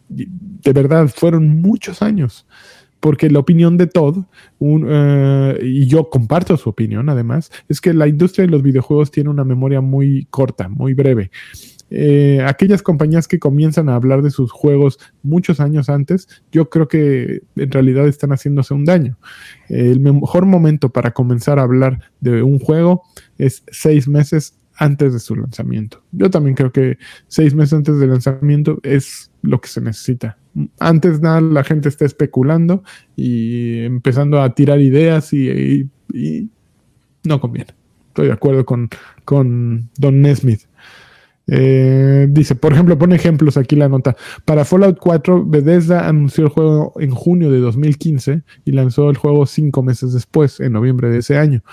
De 0.09 0.73
verdad, 0.73 1.07
fueron 1.07 1.61
muchos 1.61 2.01
años. 2.01 2.45
Porque 3.01 3.29
la 3.29 3.39
opinión 3.39 3.77
de 3.77 3.87
Todd, 3.87 4.19
eh, 4.61 5.59
y 5.61 5.87
yo 5.87 6.09
comparto 6.09 6.55
su 6.55 6.69
opinión 6.69 7.09
además, 7.09 7.51
es 7.67 7.81
que 7.81 7.93
la 7.93 8.07
industria 8.07 8.45
de 8.45 8.51
los 8.51 8.63
videojuegos 8.63 9.11
tiene 9.11 9.29
una 9.29 9.43
memoria 9.43 9.81
muy 9.81 10.27
corta, 10.29 10.69
muy 10.69 10.93
breve. 10.93 11.31
Eh, 11.93 12.41
aquellas 12.47 12.81
compañías 12.81 13.27
que 13.27 13.37
comienzan 13.37 13.89
a 13.89 13.95
hablar 13.95 14.21
de 14.21 14.31
sus 14.31 14.49
juegos 14.49 14.97
muchos 15.23 15.59
años 15.59 15.89
antes, 15.89 16.29
yo 16.49 16.69
creo 16.69 16.87
que 16.87 17.41
en 17.57 17.71
realidad 17.71 18.07
están 18.07 18.29
haciéndose 18.29 18.73
un 18.73 18.85
daño. 18.85 19.17
El 19.67 19.99
mejor 19.99 20.45
momento 20.45 20.89
para 20.89 21.11
comenzar 21.11 21.59
a 21.59 21.63
hablar 21.63 21.99
de 22.21 22.43
un 22.43 22.59
juego 22.59 23.03
es 23.37 23.63
seis 23.71 24.07
meses 24.07 24.57
antes 24.75 25.13
de 25.13 25.19
su 25.19 25.35
lanzamiento. 25.35 26.03
Yo 26.11 26.29
también 26.29 26.55
creo 26.55 26.71
que 26.71 26.97
seis 27.27 27.53
meses 27.53 27.73
antes 27.73 27.99
del 27.99 28.09
lanzamiento 28.09 28.79
es 28.83 29.31
lo 29.41 29.61
que 29.61 29.67
se 29.67 29.81
necesita. 29.81 30.37
Antes 30.79 31.21
nada, 31.21 31.41
la 31.41 31.63
gente 31.63 31.89
está 31.89 32.05
especulando 32.05 32.83
y 33.15 33.79
empezando 33.79 34.41
a 34.41 34.53
tirar 34.53 34.81
ideas 34.81 35.33
y, 35.33 35.89
no 37.23 37.39
conviene. 37.39 37.73
Estoy 38.07 38.27
de 38.27 38.33
acuerdo 38.33 38.65
con, 38.65 38.89
con 39.23 39.89
Don 39.97 40.21
Nesmith. 40.21 40.61
Eh, 41.47 42.27
dice, 42.29 42.55
por 42.55 42.73
ejemplo, 42.73 42.97
pone 42.97 43.15
ejemplos 43.15 43.57
aquí 43.57 43.75
la 43.75 43.89
nota. 43.89 44.15
Para 44.45 44.65
Fallout 44.65 44.97
4, 44.99 45.45
Bethesda 45.45 46.07
anunció 46.07 46.45
el 46.45 46.49
juego 46.49 46.93
en 46.99 47.11
junio 47.11 47.51
de 47.51 47.59
2015 47.59 48.43
y 48.65 48.71
lanzó 48.71 49.09
el 49.09 49.17
juego 49.17 49.45
cinco 49.45 49.83
meses 49.83 50.13
después, 50.13 50.59
en 50.59 50.73
noviembre 50.73 51.09
de 51.09 51.19
ese 51.19 51.37
año. 51.37 51.63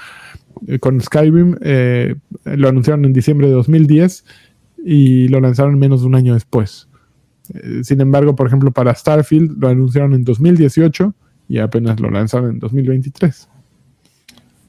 Con 0.80 1.00
Skyrim 1.00 1.56
eh, 1.60 2.14
lo 2.44 2.68
anunciaron 2.68 3.04
en 3.04 3.12
diciembre 3.12 3.48
de 3.48 3.54
2010 3.54 4.24
y 4.84 5.28
lo 5.28 5.40
lanzaron 5.40 5.78
menos 5.78 6.02
de 6.02 6.06
un 6.06 6.14
año 6.14 6.34
después. 6.34 6.88
Eh, 7.54 7.80
sin 7.82 8.00
embargo, 8.00 8.34
por 8.36 8.46
ejemplo, 8.46 8.70
para 8.70 8.94
Starfield 8.94 9.58
lo 9.58 9.68
anunciaron 9.68 10.14
en 10.14 10.24
2018 10.24 11.14
y 11.48 11.58
apenas 11.58 12.00
lo 12.00 12.10
lanzaron 12.10 12.50
en 12.50 12.58
2023. 12.58 13.48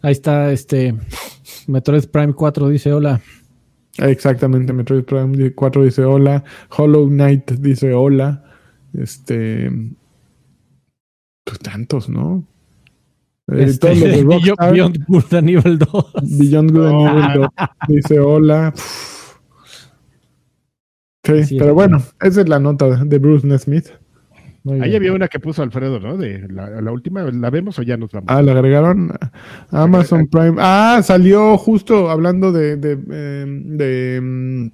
Ahí 0.02 0.12
está 0.14 0.52
este 0.52 0.96
Metroid 1.68 2.06
Prime 2.06 2.34
4 2.34 2.70
dice 2.70 2.94
hola. 2.94 3.22
Exactamente, 3.98 4.72
Metroid 4.72 5.04
Prime 5.04 5.52
4 5.52 5.84
dice 5.84 6.04
hola, 6.04 6.44
Hollow 6.70 7.08
Knight 7.08 7.52
dice 7.52 7.94
hola, 7.94 8.46
este, 8.94 9.70
pues 11.44 11.60
tantos, 11.60 12.08
¿no? 12.08 12.46
Eh, 13.52 13.64
Este, 13.64 13.90
de 13.96 14.24
Beyond, 14.24 14.44
Rockstar, 14.48 14.74
Beyond 14.74 14.98
Good 15.08 15.34
and 15.34 15.50
Evil 15.50 15.80
2. 15.80 16.14
Beyond 16.40 16.72
Good 16.72 16.86
and 16.86 17.36
Evil 17.36 17.42
2 17.42 17.68
dice 17.88 18.20
hola. 18.20 18.74
Sí, 21.24 21.44
Sí, 21.44 21.58
pero 21.60 21.74
bueno, 21.74 21.98
esa 22.22 22.42
es 22.42 22.50
la 22.50 22.60
nota 22.60 23.04
de 23.04 23.18
Bruce 23.20 23.46
Nesmith. 23.46 23.88
Muy 24.64 24.76
Ahí 24.82 24.90
bien. 24.90 24.96
había 24.98 25.14
una 25.14 25.28
que 25.28 25.40
puso 25.40 25.64
Alfredo, 25.64 26.00
¿no? 26.00 26.18
De 26.18 26.48
la, 26.50 26.82
la 26.82 26.92
última, 26.92 27.24
¿la 27.24 27.50
vemos 27.50 27.80
o 27.80 27.82
ya 27.82 27.98
nos 27.98 28.12
vamos? 28.12 28.28
Ah, 28.30 28.42
le 28.42 28.52
agregaron 28.52 29.12
a 29.72 29.84
Amazon 29.84 30.28
Prime. 30.28 30.56
Ah, 30.60 31.00
salió 31.04 31.58
justo 31.58 32.10
hablando 32.10 32.52
de, 32.52 32.76
de, 32.78 32.98
eh, 33.12 33.46
de, 33.48 34.20
mm, 34.22 34.68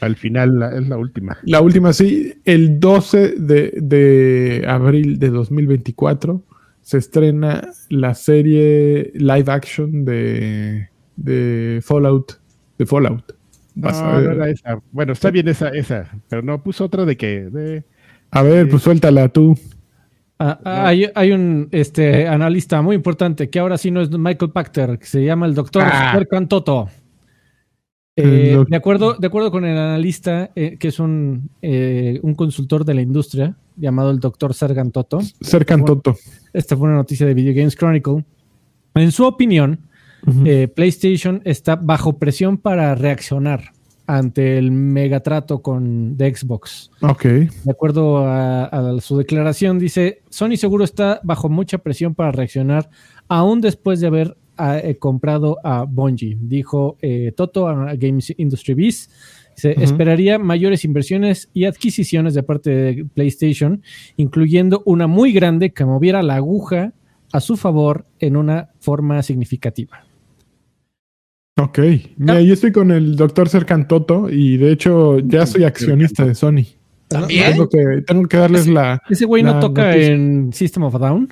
Al 0.00 0.16
final 0.16 0.58
la- 0.58 0.78
es 0.78 0.88
la 0.88 0.96
última. 0.98 1.36
La 1.44 1.60
última, 1.60 1.92
sí, 1.92 2.34
el 2.44 2.78
12 2.80 3.34
de, 3.38 3.72
de 3.82 4.64
abril 4.68 5.18
de 5.18 5.28
2024 5.30 6.42
se 6.86 6.98
estrena 6.98 7.68
la 7.88 8.14
serie 8.14 9.10
live 9.14 9.50
action 9.50 10.04
de, 10.04 10.88
de 11.16 11.80
Fallout. 11.82 12.40
De 12.78 12.86
Fallout. 12.86 13.34
Vas 13.74 14.00
No, 14.00 14.06
a, 14.08 14.18
ver. 14.20 14.24
no 14.28 14.32
era 14.34 14.50
esa. 14.50 14.78
Bueno, 14.92 15.12
está 15.12 15.32
bien 15.32 15.48
esa, 15.48 15.70
esa, 15.70 16.08
pero 16.28 16.42
no 16.42 16.62
puso 16.62 16.84
otra 16.84 17.04
de 17.04 17.16
que 17.16 17.46
de 17.50 17.84
A 18.30 18.42
ver, 18.44 18.68
pues 18.68 18.84
suéltala 18.84 19.28
tú. 19.30 19.58
Ah, 20.38 20.60
ah, 20.64 20.86
hay, 20.86 21.10
hay 21.16 21.32
un 21.32 21.68
este, 21.72 22.28
analista 22.28 22.80
muy 22.82 22.94
importante 22.94 23.50
que 23.50 23.58
ahora 23.58 23.78
sí 23.78 23.90
no 23.90 24.00
es 24.00 24.10
Michael 24.16 24.52
Pachter, 24.52 24.96
que 25.00 25.06
se 25.06 25.24
llama 25.24 25.46
el 25.46 25.56
doctor 25.56 25.82
Ah. 25.84 26.12
Serkan 26.14 26.46
Toto. 26.46 26.88
El 26.88 27.05
Eh, 28.18 28.64
de, 28.66 28.76
acuerdo, 28.76 29.14
de 29.14 29.26
acuerdo 29.26 29.50
con 29.50 29.66
el 29.66 29.76
analista, 29.76 30.50
eh, 30.56 30.78
que 30.78 30.88
es 30.88 30.98
un, 30.98 31.50
eh, 31.60 32.18
un 32.22 32.34
consultor 32.34 32.86
de 32.86 32.94
la 32.94 33.02
industria 33.02 33.56
llamado 33.76 34.10
el 34.10 34.20
doctor 34.20 34.54
Sergan 34.54 34.90
Toto, 34.90 35.20
Cercan 35.42 35.82
Bueno. 35.82 35.96
Toto. 35.96 36.18
esta 36.54 36.78
fue 36.78 36.88
una 36.88 36.96
noticia 36.96 37.26
de 37.26 37.34
Video 37.34 37.54
Games 37.54 37.76
Chronicle. 37.76 38.24
En 38.94 39.12
su 39.12 39.26
opinión, 39.26 39.80
eh, 40.46 40.66
PlayStation 40.66 41.42
está 41.44 41.76
bajo 41.76 42.18
presión 42.18 42.56
para 42.56 42.94
reaccionar 42.94 43.72
ante 44.06 44.56
el 44.56 44.70
megatrato 44.70 45.60
con 45.60 46.16
de 46.16 46.34
Xbox. 46.34 46.90
ok. 47.02 47.22
De 47.24 47.70
acuerdo 47.70 48.18
a, 48.18 48.64
a 48.64 49.00
su 49.02 49.18
declaración, 49.18 49.78
dice, 49.78 50.22
Sony 50.30 50.56
seguro 50.56 50.84
está 50.84 51.20
bajo 51.22 51.50
mucha 51.50 51.78
presión 51.78 52.14
para 52.14 52.32
reaccionar, 52.32 52.88
aún 53.28 53.60
después 53.60 54.00
de 54.00 54.06
haber 54.06 54.36
ah, 54.56 54.78
eh, 54.78 54.96
comprado 54.96 55.58
a 55.64 55.84
Bungie, 55.84 56.36
dijo 56.40 56.96
eh, 57.00 57.32
Toto 57.36 57.68
a 57.68 57.94
Games 57.94 58.34
Industry 58.36 58.74
Biz. 58.74 59.10
Se 59.54 59.72
esperaría 59.82 60.38
mayores 60.38 60.84
inversiones 60.84 61.48
y 61.54 61.64
adquisiciones 61.64 62.34
de 62.34 62.42
parte 62.42 62.70
de 62.70 63.04
PlayStation, 63.06 63.82
incluyendo 64.18 64.82
una 64.84 65.06
muy 65.06 65.32
grande 65.32 65.70
que 65.70 65.86
moviera 65.86 66.22
la 66.22 66.34
aguja 66.34 66.92
a 67.32 67.40
su 67.40 67.56
favor 67.56 68.04
en 68.18 68.36
una 68.36 68.70
forma 68.80 69.22
significativa. 69.22 70.04
Ok. 71.58 71.78
Mira, 72.18 72.42
yo 72.42 72.52
estoy 72.52 72.70
con 72.70 72.90
el 72.90 73.16
doctor 73.16 73.48
Cercan 73.48 73.88
Toto 73.88 74.28
y 74.30 74.58
de 74.58 74.72
hecho 74.72 75.20
ya 75.20 75.46
soy 75.46 75.64
accionista 75.64 76.26
de 76.26 76.34
Sony. 76.34 76.66
¿También? 77.08 77.52
Tengo 77.52 77.68
que, 77.68 78.02
tengo 78.06 78.28
que 78.28 78.36
darles 78.36 78.66
la. 78.66 79.00
Ese 79.08 79.24
güey 79.24 79.42
no 79.42 79.58
toca 79.58 79.86
noticia. 79.86 80.12
en 80.12 80.52
System 80.52 80.82
of 80.82 80.94
a 80.96 80.98
Down. 80.98 81.28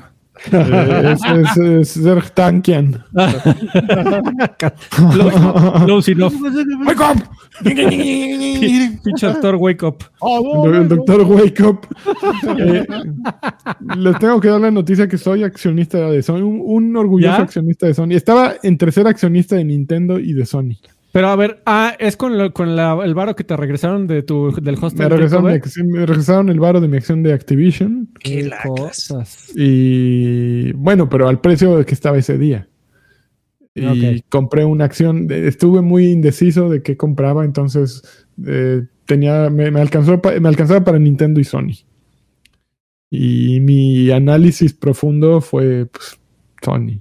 Eh, 0.52 1.14
es, 1.14 1.20
es, 1.24 1.56
es 1.56 1.88
Sertankian. 1.90 3.04
Close, 5.84 6.12
enough. 6.12 6.34
¡Wake 6.86 7.00
up! 7.00 7.22
Pinche 7.62 9.26
actor, 9.26 9.54
wake 9.56 9.82
up. 9.84 10.04
El, 10.66 10.74
el 10.74 10.88
doctor 10.88 11.22
Wake 11.22 11.62
Up. 11.62 11.86
Eh, 12.58 12.84
les 13.96 14.18
tengo 14.18 14.40
que 14.40 14.48
dar 14.48 14.60
la 14.60 14.70
noticia 14.70 15.06
que 15.08 15.18
soy 15.18 15.44
accionista 15.44 16.10
de 16.10 16.22
Sony, 16.22 16.42
un, 16.42 16.60
un 16.64 16.96
orgulloso 16.96 17.36
¿Ya? 17.36 17.42
accionista 17.42 17.86
de 17.86 17.94
Sony. 17.94 18.12
Estaba 18.12 18.54
entre 18.62 18.90
ser 18.92 19.06
accionista 19.06 19.56
de 19.56 19.64
Nintendo 19.64 20.18
y 20.18 20.32
de 20.32 20.46
Sony. 20.46 20.76
Pero 21.14 21.28
a 21.28 21.36
ver, 21.36 21.62
ah, 21.64 21.94
es 22.00 22.16
con, 22.16 22.36
lo- 22.36 22.52
con 22.52 22.74
la- 22.74 22.98
el 23.04 23.14
varo 23.14 23.36
que 23.36 23.44
te 23.44 23.56
regresaron 23.56 24.08
de 24.08 24.24
tu, 24.24 24.50
del 24.60 24.74
hostel. 24.74 25.04
Me 25.04 25.08
regresaron, 25.08 25.44
takeover? 25.44 25.54
acción- 25.62 25.86
me 25.86 26.04
regresaron 26.06 26.48
el 26.48 26.58
varo 26.58 26.80
de 26.80 26.88
mi 26.88 26.96
acción 26.96 27.22
de 27.22 27.32
Activision. 27.32 28.08
Qué 28.18 28.50
cosas. 28.66 29.52
Y 29.54 30.72
bueno, 30.72 31.08
pero 31.08 31.28
al 31.28 31.40
precio 31.40 31.86
que 31.86 31.94
estaba 31.94 32.18
ese 32.18 32.36
día. 32.36 32.68
Y 33.76 34.22
compré 34.22 34.64
una 34.64 34.86
acción. 34.86 35.28
de- 35.28 35.46
estuve 35.46 35.82
muy 35.82 36.06
indeciso 36.06 36.68
de 36.68 36.82
qué 36.82 36.96
compraba, 36.96 37.44
entonces 37.44 38.02
eh, 38.44 38.82
tenía, 39.06 39.50
me, 39.50 39.70
me 39.70 39.80
alcanzó, 39.80 40.20
pa- 40.20 40.38
me 40.40 40.48
alcanzaba 40.48 40.82
para 40.82 40.98
Nintendo 40.98 41.38
y 41.38 41.44
Sony. 41.44 41.84
Y 43.10 43.60
mi 43.60 44.10
análisis 44.10 44.72
profundo 44.72 45.40
fue 45.40 45.86
pues, 45.86 46.18
Sony. 46.64 47.00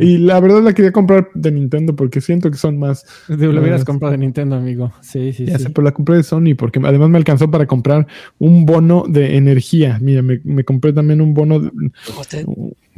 Y 0.00 0.18
la 0.18 0.38
verdad 0.40 0.62
la 0.62 0.74
quería 0.74 0.92
comprar 0.92 1.28
de 1.34 1.50
Nintendo 1.50 1.96
porque 1.96 2.20
siento 2.20 2.50
que 2.50 2.58
son 2.58 2.78
más. 2.78 3.04
Lo 3.28 3.36
hubieras 3.60 3.82
Ah, 3.82 3.84
comprado 3.86 4.12
de 4.12 4.18
Nintendo, 4.18 4.56
amigo. 4.56 4.92
Sí, 5.00 5.32
sí, 5.32 5.46
Ya 5.46 5.56
sí. 5.58 5.64
sé, 5.64 5.70
pero 5.70 5.84
la 5.84 5.92
compré 5.92 6.16
de 6.16 6.22
Sony 6.22 6.54
porque 6.58 6.80
además 6.84 7.08
me 7.08 7.18
alcanzó 7.18 7.50
para 7.50 7.66
comprar 7.66 8.06
un 8.38 8.66
bono 8.66 9.04
de 9.08 9.36
energía. 9.36 9.98
Mira, 10.02 10.22
me, 10.22 10.40
me 10.44 10.64
compré 10.64 10.92
también 10.92 11.20
un 11.20 11.32
bono, 11.34 11.60
de- 11.60 11.70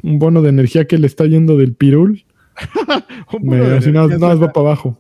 un 0.02 0.18
bono 0.18 0.42
de 0.42 0.48
energía 0.48 0.86
que 0.86 0.98
le 0.98 1.06
está 1.06 1.26
yendo 1.26 1.56
del 1.56 1.74
pirul. 1.74 2.24
Un 3.32 3.46
Me, 3.46 3.60
así 3.76 3.92
nada, 3.92 4.08
más 4.18 4.42
va 4.42 4.52
para 4.52 4.66
abajo. 4.66 4.98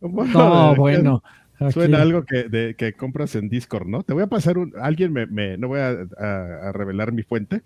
un 0.00 0.12
bono 0.12 0.28
de 0.28 0.34
No, 0.34 0.74
bueno. 0.76 1.22
Aquí- 1.58 1.72
Suena 1.72 2.02
algo 2.02 2.24
que, 2.24 2.44
de- 2.50 2.74
que 2.76 2.92
compras 2.92 3.34
en 3.36 3.48
Discord, 3.48 3.86
¿no? 3.86 4.02
Te 4.02 4.12
voy 4.12 4.24
a 4.24 4.26
pasar 4.26 4.58
un. 4.58 4.72
Alguien 4.80 5.12
me. 5.12 5.26
me- 5.26 5.56
no 5.56 5.68
voy 5.68 5.78
a, 5.80 5.90
a- 6.18 6.68
a 6.68 6.72
revelar 6.72 7.12
mi 7.12 7.22
fuente. 7.22 7.62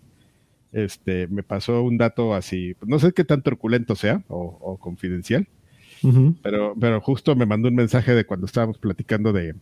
Este, 0.77 1.27
me 1.29 1.43
pasó 1.43 1.83
un 1.83 1.97
dato 1.97 2.35
así. 2.35 2.77
No 2.87 2.99
sé 2.99 3.13
qué 3.13 3.25
tan 3.25 3.41
truculento 3.41 3.97
sea 3.97 4.23
o, 4.29 4.59
o 4.61 4.77
confidencial, 4.77 5.49
pero, 6.43 6.75
pero 6.79 7.01
justo 7.01 7.35
me 7.35 7.47
mandó 7.47 7.69
un 7.69 7.75
mensaje 7.75 8.15
de 8.15 8.27
cuando 8.27 8.45
estábamos 8.45 8.77
platicando 8.77 9.33
de, 9.33 9.55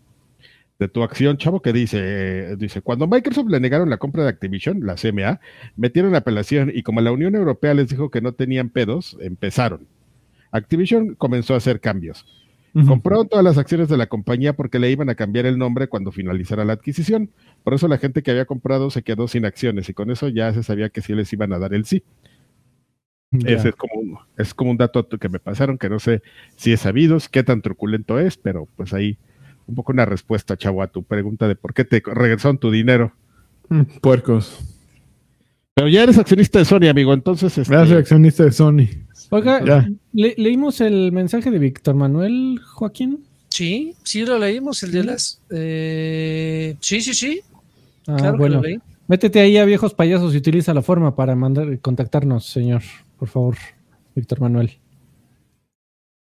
de 0.81 0.89
tu 0.89 1.05
acción, 1.05 1.37
chavo, 1.37 1.63
que 1.63 1.73
dice: 1.73 1.99
eh, 2.01 2.57
dice 2.57 2.83
Cuando 2.83 3.07
Microsoft 3.07 3.49
le 3.49 3.61
negaron 3.61 3.91
la 3.91 3.99
compra 3.99 4.25
de 4.25 4.31
Activision, 4.31 4.85
la 4.85 4.97
CMA, 4.97 5.39
metieron 5.77 6.17
apelación 6.17 6.73
y 6.75 6.83
como 6.83 7.01
la 7.01 7.13
Unión 7.13 7.37
Europea 7.37 7.75
les 7.75 7.91
dijo 7.91 8.11
que 8.11 8.21
no 8.21 8.33
tenían 8.33 8.71
pedos, 8.71 9.17
empezaron. 9.21 9.87
Activision 10.51 11.15
comenzó 11.15 11.55
a 11.55 11.59
hacer 11.59 11.79
cambios. 11.81 12.27
Ujú. 12.75 12.87
Compró 12.89 13.25
todas 13.25 13.45
las 13.45 13.57
acciones 13.57 13.89
de 13.89 13.97
la 13.97 14.09
compañía 14.09 14.55
porque 14.55 14.81
le 14.81 14.91
iban 14.91 15.09
a 15.09 15.15
cambiar 15.15 15.47
el 15.47 15.59
nombre 15.59 15.89
cuando 15.89 16.11
finalizara 16.11 16.65
la 16.65 16.73
adquisición. 16.73 17.31
Por 17.63 17.75
eso 17.75 17.87
la 17.87 17.99
gente 17.99 18.23
que 18.23 18.33
había 18.33 18.47
comprado 18.47 18.91
se 18.91 19.03
quedó 19.03 19.29
sin 19.29 19.45
acciones 19.45 19.89
y 19.89 19.95
con 19.95 20.11
eso 20.11 20.29
ya 20.29 20.53
se 20.53 20.65
sabía 20.65 20.89
que 20.89 21.01
sí 21.01 21.15
les 21.15 21.33
iban 21.33 21.53
a 21.53 21.59
dar 21.59 21.73
el 21.73 21.85
sí. 21.85 22.03
Ese 23.31 23.71
es 23.71 23.75
como, 23.75 23.95
un, 23.95 24.19
es 24.37 24.55
como 24.55 24.71
un 24.71 24.77
dato 24.77 25.09
que 25.09 25.29
me 25.29 25.41
pasaron 25.41 25.77
que 25.79 25.89
no 25.89 25.99
sé 25.99 26.23
si 26.57 26.73
es 26.73 26.81
sabido, 26.81 27.19
qué 27.31 27.43
tan 27.43 27.63
truculento 27.63 28.19
es, 28.19 28.37
pero 28.37 28.69
pues 28.77 28.93
ahí 28.93 29.19
un 29.67 29.75
poco 29.75 29.93
una 29.93 30.05
respuesta, 30.05 30.57
chavo, 30.57 30.83
a 30.83 30.89
tu 30.89 31.03
pregunta 31.03 31.49
de 31.49 31.57
por 31.57 31.75
qué 31.75 31.85
te 31.85 32.03
regresaron 32.05 32.59
tu 32.59 32.71
dinero. 32.71 33.13
Mm, 33.69 33.83
Puercos. 34.01 34.61
Pero 35.75 35.89
ya 35.89 36.05
eres 36.05 36.19
accionista 36.19 36.61
de 36.61 36.65
Sony, 36.65 36.89
amigo, 36.89 37.13
entonces... 37.13 37.57
este, 37.59 37.73
Ya 37.73 37.97
accionista 37.97 38.45
de 38.45 38.53
Sony. 38.53 38.87
Oiga, 39.35 39.65
Ya. 39.65 39.89
le- 40.13 40.35
leímos 40.39 40.81
el 40.81 41.11
mensaje 41.13 41.51
de 41.51 41.59
Víctor 41.59 41.95
Manuel, 41.97 42.61
Joaquín. 42.75 43.25
Sí, 43.49 43.95
sí 44.05 44.25
lo 44.25 44.39
leímos, 44.39 44.83
el 44.85 44.93
de 44.93 45.05
las... 45.05 45.41
eh, 45.51 46.77
sí, 46.81 47.01
sí, 47.01 47.15
sí, 47.15 47.41
Ah, 48.07 48.17
claro 48.17 48.39
bueno. 48.39 48.61
que 48.63 48.69
lo 48.69 48.75
leí. 48.77 48.81
Métete 49.09 49.41
ahí 49.41 49.57
a 49.59 49.65
viejos 49.65 49.93
payasos 49.93 50.35
y 50.35 50.39
utiliza 50.39 50.73
la 50.73 50.83
forma 50.83 51.15
para 51.17 51.35
mandar 51.35 51.79
contactarnos, 51.81 52.47
señor. 52.47 52.83
Por 53.19 53.29
favor, 53.29 53.57
Víctor 54.15 54.41
Manuel. 54.41 54.71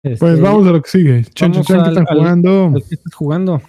Este, 0.04 0.18
Pues 0.18 0.40
vamos 0.42 0.66
a 0.68 0.72
lo 0.72 0.82
que 0.82 0.90
sigue. 0.90 1.26
¿qué 1.36 1.46
al- 1.46 1.56
están 1.58 2.06
jugando? 2.06 2.72
¿al 2.74 2.84
que 2.84 2.96
estás 2.96 3.14
jugando? 3.14 3.62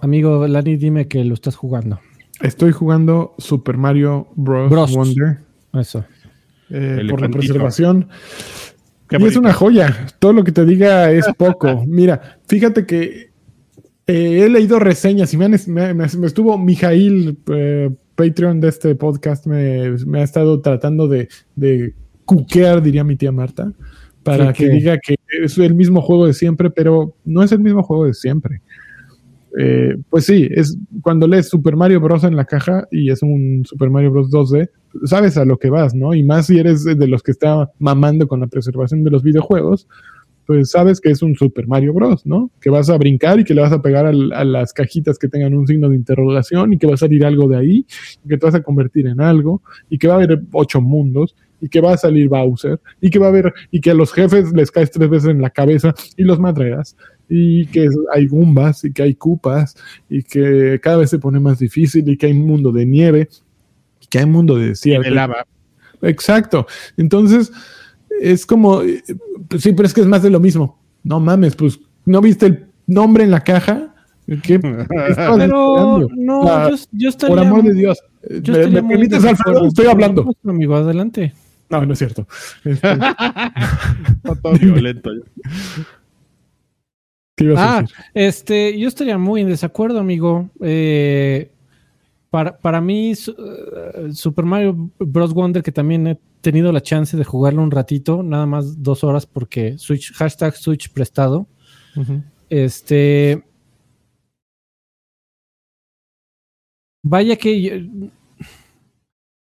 Amigo 0.00 0.46
Lani, 0.46 0.76
dime 0.76 1.08
que 1.08 1.24
lo 1.24 1.34
estás 1.34 1.56
jugando. 1.56 1.98
Estoy 2.40 2.72
jugando 2.72 3.34
Super 3.38 3.76
Mario 3.76 4.28
Bros. 4.36 4.70
Bros. 4.70 4.94
Wonder. 4.94 5.38
Eso. 5.74 6.04
eh, 6.70 7.06
por 7.08 7.20
la 7.20 7.28
preservación. 7.28 8.08
Qué 9.08 9.16
Y 9.18 9.24
es 9.24 9.36
una 9.36 9.52
joya. 9.52 10.06
Todo 10.18 10.32
lo 10.34 10.44
que 10.44 10.52
te 10.52 10.64
diga 10.64 11.10
es 11.10 11.26
poco. 11.36 11.84
Mira, 11.86 12.38
fíjate 12.46 12.84
que 12.86 13.30
eh, 14.06 14.44
he 14.44 14.48
leído 14.48 14.78
reseñas 14.78 15.32
y 15.34 15.36
me, 15.36 15.46
han 15.46 15.54
es- 15.54 15.68
me- 15.68 15.94
me- 15.94 16.06
me 16.18 16.26
estuvo 16.26 16.56
Mijail, 16.58 17.38
eh, 17.52 17.90
Patreon 18.14 18.60
de 18.60 18.68
este 18.68 18.94
podcast, 18.94 19.46
me, 19.46 19.90
me 20.06 20.20
ha 20.20 20.24
estado 20.24 20.60
tratando 20.60 21.08
de, 21.08 21.28
de 21.56 21.94
cuquear, 22.24 22.82
diría 22.82 23.04
mi 23.04 23.16
tía 23.16 23.32
Marta, 23.32 23.72
para 24.22 24.48
Sí, 24.52 24.58
que 24.64 24.64
que- 24.68 24.74
diga 24.74 24.98
que 24.98 25.14
es 25.42 25.56
el 25.58 25.74
mismo 25.74 26.00
juego 26.02 26.26
de 26.26 26.34
siempre, 26.34 26.70
pero 26.70 27.14
no 27.24 27.42
es 27.42 27.52
el 27.52 27.60
mismo 27.60 27.82
juego 27.82 28.06
de 28.06 28.14
siempre. 28.14 28.60
Eh, 29.60 29.96
pues 30.08 30.24
sí, 30.26 30.48
es 30.52 30.78
cuando 31.02 31.26
lees 31.26 31.48
Super 31.48 31.74
Mario 31.74 32.00
Bros. 32.00 32.22
en 32.22 32.36
la 32.36 32.44
caja 32.44 32.86
y 32.92 33.10
es 33.10 33.22
un 33.24 33.64
Super 33.64 33.90
Mario 33.90 34.12
Bros. 34.12 34.30
2D, 34.30 34.70
sabes 35.04 35.36
a 35.36 35.44
lo 35.44 35.58
que 35.58 35.68
vas, 35.68 35.94
¿no? 35.94 36.14
Y 36.14 36.22
más 36.22 36.46
si 36.46 36.58
eres 36.58 36.84
de 36.84 37.08
los 37.08 37.24
que 37.24 37.32
está 37.32 37.68
mamando 37.80 38.28
con 38.28 38.38
la 38.38 38.46
preservación 38.46 39.02
de 39.02 39.10
los 39.10 39.24
videojuegos, 39.24 39.88
pues 40.46 40.70
sabes 40.70 41.00
que 41.00 41.10
es 41.10 41.22
un 41.22 41.34
Super 41.34 41.66
Mario 41.66 41.92
Bros., 41.92 42.24
¿no? 42.24 42.52
Que 42.60 42.70
vas 42.70 42.88
a 42.88 42.96
brincar 42.96 43.40
y 43.40 43.44
que 43.44 43.52
le 43.52 43.60
vas 43.60 43.72
a 43.72 43.82
pegar 43.82 44.06
a 44.06 44.44
las 44.44 44.72
cajitas 44.72 45.18
que 45.18 45.28
tengan 45.28 45.54
un 45.54 45.66
signo 45.66 45.88
de 45.88 45.96
interrogación 45.96 46.72
y 46.72 46.78
que 46.78 46.86
va 46.86 46.94
a 46.94 46.96
salir 46.96 47.24
algo 47.24 47.48
de 47.48 47.56
ahí, 47.56 47.86
y 48.24 48.28
que 48.28 48.38
te 48.38 48.46
vas 48.46 48.54
a 48.54 48.62
convertir 48.62 49.08
en 49.08 49.20
algo, 49.20 49.60
y 49.90 49.98
que 49.98 50.06
va 50.06 50.14
a 50.14 50.16
haber 50.18 50.40
ocho 50.52 50.80
mundos, 50.80 51.34
y 51.60 51.68
que 51.68 51.80
va 51.80 51.92
a 51.92 51.96
salir 51.96 52.28
Bowser, 52.28 52.80
y 53.00 53.10
que 53.10 53.18
va 53.18 53.26
a 53.26 53.28
haber, 53.30 53.52
y 53.70 53.80
que 53.80 53.90
a 53.90 53.94
los 53.94 54.12
jefes 54.12 54.52
les 54.54 54.70
caes 54.70 54.90
tres 54.90 55.10
veces 55.10 55.30
en 55.30 55.42
la 55.42 55.50
cabeza 55.50 55.94
y 56.16 56.22
los 56.22 56.38
madreas, 56.38 56.96
y 57.28 57.66
que 57.66 57.88
hay 58.14 58.26
gumbas, 58.26 58.84
y 58.84 58.92
que 58.92 59.02
hay 59.02 59.14
cupas, 59.14 59.76
y 60.08 60.22
que 60.22 60.80
cada 60.82 60.98
vez 60.98 61.10
se 61.10 61.18
pone 61.18 61.40
más 61.40 61.58
difícil, 61.58 62.08
y 62.08 62.16
que 62.16 62.26
hay 62.26 62.32
un 62.32 62.46
mundo 62.46 62.72
de 62.72 62.86
nieve, 62.86 63.28
y 64.00 64.06
que 64.06 64.18
hay 64.18 64.24
un 64.24 64.32
mundo 64.32 64.56
de 64.56 64.66
Y 64.66 64.68
desierto. 64.68 65.08
de 65.08 65.14
lava. 65.14 65.46
Exacto. 66.02 66.66
Entonces, 66.96 67.52
es 68.20 68.46
como, 68.46 68.82
pues 69.48 69.62
sí, 69.62 69.72
pero 69.72 69.86
es 69.86 69.94
que 69.94 70.00
es 70.00 70.06
más 70.06 70.22
de 70.22 70.30
lo 70.30 70.40
mismo. 70.40 70.80
No 71.04 71.20
mames, 71.20 71.54
pues, 71.56 71.78
¿no 72.06 72.20
viste 72.20 72.46
el 72.46 72.66
nombre 72.86 73.24
en 73.24 73.30
la 73.30 73.42
caja? 73.44 73.94
¿Qué, 74.42 74.58
Pero 74.60 74.82
esperando? 75.08 76.08
no, 76.16 76.70
yo, 76.70 76.76
yo 76.92 77.08
estaría. 77.08 77.34
Por 77.36 77.44
amor 77.46 77.62
de 77.62 77.72
Dios. 77.74 77.98
Yo 78.42 78.52
¿Me, 78.52 78.58
estaría 78.60 78.68
me 78.68 78.82
muy 78.82 78.90
permites, 78.96 79.22
de 79.22 79.28
Alfredo? 79.30 79.50
acuerdo. 79.50 79.68
Estoy 79.68 79.86
hablando. 79.86 80.34
Amigo, 80.44 80.76
adelante. 80.76 81.32
No, 81.70 81.84
no 81.86 81.92
es 81.92 81.98
cierto. 81.98 82.26
Este, 82.64 82.88
Está 82.92 84.34
todo 84.42 84.52
violento. 84.54 85.10
¿Qué 87.38 87.44
ibas 87.44 87.58
a 87.58 87.78
Ah, 87.78 87.80
decir? 87.82 87.96
este, 88.14 88.78
yo 88.78 88.88
estaría 88.88 89.16
muy 89.16 89.40
en 89.42 89.48
desacuerdo, 89.48 90.00
amigo. 90.00 90.50
Eh, 90.60 91.50
para, 92.30 92.58
para 92.58 92.80
mí, 92.82 93.12
eh, 93.12 94.12
Super 94.12 94.44
Mario 94.44 94.90
Bros. 94.98 95.32
Wonder, 95.32 95.62
que 95.62 95.72
también 95.72 96.06
he 96.08 96.18
tenido 96.40 96.72
la 96.72 96.80
chance 96.82 97.16
de 97.16 97.24
jugarlo 97.24 97.62
un 97.62 97.70
ratito, 97.70 98.22
nada 98.22 98.44
más 98.44 98.82
dos 98.82 99.02
horas, 99.04 99.24
porque 99.24 99.78
Switch, 99.78 100.12
hashtag 100.14 100.54
Switch 100.56 100.92
prestado. 100.92 101.46
Este. 102.50 103.42
Vaya 107.02 107.36
que. 107.36 108.10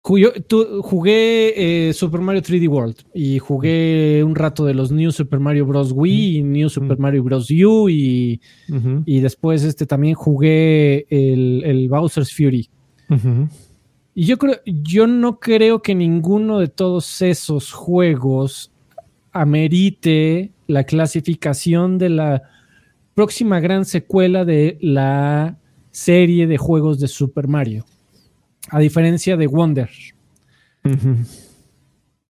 Yo- 0.05 0.81
jugué 0.81 1.87
eh, 1.89 1.93
Super 1.93 2.19
Mario 2.19 2.41
3D 2.41 2.67
World 2.67 2.95
y 3.13 3.39
jugué 3.39 4.21
un 4.25 4.35
rato 4.35 4.65
de 4.65 4.73
los 4.73 4.91
New 4.91 5.11
Super 5.11 5.39
Mario 5.39 5.65
Bros. 5.65 5.91
Wii 5.93 6.37
y 6.39 6.43
New 6.43 6.69
Super 6.69 6.99
Mario 6.99 7.23
Bros. 7.23 7.49
U 7.51 7.87
y, 7.89 8.41
y 9.05 9.19
después 9.21 9.63
este 9.63 9.85
también 9.85 10.15
jugué 10.15 11.05
el, 11.09 11.63
el 11.65 11.87
Bowser's 11.87 12.33
Fury. 12.35 12.69
Y 14.15 14.25
yo 14.25 14.37
creo, 14.37 14.57
yo 14.65 15.07
no 15.07 15.39
creo 15.39 15.81
que 15.81 15.95
ninguno 15.95 16.59
de 16.59 16.67
todos 16.67 17.21
esos 17.21 17.71
juegos 17.71 18.71
amerite 19.31 20.51
la 20.67 20.83
clasificación 20.83 21.97
de 21.97 22.09
la 22.09 22.43
próxima 23.15 23.59
gran 23.59 23.85
secuela 23.85 24.45
de 24.45 24.77
la 24.81 25.57
serie 25.91 26.47
de 26.47 26.57
juegos 26.57 26.99
de 26.99 27.07
Super 27.07 27.47
Mario. 27.47 27.85
A 28.69 28.79
diferencia 28.79 29.37
de 29.37 29.47
Wonder. 29.47 29.89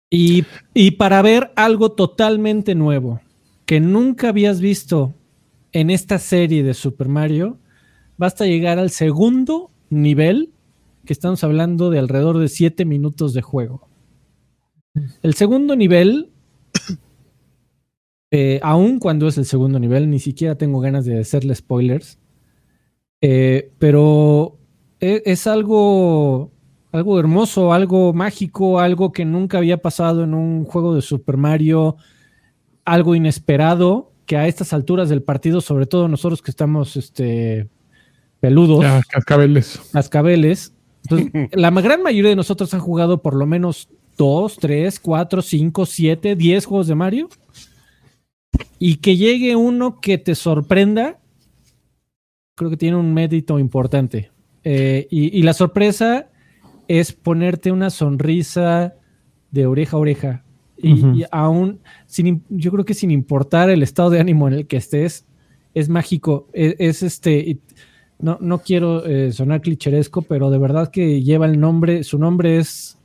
Y, 0.10 0.46
y 0.74 0.92
para 0.92 1.22
ver 1.22 1.52
algo 1.56 1.94
totalmente 1.94 2.76
nuevo 2.76 3.22
que 3.66 3.80
nunca 3.80 4.30
habías 4.30 4.60
visto 4.60 5.16
en 5.72 5.90
esta 5.90 6.20
serie 6.20 6.64
de 6.64 6.74
Super 6.74 7.08
Mario, 7.08 7.58
basta 8.18 8.46
llegar 8.46 8.80
al 8.80 8.90
segundo 8.90 9.72
nivel, 9.90 10.52
que 11.06 11.14
estamos 11.14 11.44
hablando 11.44 11.90
de 11.90 12.00
alrededor 12.00 12.38
de 12.40 12.50
7 12.50 12.84
minutos 12.86 13.34
de 13.34 13.42
juego. 13.42 13.88
El 15.22 15.34
segundo 15.36 15.76
nivel, 15.76 16.32
eh, 18.32 18.60
aun 18.62 19.00
cuando 19.00 19.28
es 19.28 19.38
el 19.38 19.46
segundo 19.46 19.80
nivel, 19.80 20.10
ni 20.10 20.20
siquiera 20.20 20.56
tengo 20.56 20.82
ganas 20.82 21.06
de 21.06 21.20
hacerle 21.20 21.56
spoilers, 21.56 22.20
eh, 23.22 23.72
pero 23.80 24.58
e- 25.02 25.24
es, 25.26 25.48
algo, 25.48 26.52
algo 26.92 27.20
hermoso, 27.20 27.74
algo 27.74 28.14
mágico, 28.14 28.80
algo 28.80 29.12
que 29.12 29.26
nunca 29.26 29.58
había 29.58 29.78
pasado 29.82 30.24
en 30.24 30.34
un 30.34 30.64
juego 30.64 30.96
de 30.96 31.02
Super 31.02 31.36
Mario, 31.38 31.98
algo 32.86 33.16
inesperado, 33.16 34.12
que 34.26 34.38
a 34.38 34.48
estas 34.48 34.72
alturas 34.72 35.10
del 35.10 35.24
partido, 35.24 35.60
sobre 35.60 35.88
todo 35.88 36.08
nosotros 36.08 36.42
que 36.42 36.52
estamos 36.52 36.96
este, 36.96 37.68
peludos, 38.40 38.82
Ya, 38.82 39.02
cascabeles. 39.10 39.82
cascabeles, 39.92 40.74
pues, 41.10 41.26
la 41.52 41.72
gran 41.72 42.02
mayoría 42.04 42.30
de 42.30 42.36
nosotros 42.36 42.74
han 42.74 42.80
jugado 42.80 43.22
por 43.22 43.36
lo 43.36 43.46
menos 43.46 43.90
dos, 44.18 44.58
tres, 44.58 45.00
cuatro, 45.00 45.42
cinco, 45.42 45.86
siete, 45.86 46.36
diez 46.36 46.66
juegos 46.66 46.88
de 46.88 46.96
Mario. 46.96 47.30
Y 48.78 48.98
que 48.98 49.16
llegue 49.16 49.56
uno 49.56 50.00
que 50.00 50.18
te 50.18 50.36
sorprenda, 50.36 51.20
creo 52.56 52.70
que 52.70 52.78
tiene 52.78 52.98
un 52.98 53.14
mérito 53.14 53.60
importante. 53.60 54.32
Eh, 54.64 55.08
y, 55.10 55.38
y 55.38 55.44
la 55.44 55.54
sorpresa 55.54 56.30
es 56.88 57.14
ponerte 57.14 57.72
una 57.72 57.90
sonrisa 57.90 58.96
de 59.52 59.66
oreja 59.66 59.98
a 59.98 60.00
oreja. 60.00 60.44
Y, 60.84 61.24
aún, 61.32 61.80
sin, 62.08 62.44
yo 62.50 62.72
creo 62.72 62.86
que 62.86 62.96
sin 62.96 63.12
importar 63.12 63.70
el 63.70 63.84
estado 63.84 64.10
de 64.10 64.20
ánimo 64.20 64.48
en 64.48 64.56
el 64.56 64.68
que 64.68 64.78
estés, 64.78 65.28
es 65.76 65.90
mágico. 65.90 66.48
Es, 66.54 66.76
es 66.80 67.04
este. 67.04 67.60
no, 68.18 68.40
no 68.42 68.60
quiero 68.60 69.06
eh, 69.06 69.32
sonar 69.32 69.62
clicheresco, 69.62 70.24
pero 70.24 70.50
de 70.50 70.58
verdad 70.58 70.90
que 70.90 71.22
lleva 71.22 71.46
el 71.46 71.60
nombre. 71.60 72.04
Su 72.04 72.18
nombre 72.18 72.58
es. 72.58 72.98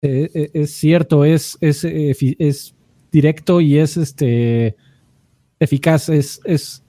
eh, 0.00 0.30
eh, 0.34 0.50
es 0.54 0.72
cierto, 0.72 1.24
es, 1.24 1.58
es, 1.60 1.84
es 1.84 2.74
directo 3.10 3.60
y 3.60 3.78
es 3.78 3.96
este 3.98 4.74
eficaz. 5.60 6.08
Es, 6.08 6.40
es 6.44 6.82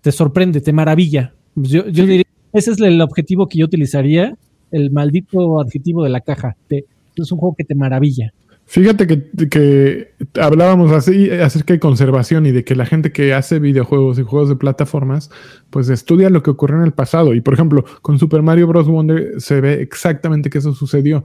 te 0.00 0.12
sorprende, 0.12 0.60
te 0.60 0.72
maravilla. 0.72 1.34
Yo, 1.56 1.88
yo 1.88 2.06
diría, 2.06 2.25
ese 2.58 2.72
es 2.72 2.80
el 2.80 3.00
objetivo 3.00 3.46
que 3.48 3.58
yo 3.58 3.66
utilizaría, 3.66 4.34
el 4.70 4.90
maldito 4.90 5.60
adjetivo 5.60 6.02
de 6.04 6.10
la 6.10 6.20
caja. 6.20 6.56
Te- 6.68 6.84
es 7.16 7.32
un 7.32 7.38
juego 7.38 7.54
que 7.56 7.64
te 7.64 7.74
maravilla. 7.74 8.32
Fíjate 8.68 9.06
que, 9.06 9.30
que 9.48 10.08
hablábamos 10.40 10.90
así 10.90 11.30
acerca 11.30 11.72
de 11.72 11.78
conservación 11.78 12.46
y 12.46 12.50
de 12.52 12.64
que 12.64 12.74
la 12.74 12.84
gente 12.84 13.12
que 13.12 13.32
hace 13.32 13.60
videojuegos 13.60 14.18
y 14.18 14.22
juegos 14.22 14.48
de 14.48 14.56
plataformas, 14.56 15.30
pues 15.70 15.88
estudia 15.88 16.30
lo 16.30 16.42
que 16.42 16.50
ocurrió 16.50 16.78
en 16.78 16.84
el 16.84 16.92
pasado. 16.92 17.32
Y 17.32 17.40
por 17.40 17.54
ejemplo, 17.54 17.84
con 18.02 18.18
Super 18.18 18.42
Mario 18.42 18.66
Bros. 18.66 18.88
Wonder 18.88 19.40
se 19.40 19.60
ve 19.60 19.74
exactamente 19.80 20.50
que 20.50 20.58
eso 20.58 20.74
sucedió. 20.74 21.24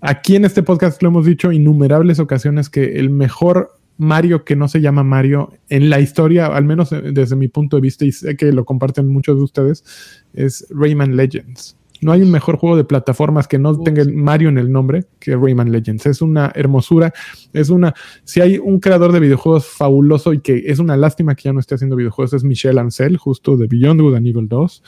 Aquí 0.00 0.34
en 0.34 0.44
este 0.44 0.64
podcast 0.64 1.00
lo 1.02 1.10
hemos 1.10 1.26
dicho 1.26 1.52
innumerables 1.52 2.18
ocasiones 2.18 2.68
que 2.68 2.98
el 2.98 3.08
mejor 3.08 3.70
Mario 4.00 4.44
que 4.44 4.56
no 4.56 4.66
se 4.66 4.80
llama 4.80 5.04
Mario 5.04 5.52
en 5.68 5.90
la 5.90 6.00
historia, 6.00 6.46
al 6.46 6.64
menos 6.64 6.90
eh, 6.92 7.02
desde 7.12 7.36
mi 7.36 7.48
punto 7.48 7.76
de 7.76 7.82
vista, 7.82 8.06
y 8.06 8.12
sé 8.12 8.34
que 8.34 8.50
lo 8.50 8.64
comparten 8.64 9.06
muchos 9.08 9.36
de 9.36 9.42
ustedes, 9.42 9.84
es 10.32 10.66
Rayman 10.70 11.16
Legends. 11.16 11.76
No 12.00 12.12
hay 12.12 12.22
un 12.22 12.30
mejor 12.30 12.56
juego 12.56 12.78
de 12.78 12.84
plataformas 12.84 13.46
que 13.46 13.58
no 13.58 13.78
tenga 13.78 14.02
Mario 14.10 14.48
en 14.48 14.56
el 14.56 14.72
nombre 14.72 15.04
que 15.18 15.36
Rayman 15.36 15.70
Legends. 15.70 16.06
Es 16.06 16.22
una 16.22 16.50
hermosura. 16.54 17.12
Es 17.52 17.68
una. 17.68 17.92
Si 18.24 18.40
hay 18.40 18.56
un 18.56 18.80
creador 18.80 19.12
de 19.12 19.20
videojuegos 19.20 19.66
fabuloso 19.66 20.32
y 20.32 20.40
que 20.40 20.62
es 20.64 20.78
una 20.78 20.96
lástima 20.96 21.34
que 21.34 21.42
ya 21.42 21.52
no 21.52 21.60
esté 21.60 21.74
haciendo 21.74 21.96
videojuegos, 21.96 22.32
es 22.32 22.42
Michel 22.42 22.78
Ancel, 22.78 23.18
justo 23.18 23.58
de 23.58 23.66
Beyond 23.66 24.00
Good 24.00 24.14
and 24.14 24.26
Evil 24.26 24.48
2. 24.48 24.82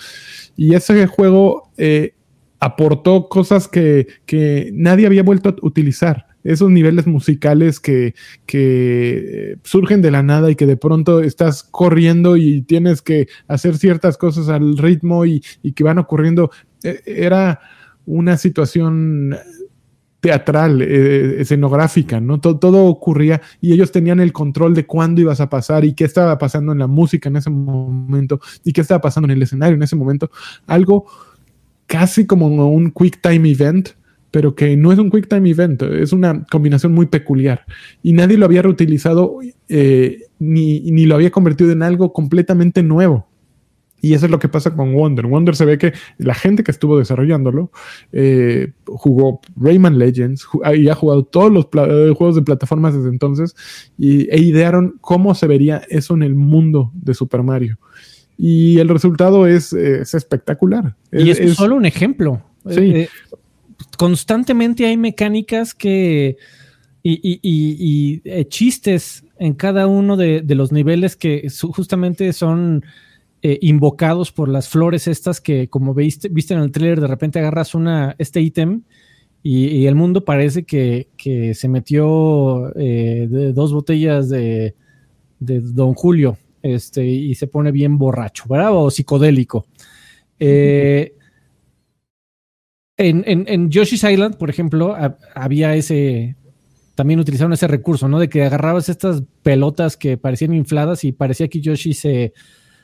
Y 0.56 0.74
ese 0.74 1.06
juego 1.06 1.70
eh, 1.76 2.14
aportó 2.60 3.28
cosas 3.28 3.68
que, 3.68 4.06
que 4.24 4.70
nadie 4.72 5.04
había 5.04 5.22
vuelto 5.22 5.50
a 5.50 5.56
utilizar. 5.60 6.31
Esos 6.44 6.70
niveles 6.70 7.06
musicales 7.06 7.80
que, 7.80 8.14
que 8.46 9.52
eh, 9.52 9.56
surgen 9.62 10.02
de 10.02 10.10
la 10.10 10.22
nada 10.22 10.50
y 10.50 10.56
que 10.56 10.66
de 10.66 10.76
pronto 10.76 11.20
estás 11.20 11.62
corriendo 11.62 12.36
y 12.36 12.62
tienes 12.62 13.02
que 13.02 13.28
hacer 13.48 13.76
ciertas 13.76 14.16
cosas 14.18 14.48
al 14.48 14.76
ritmo 14.76 15.24
y, 15.24 15.42
y 15.62 15.72
que 15.72 15.84
van 15.84 15.98
ocurriendo. 15.98 16.50
Eh, 16.82 17.00
Era 17.06 17.60
una 18.06 18.36
situación 18.36 19.36
teatral, 20.22 20.82
eh, 20.82 21.40
escenográfica, 21.40 22.20
¿no? 22.20 22.38
Todo, 22.40 22.56
todo 22.58 22.84
ocurría 22.86 23.42
y 23.60 23.72
ellos 23.72 23.90
tenían 23.90 24.20
el 24.20 24.32
control 24.32 24.72
de 24.72 24.86
cuándo 24.86 25.20
ibas 25.20 25.40
a 25.40 25.50
pasar 25.50 25.84
y 25.84 25.94
qué 25.94 26.04
estaba 26.04 26.38
pasando 26.38 26.70
en 26.70 26.78
la 26.78 26.86
música 26.86 27.28
en 27.28 27.36
ese 27.36 27.50
momento 27.50 28.40
y 28.64 28.72
qué 28.72 28.82
estaba 28.82 29.00
pasando 29.00 29.26
en 29.26 29.32
el 29.32 29.42
escenario 29.42 29.74
en 29.74 29.82
ese 29.82 29.96
momento. 29.96 30.30
Algo 30.68 31.06
casi 31.86 32.24
como 32.24 32.46
un 32.46 32.92
quick 32.92 33.20
time 33.20 33.50
event 33.50 33.90
pero 34.32 34.56
que 34.56 34.76
no 34.76 34.90
es 34.90 34.98
un 34.98 35.10
Quick 35.10 35.28
Time 35.28 35.48
Event, 35.48 35.82
es 35.82 36.12
una 36.12 36.44
combinación 36.50 36.92
muy 36.92 37.06
peculiar. 37.06 37.66
Y 38.02 38.14
nadie 38.14 38.38
lo 38.38 38.46
había 38.46 38.62
reutilizado 38.62 39.38
eh, 39.68 40.22
ni, 40.40 40.80
ni 40.90 41.04
lo 41.04 41.14
había 41.14 41.30
convertido 41.30 41.70
en 41.70 41.82
algo 41.82 42.12
completamente 42.12 42.82
nuevo. 42.82 43.28
Y 44.00 44.14
eso 44.14 44.24
es 44.24 44.32
lo 44.32 44.40
que 44.40 44.48
pasa 44.48 44.74
con 44.74 44.94
Wonder. 44.94 45.26
Wonder 45.26 45.54
se 45.54 45.66
ve 45.66 45.78
que 45.78 45.92
la 46.18 46.34
gente 46.34 46.64
que 46.64 46.72
estuvo 46.72 46.98
desarrollándolo 46.98 47.70
eh, 48.10 48.72
jugó 48.86 49.40
Rayman 49.54 49.96
Legends 49.96 50.48
y 50.74 50.88
ha 50.88 50.94
jugado 50.94 51.24
todos 51.24 51.52
los 51.52 51.66
eh, 51.66 52.12
juegos 52.16 52.34
de 52.34 52.42
plataformas 52.42 52.94
desde 52.94 53.10
entonces 53.10 53.54
y, 53.96 54.28
e 54.30 54.40
idearon 54.40 54.96
cómo 55.00 55.36
se 55.36 55.46
vería 55.46 55.82
eso 55.88 56.14
en 56.14 56.24
el 56.24 56.34
mundo 56.34 56.90
de 56.94 57.14
Super 57.14 57.44
Mario. 57.44 57.78
Y 58.36 58.78
el 58.78 58.88
resultado 58.88 59.46
es, 59.46 59.72
es 59.72 60.14
espectacular. 60.14 60.96
Y 61.12 61.30
es, 61.30 61.54
solo 61.54 61.76
un 61.76 61.84
ejemplo. 61.84 62.42
Sí. 62.68 62.92
Eh, 62.94 63.08
constantemente 63.96 64.86
hay 64.86 64.96
mecánicas 64.96 65.74
que 65.74 66.36
y, 67.02 67.12
y, 67.22 67.40
y, 67.42 68.44
chistes 68.46 69.24
en 69.38 69.54
cada 69.54 69.86
uno 69.86 70.16
de, 70.16 70.40
de 70.40 70.54
los 70.54 70.70
niveles 70.70 71.16
que 71.16 71.48
justamente 71.74 72.32
son 72.32 72.84
eh, 73.44 73.58
invocados 73.60 74.30
por 74.30 74.48
las 74.48 74.68
flores 74.68 75.08
estas 75.08 75.40
que, 75.40 75.68
como 75.68 75.94
viste, 75.94 76.28
viste 76.28 76.54
en 76.54 76.60
el 76.60 76.70
trailer, 76.70 77.00
de 77.00 77.08
repente 77.08 77.40
agarras 77.40 77.74
una, 77.74 78.14
este 78.18 78.40
ítem 78.40 78.82
y, 79.42 79.86
el 79.86 79.96
mundo 79.96 80.24
parece 80.24 80.62
que, 80.62 81.08
se 81.52 81.68
metió 81.68 82.72
eh, 82.76 83.26
dos 83.52 83.72
botellas 83.72 84.28
de, 84.28 84.76
Don 85.40 85.94
Julio 85.94 86.38
este, 86.62 87.04
y 87.04 87.34
se 87.34 87.48
pone 87.48 87.72
bien 87.72 87.98
borracho, 87.98 88.44
¿verdad? 88.48 88.76
O 88.76 88.90
psicodélico. 88.90 89.66
Eh, 90.44 91.14
en, 93.08 93.24
en, 93.26 93.70
Yoshi's 93.70 94.04
Island, 94.04 94.36
por 94.36 94.50
ejemplo, 94.50 94.96
había 95.34 95.74
ese, 95.74 96.36
también 96.94 97.20
utilizaron 97.20 97.52
ese 97.52 97.66
recurso, 97.66 98.08
¿no? 98.08 98.18
De 98.18 98.28
que 98.28 98.44
agarrabas 98.44 98.88
estas 98.88 99.22
pelotas 99.42 99.96
que 99.96 100.16
parecían 100.16 100.54
infladas 100.54 101.04
y 101.04 101.12
parecía 101.12 101.48
que 101.48 101.60
Yoshi 101.60 101.94
se, 101.94 102.32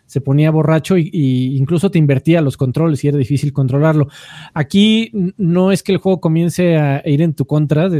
se 0.09 0.23
ponía 0.23 0.51
borracho 0.51 0.97
y, 0.97 1.57
incluso 1.57 1.91
te 1.91 1.99
invertía 1.99 2.41
los 2.41 2.57
controles 2.57 3.05
y 3.05 3.09
era 3.09 3.19
difícil 3.19 3.53
controlarlo. 3.53 4.09
Aquí 4.55 5.13
no 5.37 5.71
es 5.71 5.83
que 5.83 5.93
el 5.93 5.99
juego 5.99 6.19
comience 6.19 6.79
a 6.79 7.03
ir 7.07 7.21
en 7.21 7.35
tu 7.35 7.45
contra, 7.45 7.91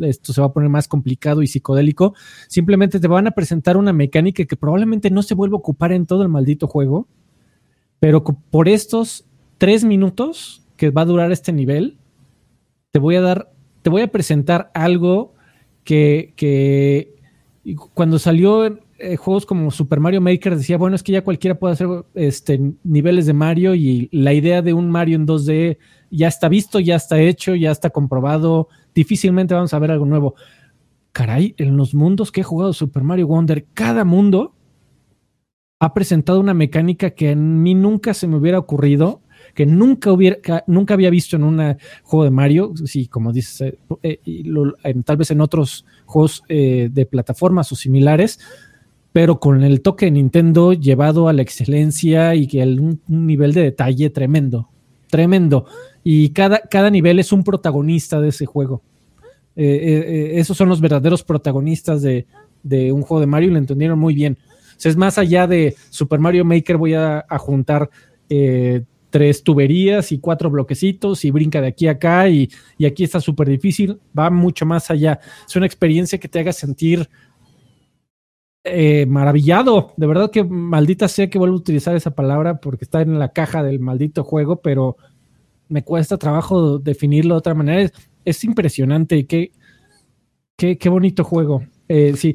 esto 0.00 0.32
se 0.32 0.40
va 0.40 0.48
a 0.48 0.52
poner 0.52 0.68
más 0.68 0.88
complicado 0.88 1.42
y 1.42 1.46
psicodélico, 1.46 2.14
simplemente 2.48 2.98
te 2.98 3.06
van 3.06 3.28
a 3.28 3.30
presentar 3.30 3.76
una 3.76 3.92
mecánica 3.92 4.44
que 4.44 4.56
probablemente 4.56 5.08
no 5.10 5.22
se 5.22 5.34
vuelva 5.34 5.54
a 5.54 5.60
ocupar 5.60 5.92
en 5.92 6.04
todo 6.06 6.22
el 6.22 6.28
maldito 6.28 6.66
juego, 6.66 7.06
pero 8.00 8.24
por 8.24 8.68
estos 8.68 9.24
tres 9.56 9.84
minutos 9.84 10.65
que 10.76 10.90
va 10.90 11.02
a 11.02 11.06
durar 11.06 11.32
este 11.32 11.52
nivel, 11.52 11.98
te 12.90 12.98
voy 12.98 13.16
a 13.16 13.20
dar, 13.20 13.52
te 13.82 13.90
voy 13.90 14.02
a 14.02 14.08
presentar 14.08 14.70
algo 14.74 15.34
que, 15.84 16.32
que 16.36 17.14
cuando 17.94 18.18
salió 18.18 18.78
eh, 18.98 19.16
juegos 19.16 19.44
como 19.44 19.70
Super 19.70 20.00
Mario 20.00 20.20
Maker 20.20 20.56
decía, 20.56 20.78
bueno, 20.78 20.96
es 20.96 21.02
que 21.02 21.12
ya 21.12 21.24
cualquiera 21.24 21.58
puede 21.58 21.74
hacer 21.74 21.88
este, 22.14 22.60
niveles 22.82 23.26
de 23.26 23.34
Mario 23.34 23.74
y 23.74 24.08
la 24.10 24.32
idea 24.32 24.62
de 24.62 24.72
un 24.72 24.90
Mario 24.90 25.16
en 25.16 25.26
2D 25.26 25.78
ya 26.10 26.28
está 26.28 26.48
visto, 26.48 26.80
ya 26.80 26.96
está 26.96 27.20
hecho, 27.20 27.54
ya 27.54 27.70
está 27.70 27.90
comprobado, 27.90 28.68
difícilmente 28.94 29.54
vamos 29.54 29.74
a 29.74 29.78
ver 29.78 29.90
algo 29.90 30.06
nuevo. 30.06 30.34
Caray, 31.12 31.54
en 31.58 31.76
los 31.76 31.94
mundos 31.94 32.32
que 32.32 32.40
he 32.40 32.44
jugado 32.44 32.72
Super 32.72 33.02
Mario 33.02 33.26
Wonder, 33.26 33.66
cada 33.74 34.04
mundo 34.04 34.54
ha 35.78 35.92
presentado 35.92 36.40
una 36.40 36.54
mecánica 36.54 37.10
que 37.10 37.32
a 37.32 37.36
mí 37.36 37.74
nunca 37.74 38.14
se 38.14 38.26
me 38.26 38.36
hubiera 38.36 38.58
ocurrido, 38.58 39.20
que 39.56 39.66
nunca, 39.66 40.12
hubiera, 40.12 40.62
nunca 40.68 40.94
había 40.94 41.10
visto 41.10 41.34
en 41.34 41.42
un 41.42 41.76
juego 42.04 42.24
de 42.24 42.30
Mario, 42.30 42.72
sí, 42.84 43.08
como 43.08 43.32
dices, 43.32 43.72
eh, 44.02 44.20
eh, 44.22 44.94
tal 45.04 45.16
vez 45.16 45.32
en 45.32 45.40
otros 45.40 45.84
juegos 46.04 46.44
de 46.48 47.08
plataformas 47.10 47.72
o 47.72 47.74
similares, 47.74 48.38
pero 49.12 49.40
con 49.40 49.64
el 49.64 49.80
toque 49.80 50.04
de 50.04 50.10
Nintendo 50.12 50.74
llevado 50.74 51.28
a 51.28 51.32
la 51.32 51.42
excelencia 51.42 52.34
y 52.34 52.46
que 52.46 52.62
un, 52.62 53.00
nivel 53.08 53.54
de 53.54 53.62
detalle 53.62 54.10
tremendo, 54.10 54.68
tremendo. 55.08 55.66
Y 56.04 56.28
cada, 56.28 56.60
cada 56.60 56.90
nivel 56.90 57.18
es 57.18 57.32
un 57.32 57.42
protagonista 57.42 58.20
de 58.20 58.28
ese 58.28 58.46
juego. 58.46 58.82
Eh, 59.56 59.64
eh, 59.64 60.04
eh, 60.06 60.38
esos 60.38 60.54
son 60.54 60.68
los 60.68 60.82
verdaderos 60.82 61.22
protagonistas 61.22 62.02
de, 62.02 62.26
un 62.92 63.00
juego 63.00 63.20
de 63.20 63.26
Mario 63.26 63.48
y 63.48 63.52
lo 63.52 63.58
entendieron 63.58 63.98
muy 63.98 64.14
bien. 64.14 64.36
O 64.38 64.88
es 64.88 64.96
más 64.96 65.16
allá 65.16 65.46
de 65.46 65.74
Super 65.88 66.20
Mario 66.20 66.44
Maker, 66.44 66.76
voy 66.76 66.92
a, 66.92 67.24
juntar 67.38 67.88
tres 69.16 69.42
tuberías 69.42 70.12
y 70.12 70.18
cuatro 70.18 70.50
bloquecitos 70.50 71.24
y 71.24 71.30
brinca 71.30 71.62
de 71.62 71.68
aquí 71.68 71.88
a 71.88 71.92
acá 71.92 72.28
y, 72.28 72.50
y 72.76 72.84
aquí 72.84 73.02
está 73.02 73.18
súper 73.18 73.48
difícil, 73.48 73.98
va 74.16 74.28
mucho 74.28 74.66
más 74.66 74.90
allá. 74.90 75.20
Es 75.48 75.56
una 75.56 75.64
experiencia 75.64 76.18
que 76.18 76.28
te 76.28 76.38
haga 76.38 76.52
sentir 76.52 77.08
eh, 78.62 79.06
maravillado. 79.06 79.94
De 79.96 80.06
verdad 80.06 80.30
que 80.30 80.44
maldita 80.44 81.08
sea 81.08 81.30
que 81.30 81.38
vuelvo 81.38 81.56
a 81.56 81.60
utilizar 81.60 81.96
esa 81.96 82.10
palabra 82.10 82.60
porque 82.60 82.84
está 82.84 83.00
en 83.00 83.18
la 83.18 83.30
caja 83.30 83.62
del 83.62 83.80
maldito 83.80 84.22
juego, 84.22 84.60
pero 84.60 84.98
me 85.70 85.82
cuesta 85.82 86.18
trabajo 86.18 86.78
definirlo 86.78 87.36
de 87.36 87.38
otra 87.38 87.54
manera. 87.54 87.90
Es, 88.22 88.44
impresionante. 88.44 89.24
Qué, 89.24 89.50
qué, 90.56 90.76
qué, 90.76 90.88
bonito 90.90 91.24
juego. 91.24 91.64
Eh, 91.88 92.12
sí. 92.18 92.34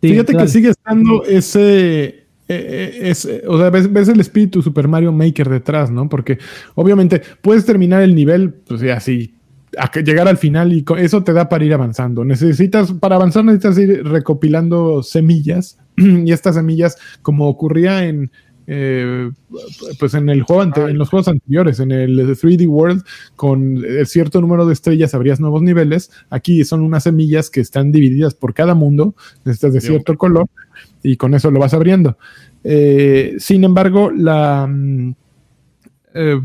fíjate 0.00 0.36
que 0.36 0.46
sigue 0.46 0.68
estando 0.68 1.24
ese. 1.24 2.25
Eh, 2.48 3.12
o 3.46 3.58
sea, 3.58 3.70
ves, 3.70 3.92
ves, 3.92 4.08
el 4.08 4.20
espíritu 4.20 4.62
Super 4.62 4.86
Mario 4.86 5.12
Maker 5.12 5.48
detrás, 5.48 5.90
¿no? 5.90 6.08
Porque 6.08 6.38
obviamente 6.74 7.20
puedes 7.40 7.66
terminar 7.66 8.02
el 8.02 8.14
nivel, 8.14 8.52
pues 8.52 8.82
así, 8.84 9.36
a 9.76 9.90
llegar 10.00 10.28
al 10.28 10.38
final 10.38 10.72
y 10.72 10.84
eso 10.98 11.22
te 11.22 11.32
da 11.32 11.48
para 11.48 11.64
ir 11.64 11.74
avanzando. 11.74 12.24
Necesitas, 12.24 12.92
para 12.92 13.16
avanzar 13.16 13.44
necesitas 13.44 13.78
ir 13.78 14.04
recopilando 14.04 15.02
semillas 15.02 15.78
y 15.96 16.32
estas 16.32 16.54
semillas, 16.54 16.96
como 17.22 17.48
ocurría 17.48 18.04
en, 18.04 18.30
eh, 18.66 19.30
pues 19.98 20.14
en 20.14 20.28
el 20.28 20.42
juego 20.42 20.62
en 20.88 20.98
los 20.98 21.08
juegos 21.08 21.28
anteriores, 21.28 21.80
en 21.80 21.92
el 21.92 22.18
3D 22.18 22.66
World, 22.66 23.04
con 23.36 23.82
cierto 24.04 24.40
número 24.40 24.66
de 24.66 24.72
estrellas 24.72 25.14
habrías 25.14 25.40
nuevos 25.40 25.62
niveles. 25.62 26.10
Aquí 26.30 26.64
son 26.64 26.82
unas 26.82 27.04
semillas 27.04 27.50
que 27.50 27.60
están 27.60 27.92
divididas 27.92 28.34
por 28.34 28.54
cada 28.54 28.74
mundo, 28.74 29.14
necesitas 29.44 29.74
de 29.74 29.80
cierto 29.80 30.16
color, 30.16 30.48
y 31.02 31.16
con 31.16 31.34
eso 31.34 31.50
lo 31.50 31.60
vas 31.60 31.74
abriendo. 31.74 32.18
Eh, 32.64 33.36
sin 33.38 33.62
embargo, 33.62 34.10
la 34.10 34.66
mm, 34.66 35.14
eh, 36.14 36.40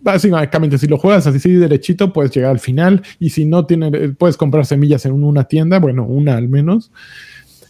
básicamente 0.00 0.78
si 0.78 0.86
lo 0.86 0.98
juegas 0.98 1.26
así 1.26 1.52
derechito 1.54 2.12
puedes 2.12 2.30
llegar 2.30 2.50
al 2.50 2.60
final 2.60 3.02
y 3.18 3.30
si 3.30 3.44
no 3.44 3.66
tiene, 3.66 4.10
puedes 4.10 4.36
comprar 4.36 4.64
semillas 4.64 5.04
en 5.06 5.12
una 5.12 5.44
tienda, 5.44 5.78
bueno, 5.78 6.04
una 6.04 6.36
al 6.36 6.48
menos. 6.48 6.92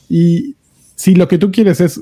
Y 0.08 0.56
si 0.94 1.14
lo 1.14 1.28
que 1.28 1.38
tú 1.38 1.50
quieres 1.50 1.80
es 1.80 2.00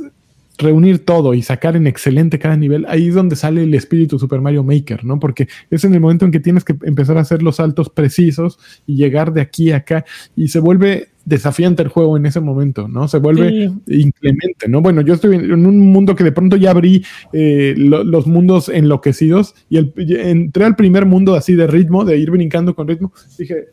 reunir 0.59 1.05
todo 1.05 1.35
y 1.35 1.43
sacar 1.43 1.77
en 1.77 1.87
excelente 1.87 2.39
cada 2.39 2.57
nivel, 2.57 2.87
ahí 2.89 3.09
es 3.09 3.15
donde 3.15 3.37
sale 3.37 3.63
el 3.63 3.75
espíritu 3.75 4.19
Super 4.19 4.41
Mario 4.41 4.65
Maker, 4.65 5.05
¿no? 5.05 5.19
Porque 5.19 5.49
es 5.71 5.85
en 5.85 5.95
el 5.95 6.01
momento 6.01 6.25
en 6.25 6.31
que 6.31 6.41
tienes 6.41 6.65
que 6.65 6.77
empezar 6.83 7.19
a 7.19 7.21
hacer 7.21 7.43
los 7.43 7.57
saltos 7.57 7.91
precisos 7.91 8.59
y 8.87 8.97
llegar 8.97 9.33
de 9.33 9.41
aquí 9.41 9.71
a 9.71 9.77
acá 9.77 10.05
y 10.35 10.49
se 10.49 10.59
vuelve 10.59 11.09
desafiante 11.25 11.83
el 11.83 11.89
juego 11.89 12.17
en 12.17 12.25
ese 12.25 12.41
momento, 12.41 12.89
¿no? 12.89 13.09
Se 13.09 13.19
vuelve 13.19 13.71
inclemente, 13.89 14.69
¿no? 14.69 14.81
Bueno, 14.81 15.01
yo 15.01 15.15
estoy 15.15 15.37
en 15.37 15.67
un 15.67 15.81
mundo 15.81 16.15
que 16.15 16.25
de 16.25 16.33
pronto 16.33 16.57
ya 16.57 16.71
abrí 16.71 17.05
eh, 17.33 17.75
los 17.77 18.27
mundos 18.27 18.69
enloquecidos 18.69 19.55
y 19.69 19.79
entré 19.99 20.65
al 20.65 20.77
primer 20.77 21.05
mundo 21.05 21.35
así 21.35 21.55
de 21.55 21.67
ritmo, 21.67 22.05
de 22.05 22.17
ir 22.17 22.31
brincando 22.31 22.75
con 22.75 22.87
ritmo, 22.87 23.13
dije, 23.39 23.67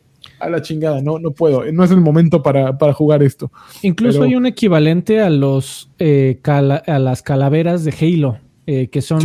a 0.44 0.50
la 0.50 0.62
chingada, 0.62 1.00
no, 1.00 1.18
no 1.18 1.30
puedo, 1.30 1.70
no 1.72 1.84
es 1.84 1.90
el 1.90 2.00
momento 2.00 2.42
para, 2.42 2.92
jugar 2.92 3.22
esto. 3.22 3.50
Incluso 3.82 4.22
hay 4.22 4.34
un 4.34 4.46
equivalente 4.46 5.20
a 5.20 5.30
los 5.30 5.90
eh, 5.98 6.40
a 6.44 6.98
las 6.98 7.22
calaveras 7.22 7.84
de 7.84 7.92
Halo, 7.92 8.38
eh, 8.66 8.88
que 8.88 9.02
son, 9.02 9.20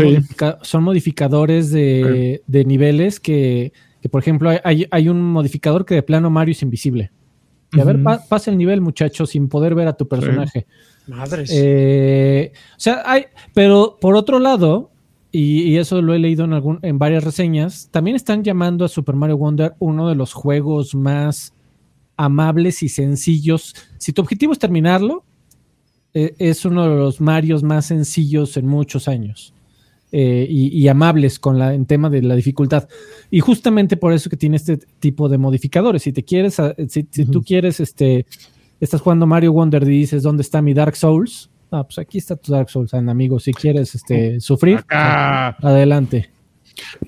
son 0.62 0.84
modificadores 0.84 1.72
de, 1.72 2.42
niveles 2.66 3.20
que, 3.20 3.74
por 4.10 4.22
ejemplo, 4.22 4.50
hay, 4.64 4.86
hay, 4.90 5.10
un 5.10 5.22
modificador 5.22 5.86
que 5.86 5.96
de 5.96 6.04
plano 6.04 6.30
Mario 6.30 6.54
es 6.54 6.62
invisible. 6.62 7.12
Y 7.72 7.80
a 7.80 7.84
ver, 7.84 8.02
pasa 8.02 8.50
el 8.50 8.58
nivel, 8.58 8.82
muchacho, 8.82 9.26
sin 9.26 9.48
poder 9.48 9.76
ver 9.76 9.88
a 9.88 9.94
tu 9.94 10.08
personaje. 10.08 10.66
Madres. 11.08 11.52
Eh, 11.54 12.52
o 12.54 12.80
sea, 12.80 13.04
hay, 13.06 13.26
pero 13.54 13.98
por 14.02 14.16
otro 14.16 14.40
lado, 14.40 14.90
y, 15.32 15.78
eso 15.78 16.02
lo 16.02 16.14
he 16.14 16.20
leído 16.20 16.46
en, 16.46 16.54
algún, 16.54 16.80
en 16.82 16.98
varias 16.98 17.24
reseñas, 17.24 17.90
también 17.92 18.16
están 18.16 18.44
llamando 18.44 18.86
a 18.86 18.88
Super 18.88 19.16
Mario 19.16 19.38
Wonder 19.38 19.76
uno 19.80 20.10
de 20.10 20.16
los 20.16 20.34
juegos 20.34 20.96
más 20.96 21.54
amables 22.18 22.82
y 22.84 22.90
sencillos. 22.90 23.76
Si 23.98 24.12
tu 24.12 24.22
objetivo 24.22 24.54
es 24.54 24.60
terminarlo, 24.60 25.24
eh, 26.14 26.34
es 26.40 26.66
uno 26.66 26.84
de 26.84 26.96
los 26.96 27.22
Marios 27.22 27.64
más 27.64 27.86
sencillos 27.86 28.58
en 28.58 28.66
muchos 28.66 29.08
años. 29.08 29.54
Eh, 30.12 30.48
y, 30.50 30.88
amables 30.88 31.38
con 31.38 31.60
la, 31.60 31.76
en 31.76 31.86
tema 31.86 32.10
de 32.10 32.24
la 32.24 32.36
dificultad. 32.36 32.90
Y 33.30 33.42
justamente 33.42 33.96
por 33.96 34.12
eso 34.12 34.28
que 34.28 34.38
tiene 34.38 34.58
este 34.58 34.78
tipo 34.78 35.30
de 35.30 35.38
modificadores. 35.38 36.02
Si 36.02 36.12
te 36.12 36.24
quieres, 36.24 36.58
si, 36.88 37.04
tú 37.04 37.44
quieres, 37.44 37.80
este, 37.80 38.26
estás 38.80 39.02
jugando 39.02 39.28
Mario 39.28 39.54
Wonder 39.54 39.84
y 39.84 40.00
dices, 40.00 40.24
¿dónde 40.24 40.42
está 40.42 40.64
mi 40.64 40.74
Dark 40.74 40.96
Souls? 40.96 41.52
Ah, 41.72 41.84
pues 41.84 42.00
aquí 42.00 42.18
está 42.18 42.36
tu 42.36 42.52
Dark 42.52 42.70
Souls, 42.70 42.94
amigo. 42.94 43.40
Si 43.40 43.54
quieres 43.54 43.94
este, 43.96 44.40
sufrir, 44.40 44.84
adelante. 45.62 46.30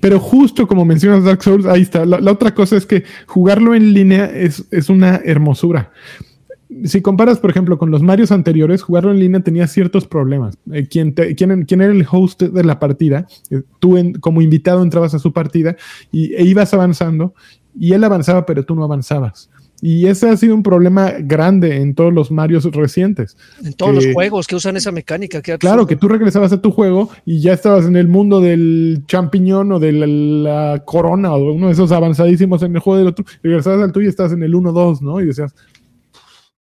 Pero 0.00 0.20
justo 0.20 0.66
como 0.66 0.84
mencionas 0.84 1.24
Dark 1.24 1.42
Souls, 1.42 1.66
ahí 1.66 1.82
está. 1.82 2.04
La, 2.04 2.20
la 2.20 2.32
otra 2.32 2.54
cosa 2.54 2.76
es 2.76 2.86
que 2.86 3.04
jugarlo 3.26 3.74
en 3.74 3.92
línea 3.94 4.26
es, 4.26 4.64
es 4.70 4.88
una 4.88 5.16
hermosura. 5.24 5.90
Si 6.84 7.02
comparas, 7.02 7.38
por 7.38 7.50
ejemplo, 7.50 7.76
con 7.78 7.90
los 7.90 8.02
Marios 8.02 8.32
anteriores, 8.32 8.82
jugarlo 8.82 9.10
en 9.12 9.18
línea 9.20 9.40
tenía 9.40 9.66
ciertos 9.66 10.06
problemas. 10.06 10.56
Eh, 10.72 10.86
quien, 10.88 11.14
te- 11.14 11.34
quien, 11.34 11.64
quien 11.64 11.80
era 11.82 11.92
el 11.92 12.06
host 12.10 12.42
de 12.42 12.64
la 12.64 12.78
partida, 12.78 13.26
eh, 13.50 13.62
tú 13.78 13.96
en- 13.98 14.14
como 14.14 14.40
invitado 14.40 14.82
entrabas 14.82 15.12
a 15.14 15.18
su 15.18 15.32
partida 15.32 15.76
y, 16.10 16.34
e 16.34 16.44
ibas 16.44 16.72
avanzando 16.72 17.34
y 17.78 17.92
él 17.92 18.04
avanzaba, 18.04 18.46
pero 18.46 18.64
tú 18.64 18.74
no 18.74 18.84
avanzabas. 18.84 19.50
Y 19.84 20.06
ese 20.06 20.30
ha 20.30 20.36
sido 20.36 20.54
un 20.54 20.62
problema 20.62 21.10
grande 21.18 21.78
en 21.78 21.96
todos 21.96 22.14
los 22.14 22.30
Marios 22.30 22.64
recientes. 22.66 23.36
En 23.64 23.72
todos 23.74 23.98
que- 23.98 24.06
los 24.06 24.14
juegos 24.14 24.46
que 24.46 24.54
usan 24.54 24.76
esa 24.76 24.92
mecánica. 24.92 25.42
qué 25.42 25.58
Claro, 25.58 25.88
que 25.88 25.96
tú 25.96 26.06
regresabas 26.06 26.52
a 26.52 26.62
tu 26.62 26.70
juego 26.70 27.10
y 27.24 27.40
ya 27.40 27.52
estabas 27.52 27.86
en 27.86 27.96
el 27.96 28.06
mundo 28.06 28.40
del 28.40 29.02
champiñón 29.08 29.72
o 29.72 29.80
de 29.80 29.90
la, 29.90 30.06
la 30.06 30.84
corona 30.84 31.34
o 31.34 31.52
uno 31.52 31.66
de 31.66 31.72
esos 31.72 31.90
avanzadísimos 31.90 32.62
en 32.62 32.76
el 32.76 32.80
juego 32.80 32.98
del 33.00 33.08
otro. 33.08 33.24
Regresabas 33.42 33.82
al 33.82 33.90
tuyo 33.90 34.06
y 34.06 34.10
estabas 34.10 34.32
en 34.32 34.44
el 34.44 34.54
1-2, 34.54 35.02
¿no? 35.02 35.20
Y 35.20 35.26
decías, 35.26 35.52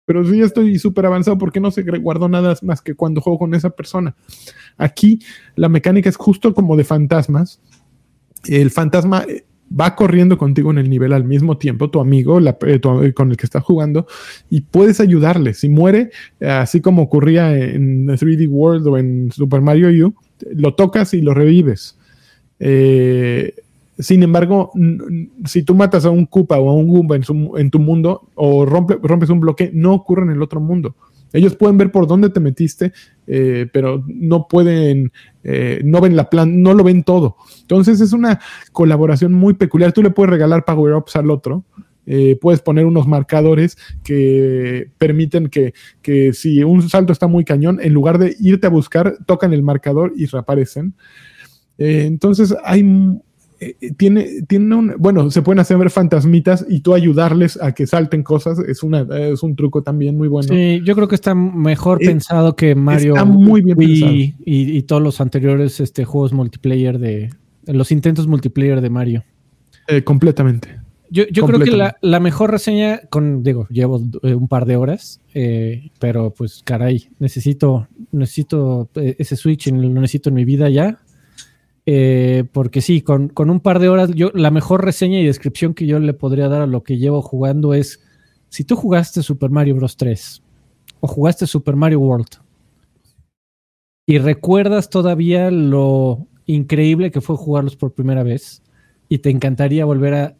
pero 0.06 0.24
si 0.24 0.38
ya 0.38 0.46
estoy 0.46 0.78
súper 0.78 1.04
avanzado, 1.04 1.36
¿por 1.36 1.52
qué 1.52 1.60
no 1.60 1.70
se 1.70 1.82
guardó 1.82 2.30
nada 2.30 2.56
más 2.62 2.80
que 2.80 2.94
cuando 2.94 3.20
juego 3.20 3.38
con 3.40 3.54
esa 3.54 3.68
persona? 3.68 4.16
Aquí 4.78 5.18
la 5.54 5.68
mecánica 5.68 6.08
es 6.08 6.16
justo 6.16 6.54
como 6.54 6.78
de 6.78 6.84
fantasmas. 6.84 7.60
El 8.46 8.70
fantasma 8.70 9.24
va 9.78 9.94
corriendo 9.96 10.36
contigo 10.38 10.70
en 10.70 10.78
el 10.78 10.90
nivel 10.90 11.12
al 11.12 11.24
mismo 11.24 11.56
tiempo, 11.58 11.88
tu 11.90 12.00
amigo 12.00 12.40
la- 12.40 12.56
eh, 12.66 12.78
tu- 12.78 13.12
con 13.14 13.30
el 13.30 13.36
que 13.36 13.46
estás 13.46 13.62
jugando, 13.62 14.06
y 14.50 14.60
puedes 14.62 15.00
ayudarle. 15.00 15.54
Si 15.54 15.68
muere, 15.68 16.10
eh, 16.40 16.48
así 16.50 16.80
como 16.80 17.02
ocurría 17.02 17.56
en 17.56 18.06
3D 18.06 18.46
World 18.48 18.86
o 18.86 18.98
en 18.98 19.30
Super 19.32 19.60
Mario 19.60 20.08
U, 20.08 20.14
lo 20.54 20.74
tocas 20.74 21.14
y 21.14 21.22
lo 21.22 21.34
revives. 21.34 21.96
Eh, 22.60 23.54
sin 23.98 24.22
embargo, 24.22 24.72
si 25.44 25.62
tú 25.62 25.74
matas 25.74 26.04
a 26.04 26.10
un 26.10 26.26
Koopa 26.26 26.58
o 26.58 26.70
a 26.70 26.74
un 26.74 26.88
Goomba 26.88 27.16
en, 27.16 27.70
tu 27.70 27.78
mundo 27.78 28.28
o 28.34 28.64
rompe- 28.66 28.98
rompes 29.02 29.30
un 29.30 29.40
bloque, 29.40 29.70
no 29.72 29.92
ocurre 29.94 30.22
en 30.24 30.30
el 30.30 30.42
otro 30.42 30.60
mundo. 30.60 30.94
Ellos 31.32 31.56
pueden 31.56 31.78
ver 31.78 31.90
por 31.90 32.06
dónde 32.06 32.30
te 32.30 32.40
metiste, 32.40 32.92
eh, 33.26 33.66
pero 33.72 34.04
no 34.06 34.46
pueden, 34.48 35.12
eh, 35.44 35.80
no 35.84 36.00
ven 36.00 36.16
la 36.16 36.28
plan, 36.28 36.62
no 36.62 36.74
lo 36.74 36.84
ven 36.84 37.04
todo. 37.04 37.36
Entonces 37.60 38.00
es 38.00 38.12
una 38.12 38.40
colaboración 38.72 39.32
muy 39.32 39.54
peculiar. 39.54 39.92
Tú 39.92 40.02
le 40.02 40.10
puedes 40.10 40.30
regalar 40.30 40.64
power 40.64 40.94
ups 40.94 41.16
al 41.16 41.30
otro. 41.30 41.64
eh, 42.04 42.36
puedes 42.40 42.60
poner 42.60 42.84
unos 42.84 43.06
marcadores 43.06 43.76
que 44.02 44.90
permiten 44.98 45.48
que, 45.48 45.72
que 46.02 46.32
si 46.32 46.62
un 46.64 46.88
salto 46.88 47.12
está 47.12 47.28
muy 47.28 47.44
cañón, 47.44 47.78
en 47.80 47.92
lugar 47.92 48.18
de 48.18 48.36
irte 48.40 48.66
a 48.66 48.70
buscar, 48.70 49.18
tocan 49.26 49.52
el 49.52 49.62
marcador 49.62 50.12
y 50.16 50.26
reaparecen. 50.26 50.94
Entonces 51.78 52.54
hay 52.64 52.82
eh, 53.80 53.92
tiene, 53.96 54.42
tiene 54.48 54.74
un, 54.74 54.94
bueno, 54.98 55.30
se 55.30 55.42
pueden 55.42 55.60
hacer 55.60 55.78
ver 55.78 55.90
fantasmitas 55.90 56.64
y 56.68 56.80
tú 56.80 56.94
ayudarles 56.94 57.60
a 57.62 57.72
que 57.72 57.86
salten 57.86 58.22
cosas, 58.22 58.58
es, 58.58 58.82
una, 58.82 59.06
es 59.16 59.42
un 59.42 59.54
truco 59.54 59.82
también 59.82 60.16
muy 60.16 60.28
bueno. 60.28 60.48
Sí, 60.48 60.80
yo 60.84 60.94
creo 60.94 61.08
que 61.08 61.14
está 61.14 61.34
mejor 61.34 62.02
Eh, 62.02 62.06
pensado 62.06 62.56
que 62.56 62.74
Mario 62.74 63.14
está 63.14 63.24
muy 63.24 63.62
bien 63.62 63.78
Wii 63.78 64.00
pensado. 64.00 64.12
y, 64.12 64.76
y 64.76 64.82
todos 64.82 65.02
los 65.02 65.20
anteriores 65.20 65.80
este, 65.80 66.04
juegos 66.04 66.32
multiplayer 66.32 66.98
de 66.98 67.30
los 67.66 67.92
intentos 67.92 68.26
multiplayer 68.26 68.80
de 68.80 68.90
Mario. 68.90 69.24
Eh, 69.88 70.02
completamente. 70.02 70.80
Yo, 71.10 71.24
yo 71.30 71.44
creo 71.44 71.60
que 71.60 71.72
la, 71.72 71.98
la 72.00 72.20
mejor 72.20 72.50
reseña, 72.50 73.02
con, 73.10 73.42
digo, 73.42 73.66
llevo 73.68 74.00
un 74.22 74.48
par 74.48 74.64
de 74.64 74.76
horas, 74.76 75.20
eh, 75.34 75.90
pero 75.98 76.32
pues 76.32 76.62
caray, 76.64 77.10
necesito, 77.18 77.86
necesito 78.12 78.88
ese 78.94 79.36
Switch, 79.36 79.70
lo 79.70 79.88
necesito 79.90 80.30
en 80.30 80.36
mi 80.36 80.46
vida 80.46 80.70
ya. 80.70 81.00
Eh, 81.84 82.44
porque 82.52 82.80
sí, 82.80 83.02
con, 83.02 83.28
con 83.28 83.50
un 83.50 83.60
par 83.60 83.78
de 83.78 83.88
horas, 83.88 84.10
yo 84.14 84.30
la 84.34 84.50
mejor 84.50 84.84
reseña 84.84 85.18
y 85.18 85.26
descripción 85.26 85.74
que 85.74 85.86
yo 85.86 85.98
le 85.98 86.14
podría 86.14 86.48
dar 86.48 86.62
a 86.62 86.66
lo 86.66 86.82
que 86.82 86.98
llevo 86.98 87.22
jugando 87.22 87.74
es, 87.74 88.00
si 88.48 88.64
tú 88.64 88.76
jugaste 88.76 89.22
Super 89.22 89.50
Mario 89.50 89.76
Bros. 89.76 89.96
3 89.96 90.42
o 91.00 91.08
jugaste 91.08 91.46
Super 91.46 91.74
Mario 91.74 92.00
World 92.00 92.28
y 94.06 94.18
recuerdas 94.18 94.90
todavía 94.90 95.50
lo 95.50 96.26
increíble 96.46 97.10
que 97.10 97.20
fue 97.20 97.36
jugarlos 97.36 97.76
por 97.76 97.92
primera 97.92 98.22
vez 98.22 98.62
y 99.08 99.18
te 99.18 99.30
encantaría 99.30 99.84
volver 99.84 100.14
a 100.14 100.36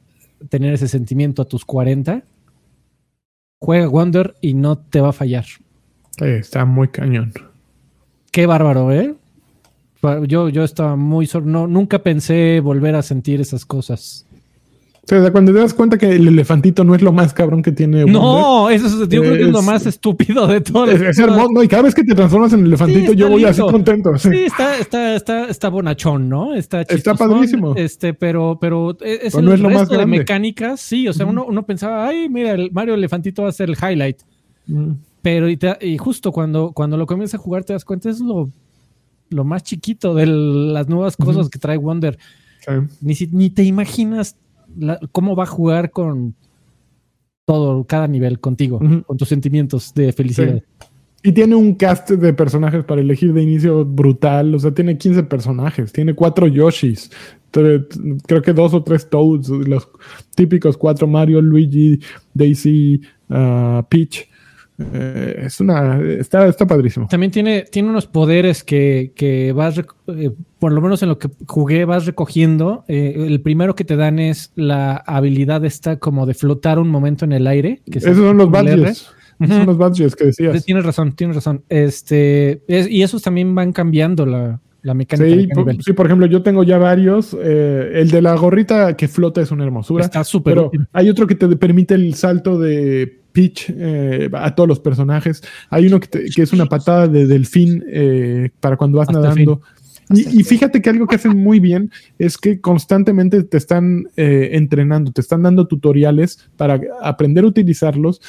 tener 0.48 0.74
ese 0.74 0.88
sentimiento 0.88 1.42
a 1.42 1.44
tus 1.44 1.64
40, 1.64 2.24
juega 3.60 3.88
Wonder 3.88 4.34
y 4.40 4.54
no 4.54 4.78
te 4.78 5.00
va 5.00 5.10
a 5.10 5.12
fallar. 5.12 5.44
Eh, 6.20 6.38
está 6.40 6.64
muy 6.64 6.88
cañón. 6.88 7.32
Qué 8.30 8.46
bárbaro, 8.46 8.92
¿eh? 8.92 9.14
Yo, 10.26 10.48
yo 10.48 10.64
estaba 10.64 10.96
muy 10.96 11.28
no, 11.44 11.66
nunca 11.66 12.00
pensé 12.02 12.60
volver 12.60 12.94
a 12.96 13.02
sentir 13.02 13.40
esas 13.40 13.64
cosas. 13.64 14.26
O 15.04 15.08
sea, 15.08 15.32
cuando 15.32 15.52
te 15.52 15.58
das 15.58 15.74
cuenta 15.74 15.98
que 15.98 16.08
el 16.14 16.28
elefantito 16.28 16.84
no 16.84 16.94
es 16.94 17.02
lo 17.02 17.12
más 17.12 17.32
cabrón 17.34 17.60
que 17.60 17.72
tiene 17.72 18.04
Wonder, 18.04 18.22
No, 18.22 18.70
eso 18.70 18.86
es, 18.86 19.08
yo 19.08 19.20
creo 19.20 19.34
que 19.34 19.42
es 19.42 19.48
lo 19.50 19.62
más 19.62 19.84
estúpido 19.84 20.46
de 20.46 20.60
todo. 20.60 20.86
es, 20.86 21.00
es 21.00 21.18
hermoso, 21.18 21.48
no, 21.52 21.62
y 21.62 21.66
cada 21.68 21.82
vez 21.82 21.94
que 21.94 22.04
te 22.04 22.14
transformas 22.14 22.52
en 22.52 22.64
elefantito, 22.66 23.10
Sí, 23.12 23.16
yo 23.18 23.26
está 23.26 23.32
voy 23.34 23.44
así 23.44 23.58
lindo. 23.60 23.72
contento. 23.72 24.16
sí. 24.18 24.28
Sí, 24.30 24.38
está, 24.44 24.78
está, 24.78 25.14
está, 25.16 25.44
está 25.46 25.68
bonachón, 25.70 26.28
¿no? 26.28 26.54
Está, 26.54 26.82
Está 26.82 26.94
chistosón, 26.94 27.28
padrísimo. 27.30 27.74
Este, 27.76 28.14
pero, 28.14 28.58
pero 28.60 28.92
es 29.00 29.32
Pero 29.34 29.38
el 29.40 29.44
no 29.44 29.54
es 29.54 29.60
lo 29.60 29.68
resto 29.70 29.80
más 29.94 29.98
de 29.98 30.06
mecánicas, 30.06 30.80
sí. 30.80 31.08
O 31.08 31.12
sea, 31.12 31.26
uno, 31.26 31.44
uno 31.48 31.64
pensaba, 31.64 32.06
ay, 32.06 32.28
mira, 32.28 32.52
el 32.52 32.70
Mario 32.70 32.94
Elefantito 32.94 33.42
va 33.42 33.48
a 33.48 33.52
ser 33.52 33.70
el 33.70 33.76
highlight. 33.76 34.18
Mm. 34.68 34.90
Pero 35.20 35.48
y, 35.48 35.56
te- 35.56 35.78
y 35.80 35.98
justo 35.98 36.30
cuando, 36.30 36.70
cuando 36.72 36.96
lo 36.96 37.06
comienzas 37.06 37.40
a 37.40 37.42
jugar 37.42 37.64
te 37.64 37.72
das 37.72 37.84
cuenta, 37.84 38.08
es 38.08 38.20
lo, 38.20 38.50
lo 39.32 39.44
más 39.44 39.62
chiquito 39.62 40.14
de 40.14 40.26
las 40.26 40.88
nuevas 40.88 41.16
cosas 41.16 41.48
que 41.48 41.58
trae 41.58 41.76
Wonder. 41.76 42.18
Sí. 42.60 42.72
Ni, 43.00 43.14
si- 43.14 43.28
ni 43.32 43.50
te 43.50 43.64
imaginas 43.64 44.36
la- 44.78 45.00
cómo 45.12 45.34
va 45.36 45.44
a 45.44 45.46
jugar 45.46 45.90
con 45.90 46.34
todo, 47.44 47.84
cada 47.84 48.06
nivel 48.06 48.38
contigo, 48.40 48.80
con 49.06 49.16
tus 49.16 49.28
sentimientos 49.28 49.92
de 49.94 50.12
felicidad. 50.12 50.56
Sí. 50.80 50.86
Y 51.24 51.32
tiene 51.32 51.54
un 51.54 51.74
cast 51.74 52.10
de 52.10 52.32
personajes 52.32 52.84
para 52.84 53.00
elegir 53.00 53.32
de 53.32 53.42
inicio 53.42 53.84
brutal. 53.84 54.54
O 54.54 54.58
sea, 54.58 54.72
tiene 54.72 54.98
15 54.98 55.22
personajes. 55.24 55.92
Tiene 55.92 56.14
cuatro 56.14 56.48
Yoshis. 56.48 57.10
Creo 57.52 58.42
que 58.42 58.52
dos 58.52 58.74
o 58.74 58.82
tres 58.82 59.08
Toads. 59.08 59.48
Los 59.48 59.88
típicos 60.34 60.76
cuatro 60.76 61.06
Mario, 61.06 61.40
Luigi, 61.40 62.00
Daisy, 62.34 63.02
ah, 63.30 63.86
Peach. 63.88 64.28
Eh, 64.78 65.42
es 65.46 65.60
una. 65.60 66.00
Está, 66.00 66.46
está 66.46 66.66
padrísimo. 66.66 67.06
También 67.08 67.30
tiene, 67.30 67.62
tiene 67.70 67.88
unos 67.90 68.06
poderes 68.06 68.64
que, 68.64 69.12
que 69.14 69.52
vas, 69.52 69.78
eh, 69.78 70.30
por 70.58 70.72
lo 70.72 70.80
menos 70.80 71.02
en 71.02 71.10
lo 71.10 71.18
que 71.18 71.28
jugué, 71.46 71.84
vas 71.84 72.06
recogiendo. 72.06 72.84
Eh, 72.88 73.14
el 73.28 73.40
primero 73.42 73.74
que 73.74 73.84
te 73.84 73.96
dan 73.96 74.18
es 74.18 74.50
la 74.56 74.96
habilidad 74.96 75.64
esta 75.64 75.98
como 75.98 76.26
de 76.26 76.34
flotar 76.34 76.78
un 76.78 76.88
momento 76.88 77.24
en 77.24 77.32
el 77.32 77.46
aire. 77.46 77.82
Que 77.90 77.98
Esos 77.98 78.16
son 78.16 78.36
los 78.36 78.50
badges. 78.50 79.10
Esos 79.40 79.50
Ujú. 79.50 79.52
son 79.58 79.66
los 79.66 79.78
badges 79.78 80.16
que 80.16 80.24
decías. 80.26 80.64
Tienes 80.64 80.84
razón, 80.84 81.12
tienes 81.14 81.36
razón. 81.36 81.62
Este, 81.68 82.62
es- 82.68 82.88
y 82.90 83.02
esos 83.02 83.22
también 83.22 83.54
van 83.54 83.72
cambiando 83.72 84.24
la, 84.26 84.60
la 84.82 84.94
mecánica. 84.94 85.40
Sí 85.40 85.48
por, 85.48 85.82
sí, 85.84 85.92
por 85.92 86.06
ejemplo, 86.06 86.26
yo 86.26 86.42
tengo 86.42 86.62
ya 86.64 86.78
varios. 86.78 87.36
Eh, 87.40 87.92
el 87.94 88.10
de 88.10 88.22
la 88.22 88.34
gorrita 88.36 88.96
que 88.96 89.08
flota 89.08 89.40
es 89.40 89.50
una 89.50 89.64
hermosura. 89.64 90.04
Está 90.04 90.24
súper 90.24 90.54
Pero 90.54 90.70
hay 90.92 91.08
otro 91.10 91.26
que 91.26 91.34
te 91.34 91.48
permite 91.56 91.94
el 91.94 92.14
salto 92.14 92.58
de 92.58 93.21
pitch 93.32 93.72
eh, 93.76 94.28
a 94.32 94.54
todos 94.54 94.68
los 94.68 94.80
personajes. 94.80 95.42
Hay 95.70 95.86
uno 95.86 95.98
que, 96.00 96.06
te- 96.08 96.24
que 96.30 96.42
es 96.42 96.52
una 96.52 96.66
patada 96.66 97.08
de 97.08 97.26
delfín 97.26 97.82
eh, 97.88 98.50
para 98.60 98.76
cuando 98.76 98.98
vas 98.98 99.08
Hasta 99.08 99.20
nadando. 99.20 99.60
Y, 100.10 100.40
y 100.40 100.44
fíjate 100.44 100.82
que 100.82 100.90
algo 100.90 101.06
que 101.06 101.14
hacen 101.16 101.38
muy 101.38 101.58
bien 101.58 101.90
es 102.18 102.36
que 102.36 102.60
constantemente 102.60 103.42
te 103.44 103.56
están 103.56 104.08
eh, 104.16 104.50
entrenando, 104.52 105.10
te 105.12 105.22
están 105.22 105.42
dando 105.42 105.66
tutoriales 105.66 106.50
para 106.56 106.78
aprender 107.02 107.44
a 107.44 107.46
utilizarlos, 107.46 108.20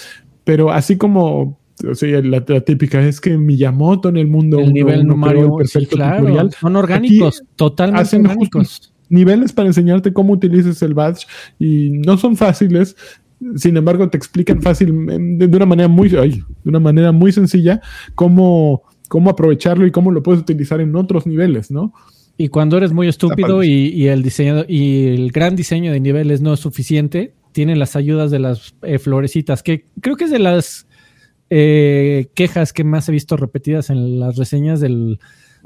pero 0.46 0.72
así 0.72 0.96
como 0.98 1.60
o 1.86 1.96
sea, 1.96 2.22
la, 2.22 2.42
la 2.48 2.62
típica 2.62 3.02
es 3.06 3.20
que 3.20 3.38
Miyamoto 3.38 4.08
en 4.08 4.16
el 4.18 4.28
mundo 4.28 4.60
el 4.60 4.66
uno- 4.66 4.74
nivel 4.74 5.00
uno 5.02 5.18
Mario, 5.18 5.60
el 5.60 5.68
sí, 5.68 5.74
perfecto 5.80 5.96
claro, 5.98 6.20
tutorial 6.20 6.52
son 6.54 6.76
orgánicos, 6.78 7.44
totalmente 7.58 8.02
hacen 8.02 8.22
orgánicos. 8.28 8.94
niveles 9.10 9.52
para 9.52 9.68
enseñarte 9.68 10.14
cómo 10.14 10.34
utilizas 10.34 10.82
el 10.84 10.94
badge 10.94 11.26
y 11.60 11.90
no 12.06 12.18
son 12.18 12.38
fáciles. 12.38 12.96
Sin 13.56 13.78
embargo, 13.78 14.10
te 14.10 14.18
explican 14.18 14.62
fácil 14.62 15.06
de, 15.06 15.48
de 15.48 15.58
una 15.58 15.66
manera 15.66 15.88
muy 15.88 16.16
ay, 16.16 16.42
de 16.64 16.70
una 16.70 16.80
manera 16.80 17.12
muy 17.12 17.32
sencilla 17.32 17.82
cómo, 18.16 18.84
cómo 19.08 19.30
aprovecharlo 19.30 19.86
y 19.86 19.92
cómo 19.92 20.12
lo 20.12 20.24
puedes 20.24 20.42
utilizar 20.42 20.82
en 20.82 20.96
otros 20.96 21.26
niveles, 21.26 21.72
¿no? 21.72 21.94
Y 22.36 22.48
cuando 22.48 22.78
eres 22.78 22.94
muy 22.94 23.08
estúpido 23.08 23.64
y 23.64 24.08
el 24.08 24.24
diseño 24.24 24.66
y 24.68 25.06
el 25.08 25.32
gran 25.32 25.56
diseño 25.56 25.92
de 25.92 26.00
niveles 26.00 26.42
no 26.42 26.54
es 26.54 26.60
suficiente, 26.60 27.36
tienen 27.54 27.80
las 27.80 27.96
ayudas 27.96 28.32
de 28.32 28.40
las 28.40 28.76
eh, 28.82 29.00
florecitas, 29.00 29.64
que 29.64 29.86
creo 30.02 30.18
que 30.18 30.26
es 30.26 30.32
de 30.32 30.40
las 30.40 30.88
eh, 31.50 32.28
quejas 32.34 32.74
que 32.74 32.84
más 32.84 33.08
he 33.08 33.14
visto 33.14 33.38
repetidas 33.38 33.90
en 33.90 34.20
las 34.20 34.36
reseñas 34.36 34.82
del 34.82 35.20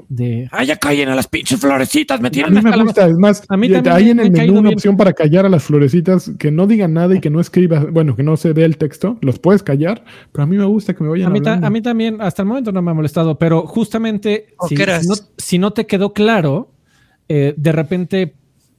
de 0.08 0.48
¡Ay, 0.52 0.66
ya 0.68 0.76
callen 0.76 1.08
a 1.08 1.14
las 1.14 1.26
pinches 1.26 1.60
florecitas! 1.60 2.20
¡Me 2.20 2.28
A 2.28 2.30
tiran 2.30 2.52
mí 2.54 2.60
me 2.62 2.70
la 2.70 2.82
gusta, 2.82 3.06
es 3.06 3.16
más, 3.18 3.42
A 3.48 3.56
mí 3.56 3.66
y- 3.66 3.70
también 3.72 3.94
hay 3.96 4.10
en 4.10 4.20
el 4.20 4.30
menú 4.30 4.52
una 4.54 4.62
bien. 4.68 4.74
opción 4.74 4.96
para 4.96 5.12
callar 5.12 5.44
a 5.46 5.48
las 5.48 5.64
florecitas 5.64 6.30
que 6.38 6.50
no 6.50 6.66
digan 6.66 6.94
nada 6.94 7.14
y 7.16 7.20
que 7.20 7.30
no 7.30 7.40
escribas, 7.40 7.90
bueno, 7.92 8.16
que 8.16 8.22
no 8.22 8.36
se 8.36 8.52
vea 8.52 8.66
el 8.66 8.76
texto, 8.78 9.18
los 9.20 9.38
puedes 9.38 9.62
callar, 9.62 10.04
pero 10.32 10.44
a 10.44 10.46
mí 10.46 10.56
me 10.56 10.64
gusta 10.64 10.94
que 10.94 11.02
me 11.04 11.10
vayan 11.10 11.26
A 11.26 11.30
mí, 11.30 11.38
hablando. 11.40 11.66
a 11.66 11.70
mí 11.70 11.82
también, 11.82 12.20
hasta 12.20 12.42
el 12.42 12.48
momento 12.48 12.72
no 12.72 12.80
me 12.80 12.90
ha 12.90 12.94
molestado, 12.94 13.38
pero 13.38 13.66
justamente 13.66 14.46
si, 14.68 14.74
Ojeras. 14.76 15.02
si 15.02 15.08
no, 15.08 15.14
si 15.36 15.58
no 15.58 15.72
te 15.72 15.86
quedó 15.86 16.12
claro, 16.12 16.72
eh, 17.28 17.54
de 17.56 17.72
repente 17.72 18.34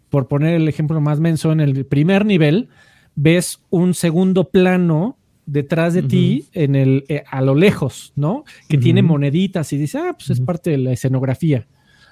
por 0.10 0.28
poner 0.28 0.56
el 0.56 0.68
ejemplo 0.68 1.00
más 1.02 1.20
menso, 1.20 1.52
en 1.52 1.60
el 1.60 1.86
primer 1.86 2.26
nivel 2.26 2.70
ves 3.14 3.60
un 3.70 3.94
segundo 3.94 4.50
plano 4.50 5.19
detrás 5.52 5.94
de 5.94 6.04
ti 6.04 6.46
en 6.54 6.76
el, 6.76 7.06
eh, 7.10 7.24
a 7.30 7.42
lo 7.42 7.56
lejos, 7.56 8.14
¿no? 8.16 8.44
Que 8.68 8.78
tiene 8.78 9.02
moneditas 9.02 9.74
y 9.74 9.78
dice, 9.78 9.98
ah, 9.98 10.14
pues 10.18 10.30
es 10.30 10.40
parte 10.42 10.70
de 10.72 10.78
la 10.78 10.92
escenografía. 10.92 11.68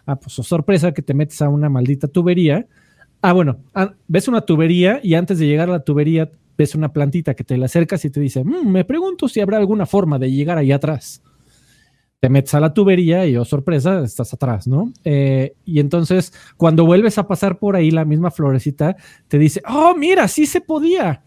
Ah, 0.06 0.16
pues 0.20 0.34
sorpresa 0.34 0.94
que 0.94 1.02
te 1.02 1.14
metes 1.14 1.42
a 1.42 1.50
una 1.50 1.70
maldita 1.70 2.08
tubería. 2.08 2.66
Ah, 3.22 3.34
bueno, 3.34 3.60
ah, 3.76 3.94
ves 4.08 4.28
una 4.28 4.42
tubería 4.42 5.00
y 5.04 5.14
antes 5.16 5.40
de 5.40 5.48
llegar 5.48 5.70
a 5.70 5.74
la 5.74 5.80
tubería 5.84 6.32
ves 6.58 6.74
una 6.74 6.92
plantita 6.92 7.36
que 7.36 7.44
te 7.44 7.58
la 7.58 7.66
acercas 7.66 8.04
y 8.06 8.10
te 8.10 8.20
dice, 8.20 8.44
"Mm, 8.44 8.68
me 8.72 8.84
pregunto 8.86 9.28
si 9.28 9.40
habrá 9.40 9.58
alguna 9.58 9.86
forma 9.86 10.18
de 10.18 10.32
llegar 10.32 10.58
ahí 10.58 10.72
atrás. 10.72 11.22
Te 12.20 12.30
metes 12.30 12.56
a 12.56 12.60
la 12.60 12.74
tubería 12.74 13.28
y, 13.28 13.38
oh 13.38 13.46
sorpresa, 13.46 14.02
estás 14.04 14.34
atrás, 14.34 14.66
¿no? 14.68 14.92
Eh, 15.04 15.54
y 15.66 15.80
entonces, 15.80 16.34
cuando 16.58 16.84
vuelves 16.84 17.20
a 17.20 17.28
pasar 17.28 17.60
por 17.60 17.76
ahí, 17.76 17.92
la 17.92 18.06
misma 18.06 18.32
florecita 18.32 18.96
te 19.28 19.38
dice, 19.38 19.62
oh, 19.70 19.94
mira, 19.96 20.28
sí 20.28 20.48
se 20.48 20.60
podía. 20.62 21.22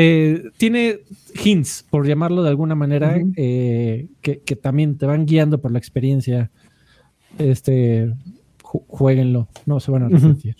Eh, 0.00 0.44
tiene 0.56 1.00
hints, 1.44 1.84
por 1.90 2.06
llamarlo 2.06 2.44
de 2.44 2.50
alguna 2.50 2.76
manera, 2.76 3.20
eh, 3.36 4.06
que, 4.20 4.38
que 4.42 4.54
también 4.54 4.96
te 4.96 5.06
van 5.06 5.26
guiando 5.26 5.60
por 5.60 5.72
la 5.72 5.78
experiencia. 5.80 6.52
Este, 7.36 8.06
ju- 8.62 8.84
jueguenlo, 8.86 9.48
no 9.66 9.80
se 9.80 9.90
van 9.90 10.04
a 10.04 10.06
arrepentir. 10.06 10.54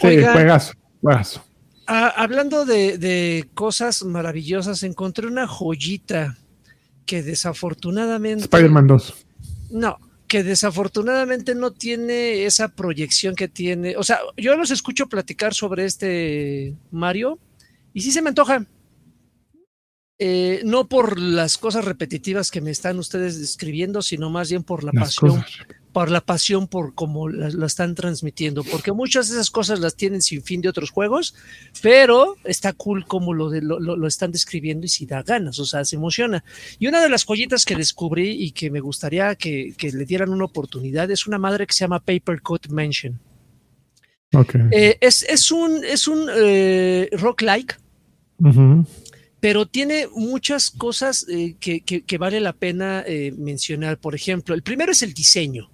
Sí, 0.00 0.06
Oigan. 0.06 0.32
juegazo, 0.32 0.72
juegazo. 1.00 1.44
Ah, 1.86 2.12
hablando 2.16 2.64
de, 2.64 2.98
de 2.98 3.48
cosas 3.54 4.02
maravillosas, 4.04 4.82
encontré 4.82 5.26
una 5.28 5.46
joyita 5.46 6.36
que 7.06 7.22
desafortunadamente. 7.22 8.42
Spider-Man 8.44 8.86
2. 8.88 9.26
No, 9.70 9.96
que 10.26 10.42
desafortunadamente 10.42 11.54
no 11.54 11.70
tiene 11.70 12.44
esa 12.46 12.68
proyección 12.68 13.34
que 13.36 13.46
tiene. 13.48 13.96
O 13.96 14.02
sea, 14.02 14.18
yo 14.36 14.56
los 14.56 14.70
escucho 14.72 15.06
platicar 15.08 15.54
sobre 15.54 15.84
este 15.84 16.74
Mario 16.90 17.38
y 17.94 18.00
sí 18.02 18.12
se 18.12 18.22
me 18.22 18.28
antoja. 18.30 18.64
Eh, 20.20 20.62
no 20.64 20.88
por 20.88 21.20
las 21.20 21.58
cosas 21.58 21.84
repetitivas 21.84 22.50
que 22.50 22.60
me 22.60 22.72
están 22.72 22.98
ustedes 22.98 23.38
describiendo, 23.38 24.02
sino 24.02 24.30
más 24.30 24.50
bien 24.50 24.64
por 24.64 24.82
la 24.82 24.90
Las 24.92 25.14
pasión, 25.14 25.36
cosas. 25.42 25.52
por 25.92 26.10
la 26.10 26.20
pasión 26.20 26.66
por 26.66 26.92
cómo 26.96 27.28
la, 27.28 27.50
la 27.50 27.66
están 27.66 27.94
transmitiendo, 27.94 28.64
porque 28.64 28.90
muchas 28.90 29.28
de 29.28 29.36
esas 29.36 29.48
cosas 29.48 29.78
las 29.78 29.94
tienen 29.94 30.20
sin 30.20 30.42
fin 30.42 30.60
de 30.60 30.68
otros 30.70 30.90
juegos, 30.90 31.36
pero 31.82 32.34
está 32.42 32.72
cool 32.72 33.06
como 33.06 33.32
lo, 33.32 33.48
de, 33.48 33.62
lo, 33.62 33.78
lo- 33.78 34.06
están 34.08 34.32
describiendo 34.32 34.86
y 34.86 34.88
si 34.88 35.06
da 35.06 35.22
ganas, 35.22 35.60
o 35.60 35.64
sea, 35.64 35.84
se 35.84 35.94
emociona. 35.94 36.42
Y 36.80 36.88
una 36.88 37.00
de 37.00 37.10
las 37.10 37.24
joyitas 37.24 37.64
que 37.64 37.76
descubrí 37.76 38.30
y 38.42 38.50
que 38.50 38.72
me 38.72 38.80
gustaría 38.80 39.36
que, 39.36 39.72
que 39.78 39.92
le 39.92 40.04
dieran 40.04 40.30
una 40.30 40.46
oportunidad 40.46 41.08
es 41.12 41.28
una 41.28 41.38
madre 41.38 41.64
que 41.64 41.74
se 41.74 41.84
llama 41.84 42.00
Paper 42.00 42.42
Cut 42.42 42.66
Mansion. 42.70 43.20
Eh, 44.72 44.98
es, 45.00 45.22
es 45.22 45.50
un, 45.50 45.84
es 45.84 46.06
un 46.06 46.28
eh, 46.36 47.08
rock-like, 47.12 47.74
pero 49.40 49.66
tiene 49.66 50.06
muchas 50.14 50.70
cosas 50.70 51.26
eh, 51.28 51.56
que, 51.58 51.80
que- 51.80 52.02
que 52.02 52.18
vale 52.18 52.40
la 52.40 52.52
pena 52.52 53.04
mencionar. 53.36 53.98
Por 53.98 54.14
ejemplo, 54.14 54.54
el 54.54 54.62
primero 54.62 54.92
es 54.92 55.02
el 55.02 55.14
diseño. 55.14 55.70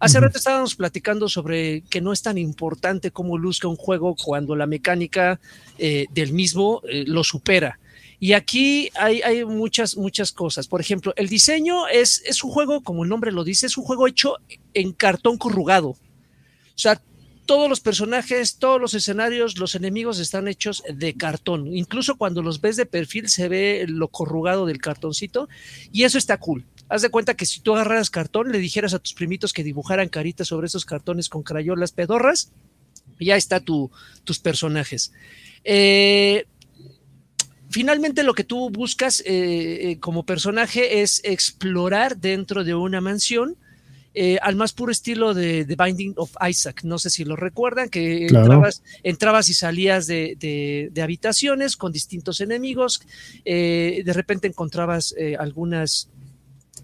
Hace 0.00 0.20
rato 0.20 0.38
estábamos 0.38 0.76
platicando 0.76 1.28
sobre 1.28 1.82
que 1.90 2.00
no 2.00 2.12
es 2.12 2.22
tan 2.22 2.38
importante 2.38 3.10
cómo 3.10 3.36
luzca 3.36 3.66
un 3.66 3.74
juego 3.76 4.14
cuando 4.16 4.54
la 4.54 4.66
mecánica 4.66 5.40
del 5.78 6.32
mismo 6.32 6.80
lo 6.84 7.24
supera. 7.24 7.78
Y 8.20 8.32
aquí 8.32 8.90
hay, 8.98 9.22
hay 9.22 9.44
muchas, 9.44 9.96
muchas 9.96 10.32
cosas. 10.32 10.66
Por 10.68 10.80
ejemplo, 10.80 11.12
el 11.16 11.28
diseño 11.28 11.86
es, 11.88 12.22
es 12.26 12.42
un 12.44 12.50
juego, 12.50 12.82
como 12.82 13.02
el 13.04 13.08
nombre 13.10 13.32
lo 13.32 13.42
dice, 13.44 13.66
es 13.66 13.76
un 13.76 13.84
juego 13.84 14.06
hecho 14.06 14.36
en 14.74 14.92
cartón 14.92 15.36
corrugado. 15.36 15.90
O 15.90 15.98
sea, 16.80 17.00
todos 17.48 17.70
los 17.70 17.80
personajes, 17.80 18.58
todos 18.58 18.78
los 18.78 18.92
escenarios, 18.92 19.56
los 19.56 19.74
enemigos 19.74 20.18
están 20.18 20.48
hechos 20.48 20.82
de 20.92 21.14
cartón. 21.14 21.74
Incluso 21.74 22.18
cuando 22.18 22.42
los 22.42 22.60
ves 22.60 22.76
de 22.76 22.84
perfil 22.84 23.30
se 23.30 23.48
ve 23.48 23.86
lo 23.88 24.08
corrugado 24.08 24.66
del 24.66 24.82
cartoncito 24.82 25.48
y 25.90 26.04
eso 26.04 26.18
está 26.18 26.36
cool. 26.36 26.66
Haz 26.90 27.00
de 27.00 27.08
cuenta 27.08 27.32
que 27.32 27.46
si 27.46 27.60
tú 27.60 27.74
agarraras 27.74 28.10
cartón, 28.10 28.52
le 28.52 28.58
dijeras 28.58 28.92
a 28.92 28.98
tus 28.98 29.14
primitos 29.14 29.54
que 29.54 29.64
dibujaran 29.64 30.10
caritas 30.10 30.48
sobre 30.48 30.66
esos 30.66 30.84
cartones 30.84 31.30
con 31.30 31.42
crayolas 31.42 31.92
pedorras, 31.92 32.52
ya 33.18 33.36
está 33.36 33.60
tu, 33.60 33.90
tus 34.24 34.38
personajes. 34.40 35.10
Eh, 35.64 36.44
finalmente 37.70 38.24
lo 38.24 38.34
que 38.34 38.44
tú 38.44 38.68
buscas 38.68 39.20
eh, 39.20 39.24
eh, 39.92 39.98
como 40.00 40.26
personaje 40.26 41.00
es 41.00 41.22
explorar 41.24 42.18
dentro 42.18 42.62
de 42.62 42.74
una 42.74 43.00
mansión 43.00 43.56
eh, 44.14 44.38
al 44.42 44.56
más 44.56 44.72
puro 44.72 44.90
estilo 44.90 45.34
de 45.34 45.64
The 45.64 45.76
Binding 45.76 46.14
of 46.16 46.32
Isaac. 46.48 46.82
No 46.84 46.98
sé 46.98 47.10
si 47.10 47.24
lo 47.24 47.36
recuerdan, 47.36 47.88
que 47.88 48.26
Claro. 48.26 48.46
entrabas, 48.46 48.82
entrabas 49.02 49.48
y 49.48 49.54
salías 49.54 50.06
de, 50.06 50.36
de- 50.38 50.88
de 50.92 51.02
habitaciones 51.02 51.76
con 51.76 51.92
distintos 51.92 52.40
enemigos. 52.40 53.00
eh, 53.44 54.02
de 54.04 54.12
repente 54.12 54.46
encontrabas 54.48 55.14
eh, 55.18 55.36
algunas 55.38 56.08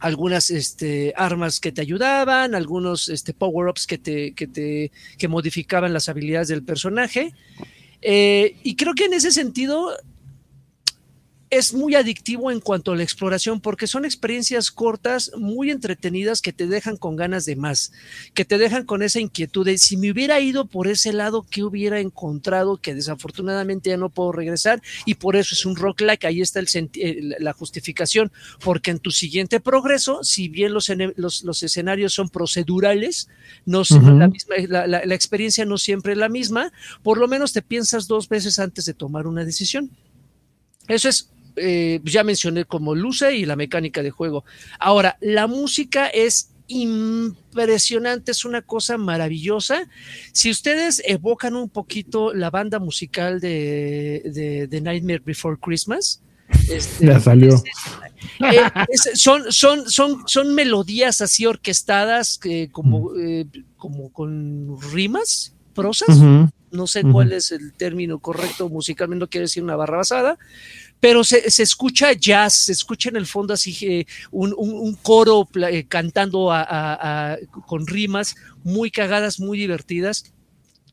algunas 0.00 0.50
este, 0.50 1.14
armas 1.16 1.60
que 1.60 1.72
te 1.72 1.80
ayudaban, 1.80 2.54
algunos 2.54 3.08
este, 3.08 3.32
power-ups 3.32 3.86
que 3.86 3.96
te, 3.96 4.32
que 4.34 4.46
te 4.46 4.90
que 5.16 5.28
modificaban 5.28 5.92
las 5.94 6.08
habilidades 6.08 6.48
del 6.48 6.62
personaje. 6.62 7.32
Y 8.02 8.76
creo 8.76 8.92
que 8.94 9.06
en 9.06 9.14
ese 9.14 9.30
sentido 9.32 9.96
es 11.56 11.72
muy 11.74 11.94
adictivo 11.94 12.50
en 12.50 12.60
cuanto 12.60 12.92
a 12.92 12.96
la 12.96 13.02
exploración 13.02 13.60
porque 13.60 13.86
son 13.86 14.04
experiencias 14.04 14.70
cortas, 14.70 15.30
muy 15.36 15.70
entretenidas 15.70 16.40
que 16.40 16.52
te 16.52 16.66
dejan 16.66 16.96
con 16.96 17.16
ganas 17.16 17.44
de 17.44 17.56
más, 17.56 17.92
que 18.34 18.44
te 18.44 18.58
dejan 18.58 18.84
con 18.84 19.02
esa 19.02 19.20
inquietud 19.20 19.64
de 19.64 19.78
si 19.78 19.96
me 19.96 20.10
hubiera 20.10 20.40
ido 20.40 20.66
por 20.66 20.88
ese 20.88 21.12
lado, 21.12 21.46
¿qué 21.48 21.62
hubiera 21.62 22.00
encontrado? 22.00 22.76
Que 22.78 22.94
desafortunadamente 22.94 23.90
ya 23.90 23.96
no 23.96 24.08
puedo 24.08 24.32
regresar 24.32 24.82
y 25.06 25.14
por 25.14 25.36
eso 25.36 25.54
es 25.54 25.64
un 25.66 25.76
roguelike, 25.76 26.24
ahí 26.24 26.40
está 26.40 26.60
el 26.60 26.68
eh, 26.94 27.20
la 27.38 27.52
justificación, 27.52 28.32
porque 28.62 28.90
en 28.90 28.98
tu 28.98 29.10
siguiente 29.10 29.60
progreso, 29.60 30.24
si 30.24 30.48
bien 30.48 30.72
los, 30.72 30.90
los, 31.16 31.44
los 31.44 31.62
escenarios 31.62 32.12
son 32.12 32.28
procedurales, 32.28 33.28
no 33.66 33.82
la, 34.18 34.28
misma, 34.28 34.54
la, 34.68 34.86
la- 34.86 35.04
la 35.04 35.14
experiencia 35.14 35.64
no 35.64 35.78
siempre 35.78 36.12
es 36.12 36.18
la 36.18 36.28
misma, 36.28 36.72
por 37.02 37.18
lo 37.18 37.28
menos 37.28 37.52
te 37.52 37.62
piensas 37.62 38.06
dos 38.08 38.28
veces 38.28 38.58
antes 38.58 38.84
de 38.86 38.94
tomar 38.94 39.26
una 39.26 39.44
decisión. 39.44 39.90
Eso 40.88 41.08
es, 41.08 41.30
eh, 41.56 42.00
ya 42.04 42.24
mencioné 42.24 42.64
como 42.64 42.94
luce 42.94 43.36
y 43.36 43.44
la 43.46 43.56
mecánica 43.56 44.02
de 44.02 44.10
juego. 44.10 44.44
Ahora, 44.78 45.16
la 45.20 45.46
música 45.46 46.06
es 46.08 46.50
impresionante, 46.66 48.32
es 48.32 48.44
una 48.44 48.62
cosa 48.62 48.96
maravillosa. 48.98 49.88
Si 50.32 50.50
ustedes 50.50 51.02
evocan 51.06 51.56
un 51.56 51.68
poquito 51.68 52.32
la 52.34 52.50
banda 52.50 52.78
musical 52.78 53.40
de, 53.40 54.22
de, 54.32 54.66
de 54.66 54.80
Nightmare 54.80 55.22
Before 55.24 55.56
Christmas, 55.60 56.20
este, 56.70 57.06
Ya 57.06 57.20
salió. 57.20 57.62
eh, 58.40 58.60
es- 58.88 59.20
son, 59.20 59.50
son, 59.50 59.90
son, 59.90 60.22
son 60.26 60.54
melodías 60.54 61.20
así 61.20 61.46
orquestadas, 61.46 62.38
eh, 62.44 62.68
como, 62.70 63.16
eh, 63.16 63.46
como 63.76 64.12
con 64.12 64.76
rimas, 64.92 65.54
prosas. 65.74 66.18
No 66.74 66.86
sé 66.86 67.02
cuál 67.12 67.32
es 67.32 67.52
el 67.52 67.72
término 67.72 68.18
correcto 68.18 68.68
musicalmente, 68.68 69.20
no 69.24 69.30
quiero 69.30 69.44
decir 69.44 69.62
una 69.62 69.76
barra 69.76 69.98
basada, 69.98 70.38
pero 71.00 71.22
se, 71.24 71.50
se 71.50 71.62
escucha 71.62 72.12
jazz, 72.12 72.54
se 72.54 72.72
escucha 72.72 73.08
en 73.10 73.16
el 73.16 73.26
fondo 73.26 73.54
así 73.54 73.76
eh, 73.86 74.06
un, 74.30 74.54
un- 74.56 74.74
un 74.74 74.94
coro 74.96 75.48
eh, 75.70 75.86
cantando 75.86 76.50
a- 76.52 76.62
a- 76.62 77.32
a- 77.34 77.38
con 77.66 77.86
rimas 77.86 78.34
muy 78.62 78.90
cagadas, 78.90 79.38
muy 79.40 79.58
divertidas. 79.58 80.32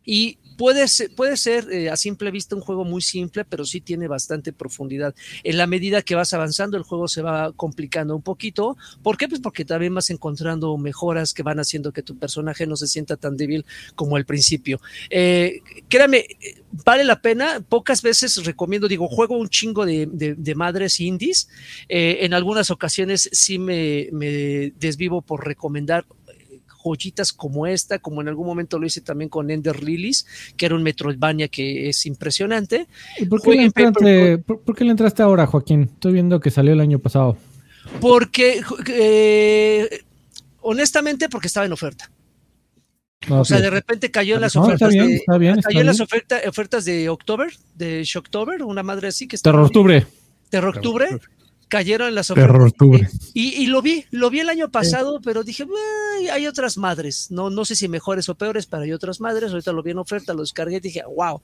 Y 0.06 0.38
puede 0.58 0.88
ser, 0.88 1.14
puede 1.16 1.38
ser 1.38 1.72
eh, 1.72 1.90
a 1.90 1.98
simple 1.98 2.32
vista 2.32 2.56
un 2.56 2.62
juego 2.62 2.86
muy 2.86 3.02
simple, 3.02 3.46
pero 3.46 3.66
sí 3.66 3.82
tiene 3.82 4.08
bastante 4.08 4.54
profundidad. 4.54 5.16
En 5.44 5.58
la 5.58 5.68
medida 5.68 6.02
que 6.02 6.16
vas 6.16 6.34
avanzando, 6.34 6.78
el 6.78 6.84
juego 6.84 7.08
se 7.08 7.22
va 7.22 7.52
complicando 7.54 8.16
un 8.16 8.22
poquito. 8.22 8.78
¿Por 9.04 9.18
qué? 9.18 9.28
Pues 9.28 9.42
porque 9.42 9.66
también 9.66 9.94
vas 9.94 10.10
encontrando 10.10 10.78
mejoras 10.78 11.34
que 11.34 11.44
van 11.44 11.60
haciendo 11.60 11.92
que 11.92 12.04
tu 12.04 12.18
personaje 12.18 12.68
no 12.68 12.76
se 12.76 12.88
sienta 12.88 13.18
tan 13.18 13.38
débil 13.38 13.66
como 13.96 14.16
al 14.16 14.26
principio. 14.26 14.80
Eh, 15.10 15.62
créame, 15.90 16.26
vale 16.86 17.04
la 17.04 17.22
pena. 17.22 17.62
Pocas 17.68 18.02
veces 18.02 18.44
recomiendo, 18.46 18.88
digo, 18.88 19.08
juego 19.08 19.38
un 19.38 19.50
chingo 19.50 19.86
de, 19.86 20.08
de- 20.12 20.56
madres 20.56 21.00
indies. 21.00 21.48
Eh, 21.88 22.20
en 22.22 22.34
algunas 22.34 22.72
ocasiones 22.72 23.30
sí 23.32 23.58
me, 23.58 24.10
desvivo 24.80 25.22
por 25.22 25.46
recomendar 25.46 26.06
joyitas 26.84 27.34
como 27.34 27.68
esta, 27.68 28.00
como 28.00 28.22
en 28.22 28.28
algún 28.28 28.46
momento 28.48 28.80
lo 28.80 28.86
hice 28.86 29.02
también 29.02 29.30
con 29.30 29.50
Ender 29.52 29.84
Lilies, 29.84 30.26
que 30.58 30.66
era 30.66 30.76
un 30.76 30.84
Metroidvania 30.84 31.48
que 31.48 31.90
es 31.90 32.06
impresionante. 32.06 32.88
¿Y 33.20 33.26
por 33.26 33.42
qué, 33.42 33.52
le 33.56 33.64
entraste, 33.64 34.38
por, 34.40 34.62
por 34.62 34.76
qué 34.76 34.84
le 34.86 34.92
entraste 34.92 35.22
ahora, 35.24 35.46
Joaquín? 35.48 35.90
Estoy 35.94 36.14
viendo 36.14 36.40
que 36.40 36.52
salió 36.52 36.74
el 36.74 36.80
año 36.80 37.00
pasado. 37.00 37.38
Porque, 38.00 38.62
eh, 38.94 40.02
honestamente, 40.62 41.30
porque 41.30 41.48
estaba 41.48 41.66
en 41.66 41.72
oferta. 41.74 42.12
No, 43.28 43.42
O 43.42 43.46
sea, 43.46 43.58
sí. 43.58 43.64
de 43.64 43.70
repente 43.70 44.10
cayó 44.10 44.36
en 44.36 44.42
las 44.42 44.56
No, 44.56 44.62
está 44.64 44.74
ofertas 44.88 44.90
bien, 44.94 45.08
de, 45.08 45.16
está 45.18 45.38
bien, 45.38 45.58
está 45.60 45.68
cayó 45.70 45.80
en 45.82 45.86
las 45.86 46.00
oferta- 46.00 46.42
ofertas 46.48 46.86
de 46.86 47.08
October, 47.10 47.52
de 47.76 48.04
Shocktober, 48.04 48.64
una 48.64 48.82
madre 48.82 49.10
así 49.10 49.28
que 49.28 49.36
está 49.36 49.52
Terror 49.52 49.66
Octubre. 49.66 50.08
Terror 50.50 50.76
Octubre. 50.76 51.08
Cayeron 51.72 52.10
en 52.10 52.16
las 52.16 52.28
Terror 52.28 52.68
octubre. 52.68 53.10
Y, 53.34 53.64
y, 53.64 53.68
lo 53.68 53.82
vi, 53.82 54.04
lo 54.12 54.30
vi 54.30 54.42
el 54.42 54.50
año 54.50 54.70
pasado, 54.70 55.22
pero 55.24 55.44
dije, 55.44 55.66
hay 56.32 56.46
otras 56.46 56.78
madres. 56.78 57.32
No, 57.32 57.50
no 57.50 57.64
sé 57.64 57.76
si 57.76 57.88
mejores 57.88 58.28
o 58.28 58.36
peores, 58.36 58.68
pero 58.68 58.84
hay 58.84 58.92
otras 58.92 59.22
madres. 59.22 59.52
Ahorita 59.52 59.72
lo 59.72 59.82
vi 59.82 59.92
en 59.92 60.00
oferta, 60.00 60.34
lo 60.34 60.42
descargué 60.42 60.78
y 60.78 60.80
dije, 60.82 61.02
wow. 61.16 61.42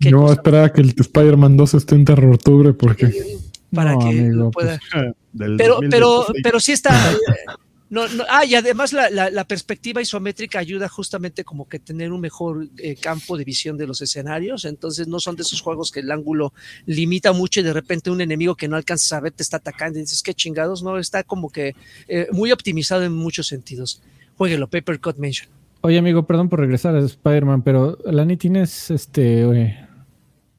Yo 0.00 0.32
esperaba 0.32 0.72
que 0.72 0.80
el 0.80 0.94
Spider-Man 0.98 1.56
2 1.56 1.74
esté 1.74 1.94
en 1.94 2.04
Terror 2.04 2.34
Octubre 2.34 2.72
porque. 2.72 3.38
Para 3.72 3.96
que 3.98 4.28
lo 4.30 4.50
pueda. 4.50 4.80
Pues, 4.90 5.14
pero, 5.56 5.78
pero, 5.88 6.26
pero 6.42 6.60
sí 6.60 6.72
está. 6.72 6.92
No, 7.90 8.06
no, 8.08 8.24
ah, 8.28 8.44
y 8.44 8.54
además 8.54 8.92
la, 8.92 9.08
la, 9.08 9.44
perspectiva 9.44 10.02
isométrica 10.02 10.58
ayuda 10.58 10.90
justamente 10.90 11.42
como 11.42 11.66
que 11.66 11.78
tener 11.78 12.12
un 12.12 12.20
mejor 12.20 12.68
eh, 12.76 12.96
campo 12.96 13.38
de 13.38 13.44
visión 13.44 13.78
de 13.78 13.86
los 13.86 14.02
escenarios, 14.02 14.66
entonces 14.66 15.08
no 15.08 15.20
son 15.20 15.36
de 15.36 15.42
esos 15.42 15.62
juegos 15.62 15.90
que 15.90 16.00
el 16.00 16.10
ángulo 16.10 16.52
limita 16.84 17.32
mucho 17.32 17.60
y 17.60 17.62
de 17.62 17.72
repente 17.72 18.10
un 18.10 18.20
enemigo 18.20 18.56
que 18.56 18.68
no 18.68 18.76
alcanzas 18.76 19.12
a 19.12 19.20
ver 19.20 19.32
te 19.32 19.42
está 19.42 19.56
atacando 19.56 19.98
y 19.98 20.02
dices, 20.02 20.22
qué 20.22 20.34
chingados, 20.34 20.82
no, 20.82 20.98
está 20.98 21.22
como 21.22 21.48
que 21.48 21.74
eh, 22.08 22.26
muy 22.30 22.52
optimizado 22.52 23.04
en 23.04 23.14
muchos 23.14 23.46
sentidos. 23.46 24.02
Jueguelo, 24.36 24.68
Paper 24.68 25.00
Cut 25.00 25.16
Mention. 25.16 25.48
Oye 25.80 25.96
amigo, 25.96 26.26
perdón 26.26 26.50
por 26.50 26.60
regresar 26.60 26.94
a 26.94 27.00
Spider-Man, 27.00 27.62
pero 27.62 27.96
Lani, 28.04 28.36
¿tienes 28.36 28.90
este 28.90 29.46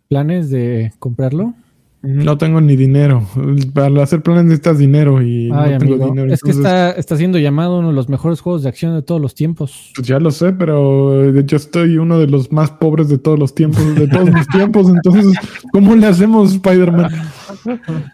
planes 0.07 0.49
de 0.49 0.93
comprarlo? 0.97 1.53
No 2.01 2.37
tengo 2.37 2.61
ni 2.61 2.77
dinero. 2.77 3.25
Para 3.73 4.03
hacer 4.03 4.21
planes 4.21 4.45
necesitas 4.45 4.77
dinero 4.77 5.21
y 5.21 5.49
no 5.49 5.77
tengo 5.77 6.05
dinero. 6.07 6.33
Es 6.33 6.41
que 6.41 6.51
está, 6.51 6.91
está 6.91 7.17
siendo 7.17 7.37
llamado 7.39 7.79
uno 7.79 7.89
de 7.89 7.93
los 7.93 8.07
mejores 8.07 8.39
juegos 8.39 8.63
de 8.63 8.69
acción 8.69 8.95
de 8.95 9.01
todos 9.01 9.19
los 9.19 9.35
tiempos. 9.35 9.91
Pues 9.95 10.07
ya 10.07 10.19
lo 10.19 10.31
sé, 10.31 10.53
pero 10.53 11.29
yo 11.31 11.57
estoy 11.57 11.97
uno 11.97 12.17
de 12.17 12.27
los 12.27 12.53
más 12.53 12.71
pobres 12.71 13.09
de 13.09 13.17
todos 13.17 13.37
los 13.37 13.53
tiempos, 13.53 13.95
de 13.95 14.07
todos 14.07 14.31
mis 14.31 14.47
tiempos. 14.47 14.87
Entonces, 14.89 15.35
¿cómo 15.73 15.93
le 15.95 16.07
hacemos, 16.07 16.53
Spider-Man? 16.53 17.11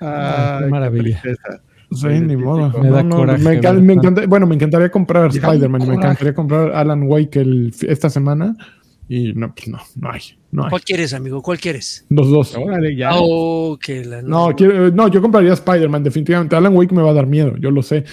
Ah, 0.02 0.62
qué 0.64 0.70
maravilla. 0.70 1.22
Sí, 1.92 2.08
ni 2.08 2.36
modo. 2.36 2.72
Me 2.82 2.90
da 2.90 3.08
coraje, 3.08 4.26
bueno, 4.28 4.48
me 4.48 4.56
encantaría 4.56 4.90
comprar 4.90 5.28
Spider-Man 5.28 5.84
y 5.84 5.88
me 5.88 5.96
encantaría 5.96 6.34
comprar 6.34 6.72
Alan 6.72 7.04
Wake 7.04 7.40
el, 7.40 7.72
esta 7.88 8.10
semana 8.10 8.56
y 9.08 9.34
no, 9.34 9.54
pues 9.54 9.68
no, 9.68 9.80
no 9.96 10.12
hay, 10.12 10.22
no 10.52 10.68
¿Cuál 10.70 10.82
quieres, 10.82 11.14
amigo? 11.14 11.42
¿Cuál 11.42 11.60
quieres? 11.60 12.06
Los 12.10 12.30
dos. 12.30 12.58
ya. 12.96 13.12
Oh, 13.14 13.78
no, 14.24 14.52
no, 14.94 15.08
yo 15.10 15.22
compraría 15.22 15.54
Spider-Man, 15.54 16.04
definitivamente. 16.04 16.56
Alan 16.56 16.76
Wake 16.76 16.94
me 16.94 17.04
va 17.04 17.12
a 17.12 17.14
dar 17.14 17.28
miedo, 17.28 17.56
yo 17.58 17.72
lo 17.72 17.84
sé. 17.84 18.06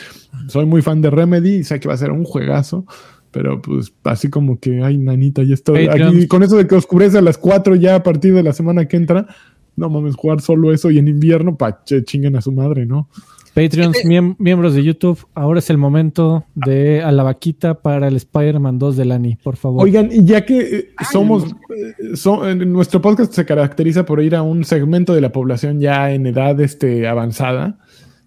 Soy 0.49 0.67
muy 0.67 0.83
fan 0.83 1.01
de 1.01 1.11
Remedy 1.11 1.57
y 1.57 1.65
sé 1.65 1.81
que 1.81 1.89
va 1.89 1.95
a 1.95 1.99
ser 1.99 2.11
un 2.11 2.25
juegazo. 2.25 2.85
Pero 3.31 3.63
pues 3.63 3.95
así 4.05 4.29
como 4.29 4.61
que, 4.61 4.83
ay, 4.83 4.99
nanita, 4.99 5.43
ya 5.43 5.55
estoy 5.55 5.89
aquí. 5.89 6.29
Con 6.29 6.43
eso 6.43 6.57
de 6.57 6.67
que 6.67 6.75
oscurece 6.75 7.17
a 7.19 7.23
las 7.23 7.39
4 7.39 7.77
ya 7.77 7.97
a 7.97 8.03
partir 8.03 8.35
de 8.35 8.43
la 8.43 8.53
semana 8.53 8.87
que 8.87 8.99
entra. 8.99 9.27
No 9.75 9.89
mames, 9.89 10.17
jugar 10.17 10.43
solo 10.43 10.71
eso 10.73 10.91
y 10.91 10.99
en 10.99 11.09
invierno, 11.09 11.57
pa, 11.57 11.83
chinguen 11.85 12.37
a 12.37 12.43
su 12.43 12.53
madre, 12.53 12.85
¿no? 12.85 13.09
Patreons, 13.55 13.99
miembros 14.39 14.75
de 14.75 14.83
YouTube, 14.83 15.27
ahora 15.35 15.59
es 15.59 15.69
el 15.69 15.77
momento 15.77 16.45
de 16.55 17.03
a 17.03 17.13
la 17.13 17.23
vaquita 17.23 17.75
para 17.75 18.09
el 18.09 18.17
Spider-Man 18.17 18.79
2 18.79 18.97
de 18.97 19.05
Lani, 19.05 19.37
por 19.37 19.57
favor. 19.57 19.85
Oigan, 19.85 20.11
y 20.11 20.25
ya 20.25 20.47
que 20.47 20.61
eh, 20.61 20.89
somos, 21.11 21.55
eh, 21.77 22.55
nuestro 22.55 23.03
podcast 23.03 23.33
se 23.35 23.45
caracteriza 23.45 24.07
por 24.07 24.23
ir 24.23 24.37
a 24.37 24.43
un 24.43 24.65
segmento 24.65 25.15
de 25.15 25.21
la 25.21 25.33
población 25.33 25.81
ya 25.81 26.13
en 26.13 26.27
edad 26.27 26.59
este, 26.61 27.07
avanzada, 27.07 27.79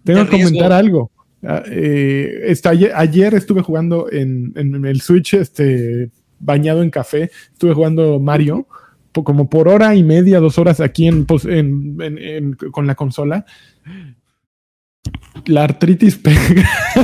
tengo 0.04 0.24
que 0.26 0.42
comentar 0.42 0.72
algo. 0.72 1.10
Ah, 1.42 1.62
eh, 1.66 2.54
ayer, 2.94 3.34
estuve 3.34 3.62
jugando 3.62 4.06
en, 4.10 4.52
el 4.54 5.00
Switch, 5.00 5.34
este, 5.34 6.10
bañado 6.38 6.84
en 6.84 6.90
café, 6.90 7.30
estuve 7.52 7.74
jugando 7.74 8.20
Mario 8.20 8.66
como 9.12 9.48
por 9.48 9.66
hora 9.66 9.94
y 9.94 10.02
media, 10.02 10.40
dos 10.40 10.58
horas 10.58 10.78
aquí 10.78 11.06
en, 11.06 11.24
con 12.70 12.86
la 12.86 12.94
consola 12.94 13.46
la 15.46 15.64
artritis 15.64 16.16
pega. 16.16 16.40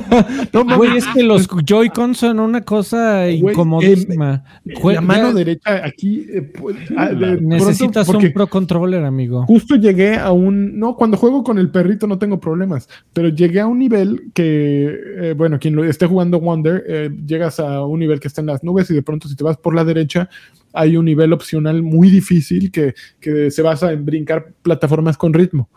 no, 0.53 0.77
güey, 0.77 0.97
es 0.97 1.07
que 1.09 1.23
los 1.23 1.47
Joy-Con 1.47 2.15
son 2.15 2.41
una 2.41 2.63
cosa 2.63 3.31
incomodísima. 3.31 4.45
la 4.65 5.01
mano 5.01 5.33
derecha 5.33 5.85
aquí. 5.85 6.27
Eh, 6.29 6.43
pues, 6.43 6.77
ah, 6.97 7.11
necesitas 7.13 8.09
un 8.09 8.33
Pro 8.33 8.47
Controller, 8.47 9.05
amigo. 9.05 9.45
Justo 9.47 9.77
llegué 9.77 10.17
a 10.17 10.33
un. 10.33 10.79
No, 10.79 10.97
cuando 10.97 11.17
juego 11.17 11.45
con 11.45 11.59
el 11.59 11.71
perrito 11.71 12.07
no 12.07 12.19
tengo 12.19 12.41
problemas, 12.41 12.89
pero 13.13 13.29
llegué 13.29 13.61
a 13.61 13.67
un 13.67 13.79
nivel 13.79 14.31
que, 14.35 14.99
eh, 15.19 15.35
bueno, 15.37 15.59
quien 15.59 15.77
lo 15.77 15.85
esté 15.85 16.07
jugando 16.07 16.41
Wonder, 16.41 16.85
eh, 16.87 17.11
llegas 17.27 17.61
a 17.61 17.85
un 17.85 18.01
nivel 18.01 18.21
que 18.21 18.29
está 18.29 18.41
en 18.41 18.49
las 18.49 18.65
nubes 18.65 18.91
y 18.91 18.95
de 18.95 19.03
pronto 19.03 19.29
si 19.29 19.37
te 19.37 19.45
vas 19.45 19.57
por 19.57 19.75
la 19.75 19.85
derecha 19.85 20.29
hay 20.75 20.97
un 20.97 21.05
nivel 21.05 21.35
opcional 21.35 21.83
muy 21.83 22.09
difícil 22.09 22.73
que, 22.73 22.95
que 23.21 23.51
se 23.51 23.61
basa 23.61 23.93
en 23.93 24.07
brincar 24.07 24.53
plataformas 24.63 25.19
con 25.19 25.35
ritmo 25.35 25.69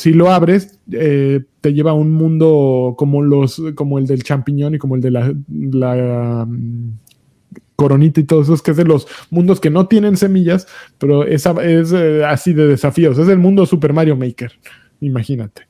si 0.00 0.14
lo 0.14 0.30
abres, 0.30 0.78
eh, 0.92 1.40
te 1.60 1.74
lleva 1.74 1.90
a 1.90 1.94
un 1.94 2.10
mundo 2.10 2.94
como 2.96 3.22
los, 3.22 3.62
como 3.74 3.98
el 3.98 4.06
del 4.06 4.22
champiñón 4.22 4.74
y 4.74 4.78
como 4.78 4.96
el 4.96 5.02
de 5.02 5.10
la, 5.10 6.46
mm, 6.48 6.92
coronita 7.76 8.20
y 8.20 8.24
todos 8.24 8.46
esos, 8.46 8.62
que 8.62 8.70
es 8.70 8.78
de 8.78 8.84
los 8.84 9.06
mundos 9.28 9.60
que 9.60 9.68
no 9.68 9.88
tienen 9.88 10.16
semillas, 10.16 10.66
pero 10.96 11.24
es, 11.24 11.44
es 11.44 11.92
eh, 11.92 12.24
así 12.24 12.54
de 12.54 12.66
desafíos. 12.66 13.18
Es 13.18 13.28
el 13.28 13.38
mundo 13.38 13.66
Super 13.66 13.92
Mario 13.92 14.16
Maker. 14.16 14.52
Imagínate. 15.00 15.66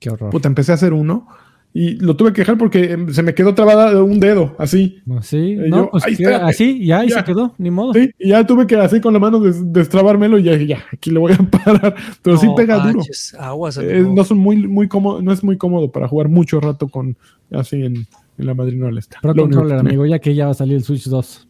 Qué 0.00 0.10
horror. 0.10 0.30
Puta, 0.30 0.48
empecé 0.48 0.72
a 0.72 0.74
hacer 0.74 0.92
uno 0.92 1.28
y 1.74 1.96
lo 1.96 2.16
tuve 2.16 2.32
que 2.32 2.42
dejar 2.42 2.58
porque 2.58 2.92
em, 2.92 3.12
se 3.12 3.22
me 3.22 3.34
quedó 3.34 3.54
trabada 3.54 4.02
un 4.02 4.20
dedo, 4.20 4.54
así. 4.58 5.02
Sí, 5.22 5.56
no, 5.56 5.90
pues 5.90 6.04
así, 6.04 6.84
ya, 6.84 6.98
ahí 6.98 7.08
se 7.08 7.24
quedó, 7.24 7.54
ni 7.58 7.70
modo. 7.70 7.94
Sí, 7.94 8.10
y 8.18 8.28
ya 8.28 8.46
tuve 8.46 8.66
que 8.66 8.76
así 8.76 9.00
con 9.00 9.14
la 9.14 9.18
mano 9.18 9.40
destrabármelo 9.40 10.38
y 10.38 10.42
ya, 10.42 10.56
ya, 10.56 10.84
aquí 10.92 11.10
le 11.10 11.18
voy 11.18 11.32
a 11.32 11.36
parar. 11.64 11.94
Pero 12.20 12.36
sí 12.36 12.46
pega 12.56 12.78
duro. 12.86 13.02
no 14.14 14.24
son 14.24 14.38
muy, 14.38 14.56
muy 14.68 14.86
cómodo, 14.88 15.22
no 15.22 15.32
es 15.32 15.42
muy 15.42 15.56
cómodo 15.56 15.90
para 15.90 16.08
jugar 16.08 16.28
mucho 16.28 16.60
rato 16.60 16.88
con 16.88 17.16
así 17.50 17.82
en, 17.82 18.06
en 18.38 18.46
la 18.46 18.54
madrina 18.54 18.90
está. 18.98 19.20
Pro 19.20 19.34
Controller, 19.34 19.78
amigo, 19.78 20.04
ya 20.04 20.18
que 20.18 20.34
ya 20.34 20.46
va 20.46 20.50
a 20.52 20.54
salir 20.54 20.76
el 20.76 20.84
Switch 20.84 21.08
2. 21.08 21.48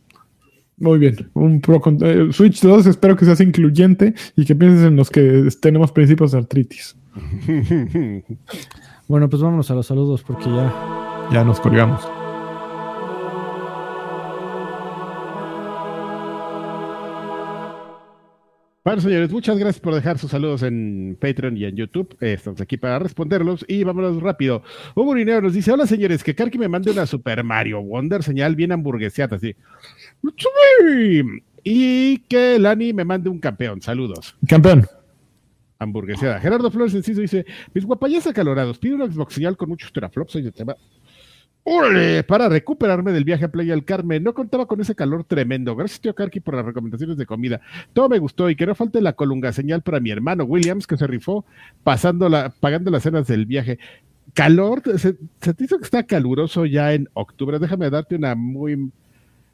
Muy 0.78 0.98
bien, 0.98 1.30
un 1.34 1.60
Pro 1.60 1.80
eh, 2.00 2.28
Switch 2.32 2.60
2 2.60 2.86
espero 2.86 3.16
que 3.16 3.24
sea 3.24 3.46
incluyente 3.46 4.14
y 4.36 4.44
que 4.44 4.54
pienses 4.54 4.86
en 4.86 4.96
los 4.96 5.10
que 5.10 5.48
tenemos 5.60 5.92
principios 5.92 6.32
de 6.32 6.38
artritis. 6.38 6.96
Bueno, 9.12 9.28
pues 9.28 9.42
vámonos 9.42 9.70
a 9.70 9.74
los 9.74 9.86
saludos 9.86 10.22
porque 10.22 10.46
ya. 10.46 10.72
Ya 11.30 11.44
nos 11.44 11.60
colgamos. 11.60 12.02
Bueno, 18.82 19.02
señores, 19.02 19.30
muchas 19.30 19.58
gracias 19.58 19.80
por 19.82 19.94
dejar 19.94 20.16
sus 20.16 20.30
saludos 20.30 20.62
en 20.62 21.18
Patreon 21.20 21.58
y 21.58 21.66
en 21.66 21.76
YouTube. 21.76 22.16
Estamos 22.22 22.62
aquí 22.62 22.78
para 22.78 23.00
responderlos 23.00 23.66
y 23.68 23.84
vámonos 23.84 24.22
rápido. 24.22 24.62
Hugo 24.94 25.12
Rineo 25.12 25.42
nos 25.42 25.52
dice: 25.52 25.72
Hola, 25.72 25.86
señores, 25.86 26.24
que 26.24 26.34
Karki 26.34 26.56
me 26.56 26.68
mande 26.68 26.90
una 26.90 27.04
Super 27.04 27.44
Mario 27.44 27.82
Wonder 27.82 28.22
señal 28.22 28.56
bien 28.56 28.72
hamburgueseada, 28.72 29.36
así. 29.36 29.54
Y 31.62 32.18
que 32.20 32.58
Lani 32.58 32.94
me 32.94 33.04
mande 33.04 33.28
un 33.28 33.40
campeón. 33.40 33.82
Saludos. 33.82 34.34
Campeón 34.48 34.86
hamburguesada. 35.82 36.40
Gerardo 36.40 36.70
Flores 36.70 36.94
Enciso 36.94 37.20
dice: 37.20 37.44
Mis 37.74 37.84
guapayas 37.84 38.26
acalorados, 38.26 38.78
pido 38.78 38.96
una 38.96 39.06
Xbox 39.06 39.38
con 39.56 39.68
muchos 39.68 39.92
teraflops 39.92 40.36
y 40.36 40.50
tema. 40.50 40.76
¡Órale! 41.64 42.24
Para 42.24 42.48
recuperarme 42.48 43.12
del 43.12 43.22
viaje 43.22 43.44
a 43.44 43.48
Playa 43.48 43.72
del 43.72 43.84
Carmen. 43.84 44.24
No 44.24 44.34
contaba 44.34 44.66
con 44.66 44.80
ese 44.80 44.96
calor 44.96 45.22
tremendo. 45.22 45.76
Gracias, 45.76 46.00
tío 46.00 46.14
Karki, 46.14 46.40
por 46.40 46.56
las 46.56 46.64
recomendaciones 46.66 47.16
de 47.16 47.24
comida. 47.24 47.60
Todo 47.92 48.08
me 48.08 48.18
gustó 48.18 48.50
y 48.50 48.56
que 48.56 48.66
no 48.66 48.74
falte 48.74 49.00
la 49.00 49.12
colunga 49.12 49.52
señal 49.52 49.82
para 49.82 50.00
mi 50.00 50.10
hermano 50.10 50.42
Williams, 50.44 50.88
que 50.88 50.96
se 50.96 51.06
rifó 51.06 51.44
pasando 51.84 52.28
la, 52.28 52.50
pagando 52.50 52.90
las 52.90 53.04
cenas 53.04 53.28
del 53.28 53.46
viaje. 53.46 53.78
Calor, 54.34 54.82
se, 54.98 55.16
se 55.40 55.54
te 55.54 55.64
hizo 55.64 55.78
que 55.78 55.84
está 55.84 56.02
caluroso 56.02 56.66
ya 56.66 56.94
en 56.94 57.08
octubre. 57.12 57.60
Déjame 57.60 57.90
darte 57.90 58.16
una 58.16 58.34
muy 58.34 58.90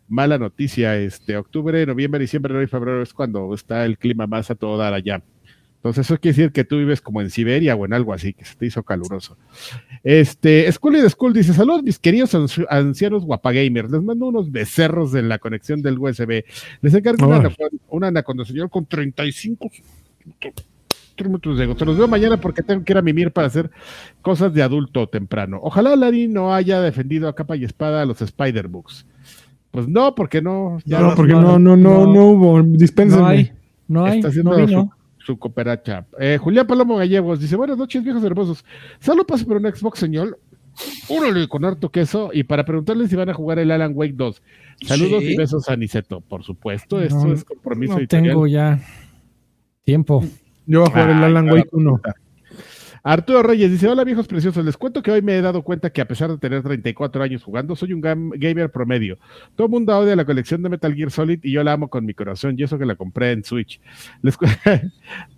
mala 0.09 0.39
noticia. 0.39 0.97
Este 0.97 1.37
octubre, 1.37 1.85
noviembre, 1.85 2.21
diciembre, 2.21 2.53
enero 2.53 2.65
y 2.65 2.69
febrero 2.69 3.03
es 3.03 3.13
cuando 3.13 3.53
está 3.53 3.85
el 3.85 3.99
clima 3.99 4.27
más 4.27 4.51
a 4.51 4.55
todo 4.55 4.79
dar 4.79 4.95
allá. 4.95 5.23
Entonces, 5.89 6.07
eso 6.07 6.21
quiere 6.21 6.37
decir 6.37 6.53
que 6.53 6.65
tú 6.65 6.77
vives 6.77 7.01
como 7.01 7.21
en 7.21 7.31
Siberia 7.31 7.75
o 7.75 7.87
en 7.87 7.93
algo 7.95 8.13
así, 8.13 8.35
que 8.35 8.45
se 8.45 8.55
te 8.57 8.67
hizo 8.67 8.83
caluroso. 8.83 9.37
Este, 10.05 10.71
School 10.71 10.95
de 10.95 11.09
School 11.09 11.33
dice: 11.33 11.55
Saludos, 11.55 11.83
mis 11.83 11.99
queridos 11.99 12.37
ancianos 12.69 13.25
guapagamers. 13.25 13.91
Les 13.91 14.03
mando 14.03 14.27
unos 14.27 14.53
becerros 14.53 15.15
en 15.15 15.29
la 15.29 15.39
conexión 15.39 15.81
del 15.81 15.99
USB. 15.99 16.45
Les 16.83 16.95
encargo 16.95 17.27
una, 17.27 17.51
una 17.89 18.09
Anaconda 18.09 18.45
señor 18.45 18.71
con 18.71 18.87
35 18.87 19.71
minutos 21.25 21.59
de 21.59 21.65
ego. 21.65 21.77
Se 21.77 21.85
los 21.85 21.97
veo 21.97 22.07
mañana 22.07 22.39
porque 22.39 22.63
tengo 22.63 22.85
que 22.85 22.93
ir 22.93 22.99
a 22.99 23.03
mimir 23.03 23.33
para 23.33 23.47
hacer 23.47 23.71
cosas 24.23 24.53
de 24.55 24.63
adulto 24.63 25.09
temprano. 25.09 25.59
Ojalá 25.63 25.97
Larry 25.97 26.29
no 26.29 26.55
haya 26.55 26.81
defendido 26.81 27.29
a 27.29 27.35
capa 27.35 27.57
y 27.57 27.65
espada 27.65 28.03
a 28.03 28.05
los 28.05 28.21
Spider-Books. 28.21 29.07
Pues 29.71 29.89
no, 29.89 30.15
porque 30.15 30.41
no. 30.41 30.79
no, 30.85 31.15
porque 31.15 31.33
no, 31.33 31.59
no, 31.59 31.77
no, 31.77 32.07
no, 32.07 32.27
hubo. 32.27 32.63
Dispénsenme. 32.63 33.23
No 33.23 33.29
hay, 33.29 33.53
no 33.89 34.05
hay. 34.05 34.19
Está 34.19 34.29
haciendo 34.29 34.55
su 35.29 35.39
cooperacha. 35.39 36.07
Eh, 36.19 36.39
Julián 36.41 36.67
Palomo 36.67 36.97
Gallegos 36.97 37.39
dice: 37.39 37.55
Buenas 37.55 37.77
noches, 37.77 38.03
viejos 38.03 38.25
hermosos. 38.25 38.65
Solo 38.99 39.27
paso 39.27 39.47
por 39.47 39.59
un 39.59 39.71
Xbox, 39.71 39.99
señor. 39.99 40.41
Órale, 41.11 41.47
con 41.49 41.67
harto 41.67 41.91
queso. 41.91 42.31
Y 42.33 42.45
para 42.45 42.65
preguntarles 42.65 43.11
si 43.11 43.17
van 43.17 43.29
a 43.29 43.35
jugar 43.35 43.59
el 43.59 43.71
Alan 43.71 43.93
Wake 43.95 44.15
2. 44.15 44.43
Saludos 44.87 45.23
y 45.25 45.37
besos 45.37 45.69
a 45.69 45.77
Niceto, 45.77 46.23
por 46.23 46.45
supuesto. 46.45 47.03
Esto 47.03 47.31
es 47.31 47.45
compromiso. 47.45 47.99
No 47.99 48.07
tengo 48.07 48.47
ya 48.47 48.81
tiempo. 49.85 50.25
Yo 50.65 50.81
voy 50.81 50.89
a 50.89 50.93
jugar 50.93 51.11
el 51.11 51.25
Alan 51.25 51.51
Wake 51.51 51.69
1. 51.73 52.01
Arturo 53.11 53.43
Reyes 53.43 53.71
dice, 53.71 53.89
hola 53.89 54.05
viejos 54.05 54.29
preciosos, 54.29 54.63
les 54.63 54.77
cuento 54.77 55.03
que 55.03 55.11
hoy 55.11 55.23
me 55.23 55.39
he 55.39 55.41
dado 55.41 55.63
cuenta 55.63 55.89
que 55.89 56.03
a 56.03 56.07
pesar 56.07 56.31
de 56.31 56.37
tener 56.37 56.63
34 56.63 57.23
años 57.23 57.43
jugando, 57.43 57.75
soy 57.75 57.95
un 57.95 58.03
gam- 58.03 58.33
gamer 58.37 58.71
promedio. 58.71 59.17
Todo 59.57 59.67
el 59.67 59.71
mundo 59.71 59.97
odia 59.97 60.15
la 60.15 60.27
colección 60.27 60.63
de 60.63 60.69
Metal 60.69 60.95
Gear 60.95 61.11
Solid 61.11 61.41
y 61.43 61.53
yo 61.53 61.65
la 61.65 61.73
amo 61.73 61.89
con 61.89 62.05
mi 62.05 62.13
corazón 62.13 62.57
y 62.59 62.65
eso 62.65 62.79
que 62.79 62.85
la 62.85 62.97
compré 62.97 63.33
en 63.33 63.45
Switch. 63.45 63.81
Les 64.21 64.37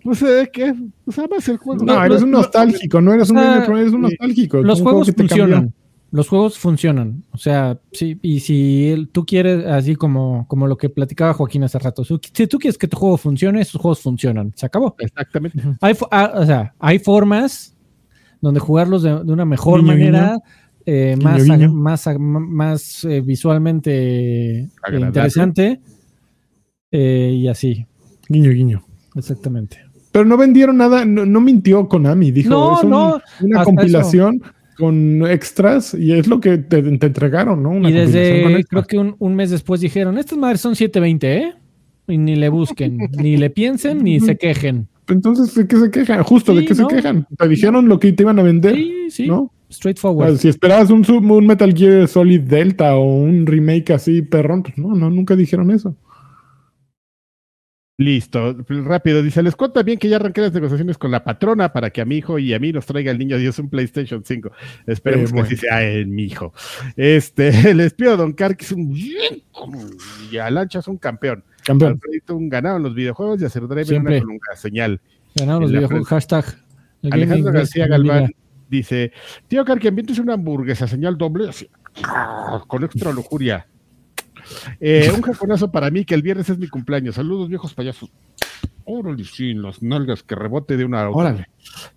pues, 0.03 0.21
eh, 0.23 0.49
¿qué? 0.51 0.75
Pues 1.05 1.17
amas 1.19 1.47
el 1.47 1.57
juego. 1.57 1.85
No, 1.85 2.03
eres 2.03 2.21
un 2.23 2.31
nostálgico, 2.31 2.99
no 2.99 3.13
eres 3.13 3.29
un 3.29 3.37
gamer 3.37 3.63
promedio, 3.63 3.81
eres 3.83 3.93
un 3.93 4.01
nostálgico. 4.01 4.61
Los 4.61 4.81
juegos 4.81 5.07
que 5.07 5.13
te 5.13 5.23
funcionan. 5.23 5.73
Los 6.11 6.27
juegos 6.27 6.57
funcionan. 6.57 7.23
O 7.31 7.37
sea, 7.37 7.79
sí, 7.93 8.19
y 8.21 8.41
si 8.41 8.89
el- 8.89 9.07
tú 9.07 9.25
quieres, 9.25 9.65
así 9.65 9.95
como, 9.95 10.45
como 10.49 10.67
lo 10.67 10.75
que 10.77 10.89
platicaba 10.89 11.33
Joaquín 11.33 11.63
hace 11.63 11.79
rato, 11.79 12.03
si 12.03 12.19
si 12.33 12.47
tú 12.47 12.59
quieres 12.59 12.77
que 12.77 12.87
tu 12.89 12.97
juego 12.97 13.15
funcione, 13.17 13.61
esos 13.61 13.79
juegos 13.81 14.01
funcionan. 14.01 14.51
Se 14.55 14.65
acabó. 14.65 14.93
Exactamente. 14.99 15.61
Hay, 15.79 15.93
fo- 15.93 16.09
ah, 16.11 16.33
o 16.35 16.45
sea, 16.45 16.73
hay 16.79 16.99
formas 16.99 17.75
donde 18.41 18.59
jugarlos 18.59 19.03
de, 19.03 19.23
de 19.23 19.31
una 19.31 19.45
mejor 19.45 19.81
manera, 19.83 20.37
eh, 20.85 21.15
más, 21.21 21.43
ag- 21.47 21.71
más, 21.71 22.07
ag- 22.07 22.19
más 22.19 23.05
eh, 23.05 23.21
visualmente 23.21 23.91
eh, 24.63 24.69
Agradable. 24.83 25.07
interesante 25.07 25.79
eh, 26.91 27.31
y 27.37 27.47
así, 27.47 27.85
Guiño, 28.27 28.51
guiño. 28.51 28.83
exactamente. 29.15 29.77
Pero 30.11 30.25
no 30.25 30.35
vendieron 30.37 30.75
nada, 30.77 31.05
no, 31.05 31.25
no 31.25 31.39
mintió 31.39 31.87
Konami, 31.87 32.31
dijo, 32.31 32.49
No, 32.49 32.77
es 32.77 32.83
un- 32.83 32.89
no, 32.89 33.21
una 33.41 33.63
compilación 33.63 34.41
con 34.81 35.27
extras 35.27 35.93
y 35.93 36.11
es 36.13 36.25
lo 36.25 36.41
que 36.41 36.57
te, 36.57 36.81
te 36.81 37.05
entregaron, 37.05 37.61
¿no? 37.61 37.69
Una 37.69 37.89
y 37.89 37.93
desde, 37.93 38.63
creo 38.67 38.83
que 38.83 38.97
un, 38.97 39.15
un 39.19 39.35
mes 39.35 39.51
después 39.51 39.79
dijeron, 39.79 40.17
estas 40.17 40.39
madres 40.39 40.59
son 40.59 40.75
720, 40.75 41.37
¿eh? 41.37 41.53
Y 42.07 42.17
ni 42.17 42.35
le 42.35 42.49
busquen, 42.49 42.97
ni 43.11 43.37
le 43.37 43.51
piensen, 43.51 44.03
ni 44.03 44.19
se 44.19 44.37
quejen. 44.37 44.87
Entonces, 45.07 45.53
¿de 45.53 45.67
qué 45.67 45.77
se 45.77 45.91
quejan? 45.91 46.23
Justo, 46.23 46.55
¿de 46.55 46.65
qué 46.65 46.73
¿no? 46.73 46.89
se 46.89 46.95
quejan? 46.95 47.27
Te 47.37 47.47
dijeron 47.47 47.87
lo 47.87 47.99
que 47.99 48.11
te 48.11 48.23
iban 48.23 48.39
a 48.39 48.43
vender, 48.43 48.75
Sí, 48.75 48.93
sí, 49.09 49.27
¿no? 49.27 49.51
Straightforward. 49.71 50.37
si 50.37 50.49
esperabas 50.49 50.89
un, 50.89 51.05
un 51.09 51.45
Metal 51.45 51.73
Gear 51.73 52.07
Solid 52.07 52.41
Delta 52.41 52.95
o 52.95 53.05
un 53.05 53.45
remake 53.45 53.91
así 53.93 54.21
perrón, 54.21 54.63
pues 54.63 54.77
no, 54.77 54.95
no, 54.95 55.09
nunca 55.09 55.35
dijeron 55.35 55.71
eso. 55.71 55.95
Listo, 58.01 58.55
rápido. 58.67 59.21
Dice, 59.21 59.43
les 59.43 59.55
cuento 59.55 59.75
también 59.75 59.99
que 59.99 60.09
ya 60.09 60.15
arranqué 60.15 60.41
las 60.41 60.51
negociaciones 60.51 60.97
con 60.97 61.11
la 61.11 61.23
patrona 61.23 61.71
para 61.71 61.91
que 61.91 62.01
a 62.01 62.05
mi 62.05 62.17
hijo 62.17 62.39
y 62.39 62.51
a 62.51 62.57
mí 62.57 62.71
nos 62.71 62.87
traiga 62.87 63.11
el 63.11 63.19
niño 63.19 63.37
Dios 63.37 63.59
un 63.59 63.69
PlayStation 63.69 64.23
5. 64.25 64.51
Esperemos 64.87 65.29
Eh, 65.29 65.35
que 65.35 65.41
así 65.41 65.55
sea 65.55 65.83
en 65.87 66.09
mi 66.09 66.23
hijo. 66.23 66.51
Este, 66.95 67.51
les 67.75 67.93
pido 67.93 68.13
a 68.13 68.15
Don 68.15 68.33
Car 68.33 68.57
que 68.57 68.65
es 68.65 68.71
un 68.71 68.91
y 70.31 70.37
a 70.37 70.49
Lancha 70.49 70.79
es 70.79 70.87
un 70.87 70.97
campeón. 70.97 71.43
Campeón. 71.63 71.91
Alfredito 71.91 72.35
un 72.35 72.49
ganado 72.49 72.77
en 72.77 72.83
los 72.83 72.95
videojuegos 72.95 73.39
y 73.39 73.45
hacer 73.45 73.67
Drive 73.67 73.85
Siempre. 73.85 74.15
una 74.15 74.21
colunga 74.21 74.55
señal. 74.55 74.99
Ganaron 75.35 75.61
los 75.61 75.69
en 75.69 75.73
la 75.75 75.79
videojuegos. 75.81 76.07
Hashtag. 76.07 76.45
el 77.03 77.13
Alejandro 77.13 77.53
García 77.53 77.85
Galván 77.85 78.31
dice, 78.67 79.11
tío 79.47 79.63
Car, 79.63 79.79
que 79.79 79.89
ambientes 79.89 80.17
una 80.17 80.33
hamburguesa 80.33 80.87
señal 80.87 81.19
doble 81.19 81.49
así, 81.49 81.69
con 82.67 82.83
extra 82.83 83.11
lujuria. 83.11 83.67
Eh, 84.79 85.11
un 85.15 85.21
japonazo 85.21 85.71
para 85.71 85.89
mí 85.89 86.05
que 86.05 86.15
el 86.15 86.21
viernes 86.21 86.49
es 86.49 86.57
mi 86.57 86.67
cumpleaños. 86.67 87.15
Saludos 87.15 87.49
viejos 87.49 87.73
payasos. 87.73 88.09
Órale, 88.83 89.23
sí, 89.23 89.53
las 89.53 89.81
nalgas 89.81 90.23
que 90.23 90.35
rebote 90.35 90.75
de 90.75 90.85
una. 90.85 91.07
Órale. 91.09 91.47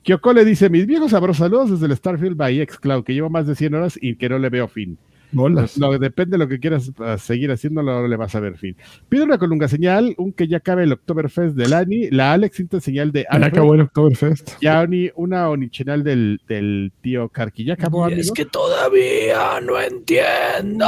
Kyoko 0.03 0.33
le 0.33 0.45
dice, 0.45 0.69
mis 0.71 0.87
viejos 0.87 1.11
sabrosos 1.13 1.39
saludos 1.39 1.71
desde 1.73 1.87
el 1.87 1.97
Starfield 1.97 2.37
by 2.37 2.65
Xcloud, 2.67 3.05
que 3.05 3.15
llevo 3.15 3.31
más 3.31 3.47
de 3.47 3.55
100 3.55 3.75
horas 3.75 3.99
y 4.01 4.17
que 4.17 4.29
no 4.29 4.39
le 4.39 4.51
veo 4.51 4.69
fin. 4.69 4.99
Bolas. 5.33 5.77
No, 5.79 5.91
depende 5.99 6.33
de 6.35 6.39
lo 6.39 6.47
que 6.49 6.61
quieras 6.61 6.91
uh, 6.97 7.19
seguir 7.19 7.51
haciendo, 7.51 7.83
no 7.83 8.07
le 8.07 8.17
vas 8.17 8.37
a 8.37 8.41
ver 8.41 8.57
fin. 8.57 8.77
Pide 9.09 9.25
una 9.25 9.37
colunga 9.39 9.67
señal, 9.67 10.15
un 10.17 10.33
que 10.33 10.47
ya 10.47 10.61
cabe 10.61 10.85
el 10.85 10.93
Oktoberfest 10.93 11.57
del 11.57 11.73
Ani, 11.73 12.09
la 12.11 12.35
Alex 12.35 12.57
Cinta 12.57 12.81
señal 12.81 13.11
de 13.11 13.23
Ya 13.23 13.29
Alfred, 13.31 13.53
acabó 13.53 13.75
el 13.75 13.81
Oktoberfest. 13.81 14.53
ya 14.61 14.81
Oni- 14.83 15.11
una 15.17 15.49
onichinal 15.51 16.05
del, 16.05 16.41
del 16.47 16.93
tío 17.01 17.29
Karki. 17.31 17.65
¿Ya 17.65 17.75
acabó, 17.75 18.05
amigo? 18.05 18.33
todavía 18.53 19.61
no 19.61 19.81
entiendo. 19.81 20.87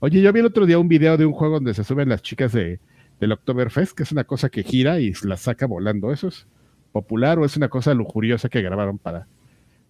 Oye, 0.00 0.20
yo 0.20 0.32
vi 0.32 0.40
el 0.40 0.46
otro 0.46 0.64
día 0.64 0.78
un 0.78 0.88
video 0.88 1.16
de 1.16 1.26
un 1.26 1.32
juego 1.32 1.54
donde 1.54 1.74
se 1.74 1.82
suben 1.82 2.08
las 2.08 2.22
chicas 2.22 2.52
de, 2.52 2.78
del 3.20 3.32
Oktoberfest, 3.32 3.96
que 3.96 4.04
es 4.04 4.12
una 4.12 4.24
cosa 4.24 4.48
que 4.48 4.62
gira 4.62 5.00
y 5.00 5.12
las 5.24 5.40
saca 5.40 5.66
volando. 5.66 6.12
¿Eso 6.12 6.28
es 6.28 6.46
popular 6.92 7.38
o 7.38 7.44
es 7.44 7.56
una 7.56 7.68
cosa 7.68 7.94
lujuriosa 7.94 8.48
que 8.48 8.62
grabaron 8.62 8.98
para, 8.98 9.26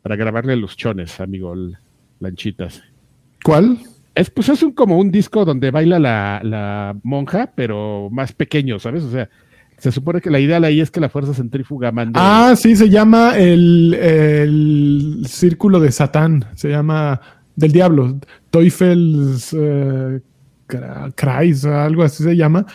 para 0.02 0.16
grabarle 0.16 0.56
los 0.56 0.76
chones, 0.76 1.20
amigo 1.20 1.54
Lanchitas? 2.20 2.82
¿Cuál? 3.44 3.78
Es, 4.14 4.30
pues 4.30 4.48
es 4.48 4.62
un, 4.62 4.72
como 4.72 4.98
un 4.98 5.10
disco 5.10 5.44
donde 5.44 5.70
baila 5.70 5.98
la, 5.98 6.40
la 6.42 6.96
monja, 7.02 7.52
pero 7.54 8.08
más 8.10 8.32
pequeño, 8.32 8.78
¿sabes? 8.78 9.04
O 9.04 9.10
sea, 9.10 9.28
se 9.76 9.92
supone 9.92 10.20
que 10.20 10.30
la 10.30 10.40
idea 10.40 10.56
ahí 10.58 10.80
es 10.80 10.90
que 10.90 11.00
la 11.00 11.08
fuerza 11.08 11.34
centrífuga 11.34 11.92
mande. 11.92 12.18
Ah, 12.20 12.54
sí, 12.56 12.74
se 12.74 12.88
llama 12.88 13.38
el, 13.38 13.94
el 13.94 15.22
Círculo 15.28 15.78
de 15.78 15.92
Satán. 15.92 16.46
Se 16.54 16.68
llama 16.68 17.20
del 17.58 17.72
Diablo. 17.72 18.18
Teufels 18.50 19.54
Kreis, 21.14 21.64
algo 21.64 22.02
así 22.02 22.22
se 22.22 22.36
llama. 22.36 22.66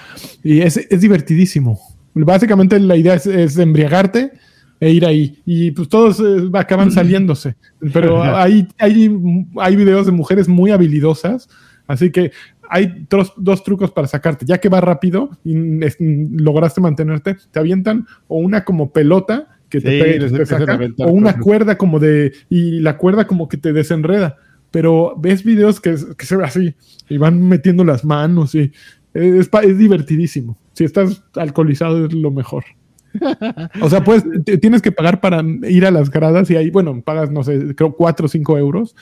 Y 0.43 0.61
es, 0.61 0.77
es 0.77 1.01
divertidísimo. 1.01 1.79
Básicamente 2.13 2.79
la 2.79 2.95
idea 2.95 3.15
es, 3.15 3.25
es 3.27 3.57
embriagarte 3.57 4.31
e 4.79 4.91
ir 4.91 5.05
ahí. 5.05 5.41
Y 5.45 5.71
pues 5.71 5.89
todos 5.89 6.19
eh, 6.19 6.49
acaban 6.53 6.91
saliéndose. 6.91 7.55
Pero 7.93 8.21
hay, 8.35 8.67
hay, 8.77 9.09
hay 9.57 9.75
videos 9.75 10.05
de 10.05 10.11
mujeres 10.11 10.47
muy 10.47 10.71
habilidosas. 10.71 11.47
Así 11.87 12.11
que 12.11 12.31
hay 12.69 13.05
tros- 13.09 13.33
dos 13.37 13.63
trucos 13.63 13.91
para 13.91 14.07
sacarte. 14.07 14.45
Ya 14.45 14.57
que 14.59 14.69
va 14.69 14.81
rápido 14.81 15.29
y 15.43 15.83
es- 15.83 15.97
lograste 15.99 16.81
mantenerte, 16.81 17.37
te 17.51 17.59
avientan 17.59 18.07
o 18.27 18.37
una 18.39 18.63
como 18.63 18.91
pelota 18.91 19.49
que 19.69 19.81
te, 19.81 19.89
Sí, 19.97 20.03
pe- 20.03 20.19
les 20.19 20.31
te 20.33 20.45
saca, 20.45 20.79
o 20.99 21.11
una 21.11 21.39
cuerda 21.39 21.77
como 21.77 21.99
de. 21.99 22.31
Y 22.49 22.79
la 22.79 22.97
cuerda 22.97 23.25
como 23.27 23.47
que 23.47 23.57
te 23.57 23.73
desenreda. 23.73 24.37
Pero 24.73 25.13
ves 25.17 25.43
videos 25.43 25.79
que, 25.79 25.95
que 26.17 26.25
se 26.25 26.35
ve 26.35 26.43
así 26.45 26.73
y 27.07 27.17
van 27.17 27.47
metiendo 27.47 27.83
las 27.85 28.03
manos 28.03 28.55
y 28.55 28.71
es, 29.13 29.47
pa- 29.47 29.61
es 29.61 29.77
divertidísimo. 29.77 30.57
Si 30.73 30.83
estás 30.83 31.23
alcoholizado 31.35 32.07
es 32.07 32.13
lo 32.13 32.31
mejor. 32.31 32.63
O 33.81 33.89
sea, 33.91 34.03
pues 34.03 34.23
tienes 34.61 34.81
que 34.81 34.91
pagar 34.91 35.21
para 35.21 35.43
ir 35.69 35.85
a 35.85 35.91
las 35.91 36.09
gradas 36.09 36.49
y 36.49 36.55
ahí, 36.55 36.71
bueno, 36.71 36.99
pagas, 37.05 37.29
no 37.29 37.43
sé, 37.43 37.75
creo 37.75 37.93
4 37.93 38.25
o 38.25 38.29
5 38.29 38.57
euros 38.57 38.95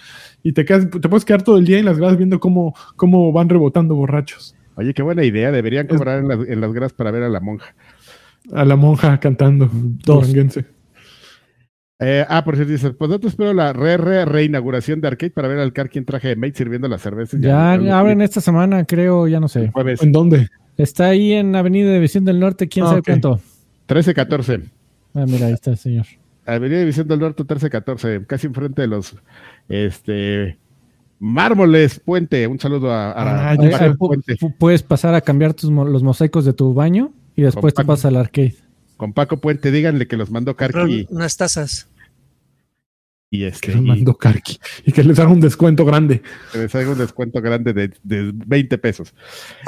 y 0.44 0.52
te, 0.52 0.66
quedas, 0.66 0.90
te 0.90 1.08
puedes 1.08 1.24
quedar 1.24 1.42
todo 1.44 1.58
el 1.58 1.64
día 1.66 1.80
en 1.80 1.86
las 1.86 1.98
gradas 1.98 2.18
viendo 2.18 2.42
cómo, 2.42 2.76
cómo 2.98 3.32
van 3.32 3.48
rebotando 3.48 3.96
borrachos. 3.96 4.54
Oye, 4.76 4.94
qué 4.94 5.02
buena 5.04 5.24
idea. 5.24 5.52
Deberían 5.54 5.88
Es- 5.90 5.96
cobrar 5.96 6.20
en 6.20 6.28
las, 6.28 6.46
en 6.46 6.60
las 6.60 6.74
gradas 6.74 6.92
para 6.92 7.12
ver 7.12 7.24
a 7.24 7.30
la 7.30 7.40
monja. 7.40 7.74
A 8.52 8.66
la 8.66 8.76
monja 8.76 9.18
cantando. 9.22 9.70
Dos. 9.72 10.04
duranguense. 10.28 10.66
Eh, 12.04 12.26
ah, 12.28 12.44
por 12.44 12.56
cierto, 12.56 12.72
dice, 12.72 12.90
pues 12.92 13.10
no 13.12 13.20
te 13.20 13.28
espero 13.28 13.54
la 13.54 13.74
re, 13.74 13.96
re, 13.96 14.26
reinauguración 14.26 15.02
de 15.02 15.08
Arcade 15.08 15.30
para 15.30 15.48
ver 15.48 15.60
al 15.60 15.72
Karki 15.72 16.00
en 16.00 16.06
traje 16.06 16.30
de 16.30 16.36
mate 16.36 16.56
sirviendo 16.56 16.88
las 16.88 17.02
cervezas. 17.04 17.40
Ya 17.40 17.78
lo- 17.78 17.94
abren 17.94 18.22
esta 18.22 18.42
semana, 18.42 18.84
creo, 18.86 19.28
ya 19.28 19.40
no 19.40 19.48
sé. 19.48 19.70
jueves 19.72 20.02
¿En 20.02 20.12
dónde? 20.12 20.48
Está 20.78 21.10
ahí 21.10 21.34
en 21.34 21.56
Avenida 21.56 21.94
División 21.94 22.26
del 22.26 22.40
Norte, 22.40 22.68
quién 22.68 22.86
Ah, 22.86 22.90
sabe 22.90 23.04
cuánto. 23.04 23.40
13-14. 23.88 24.64
Ah, 25.14 25.26
mira, 25.28 25.46
ahí 25.48 25.54
está 25.54 25.70
el 25.72 25.78
señor. 25.78 26.08
Avenida 26.46 26.80
División 26.80 27.08
del 27.08 27.20
Norte 27.20 27.44
13-14, 27.44 28.26
casi 28.26 28.48
enfrente 28.48 28.82
de 28.82 28.88
los 28.88 29.16
este 29.70 30.58
mármoles 31.20 32.00
Puente. 32.00 32.48
Un 32.48 32.60
saludo 32.60 32.92
a, 32.92 33.12
a- 33.12 33.14
Ah, 33.14 33.52
a 33.52 33.56
ya 33.56 33.94
Puente 33.94 34.36
pu- 34.38 34.56
puedes 34.58 34.82
pasar 34.82 35.14
a 35.14 35.22
cambiar 35.22 35.54
tus 35.54 35.70
mo- 35.70 35.86
los 35.86 36.02
mosaicos 36.04 36.46
de 36.46 36.54
tu 36.54 36.74
baño 36.74 37.12
y 37.36 37.44
después 37.44 37.74
te 37.74 37.78
Paco. 37.84 37.88
pasas 37.88 38.06
al 38.06 38.16
arcade. 38.18 38.56
con 38.98 39.14
Paco 39.14 39.38
Puente. 39.38 39.72
Díganle 39.72 40.08
que 40.08 40.16
los 40.18 40.30
mandó 40.32 40.56
Karki 40.56 41.08
Unas 41.10 41.36
tazas. 41.38 41.88
Y, 43.34 43.40
Que 43.40 43.48
este 43.48 43.76
nos 43.76 43.86
y 43.86 43.88
mandó 43.88 44.18
Karki 44.18 44.60
y 44.86 44.92
que 44.92 45.04
les 45.06 45.18
haga 45.18 45.30
un 45.30 45.40
descuento 45.40 45.86
grande. 45.86 46.22
que 46.52 46.58
les 46.60 46.76
haga 46.76 46.92
un 46.92 46.98
descuento 46.98 47.42
grande 47.42 47.72
de, 47.72 47.94
de 48.04 48.32
20 48.34 48.78
pesos. 48.78 49.16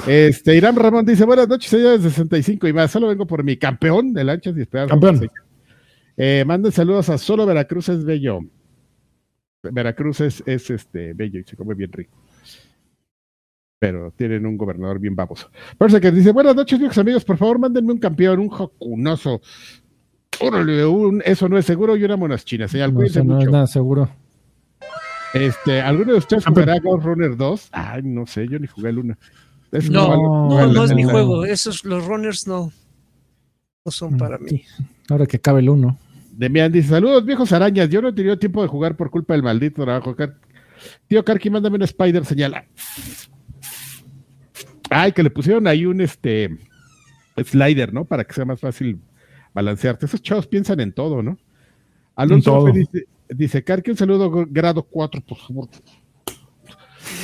Este 0.06 0.58
Irán 0.58 0.76
Ramón 0.76 1.06
dice: 1.06 1.24
Buenas 1.24 1.48
noches, 1.48 1.70
señores 1.70 2.04
de 2.04 2.10
65 2.10 2.68
y 2.68 2.74
más. 2.74 2.92
Solo 2.92 3.08
vengo 3.08 3.26
por 3.26 3.42
mi 3.42 3.56
campeón 3.56 4.14
de 4.14 4.26
lanchas 4.26 4.58
y 4.58 4.62
esperar. 4.62 4.90
Campeón. 4.90 5.30
Eh, 6.18 6.44
manden 6.46 6.74
saludos 6.74 7.10
a 7.10 7.18
solo 7.18 7.46
Veracruz 7.46 7.88
es 7.88 8.04
bello. 8.04 8.42
Veracruz 9.64 10.20
es, 10.20 10.44
es 10.46 10.70
este 10.70 11.14
bello 11.14 11.40
y 11.40 11.44
se 11.44 11.56
come 11.56 11.74
bien 11.74 11.92
rico. 11.94 12.18
Pero 13.80 14.12
tienen 14.12 14.46
un 14.46 14.58
gobernador 14.58 15.00
bien 15.00 15.16
baboso. 15.16 15.50
Que 16.02 16.12
dice, 16.12 16.32
buenas 16.32 16.56
noches, 16.56 16.80
viejos 16.80 16.98
amigos, 16.98 17.24
por 17.24 17.38
favor, 17.38 17.60
mándenme 17.60 17.94
un 17.94 18.00
campeón, 18.00 18.40
un 18.40 18.50
jocunoso. 18.50 19.42
Órale, 20.40 20.86
un, 20.86 21.22
eso 21.26 21.48
no 21.50 21.58
es 21.58 21.66
seguro 21.66 21.96
y 21.96 22.04
una 22.04 22.18
monas 22.18 22.44
chinas. 22.46 22.72
Señal, 22.72 22.94
No, 22.94 23.02
eso 23.04 23.24
no 23.24 23.34
es 23.40 23.46
mucho. 23.46 23.52
nada 23.52 23.68
seguro. 23.68 24.10
Este, 25.34 25.82
¿alguno 25.82 26.12
de 26.14 26.18
ustedes 26.20 26.44
Campeón. 26.44 26.66
jugará 26.68 26.80
Ghost 26.84 27.06
Runner 27.06 27.36
2? 27.38 27.70
Ay, 27.72 28.02
no 28.04 28.26
sé, 28.28 28.48
yo 28.48 28.60
ni 28.60 28.68
jugué 28.68 28.90
el 28.90 29.00
1. 29.00 29.18
Es 29.72 29.90
No, 29.90 30.68
no, 30.68 30.84
es 30.84 30.94
mi 30.94 31.04
juego. 31.04 31.44
Esos, 31.46 31.84
los 31.86 32.06
runners 32.06 32.48
no, 32.48 32.72
no 33.86 33.92
son 33.92 34.14
Mm, 34.14 34.18
para 34.18 34.38
mí. 34.38 34.64
Ahora 35.10 35.26
que 35.26 35.40
cabe 35.40 35.62
el 35.62 35.70
uno. 35.70 35.98
Demian 36.32 36.72
dice, 36.72 36.90
saludos 36.90 37.26
viejos 37.26 37.52
arañas, 37.52 37.90
yo 37.90 38.02
no 38.02 38.10
he 38.10 38.14
tenido 38.14 38.38
tiempo 38.38 38.62
de 38.62 38.68
jugar 38.68 38.96
por 38.96 39.10
culpa 39.10 39.34
del 39.34 39.44
maldito 39.44 39.84
trabajo. 39.84 40.16
Car- 40.16 40.36
Tío 41.08 41.24
Karki, 41.24 41.50
mándame 41.50 41.78
un 41.78 41.84
Spider, 41.84 42.26
señala. 42.26 42.66
Ay, 44.90 45.12
que 45.14 45.24
le 45.24 45.30
pusieron 45.30 45.66
ahí 45.68 45.86
un 45.86 46.02
este 46.02 46.58
slider, 47.44 47.94
¿no? 47.94 48.06
Para 48.06 48.24
que 48.26 48.34
sea 48.34 48.46
más 48.46 48.60
fácil 48.60 49.00
balancearte. 49.54 50.06
Esos 50.06 50.22
chavos 50.22 50.48
piensan 50.48 50.80
en 50.80 50.92
todo, 50.94 51.22
¿no? 51.24 51.38
Alonso 52.16 52.66
dice, 52.74 53.06
dice, 53.30 53.64
Carque, 53.64 53.92
un 53.92 53.98
saludo 53.98 54.32
gr- 54.32 54.48
grado 54.50 54.84
4, 54.84 55.22
por 55.22 55.38
favor. 55.38 55.70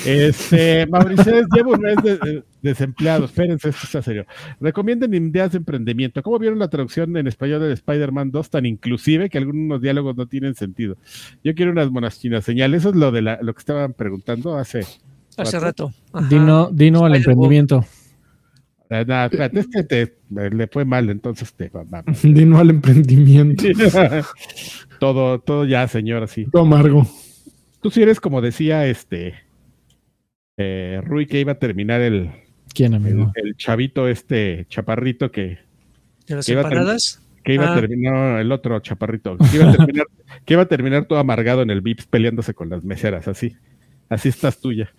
Este, 0.05 0.85
Mauricio, 0.91 1.45
llevo 1.53 1.71
un 1.73 1.81
mes 1.81 1.95
de- 2.03 2.17
de- 2.17 2.43
desempleado. 2.61 3.25
Espérense, 3.25 3.69
esto 3.69 3.81
está 3.85 4.01
serio. 4.01 4.25
Recomienden 4.59 5.13
ideas 5.13 5.51
de 5.51 5.57
emprendimiento. 5.59 6.21
¿Cómo 6.21 6.39
vieron 6.39 6.59
la 6.59 6.67
traducción 6.69 7.15
en 7.17 7.27
español 7.27 7.61
de 7.61 7.73
Spider-Man 7.73 8.31
2 8.31 8.49
tan 8.49 8.65
inclusive 8.65 9.29
que 9.29 9.37
algunos 9.37 9.81
diálogos 9.81 10.15
no 10.17 10.25
tienen 10.27 10.55
sentido? 10.55 10.97
Yo 11.43 11.53
quiero 11.55 11.71
unas 11.71 11.89
monastinas 11.91 12.43
señales. 12.43 12.81
Eso 12.81 12.89
es 12.89 12.95
lo 12.95 13.11
de 13.11 13.21
la- 13.21 13.39
lo 13.41 13.53
que 13.53 13.59
estaban 13.59 13.93
preguntando 13.93 14.57
hace. 14.57 14.81
Hace 15.37 15.59
rato. 15.59 15.93
Ajá. 16.11 16.27
Dino, 16.27 16.69
dino 16.71 17.05
al 17.05 17.15
emprendimiento. 17.15 17.85
Eh, 18.89 19.05
nada, 19.07 19.25
espérate, 19.27 19.83
te- 19.83 20.17
le 20.55 20.67
fue 20.67 20.83
mal, 20.83 21.09
entonces 21.09 21.53
te 21.53 21.69
va- 21.69 21.83
va- 21.83 22.03
Dino 22.23 22.57
al 22.59 22.69
emprendimiento. 22.71 23.63
todo, 24.99 25.39
todo 25.39 25.65
ya, 25.65 25.87
señor, 25.87 26.23
así. 26.23 26.45
Todo 26.51 26.63
amargo. 26.63 27.07
Tú 27.81 27.89
sí 27.91 28.01
eres 28.01 28.19
como 28.19 28.41
decía 28.41 28.87
este 28.87 29.35
eh, 30.57 31.01
Rui 31.05 31.25
que 31.27 31.39
iba 31.39 31.53
a 31.53 31.59
terminar 31.59 32.01
el, 32.01 32.31
¿Quién, 32.73 32.93
amigo? 32.93 33.31
el 33.35 33.55
chavito, 33.55 34.07
este 34.07 34.65
chaparrito 34.69 35.31
que, 35.31 35.59
¿De 36.27 36.35
las 36.35 36.45
que 36.45 36.51
iba 36.53 36.61
a 36.61 36.63
tener- 36.65 36.77
empanadas? 36.79 37.21
que 37.43 37.53
iba 37.53 37.67
a 37.69 37.71
Ah. 37.73 37.79
terminar, 37.79 38.13
no, 38.13 38.39
el 38.39 38.51
otro 38.51 38.79
chaparrito, 38.81 39.37
que 39.37 39.55
iba 39.57 39.69
a 39.69 39.77
terminar, 39.77 40.05
que 40.45 40.53
iba 40.55 40.63
a 40.63 40.67
terminar 40.67 41.05
todo 41.05 41.19
amargado 41.19 41.61
en 41.61 41.69
el 41.69 41.81
Vips 41.81 42.05
peleándose 42.07 42.53
con 42.53 42.69
las 42.69 42.83
meseras, 42.83 43.27
así. 43.27 43.55
Así 44.09 44.29
estás 44.29 44.59
tuya, 44.59 44.89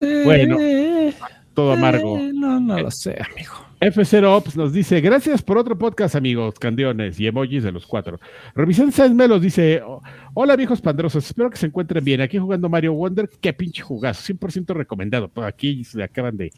Bueno, 0.00 0.56
Eh, 0.60 1.12
todo 1.58 1.72
amargo. 1.72 2.16
eh, 2.18 2.30
no, 2.32 2.60
no 2.60 2.78
lo 2.78 2.88
sé, 2.92 3.18
amigo. 3.32 3.52
F0 3.80 4.24
Ops 4.36 4.56
nos 4.56 4.72
dice, 4.72 5.00
gracias 5.00 5.42
por 5.42 5.58
otro 5.58 5.76
podcast, 5.76 6.14
amigos, 6.14 6.54
candiones 6.58 7.18
y 7.18 7.26
emojis 7.26 7.64
de 7.64 7.72
los 7.72 7.84
cuatro. 7.84 8.20
Revisen 8.54 8.92
Sáenz 8.92 9.12
Melos 9.14 9.42
dice, 9.42 9.82
"Oh, 9.84 10.00
hola 10.34 10.54
viejos 10.54 10.80
pandrosos, 10.80 11.26
espero 11.26 11.50
que 11.50 11.56
se 11.56 11.66
encuentren 11.66 12.04
bien. 12.04 12.20
Aquí 12.20 12.38
jugando 12.38 12.68
Mario 12.68 12.92
Wonder, 12.92 13.28
qué 13.40 13.52
pinche 13.52 13.82
jugazo, 13.82 14.22
100% 14.22 14.72
recomendado. 14.72 15.32
Aquí 15.44 15.82
se 15.82 16.00
acaban 16.00 16.36
de, 16.36 16.52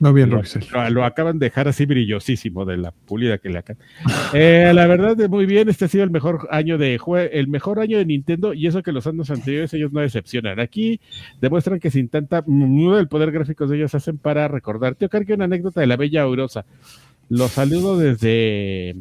No 0.00 0.12
bien, 0.12 0.30
lo, 0.30 0.36
lo- 0.72 0.90
lo 0.90 1.04
acaban 1.04 1.38
de 1.40 1.46
dejar 1.46 1.66
así 1.66 1.84
brillosísimo 1.84 2.64
de 2.64 2.76
la 2.76 2.92
pulida 2.92 3.38
que 3.38 3.48
le 3.48 3.58
acaban. 3.58 3.82
Eh, 4.32 4.70
la 4.72 4.86
verdad, 4.86 5.16
de 5.16 5.28
muy 5.28 5.44
bien, 5.44 5.68
este 5.68 5.86
ha 5.86 5.88
sido 5.88 6.04
el 6.04 6.10
mejor 6.10 6.46
año 6.52 6.78
de 6.78 6.98
jue- 7.00 7.28
el 7.32 7.48
mejor 7.48 7.80
año 7.80 7.98
de 7.98 8.04
Nintendo 8.06 8.54
y 8.54 8.66
eso 8.68 8.82
que 8.82 8.92
los 8.92 9.06
años 9.08 9.28
anteriores 9.30 9.74
ellos 9.74 9.92
no 9.92 10.00
decepcionan. 10.00 10.60
Aquí 10.60 11.00
demuestran 11.40 11.80
que 11.80 11.90
sin 11.90 12.08
tanta 12.08 12.44
el 12.46 13.08
poder 13.08 13.32
gráfico 13.32 13.66
de 13.66 13.76
ellos 13.76 13.94
hacen 13.94 14.18
para 14.18 14.46
recordar. 14.46 14.94
Tío 14.94 15.08
Carque, 15.08 15.34
una 15.34 15.46
anécdota 15.46 15.80
de 15.80 15.86
la 15.88 15.96
bella 15.96 16.22
Aurosa. 16.22 16.64
Los 17.28 17.50
saludo 17.52 17.98
desde 17.98 18.96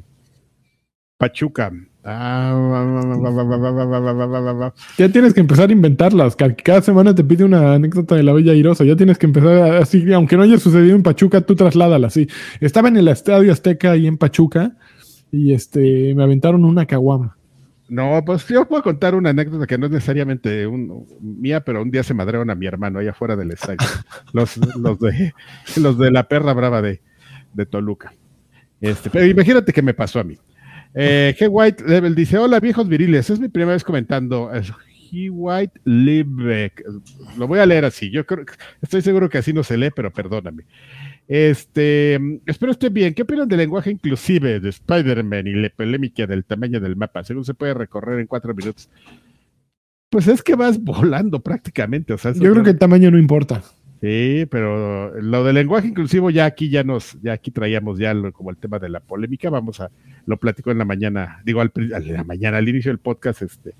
Pachuca. 1.17 1.71
Ah, 2.09 2.55
Ya 4.97 5.09
tienes 5.09 5.33
que 5.33 5.41
empezar 5.41 5.69
a 5.69 5.73
inventarlas. 5.73 6.35
ca- 6.37 6.55
Cada 6.55 6.81
semana 6.81 7.13
te 7.13 7.23
pide 7.23 7.43
una 7.43 7.73
anécdota 7.73 8.15
de 8.15 8.23
la 8.23 8.31
Bella 8.33 8.53
Irosa. 8.53 8.85
Ya 8.85 8.95
tienes 8.95 9.17
que 9.17 9.25
empezar 9.25 9.49
a- 9.57 9.77
así, 9.79 10.11
aunque 10.13 10.37
no 10.37 10.43
haya 10.43 10.57
sucedido 10.57 10.95
en 10.95 11.03
Pachuca, 11.03 11.41
tú 11.41 11.55
trasládala 11.55 12.07
así. 12.07 12.27
Estaba 12.61 12.87
en 12.87 12.95
el 12.97 13.09
Estadio 13.09 13.51
Azteca 13.51 13.91
ahí 13.91 14.07
en 14.07 14.17
Pachuca 14.17 14.77
y 15.31 15.53
este 15.53 16.13
me 16.15 16.23
aventaron 16.23 16.63
una 16.63 16.85
caguama. 16.85 17.35
No, 17.89 18.21
pues 18.25 18.45
yo 18.47 18.65
puedo 18.67 18.83
contar 18.83 19.13
una 19.15 19.29
anécdota 19.31 19.65
que 19.67 19.77
no 19.77 19.85
es 19.87 19.91
necesariamente 19.91 20.65
un- 20.65 21.05
mía, 21.21 21.61
pero 21.61 21.81
un 21.81 21.91
día 21.91 22.03
se 22.03 22.13
madrearon 22.13 22.49
a 22.49 22.55
mi 22.55 22.67
hermano 22.67 22.99
allá 22.99 23.11
afuera 23.11 23.35
del 23.35 23.51
estadio. 23.51 23.77
Los, 24.33 24.57
los, 24.77 24.97
de, 24.99 25.33
los 25.77 25.97
de 25.97 26.11
la 26.11 26.27
perra 26.27 26.53
brava 26.53 26.81
de, 26.81 27.01
de 27.53 27.65
Toluca. 27.65 28.13
Este, 28.79 29.09
pero 29.09 29.25
imagínate 29.25 29.73
que 29.73 29.81
me 29.81 29.93
pasó 29.93 30.19
a 30.19 30.23
mí. 30.23 30.37
Eh, 30.99 31.35
G. 31.37 31.47
White 31.49 31.83
Level 31.85 32.15
dice: 32.15 32.37
Hola 32.37 32.59
viejos 32.59 32.87
viriles, 32.87 33.29
es 33.29 33.39
mi 33.39 33.49
primera 33.49 33.73
vez 33.73 33.83
comentando. 33.83 34.49
Eh, 34.53 34.63
G. 35.11 35.29
White 35.31 35.79
Libeck. 35.85 36.83
Lo 37.37 37.47
voy 37.47 37.59
a 37.59 37.65
leer 37.65 37.85
así. 37.85 38.09
Yo 38.09 38.25
creo, 38.25 38.45
estoy 38.81 39.01
seguro 39.01 39.29
que 39.29 39.37
así 39.37 39.53
no 39.53 39.63
se 39.63 39.77
lee, 39.77 39.91
pero 39.95 40.11
perdóname. 40.11 40.63
Este, 41.27 42.19
espero 42.45 42.71
estén 42.71 42.93
bien. 42.93 43.13
¿Qué 43.13 43.21
opinan 43.21 43.47
del 43.47 43.59
lenguaje 43.59 43.91
inclusive 43.91 44.59
de 44.59 44.69
Spider-Man 44.69 45.47
y 45.47 45.53
la 45.53 45.69
polémica 45.69 46.25
del 46.25 46.45
tamaño 46.45 46.79
del 46.79 46.95
mapa? 46.95 47.23
Según 47.23 47.45
se 47.45 47.53
puede 47.53 47.73
recorrer 47.73 48.19
en 48.19 48.27
cuatro 48.27 48.53
minutos. 48.53 48.89
Pues 50.09 50.27
es 50.27 50.41
que 50.41 50.55
vas 50.55 50.79
volando 50.83 51.41
prácticamente. 51.41 52.13
O 52.13 52.17
sea, 52.17 52.33
Yo 52.33 52.51
creo 52.51 52.63
que 52.63 52.71
el 52.71 52.79
tamaño 52.79 53.11
no 53.11 53.19
importa. 53.19 53.61
Sí, 54.01 54.45
pero 54.51 55.19
lo 55.21 55.43
del 55.43 55.55
lenguaje 55.55 55.87
inclusivo 55.87 56.29
ya 56.29 56.45
aquí 56.45 56.69
ya 56.69 56.83
nos, 56.83 57.17
ya 57.23 57.33
aquí 57.33 57.49
traíamos 57.49 57.97
ya 57.97 58.13
lo- 58.13 58.31
como 58.31 58.51
el 58.51 58.57
tema 58.57 58.77
de 58.77 58.89
la 58.89 58.99
polémica. 58.99 59.49
Vamos 59.49 59.79
a, 59.79 59.89
lo 60.27 60.37
platico 60.37 60.69
en 60.71 60.77
la 60.77 60.85
mañana, 60.85 61.41
digo 61.43 61.61
al, 61.61 61.71
a 61.95 61.99
la 61.99 62.23
mañana, 62.23 62.57
al 62.57 62.69
inicio 62.69 62.91
del 62.91 62.99
podcast, 62.99 63.41
este, 63.41 63.73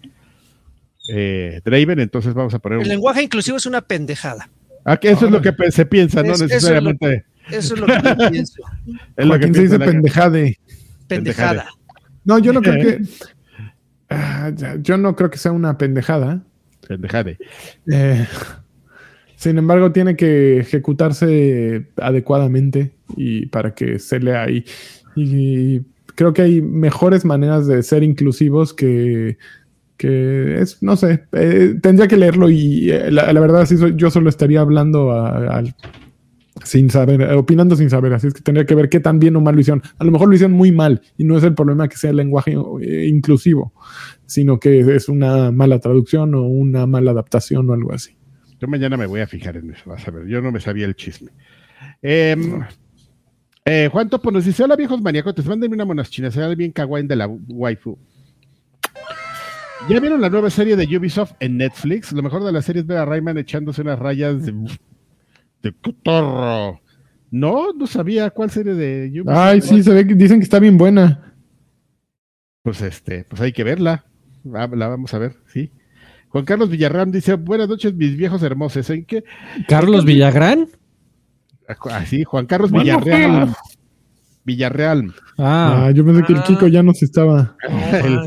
eh, 1.10 1.62
Draven, 1.64 2.00
entonces 2.00 2.34
vamos 2.34 2.54
a 2.54 2.60
poner 2.60 2.80
El 2.80 2.84
un, 2.86 2.90
lenguaje 2.90 3.22
inclusivo 3.24 3.58
es 3.58 3.66
una 3.66 3.82
pendejada. 3.82 4.50
Ah, 4.84 4.98
que 4.98 5.12
eso 5.12 5.26
es 5.26 5.32
lo 5.32 5.42
que 5.42 5.54
se 5.72 5.86
piensa, 5.86 6.24
no 6.24 6.34
Es- 6.34 6.42
eso 6.42 6.46
es 6.46 6.50
lo- 6.50 6.56
necesariamente 6.94 7.26
Eso 7.52 7.74
es 7.76 7.80
lo 7.80 7.86
que 7.86 7.94
yo 7.94 8.18
pienso. 8.32 8.64
es 9.16 9.26
lo 9.26 9.40
que 9.40 9.54
se 9.54 9.62
dice 9.62 9.80
pendejade. 9.80 10.58
Pendejada. 11.08 11.68
No, 12.26 12.40
yo 12.40 12.54
no 12.54 12.62
creo 12.62 12.76
que. 12.84 13.02
Ah, 14.10 14.52
yo 14.82 14.98
no 14.98 15.18
creo 15.18 15.30
que 15.30 15.38
sea 15.38 15.52
una 15.52 15.78
pendejada. 15.78 16.42
pendejade. 16.88 17.38
Eh, 17.92 18.26
sin 19.38 19.58
embargo, 19.60 19.92
tiene 19.92 20.16
que 20.16 20.58
ejecutarse 20.60 21.88
adecuadamente 21.98 22.92
y 23.16 23.46
para 23.46 23.74
que 23.76 24.00
se 24.00 24.20
lea 24.20 24.44
ahí. 24.44 24.66
Y 25.16 25.82
creo 26.16 26.34
que 26.34 26.42
hay 26.42 26.62
mejores 26.62 27.24
maneras 27.24 27.68
de 27.68 27.84
ser 27.84 28.02
inclusivos 28.04 28.74
que, 28.74 29.38
que 29.96 30.60
es, 30.62 30.82
no 30.82 30.96
sé, 30.96 31.26
eh, 31.34 31.76
tendría 31.82 32.08
que 32.08 32.18
leerlo 32.18 32.50
y 32.50 32.90
eh, 32.92 33.12
la, 33.12 33.32
verdad 33.40 33.66
sí, 33.68 33.76
yo 33.96 34.10
solo 34.10 34.28
estaría 34.30 34.62
hablando 34.62 35.12
a- 35.12 35.58
al- 35.58 35.76
sin 36.66 36.90
saber, 36.90 37.22
opinando 37.34 37.76
sin 37.76 37.90
saber, 37.92 38.14
así 38.14 38.28
es 38.28 38.34
que 38.34 38.42
tendría 38.42 38.66
que 38.66 38.74
ver 38.76 38.90
qué 38.90 39.00
tan 39.00 39.20
bien 39.20 39.36
o 39.36 39.42
mal 39.42 39.54
lo 39.54 39.62
hicieron. 39.62 39.84
A 40.00 40.04
lo 40.04 40.12
mejor 40.12 40.28
lo 40.30 40.34
hicieron 40.36 40.58
muy 40.58 40.72
mal 40.72 41.02
y 41.16 41.24
no 41.24 41.38
es 41.38 41.44
el 41.44 41.54
problema 41.54 41.88
que 41.88 41.98
sea 41.98 42.10
el 42.10 42.18
lenguaje 42.18 42.58
eh, 42.82 43.06
inclusivo, 43.08 43.74
sino 44.26 44.60
que 44.60 44.80
es 44.96 45.08
una 45.10 45.52
mala 45.52 45.78
traducción 45.80 46.34
o 46.34 46.42
una 46.42 46.88
mala 46.88 47.12
adaptación 47.12 47.70
o 47.70 47.74
algo 47.74 47.94
así. 47.94 48.17
Yo 48.60 48.68
mañana 48.68 48.98
me 48.98 49.06
voy 49.06 49.22
a 49.22 49.28
fijar 49.28 49.58
en 49.58 49.72
eso, 49.72 49.90
vas 49.90 50.08
a 50.08 50.12
ver. 50.12 50.28
Yo 50.28 50.42
no 50.42 50.52
me 50.52 50.60
sabía 50.60 50.86
el 50.86 50.96
chisme. 50.96 51.32
Em, 52.02 52.62
eh, 53.66 53.90
Juan 53.92 54.10
Topo 54.10 54.32
nos 54.32 54.46
dice: 54.46 54.64
Hola 54.64 54.76
viejos 54.76 55.02
maníacos, 55.02 55.46
mándenme 55.46 55.76
una 55.76 55.86
monaschina, 55.86 56.32
será 56.32 56.48
bien 56.56 56.72
kawaii 56.72 57.06
de 57.08 57.16
la 57.16 57.28
waifu. 57.28 57.98
¿Ya 59.90 60.00
vieron 60.00 60.20
la 60.22 60.30
nueva 60.30 60.50
serie 60.50 60.76
de 60.76 60.98
Ubisoft 60.98 61.34
en 61.40 61.58
Netflix? 61.58 62.12
Lo 62.12 62.24
mejor 62.24 62.44
de 62.44 62.52
la 62.52 62.62
serie 62.62 62.82
es 62.82 62.88
ver 62.88 62.98
a 62.98 63.06
Rayman 63.06 63.38
echándose 63.38 63.82
unas 63.84 64.00
rayas 64.00 64.44
de, 64.46 64.52
de 65.62 65.74
cotorro. 65.74 66.82
No, 67.30 67.74
no 67.74 67.88
sabía 67.88 68.30
cuál 68.32 68.50
serie 68.50 68.74
de 68.74 69.10
Ubisoft. 69.22 69.38
Ay, 69.38 69.62
sí, 69.62 69.84
se 69.84 69.94
ve 69.94 70.08
que 70.08 70.16
dicen 70.16 70.40
que 70.40 70.44
está 70.46 70.60
bien 70.60 70.78
buena. 70.78 71.36
Pues 72.64 72.82
este, 72.82 73.24
pues 73.30 73.40
hay 73.42 73.52
que 73.54 73.64
verla. 73.64 74.06
Va- 74.46 74.68
La 74.68 74.88
vamos 74.88 75.14
a 75.14 75.20
ver, 75.20 75.36
sí. 75.54 75.72
Juan 76.30 76.46
Carlos 76.46 76.70
Villarram 76.70 77.12
dice: 77.12 77.36
Buenas 77.36 77.68
noches, 77.70 77.94
mis 77.94 78.16
viejos 78.18 78.44
hermosos. 78.44 78.90
¿En 78.90 79.06
qué? 79.06 79.24
Carlos 79.68 80.06
Villagrán. 80.06 80.68
Así, 81.92 82.24
Juan 82.24 82.46
Carlos 82.46 82.72
Bueno, 82.72 83.00
Villarreal. 83.00 83.56
Villarreal. 84.46 85.14
Ah, 85.38 85.86
Ah, 85.88 85.92
yo 85.92 86.06
pensé 86.06 86.24
que 86.24 86.34
el 86.34 86.40
Ah. 86.40 86.44
Kiko 86.48 86.68
ya 86.68 86.84
nos 86.84 87.02
estaba. 87.04 87.56
El- 88.04 88.20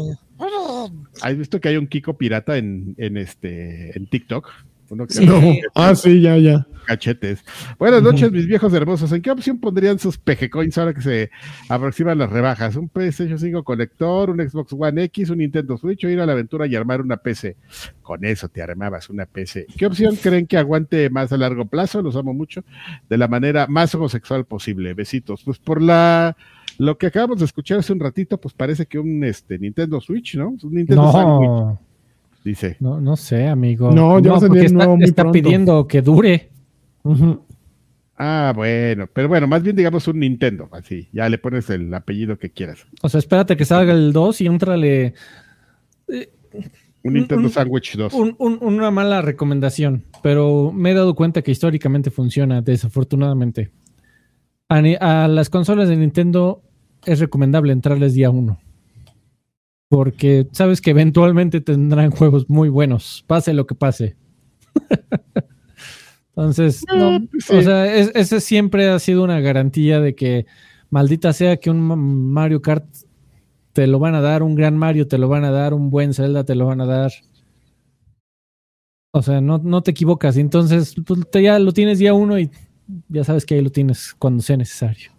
Ah, 0.42 0.86
¿Has 1.22 1.36
visto 1.36 1.60
que 1.60 1.68
hay 1.68 1.76
un 1.76 1.86
Kiko 1.86 2.16
pirata 2.16 2.56
en, 2.56 2.94
en 2.96 3.18
este 3.18 3.96
en 3.96 4.06
TikTok? 4.06 4.48
Uno 4.90 5.06
que 5.06 5.14
Sí. 5.14 5.26
No. 5.26 5.40
Ah, 5.74 5.94
sí, 5.94 6.20
ya, 6.20 6.36
ya. 6.36 6.66
cachetes. 6.86 7.44
Buenas 7.78 8.02
noches, 8.02 8.32
mis 8.32 8.46
viejos 8.46 8.72
hermosos. 8.72 9.12
¿En 9.12 9.22
qué 9.22 9.30
opción 9.30 9.58
pondrían 9.60 9.98
sus 9.98 10.18
PG 10.18 10.50
Coins 10.50 10.76
ahora 10.76 10.92
que 10.92 11.00
se 11.00 11.30
aproximan 11.68 12.18
las 12.18 12.30
rebajas? 12.30 12.74
¿Un 12.74 12.88
PlayStation 12.88 13.38
5 13.38 13.62
conector, 13.62 14.30
un 14.30 14.40
Xbox 14.40 14.72
One 14.72 15.04
X, 15.04 15.30
un 15.30 15.38
Nintendo 15.38 15.76
Switch 15.78 16.04
o 16.04 16.08
ir 16.08 16.20
a 16.20 16.26
la 16.26 16.32
aventura 16.32 16.66
y 16.66 16.74
armar 16.74 17.00
una 17.00 17.18
PC? 17.18 17.56
Con 18.02 18.24
eso 18.24 18.48
te 18.48 18.60
armabas 18.60 19.08
una 19.08 19.26
PC. 19.26 19.66
¿Qué 19.76 19.86
opción 19.86 20.16
creen 20.16 20.46
que 20.46 20.58
aguante 20.58 21.08
más 21.10 21.32
a 21.32 21.36
largo 21.36 21.66
plazo? 21.66 22.02
Los 22.02 22.16
amo 22.16 22.34
mucho. 22.34 22.64
De 23.08 23.16
la 23.16 23.28
manera 23.28 23.68
más 23.68 23.94
homosexual 23.94 24.44
posible. 24.44 24.94
Besitos. 24.94 25.42
Pues 25.44 25.58
por 25.58 25.80
la 25.80 26.36
lo 26.78 26.96
que 26.96 27.06
acabamos 27.06 27.38
de 27.38 27.44
escuchar 27.44 27.78
hace 27.78 27.92
un 27.92 28.00
ratito, 28.00 28.40
pues 28.40 28.54
parece 28.54 28.86
que 28.86 28.98
un 28.98 29.22
este 29.22 29.58
Nintendo 29.58 30.00
Switch, 30.00 30.36
¿no? 30.36 30.56
Un 30.62 30.74
Nintendo 30.74 31.12
Sandwich, 31.12 31.48
no, 31.48 31.80
dice. 32.44 32.76
no, 32.80 33.00
no 33.00 33.16
sé, 33.16 33.48
amigo. 33.48 33.90
No, 33.92 34.20
porque 34.40 34.58
el 34.60 34.64
está, 34.66 34.88
muy 34.88 35.04
está 35.04 35.30
pidiendo 35.32 35.86
que 35.86 36.02
dure. 36.02 36.50
Ah, 38.22 38.52
bueno, 38.54 39.06
pero 39.12 39.28
bueno, 39.28 39.46
más 39.46 39.62
bien 39.62 39.74
digamos 39.76 40.06
un 40.06 40.18
Nintendo, 40.20 40.68
así, 40.72 41.08
ya 41.12 41.28
le 41.28 41.38
pones 41.38 41.70
el 41.70 41.92
apellido 41.94 42.38
que 42.38 42.50
quieras. 42.50 42.86
O 43.02 43.08
sea, 43.08 43.18
espérate 43.18 43.56
que 43.56 43.64
salga 43.64 43.92
el 43.94 44.12
2 44.12 44.40
y 44.42 44.46
entrale 44.46 45.14
Un 46.06 46.26
Un- 47.02 47.12
Nintendo 47.14 47.44
un- 47.44 47.50
Sandwich 47.50 47.96
2. 47.96 48.12
un- 48.12 48.36
un- 48.38 48.58
una 48.60 48.90
mala 48.90 49.22
recomendación, 49.22 50.04
pero 50.22 50.70
me 50.70 50.90
he 50.90 50.94
dado 50.94 51.14
cuenta 51.14 51.40
que 51.40 51.50
históricamente 51.50 52.10
funciona, 52.10 52.60
desafortunadamente. 52.60 53.70
A, 54.68 54.76
a 55.24 55.26
las 55.28 55.48
consolas 55.48 55.88
de 55.88 55.96
Nintendo 55.96 56.62
es 57.06 57.20
recomendable 57.20 57.72
entrarles 57.72 58.12
día 58.12 58.28
1. 58.28 58.58
Porque 59.90 60.46
sabes 60.52 60.80
que 60.80 60.90
eventualmente 60.92 61.60
tendrán 61.60 62.12
juegos 62.12 62.48
muy 62.48 62.68
buenos, 62.68 63.24
pase 63.26 63.52
lo 63.52 63.66
que 63.66 63.74
pase. 63.74 64.16
Entonces, 66.36 66.84
no, 66.96 67.26
pues 67.30 67.50
o 67.50 67.60
sea, 67.60 67.92
es- 67.94 68.12
ese 68.14 68.40
siempre 68.40 68.88
ha 68.88 68.98
sido 69.00 69.24
una 69.24 69.40
garantía 69.40 70.00
de 70.00 70.14
que 70.14 70.46
maldita 70.90 71.32
sea 71.32 71.56
que 71.56 71.70
un 71.70 71.80
Ma- 71.80 71.96
Mario 71.96 72.62
Kart 72.62 72.86
te 73.72 73.88
lo 73.88 73.98
van 73.98 74.14
a 74.14 74.20
dar, 74.20 74.42
un 74.44 74.54
gran 74.54 74.76
Mario 74.78 75.08
te 75.08 75.18
lo 75.18 75.28
van 75.28 75.44
a 75.44 75.50
dar, 75.50 75.74
un 75.74 75.90
buen 75.90 76.14
Zelda 76.14 76.44
te 76.44 76.54
lo 76.54 76.66
van 76.66 76.80
a 76.80 76.86
dar. 76.86 77.10
O 79.12 79.22
sea, 79.22 79.40
no, 79.40 79.58
no 79.58 79.82
te 79.82 79.90
equivocas. 79.90 80.36
Entonces, 80.36 80.94
pues, 81.04 81.20
te- 81.30 81.42
ya 81.42 81.58
lo 81.58 81.72
tienes 81.72 81.98
día 81.98 82.14
uno 82.14 82.38
y 82.38 82.48
ya 83.08 83.24
sabes 83.24 83.44
que 83.44 83.56
ahí 83.56 83.60
lo 83.60 83.70
tienes 83.70 84.14
cuando 84.18 84.40
sea 84.40 84.56
necesario. 84.56 85.10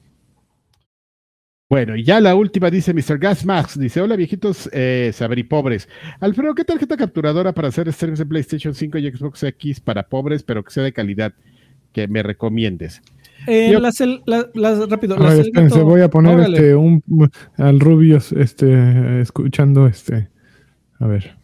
Bueno, 1.72 1.96
y 1.96 2.04
ya 2.04 2.20
la 2.20 2.36
última 2.36 2.70
dice 2.70 2.94
Mr. 2.94 3.18
Gas 3.18 3.46
Max. 3.46 3.80
Dice: 3.80 4.02
Hola 4.02 4.18
viejitos 4.18 4.70
eh, 4.74 5.12
sabripobres. 5.14 5.88
Alfredo, 6.20 6.54
¿qué 6.54 6.66
tarjeta 6.66 6.98
capturadora 6.98 7.54
para 7.54 7.70
hacer 7.70 7.90
streams 7.94 8.20
en 8.20 8.28
PlayStation 8.28 8.74
5 8.76 8.98
y 8.98 9.10
Xbox 9.10 9.42
X 9.44 9.80
para 9.80 10.04
pobres, 10.10 10.44
pero 10.44 10.66
que 10.66 10.72
sea 10.72 10.84
de 10.84 10.92
calidad 10.92 11.32
que 11.94 12.10
me 12.10 12.24
recomiendes? 12.24 13.02
Eh, 13.48 13.70
Yo- 13.72 13.80
las 13.80 14.02
el- 14.02 14.22
la- 14.26 14.50
las- 14.54 14.90
rápido, 14.90 15.16
las 15.18 15.34
ver, 15.38 15.46
espérense, 15.46 15.80
voy 15.82 16.02
a 16.02 16.10
poner 16.10 16.36
órale. 16.36 16.58
este 16.58 16.76
un 16.76 17.02
al 17.56 17.80
Rubius 17.80 18.34
este 18.34 19.22
escuchando 19.22 19.88
este. 19.88 20.28
A 21.00 21.08
ver. 21.08 21.38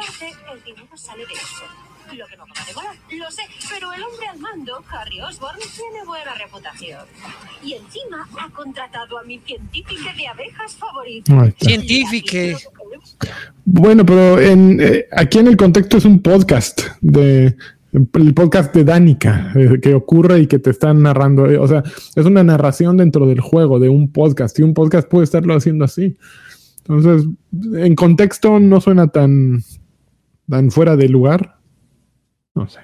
Por 0.00 0.08
una 0.08 0.18
parte, 0.18 0.52
el 0.52 0.64
dinero 0.64 0.96
sale 0.96 1.26
de 1.26 1.32
eso. 1.32 1.64
Lo 2.16 2.26
que 2.26 2.36
no 2.36 2.44
para 2.46 2.66
de 2.66 2.72
volar, 2.74 2.96
lo 3.12 3.30
sé, 3.30 3.42
pero 3.68 3.92
el 3.92 4.02
hombre 4.02 4.26
al 4.26 4.38
mando, 4.40 4.82
Harry 4.90 5.20
Osborn, 5.20 5.58
tiene 5.76 6.04
buena 6.04 6.34
reputación. 6.34 7.06
Y 7.62 7.74
encima 7.74 8.28
ha 8.36 8.50
contratado 8.50 9.18
a 9.18 9.22
mi 9.22 9.38
científico 9.38 10.02
de 10.16 10.26
abejas 10.26 10.76
está. 10.76 11.54
Científique. 11.60 12.56
Bueno, 13.64 14.04
pero 14.04 14.40
en, 14.40 14.80
eh, 14.80 15.06
aquí 15.12 15.38
en 15.38 15.46
el 15.46 15.56
contexto 15.56 15.98
es 15.98 16.04
un 16.04 16.20
podcast 16.20 16.80
de 17.00 17.56
el 17.92 18.34
podcast 18.34 18.72
de 18.74 18.84
Danica 18.84 19.52
eh, 19.56 19.80
que 19.80 19.94
ocurre 19.94 20.40
y 20.40 20.46
que 20.46 20.58
te 20.58 20.70
están 20.70 21.02
narrando. 21.02 21.48
eh, 21.50 21.58
o 21.58 21.66
sea, 21.68 21.82
es 22.14 22.24
una 22.24 22.42
narración 22.42 22.96
dentro 22.96 23.26
del 23.26 23.40
juego 23.40 23.78
de 23.78 23.88
un 23.88 24.10
podcast 24.10 24.58
y 24.58 24.62
un 24.62 24.74
podcast 24.74 25.08
puede 25.08 25.24
estarlo 25.24 25.54
haciendo 25.54 25.84
así. 25.84 26.16
Entonces, 26.88 27.28
en 27.74 27.94
contexto 27.94 28.58
no 28.58 28.80
suena 28.80 29.08
tan 29.08 29.62
tan 30.50 30.70
fuera 30.70 30.96
de 30.96 31.08
lugar. 31.08 31.56
No 32.54 32.68
sé. 32.68 32.80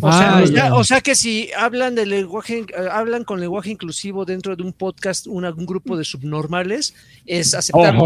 O 0.00 0.12
sea, 0.12 0.36
Ah, 0.36 0.40
o, 0.44 0.46
sea, 0.46 0.54
ya. 0.68 0.74
o 0.76 0.84
sea 0.84 1.00
que 1.00 1.16
si 1.16 1.48
hablan 1.58 1.96
de 1.96 2.06
lenguaje, 2.06 2.58
eh, 2.60 2.64
hablan 2.92 3.24
con 3.24 3.40
lenguaje 3.40 3.70
inclusivo 3.70 4.24
dentro 4.24 4.54
de 4.54 4.62
un 4.62 4.72
podcast, 4.72 5.26
una- 5.26 5.52
un 5.52 5.66
grupo 5.66 5.96
de 5.96 6.04
subnormales, 6.04 6.94
es 7.24 7.52
aceptable. 7.52 7.98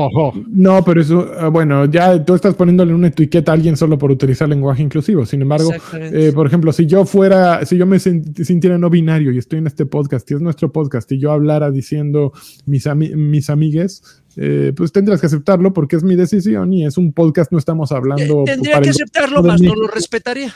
No, 0.49 0.83
pero 0.85 1.03
eso, 1.03 1.29
ah, 1.39 1.49
bueno, 1.49 1.85
ya 1.85 2.25
tú 2.25 2.35
estás 2.35 2.55
poniéndole 2.55 2.95
una 2.95 3.09
etiqueta 3.09 3.51
a 3.53 3.57
alguien 3.57 3.77
solo 3.77 3.99
por 3.99 4.11
utilizar 4.11 4.49
lenguaje 4.49 4.83
inclusivo. 4.83 5.27
Sin 5.27 5.43
embargo. 5.43 5.71
Eh, 6.01 6.33
por 6.35 6.47
ejemplo, 6.47 6.73
si 6.73 6.87
yo 6.87 7.05
fuera, 7.05 7.67
si 7.67 7.77
yo 7.77 7.85
me 7.85 7.99
sintiera 7.99 8.79
no 8.79 8.89
binario 8.89 9.31
y 9.31 9.37
estoy 9.39 9.59
en 9.59 9.67
este 9.67 9.85
podcast 9.85 10.31
y 10.31 10.35
es 10.35 10.41
nuestro 10.41 10.73
podcast 10.73 11.11
y 11.13 11.19
yo 11.19 11.31
hablara 11.33 11.71
diciendo 11.71 12.33
mis, 12.65 12.87
ami- 12.87 13.15
mis 13.15 13.51
amigues, 13.51 14.20
eh, 14.37 14.73
pues 14.77 14.93
tendrás 14.93 15.21
que 15.21 15.27
aceptarlo 15.27 15.73
porque 15.73 15.97
es 15.97 16.05
mi 16.05 16.17
decisión 16.17 16.73
y 16.73 16.87
es 16.87 16.97
un 16.97 17.13
podcast, 17.13 17.51
no 17.53 17.59
estamos 17.59 17.93
hablando. 17.93 18.43
Eh, 18.43 18.47
Tendría 18.47 18.81
que 18.81 18.91
aceptarlo, 18.91 19.43
más 19.43 19.61
no 19.61 19.75
lo 19.75 19.89
respetaría. 19.89 20.53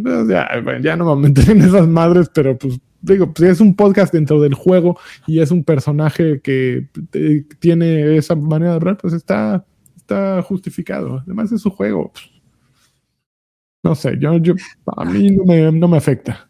Pues 0.00 0.28
ya, 0.28 0.48
bueno, 0.62 0.80
ya 0.80 0.96
no 0.96 1.16
me 1.16 1.28
meter 1.28 1.50
en 1.50 1.62
esas 1.62 1.88
madres, 1.88 2.30
pero 2.32 2.56
pues 2.56 2.78
digo, 3.00 3.32
pues 3.32 3.50
es 3.50 3.60
un 3.60 3.74
podcast 3.74 4.12
dentro 4.12 4.40
del 4.40 4.54
juego 4.54 4.98
y 5.26 5.40
es 5.40 5.50
un 5.50 5.64
personaje 5.64 6.40
que 6.40 6.88
eh, 7.12 7.44
tiene 7.58 8.16
esa 8.16 8.34
manera 8.34 8.72
de 8.72 8.76
hablar, 8.76 8.96
pues 8.98 9.12
está, 9.12 9.64
está 9.96 10.42
justificado. 10.42 11.18
Además 11.24 11.50
es 11.52 11.62
su 11.62 11.70
juego. 11.70 12.12
No 13.82 13.94
sé, 13.94 14.16
yo, 14.20 14.38
yo 14.38 14.54
a 14.96 15.04
mí 15.04 15.30
no 15.30 15.44
me, 15.44 15.72
no 15.72 15.88
me 15.88 15.96
afecta. 15.96 16.47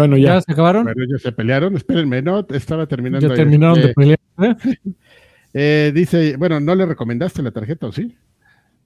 Bueno, 0.00 0.16
¿Ya 0.16 0.34
ya. 0.34 0.40
se 0.40 0.52
acabaron? 0.52 0.84
Bueno, 0.84 1.02
ellos 1.04 1.22
se 1.22 1.32
pelearon. 1.32 1.76
Espérenme, 1.76 2.22
no, 2.22 2.46
estaba 2.50 2.86
terminando. 2.86 3.28
Ya 3.28 3.34
terminaron 3.34 3.78
este, 3.78 3.88
de 3.88 3.94
pelear. 3.94 4.18
¿eh? 4.38 4.54
eh, 5.54 5.92
dice, 5.94 6.36
bueno, 6.36 6.60
¿no 6.60 6.74
le 6.74 6.86
recomendaste 6.86 7.42
la 7.42 7.50
tarjeta 7.50 7.86
o 7.86 7.92
sí? 7.92 8.16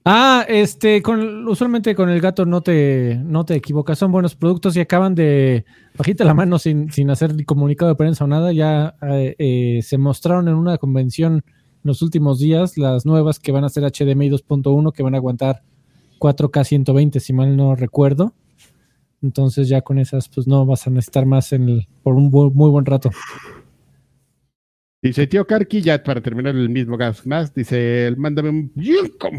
Ah, 0.06 0.44
este, 0.48 1.00
con, 1.00 1.48
usualmente 1.48 1.94
con 1.94 2.10
el 2.10 2.20
gato 2.20 2.44
no 2.44 2.60
te, 2.60 3.18
no 3.24 3.46
te 3.46 3.54
equivocas, 3.54 3.98
son 3.98 4.12
buenos 4.12 4.34
productos 4.34 4.76
y 4.76 4.80
acaban 4.80 5.14
de, 5.14 5.64
bajita 5.96 6.24
la 6.24 6.34
mano 6.34 6.58
sin, 6.58 6.92
sin 6.92 7.08
hacer 7.08 7.34
ni 7.34 7.44
comunicado 7.44 7.90
de 7.90 7.96
prensa 7.96 8.24
o 8.24 8.26
nada, 8.26 8.52
ya 8.52 8.96
eh, 9.00 9.34
eh, 9.38 9.80
se 9.82 9.96
mostraron 9.96 10.48
en 10.48 10.56
una 10.56 10.76
convención 10.76 11.36
en 11.36 11.42
los 11.84 12.02
últimos 12.02 12.38
días 12.38 12.76
las 12.76 13.06
nuevas 13.06 13.38
que 13.38 13.50
van 13.50 13.64
a 13.64 13.70
ser 13.70 13.84
HDMI 13.84 14.28
2.1 14.28 14.92
que 14.92 15.02
van 15.02 15.14
a 15.14 15.16
aguantar 15.16 15.62
4K 16.18 16.64
120 16.64 17.18
si 17.18 17.32
mal 17.32 17.56
no 17.56 17.74
recuerdo. 17.74 18.34
Entonces 19.24 19.68
ya 19.68 19.80
con 19.80 19.98
esas 19.98 20.28
pues 20.28 20.46
no 20.46 20.64
vas 20.66 20.86
a 20.86 20.90
necesitar 20.90 21.24
más 21.26 21.52
en 21.52 21.68
el, 21.68 21.88
por 22.02 22.14
un 22.14 22.30
bu- 22.30 22.52
muy 22.52 22.70
buen 22.70 22.84
rato. 22.84 23.10
Dice, 25.02 25.26
tío 25.26 25.46
Karki, 25.46 25.82
ya 25.82 26.02
para 26.02 26.20
terminar 26.22 26.54
el 26.54 26.68
mismo 26.70 26.96
gas 26.96 27.26
más, 27.26 27.52
dice, 27.52 28.06
él, 28.06 28.16
mándame 28.16 28.48
un 28.50 28.72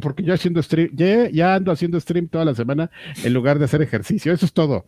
porque 0.01 0.21
yo 0.23 0.33
haciendo 0.33 0.61
stream, 0.61 0.89
ya, 0.93 1.29
ya 1.29 1.55
ando 1.55 1.71
haciendo 1.71 1.99
stream 1.99 2.27
toda 2.27 2.45
la 2.45 2.53
semana 2.53 2.91
en 3.23 3.33
lugar 3.33 3.57
de 3.57 3.65
hacer 3.65 3.81
ejercicio. 3.81 4.31
Eso 4.33 4.45
es 4.45 4.53
todo. 4.53 4.85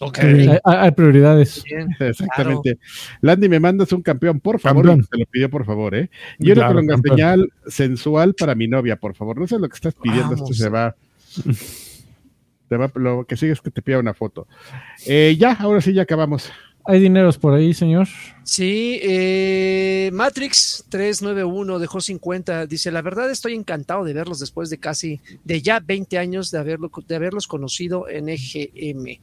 Ok. 0.00 0.18
Hay, 0.18 0.58
hay 0.62 0.90
prioridades. 0.92 1.64
Bien. 1.64 1.88
Exactamente. 1.98 2.78
Landy, 3.20 3.48
me 3.48 3.58
mandas 3.58 3.92
un 3.92 4.02
campeón, 4.02 4.38
por 4.38 4.60
favor. 4.60 4.86
Campeón. 4.86 5.08
Te 5.10 5.18
lo 5.18 5.26
pidió, 5.26 5.50
por 5.50 5.64
favor, 5.64 5.94
¿eh? 5.96 6.10
Y 6.38 6.52
una 6.52 6.68
Claro, 6.68 6.80
señal 7.04 7.52
sensual 7.66 8.34
para 8.34 8.54
mi 8.54 8.68
novia, 8.68 8.94
por 8.94 9.16
favor. 9.16 9.38
No 9.40 9.48
sé 9.48 9.58
lo 9.58 9.68
que 9.68 9.74
estás 9.74 9.94
pidiendo, 10.00 10.34
esto 10.34 10.52
se 10.52 10.68
va. 10.68 10.94
Te 12.68 12.76
va, 12.76 12.90
lo 12.94 13.24
que 13.24 13.36
sigue 13.36 13.52
es 13.52 13.60
que 13.60 13.70
te 13.70 13.82
pida 13.82 13.98
una 13.98 14.14
foto. 14.14 14.46
Eh, 15.06 15.36
ya, 15.38 15.52
ahora 15.52 15.80
sí, 15.80 15.92
ya 15.92 16.02
acabamos. 16.02 16.50
Hay 16.84 17.00
dineros 17.00 17.36
por 17.36 17.52
ahí, 17.52 17.74
señor. 17.74 18.08
Sí, 18.44 18.98
eh, 19.02 20.08
Matrix 20.10 20.86
391 20.88 21.78
dejó 21.78 22.00
50. 22.00 22.66
Dice, 22.66 22.90
la 22.90 23.02
verdad 23.02 23.30
estoy 23.30 23.52
encantado 23.52 24.04
de 24.04 24.14
verlos 24.14 24.40
después 24.40 24.70
de 24.70 24.78
casi, 24.78 25.20
de 25.44 25.60
ya 25.60 25.80
20 25.80 26.16
años 26.16 26.50
de, 26.50 26.58
haberlo, 26.58 26.90
de 27.06 27.14
haberlos 27.14 27.46
conocido 27.46 28.08
en 28.08 28.30
EGM. 28.30 29.20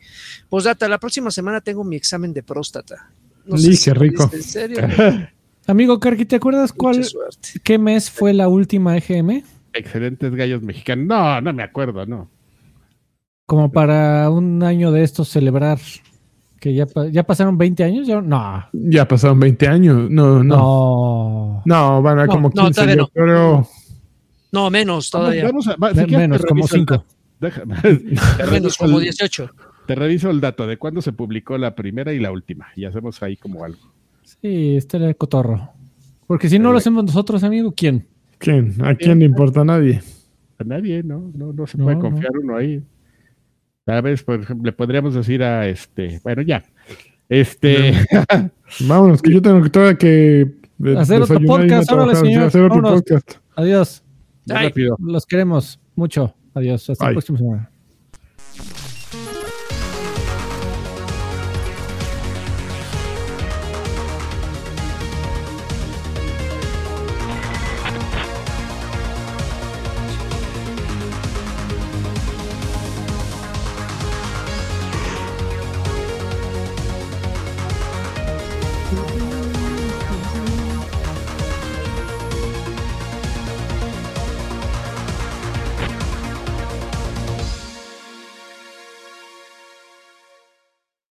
Posdata, 0.48 0.88
la 0.88 1.00
próxima 1.00 1.32
semana 1.32 1.60
tengo 1.60 1.84
mi 1.84 1.96
examen 1.96 2.34
de 2.34 2.44
próstata. 2.44 3.10
No 3.48 3.58
Li, 3.58 3.76
si 3.76 3.92
rico. 3.94 4.30
¿En 4.32 4.44
serio? 4.44 4.78
Amigo 5.66 6.00
Karki, 6.00 6.26
¿te 6.26 6.36
acuerdas 6.36 6.72
cuál, 6.72 6.98
Mucha 6.98 7.10
suerte. 7.10 7.50
qué 7.64 7.80
mes 7.80 8.12
fue 8.12 8.32
la 8.34 8.48
última 8.48 8.96
EGM? 8.96 9.42
Excelentes 9.74 10.36
gallos 10.36 10.62
mexicanos. 10.62 11.08
No, 11.08 11.42
no 11.42 11.52
me 11.52 11.64
acuerdo, 11.64 12.06
no. 12.06 12.30
Como 13.46 13.72
para 13.72 14.30
un 14.32 14.64
año 14.64 14.92
de 14.92 15.04
estos 15.04 15.30
celebrar 15.30 15.78
que 16.60 16.74
ya, 16.74 16.88
ya 17.12 17.24
pasaron 17.24 17.58
20 17.58 17.84
años. 17.84 18.08
Ya, 18.08 18.20
no, 18.22 18.66
Ya 18.74 19.08
pasaron 19.08 19.40
20 19.40 19.68
años. 19.68 20.10
No, 20.10 20.44
no. 20.44 20.56
no. 20.58 21.62
No, 21.66 22.02
van 22.02 22.20
a 22.20 22.26
No, 22.26 22.32
como 22.32 22.50
no, 22.56 22.64
15. 22.66 22.74
todavía 22.74 22.96
yo 22.96 23.02
no. 23.02 23.08
creo. 23.10 23.68
No, 24.52 24.70
menos 24.72 25.12
todavía. 25.12 25.44
Vamos 25.46 25.68
a, 25.68 25.76
va- 25.76 25.90
Me- 25.94 26.02
si 26.02 26.06
quieres, 26.08 26.30
menos, 26.30 26.42
como 26.46 26.62
reviso 26.62 26.76
el 26.76 26.82
5. 26.82 26.94
dato. 26.94 27.06
Déjame. 27.40 27.76
Te 28.38 28.46
menos 28.52 28.78
como 28.78 28.98
el- 28.98 29.04
18. 29.04 29.50
Te 29.86 29.94
reviso 29.94 30.32
el 30.32 30.42
dato 30.42 30.66
de 30.66 30.78
cuándo 30.78 31.02
se 31.04 31.12
publicó 31.14 31.58
la 31.60 31.76
primera 31.76 32.12
y 32.14 32.20
la 32.20 32.32
última. 32.32 32.68
Y 32.76 32.86
hacemos 32.86 33.22
ahí 33.22 33.38
como 33.38 33.64
algo. 33.64 33.78
Sí, 34.24 34.76
este 34.78 34.98
era 34.98 35.14
cotorro. 35.14 35.70
Porque 36.26 36.50
si 36.50 36.58
no 36.58 36.72
lo 36.72 36.80
hacemos 36.80 37.04
nosotros, 37.04 37.44
amigo, 37.44 37.72
¿quién? 37.78 38.08
¿Quién? 38.40 38.74
¿A 38.84 38.96
quién 38.96 39.20
le 39.20 39.26
importa 39.26 39.62
a 39.62 39.66
nadie? 39.66 40.02
A 40.58 40.64
nadie, 40.64 41.04
¿no? 41.04 41.32
No, 41.36 41.54
no 41.54 41.68
se 41.68 41.78
puede 41.78 41.96
no. 41.98 42.02
confiar 42.02 42.32
uno 42.42 42.58
ahí. 42.58 42.82
A 43.88 44.02
ver, 44.02 44.24
por 44.26 44.42
ejemplo, 44.42 44.66
le 44.66 44.72
podríamos 44.72 45.14
decir 45.14 45.44
a 45.44 45.68
este, 45.68 46.20
bueno, 46.24 46.42
ya. 46.42 46.64
Este, 47.30 47.94
Vámonos, 48.82 49.22
que 49.22 49.34
yo 49.34 49.42
tengo 49.42 49.62
que 49.62 49.70
todavía 49.70 49.98
que 49.98 50.42
eh, 50.84 50.98
Hacer 50.98 51.22
otro 51.22 51.40
podcast, 51.42 51.92
órale, 51.92 52.16
señor, 52.16 52.44
hacer 52.44 52.64
otro 52.64 52.82
podcast. 52.82 53.34
Adiós. 53.56 54.04
ya 54.46 54.60
Ay. 54.60 54.68
rápido. 54.68 54.98
Los 55.00 55.26
queremos 55.26 55.80
mucho. 55.96 56.36
Adiós. 56.54 56.90
Hasta 56.90 57.06
la 57.06 57.12
próxima 57.12 57.38
semana. 57.38 57.72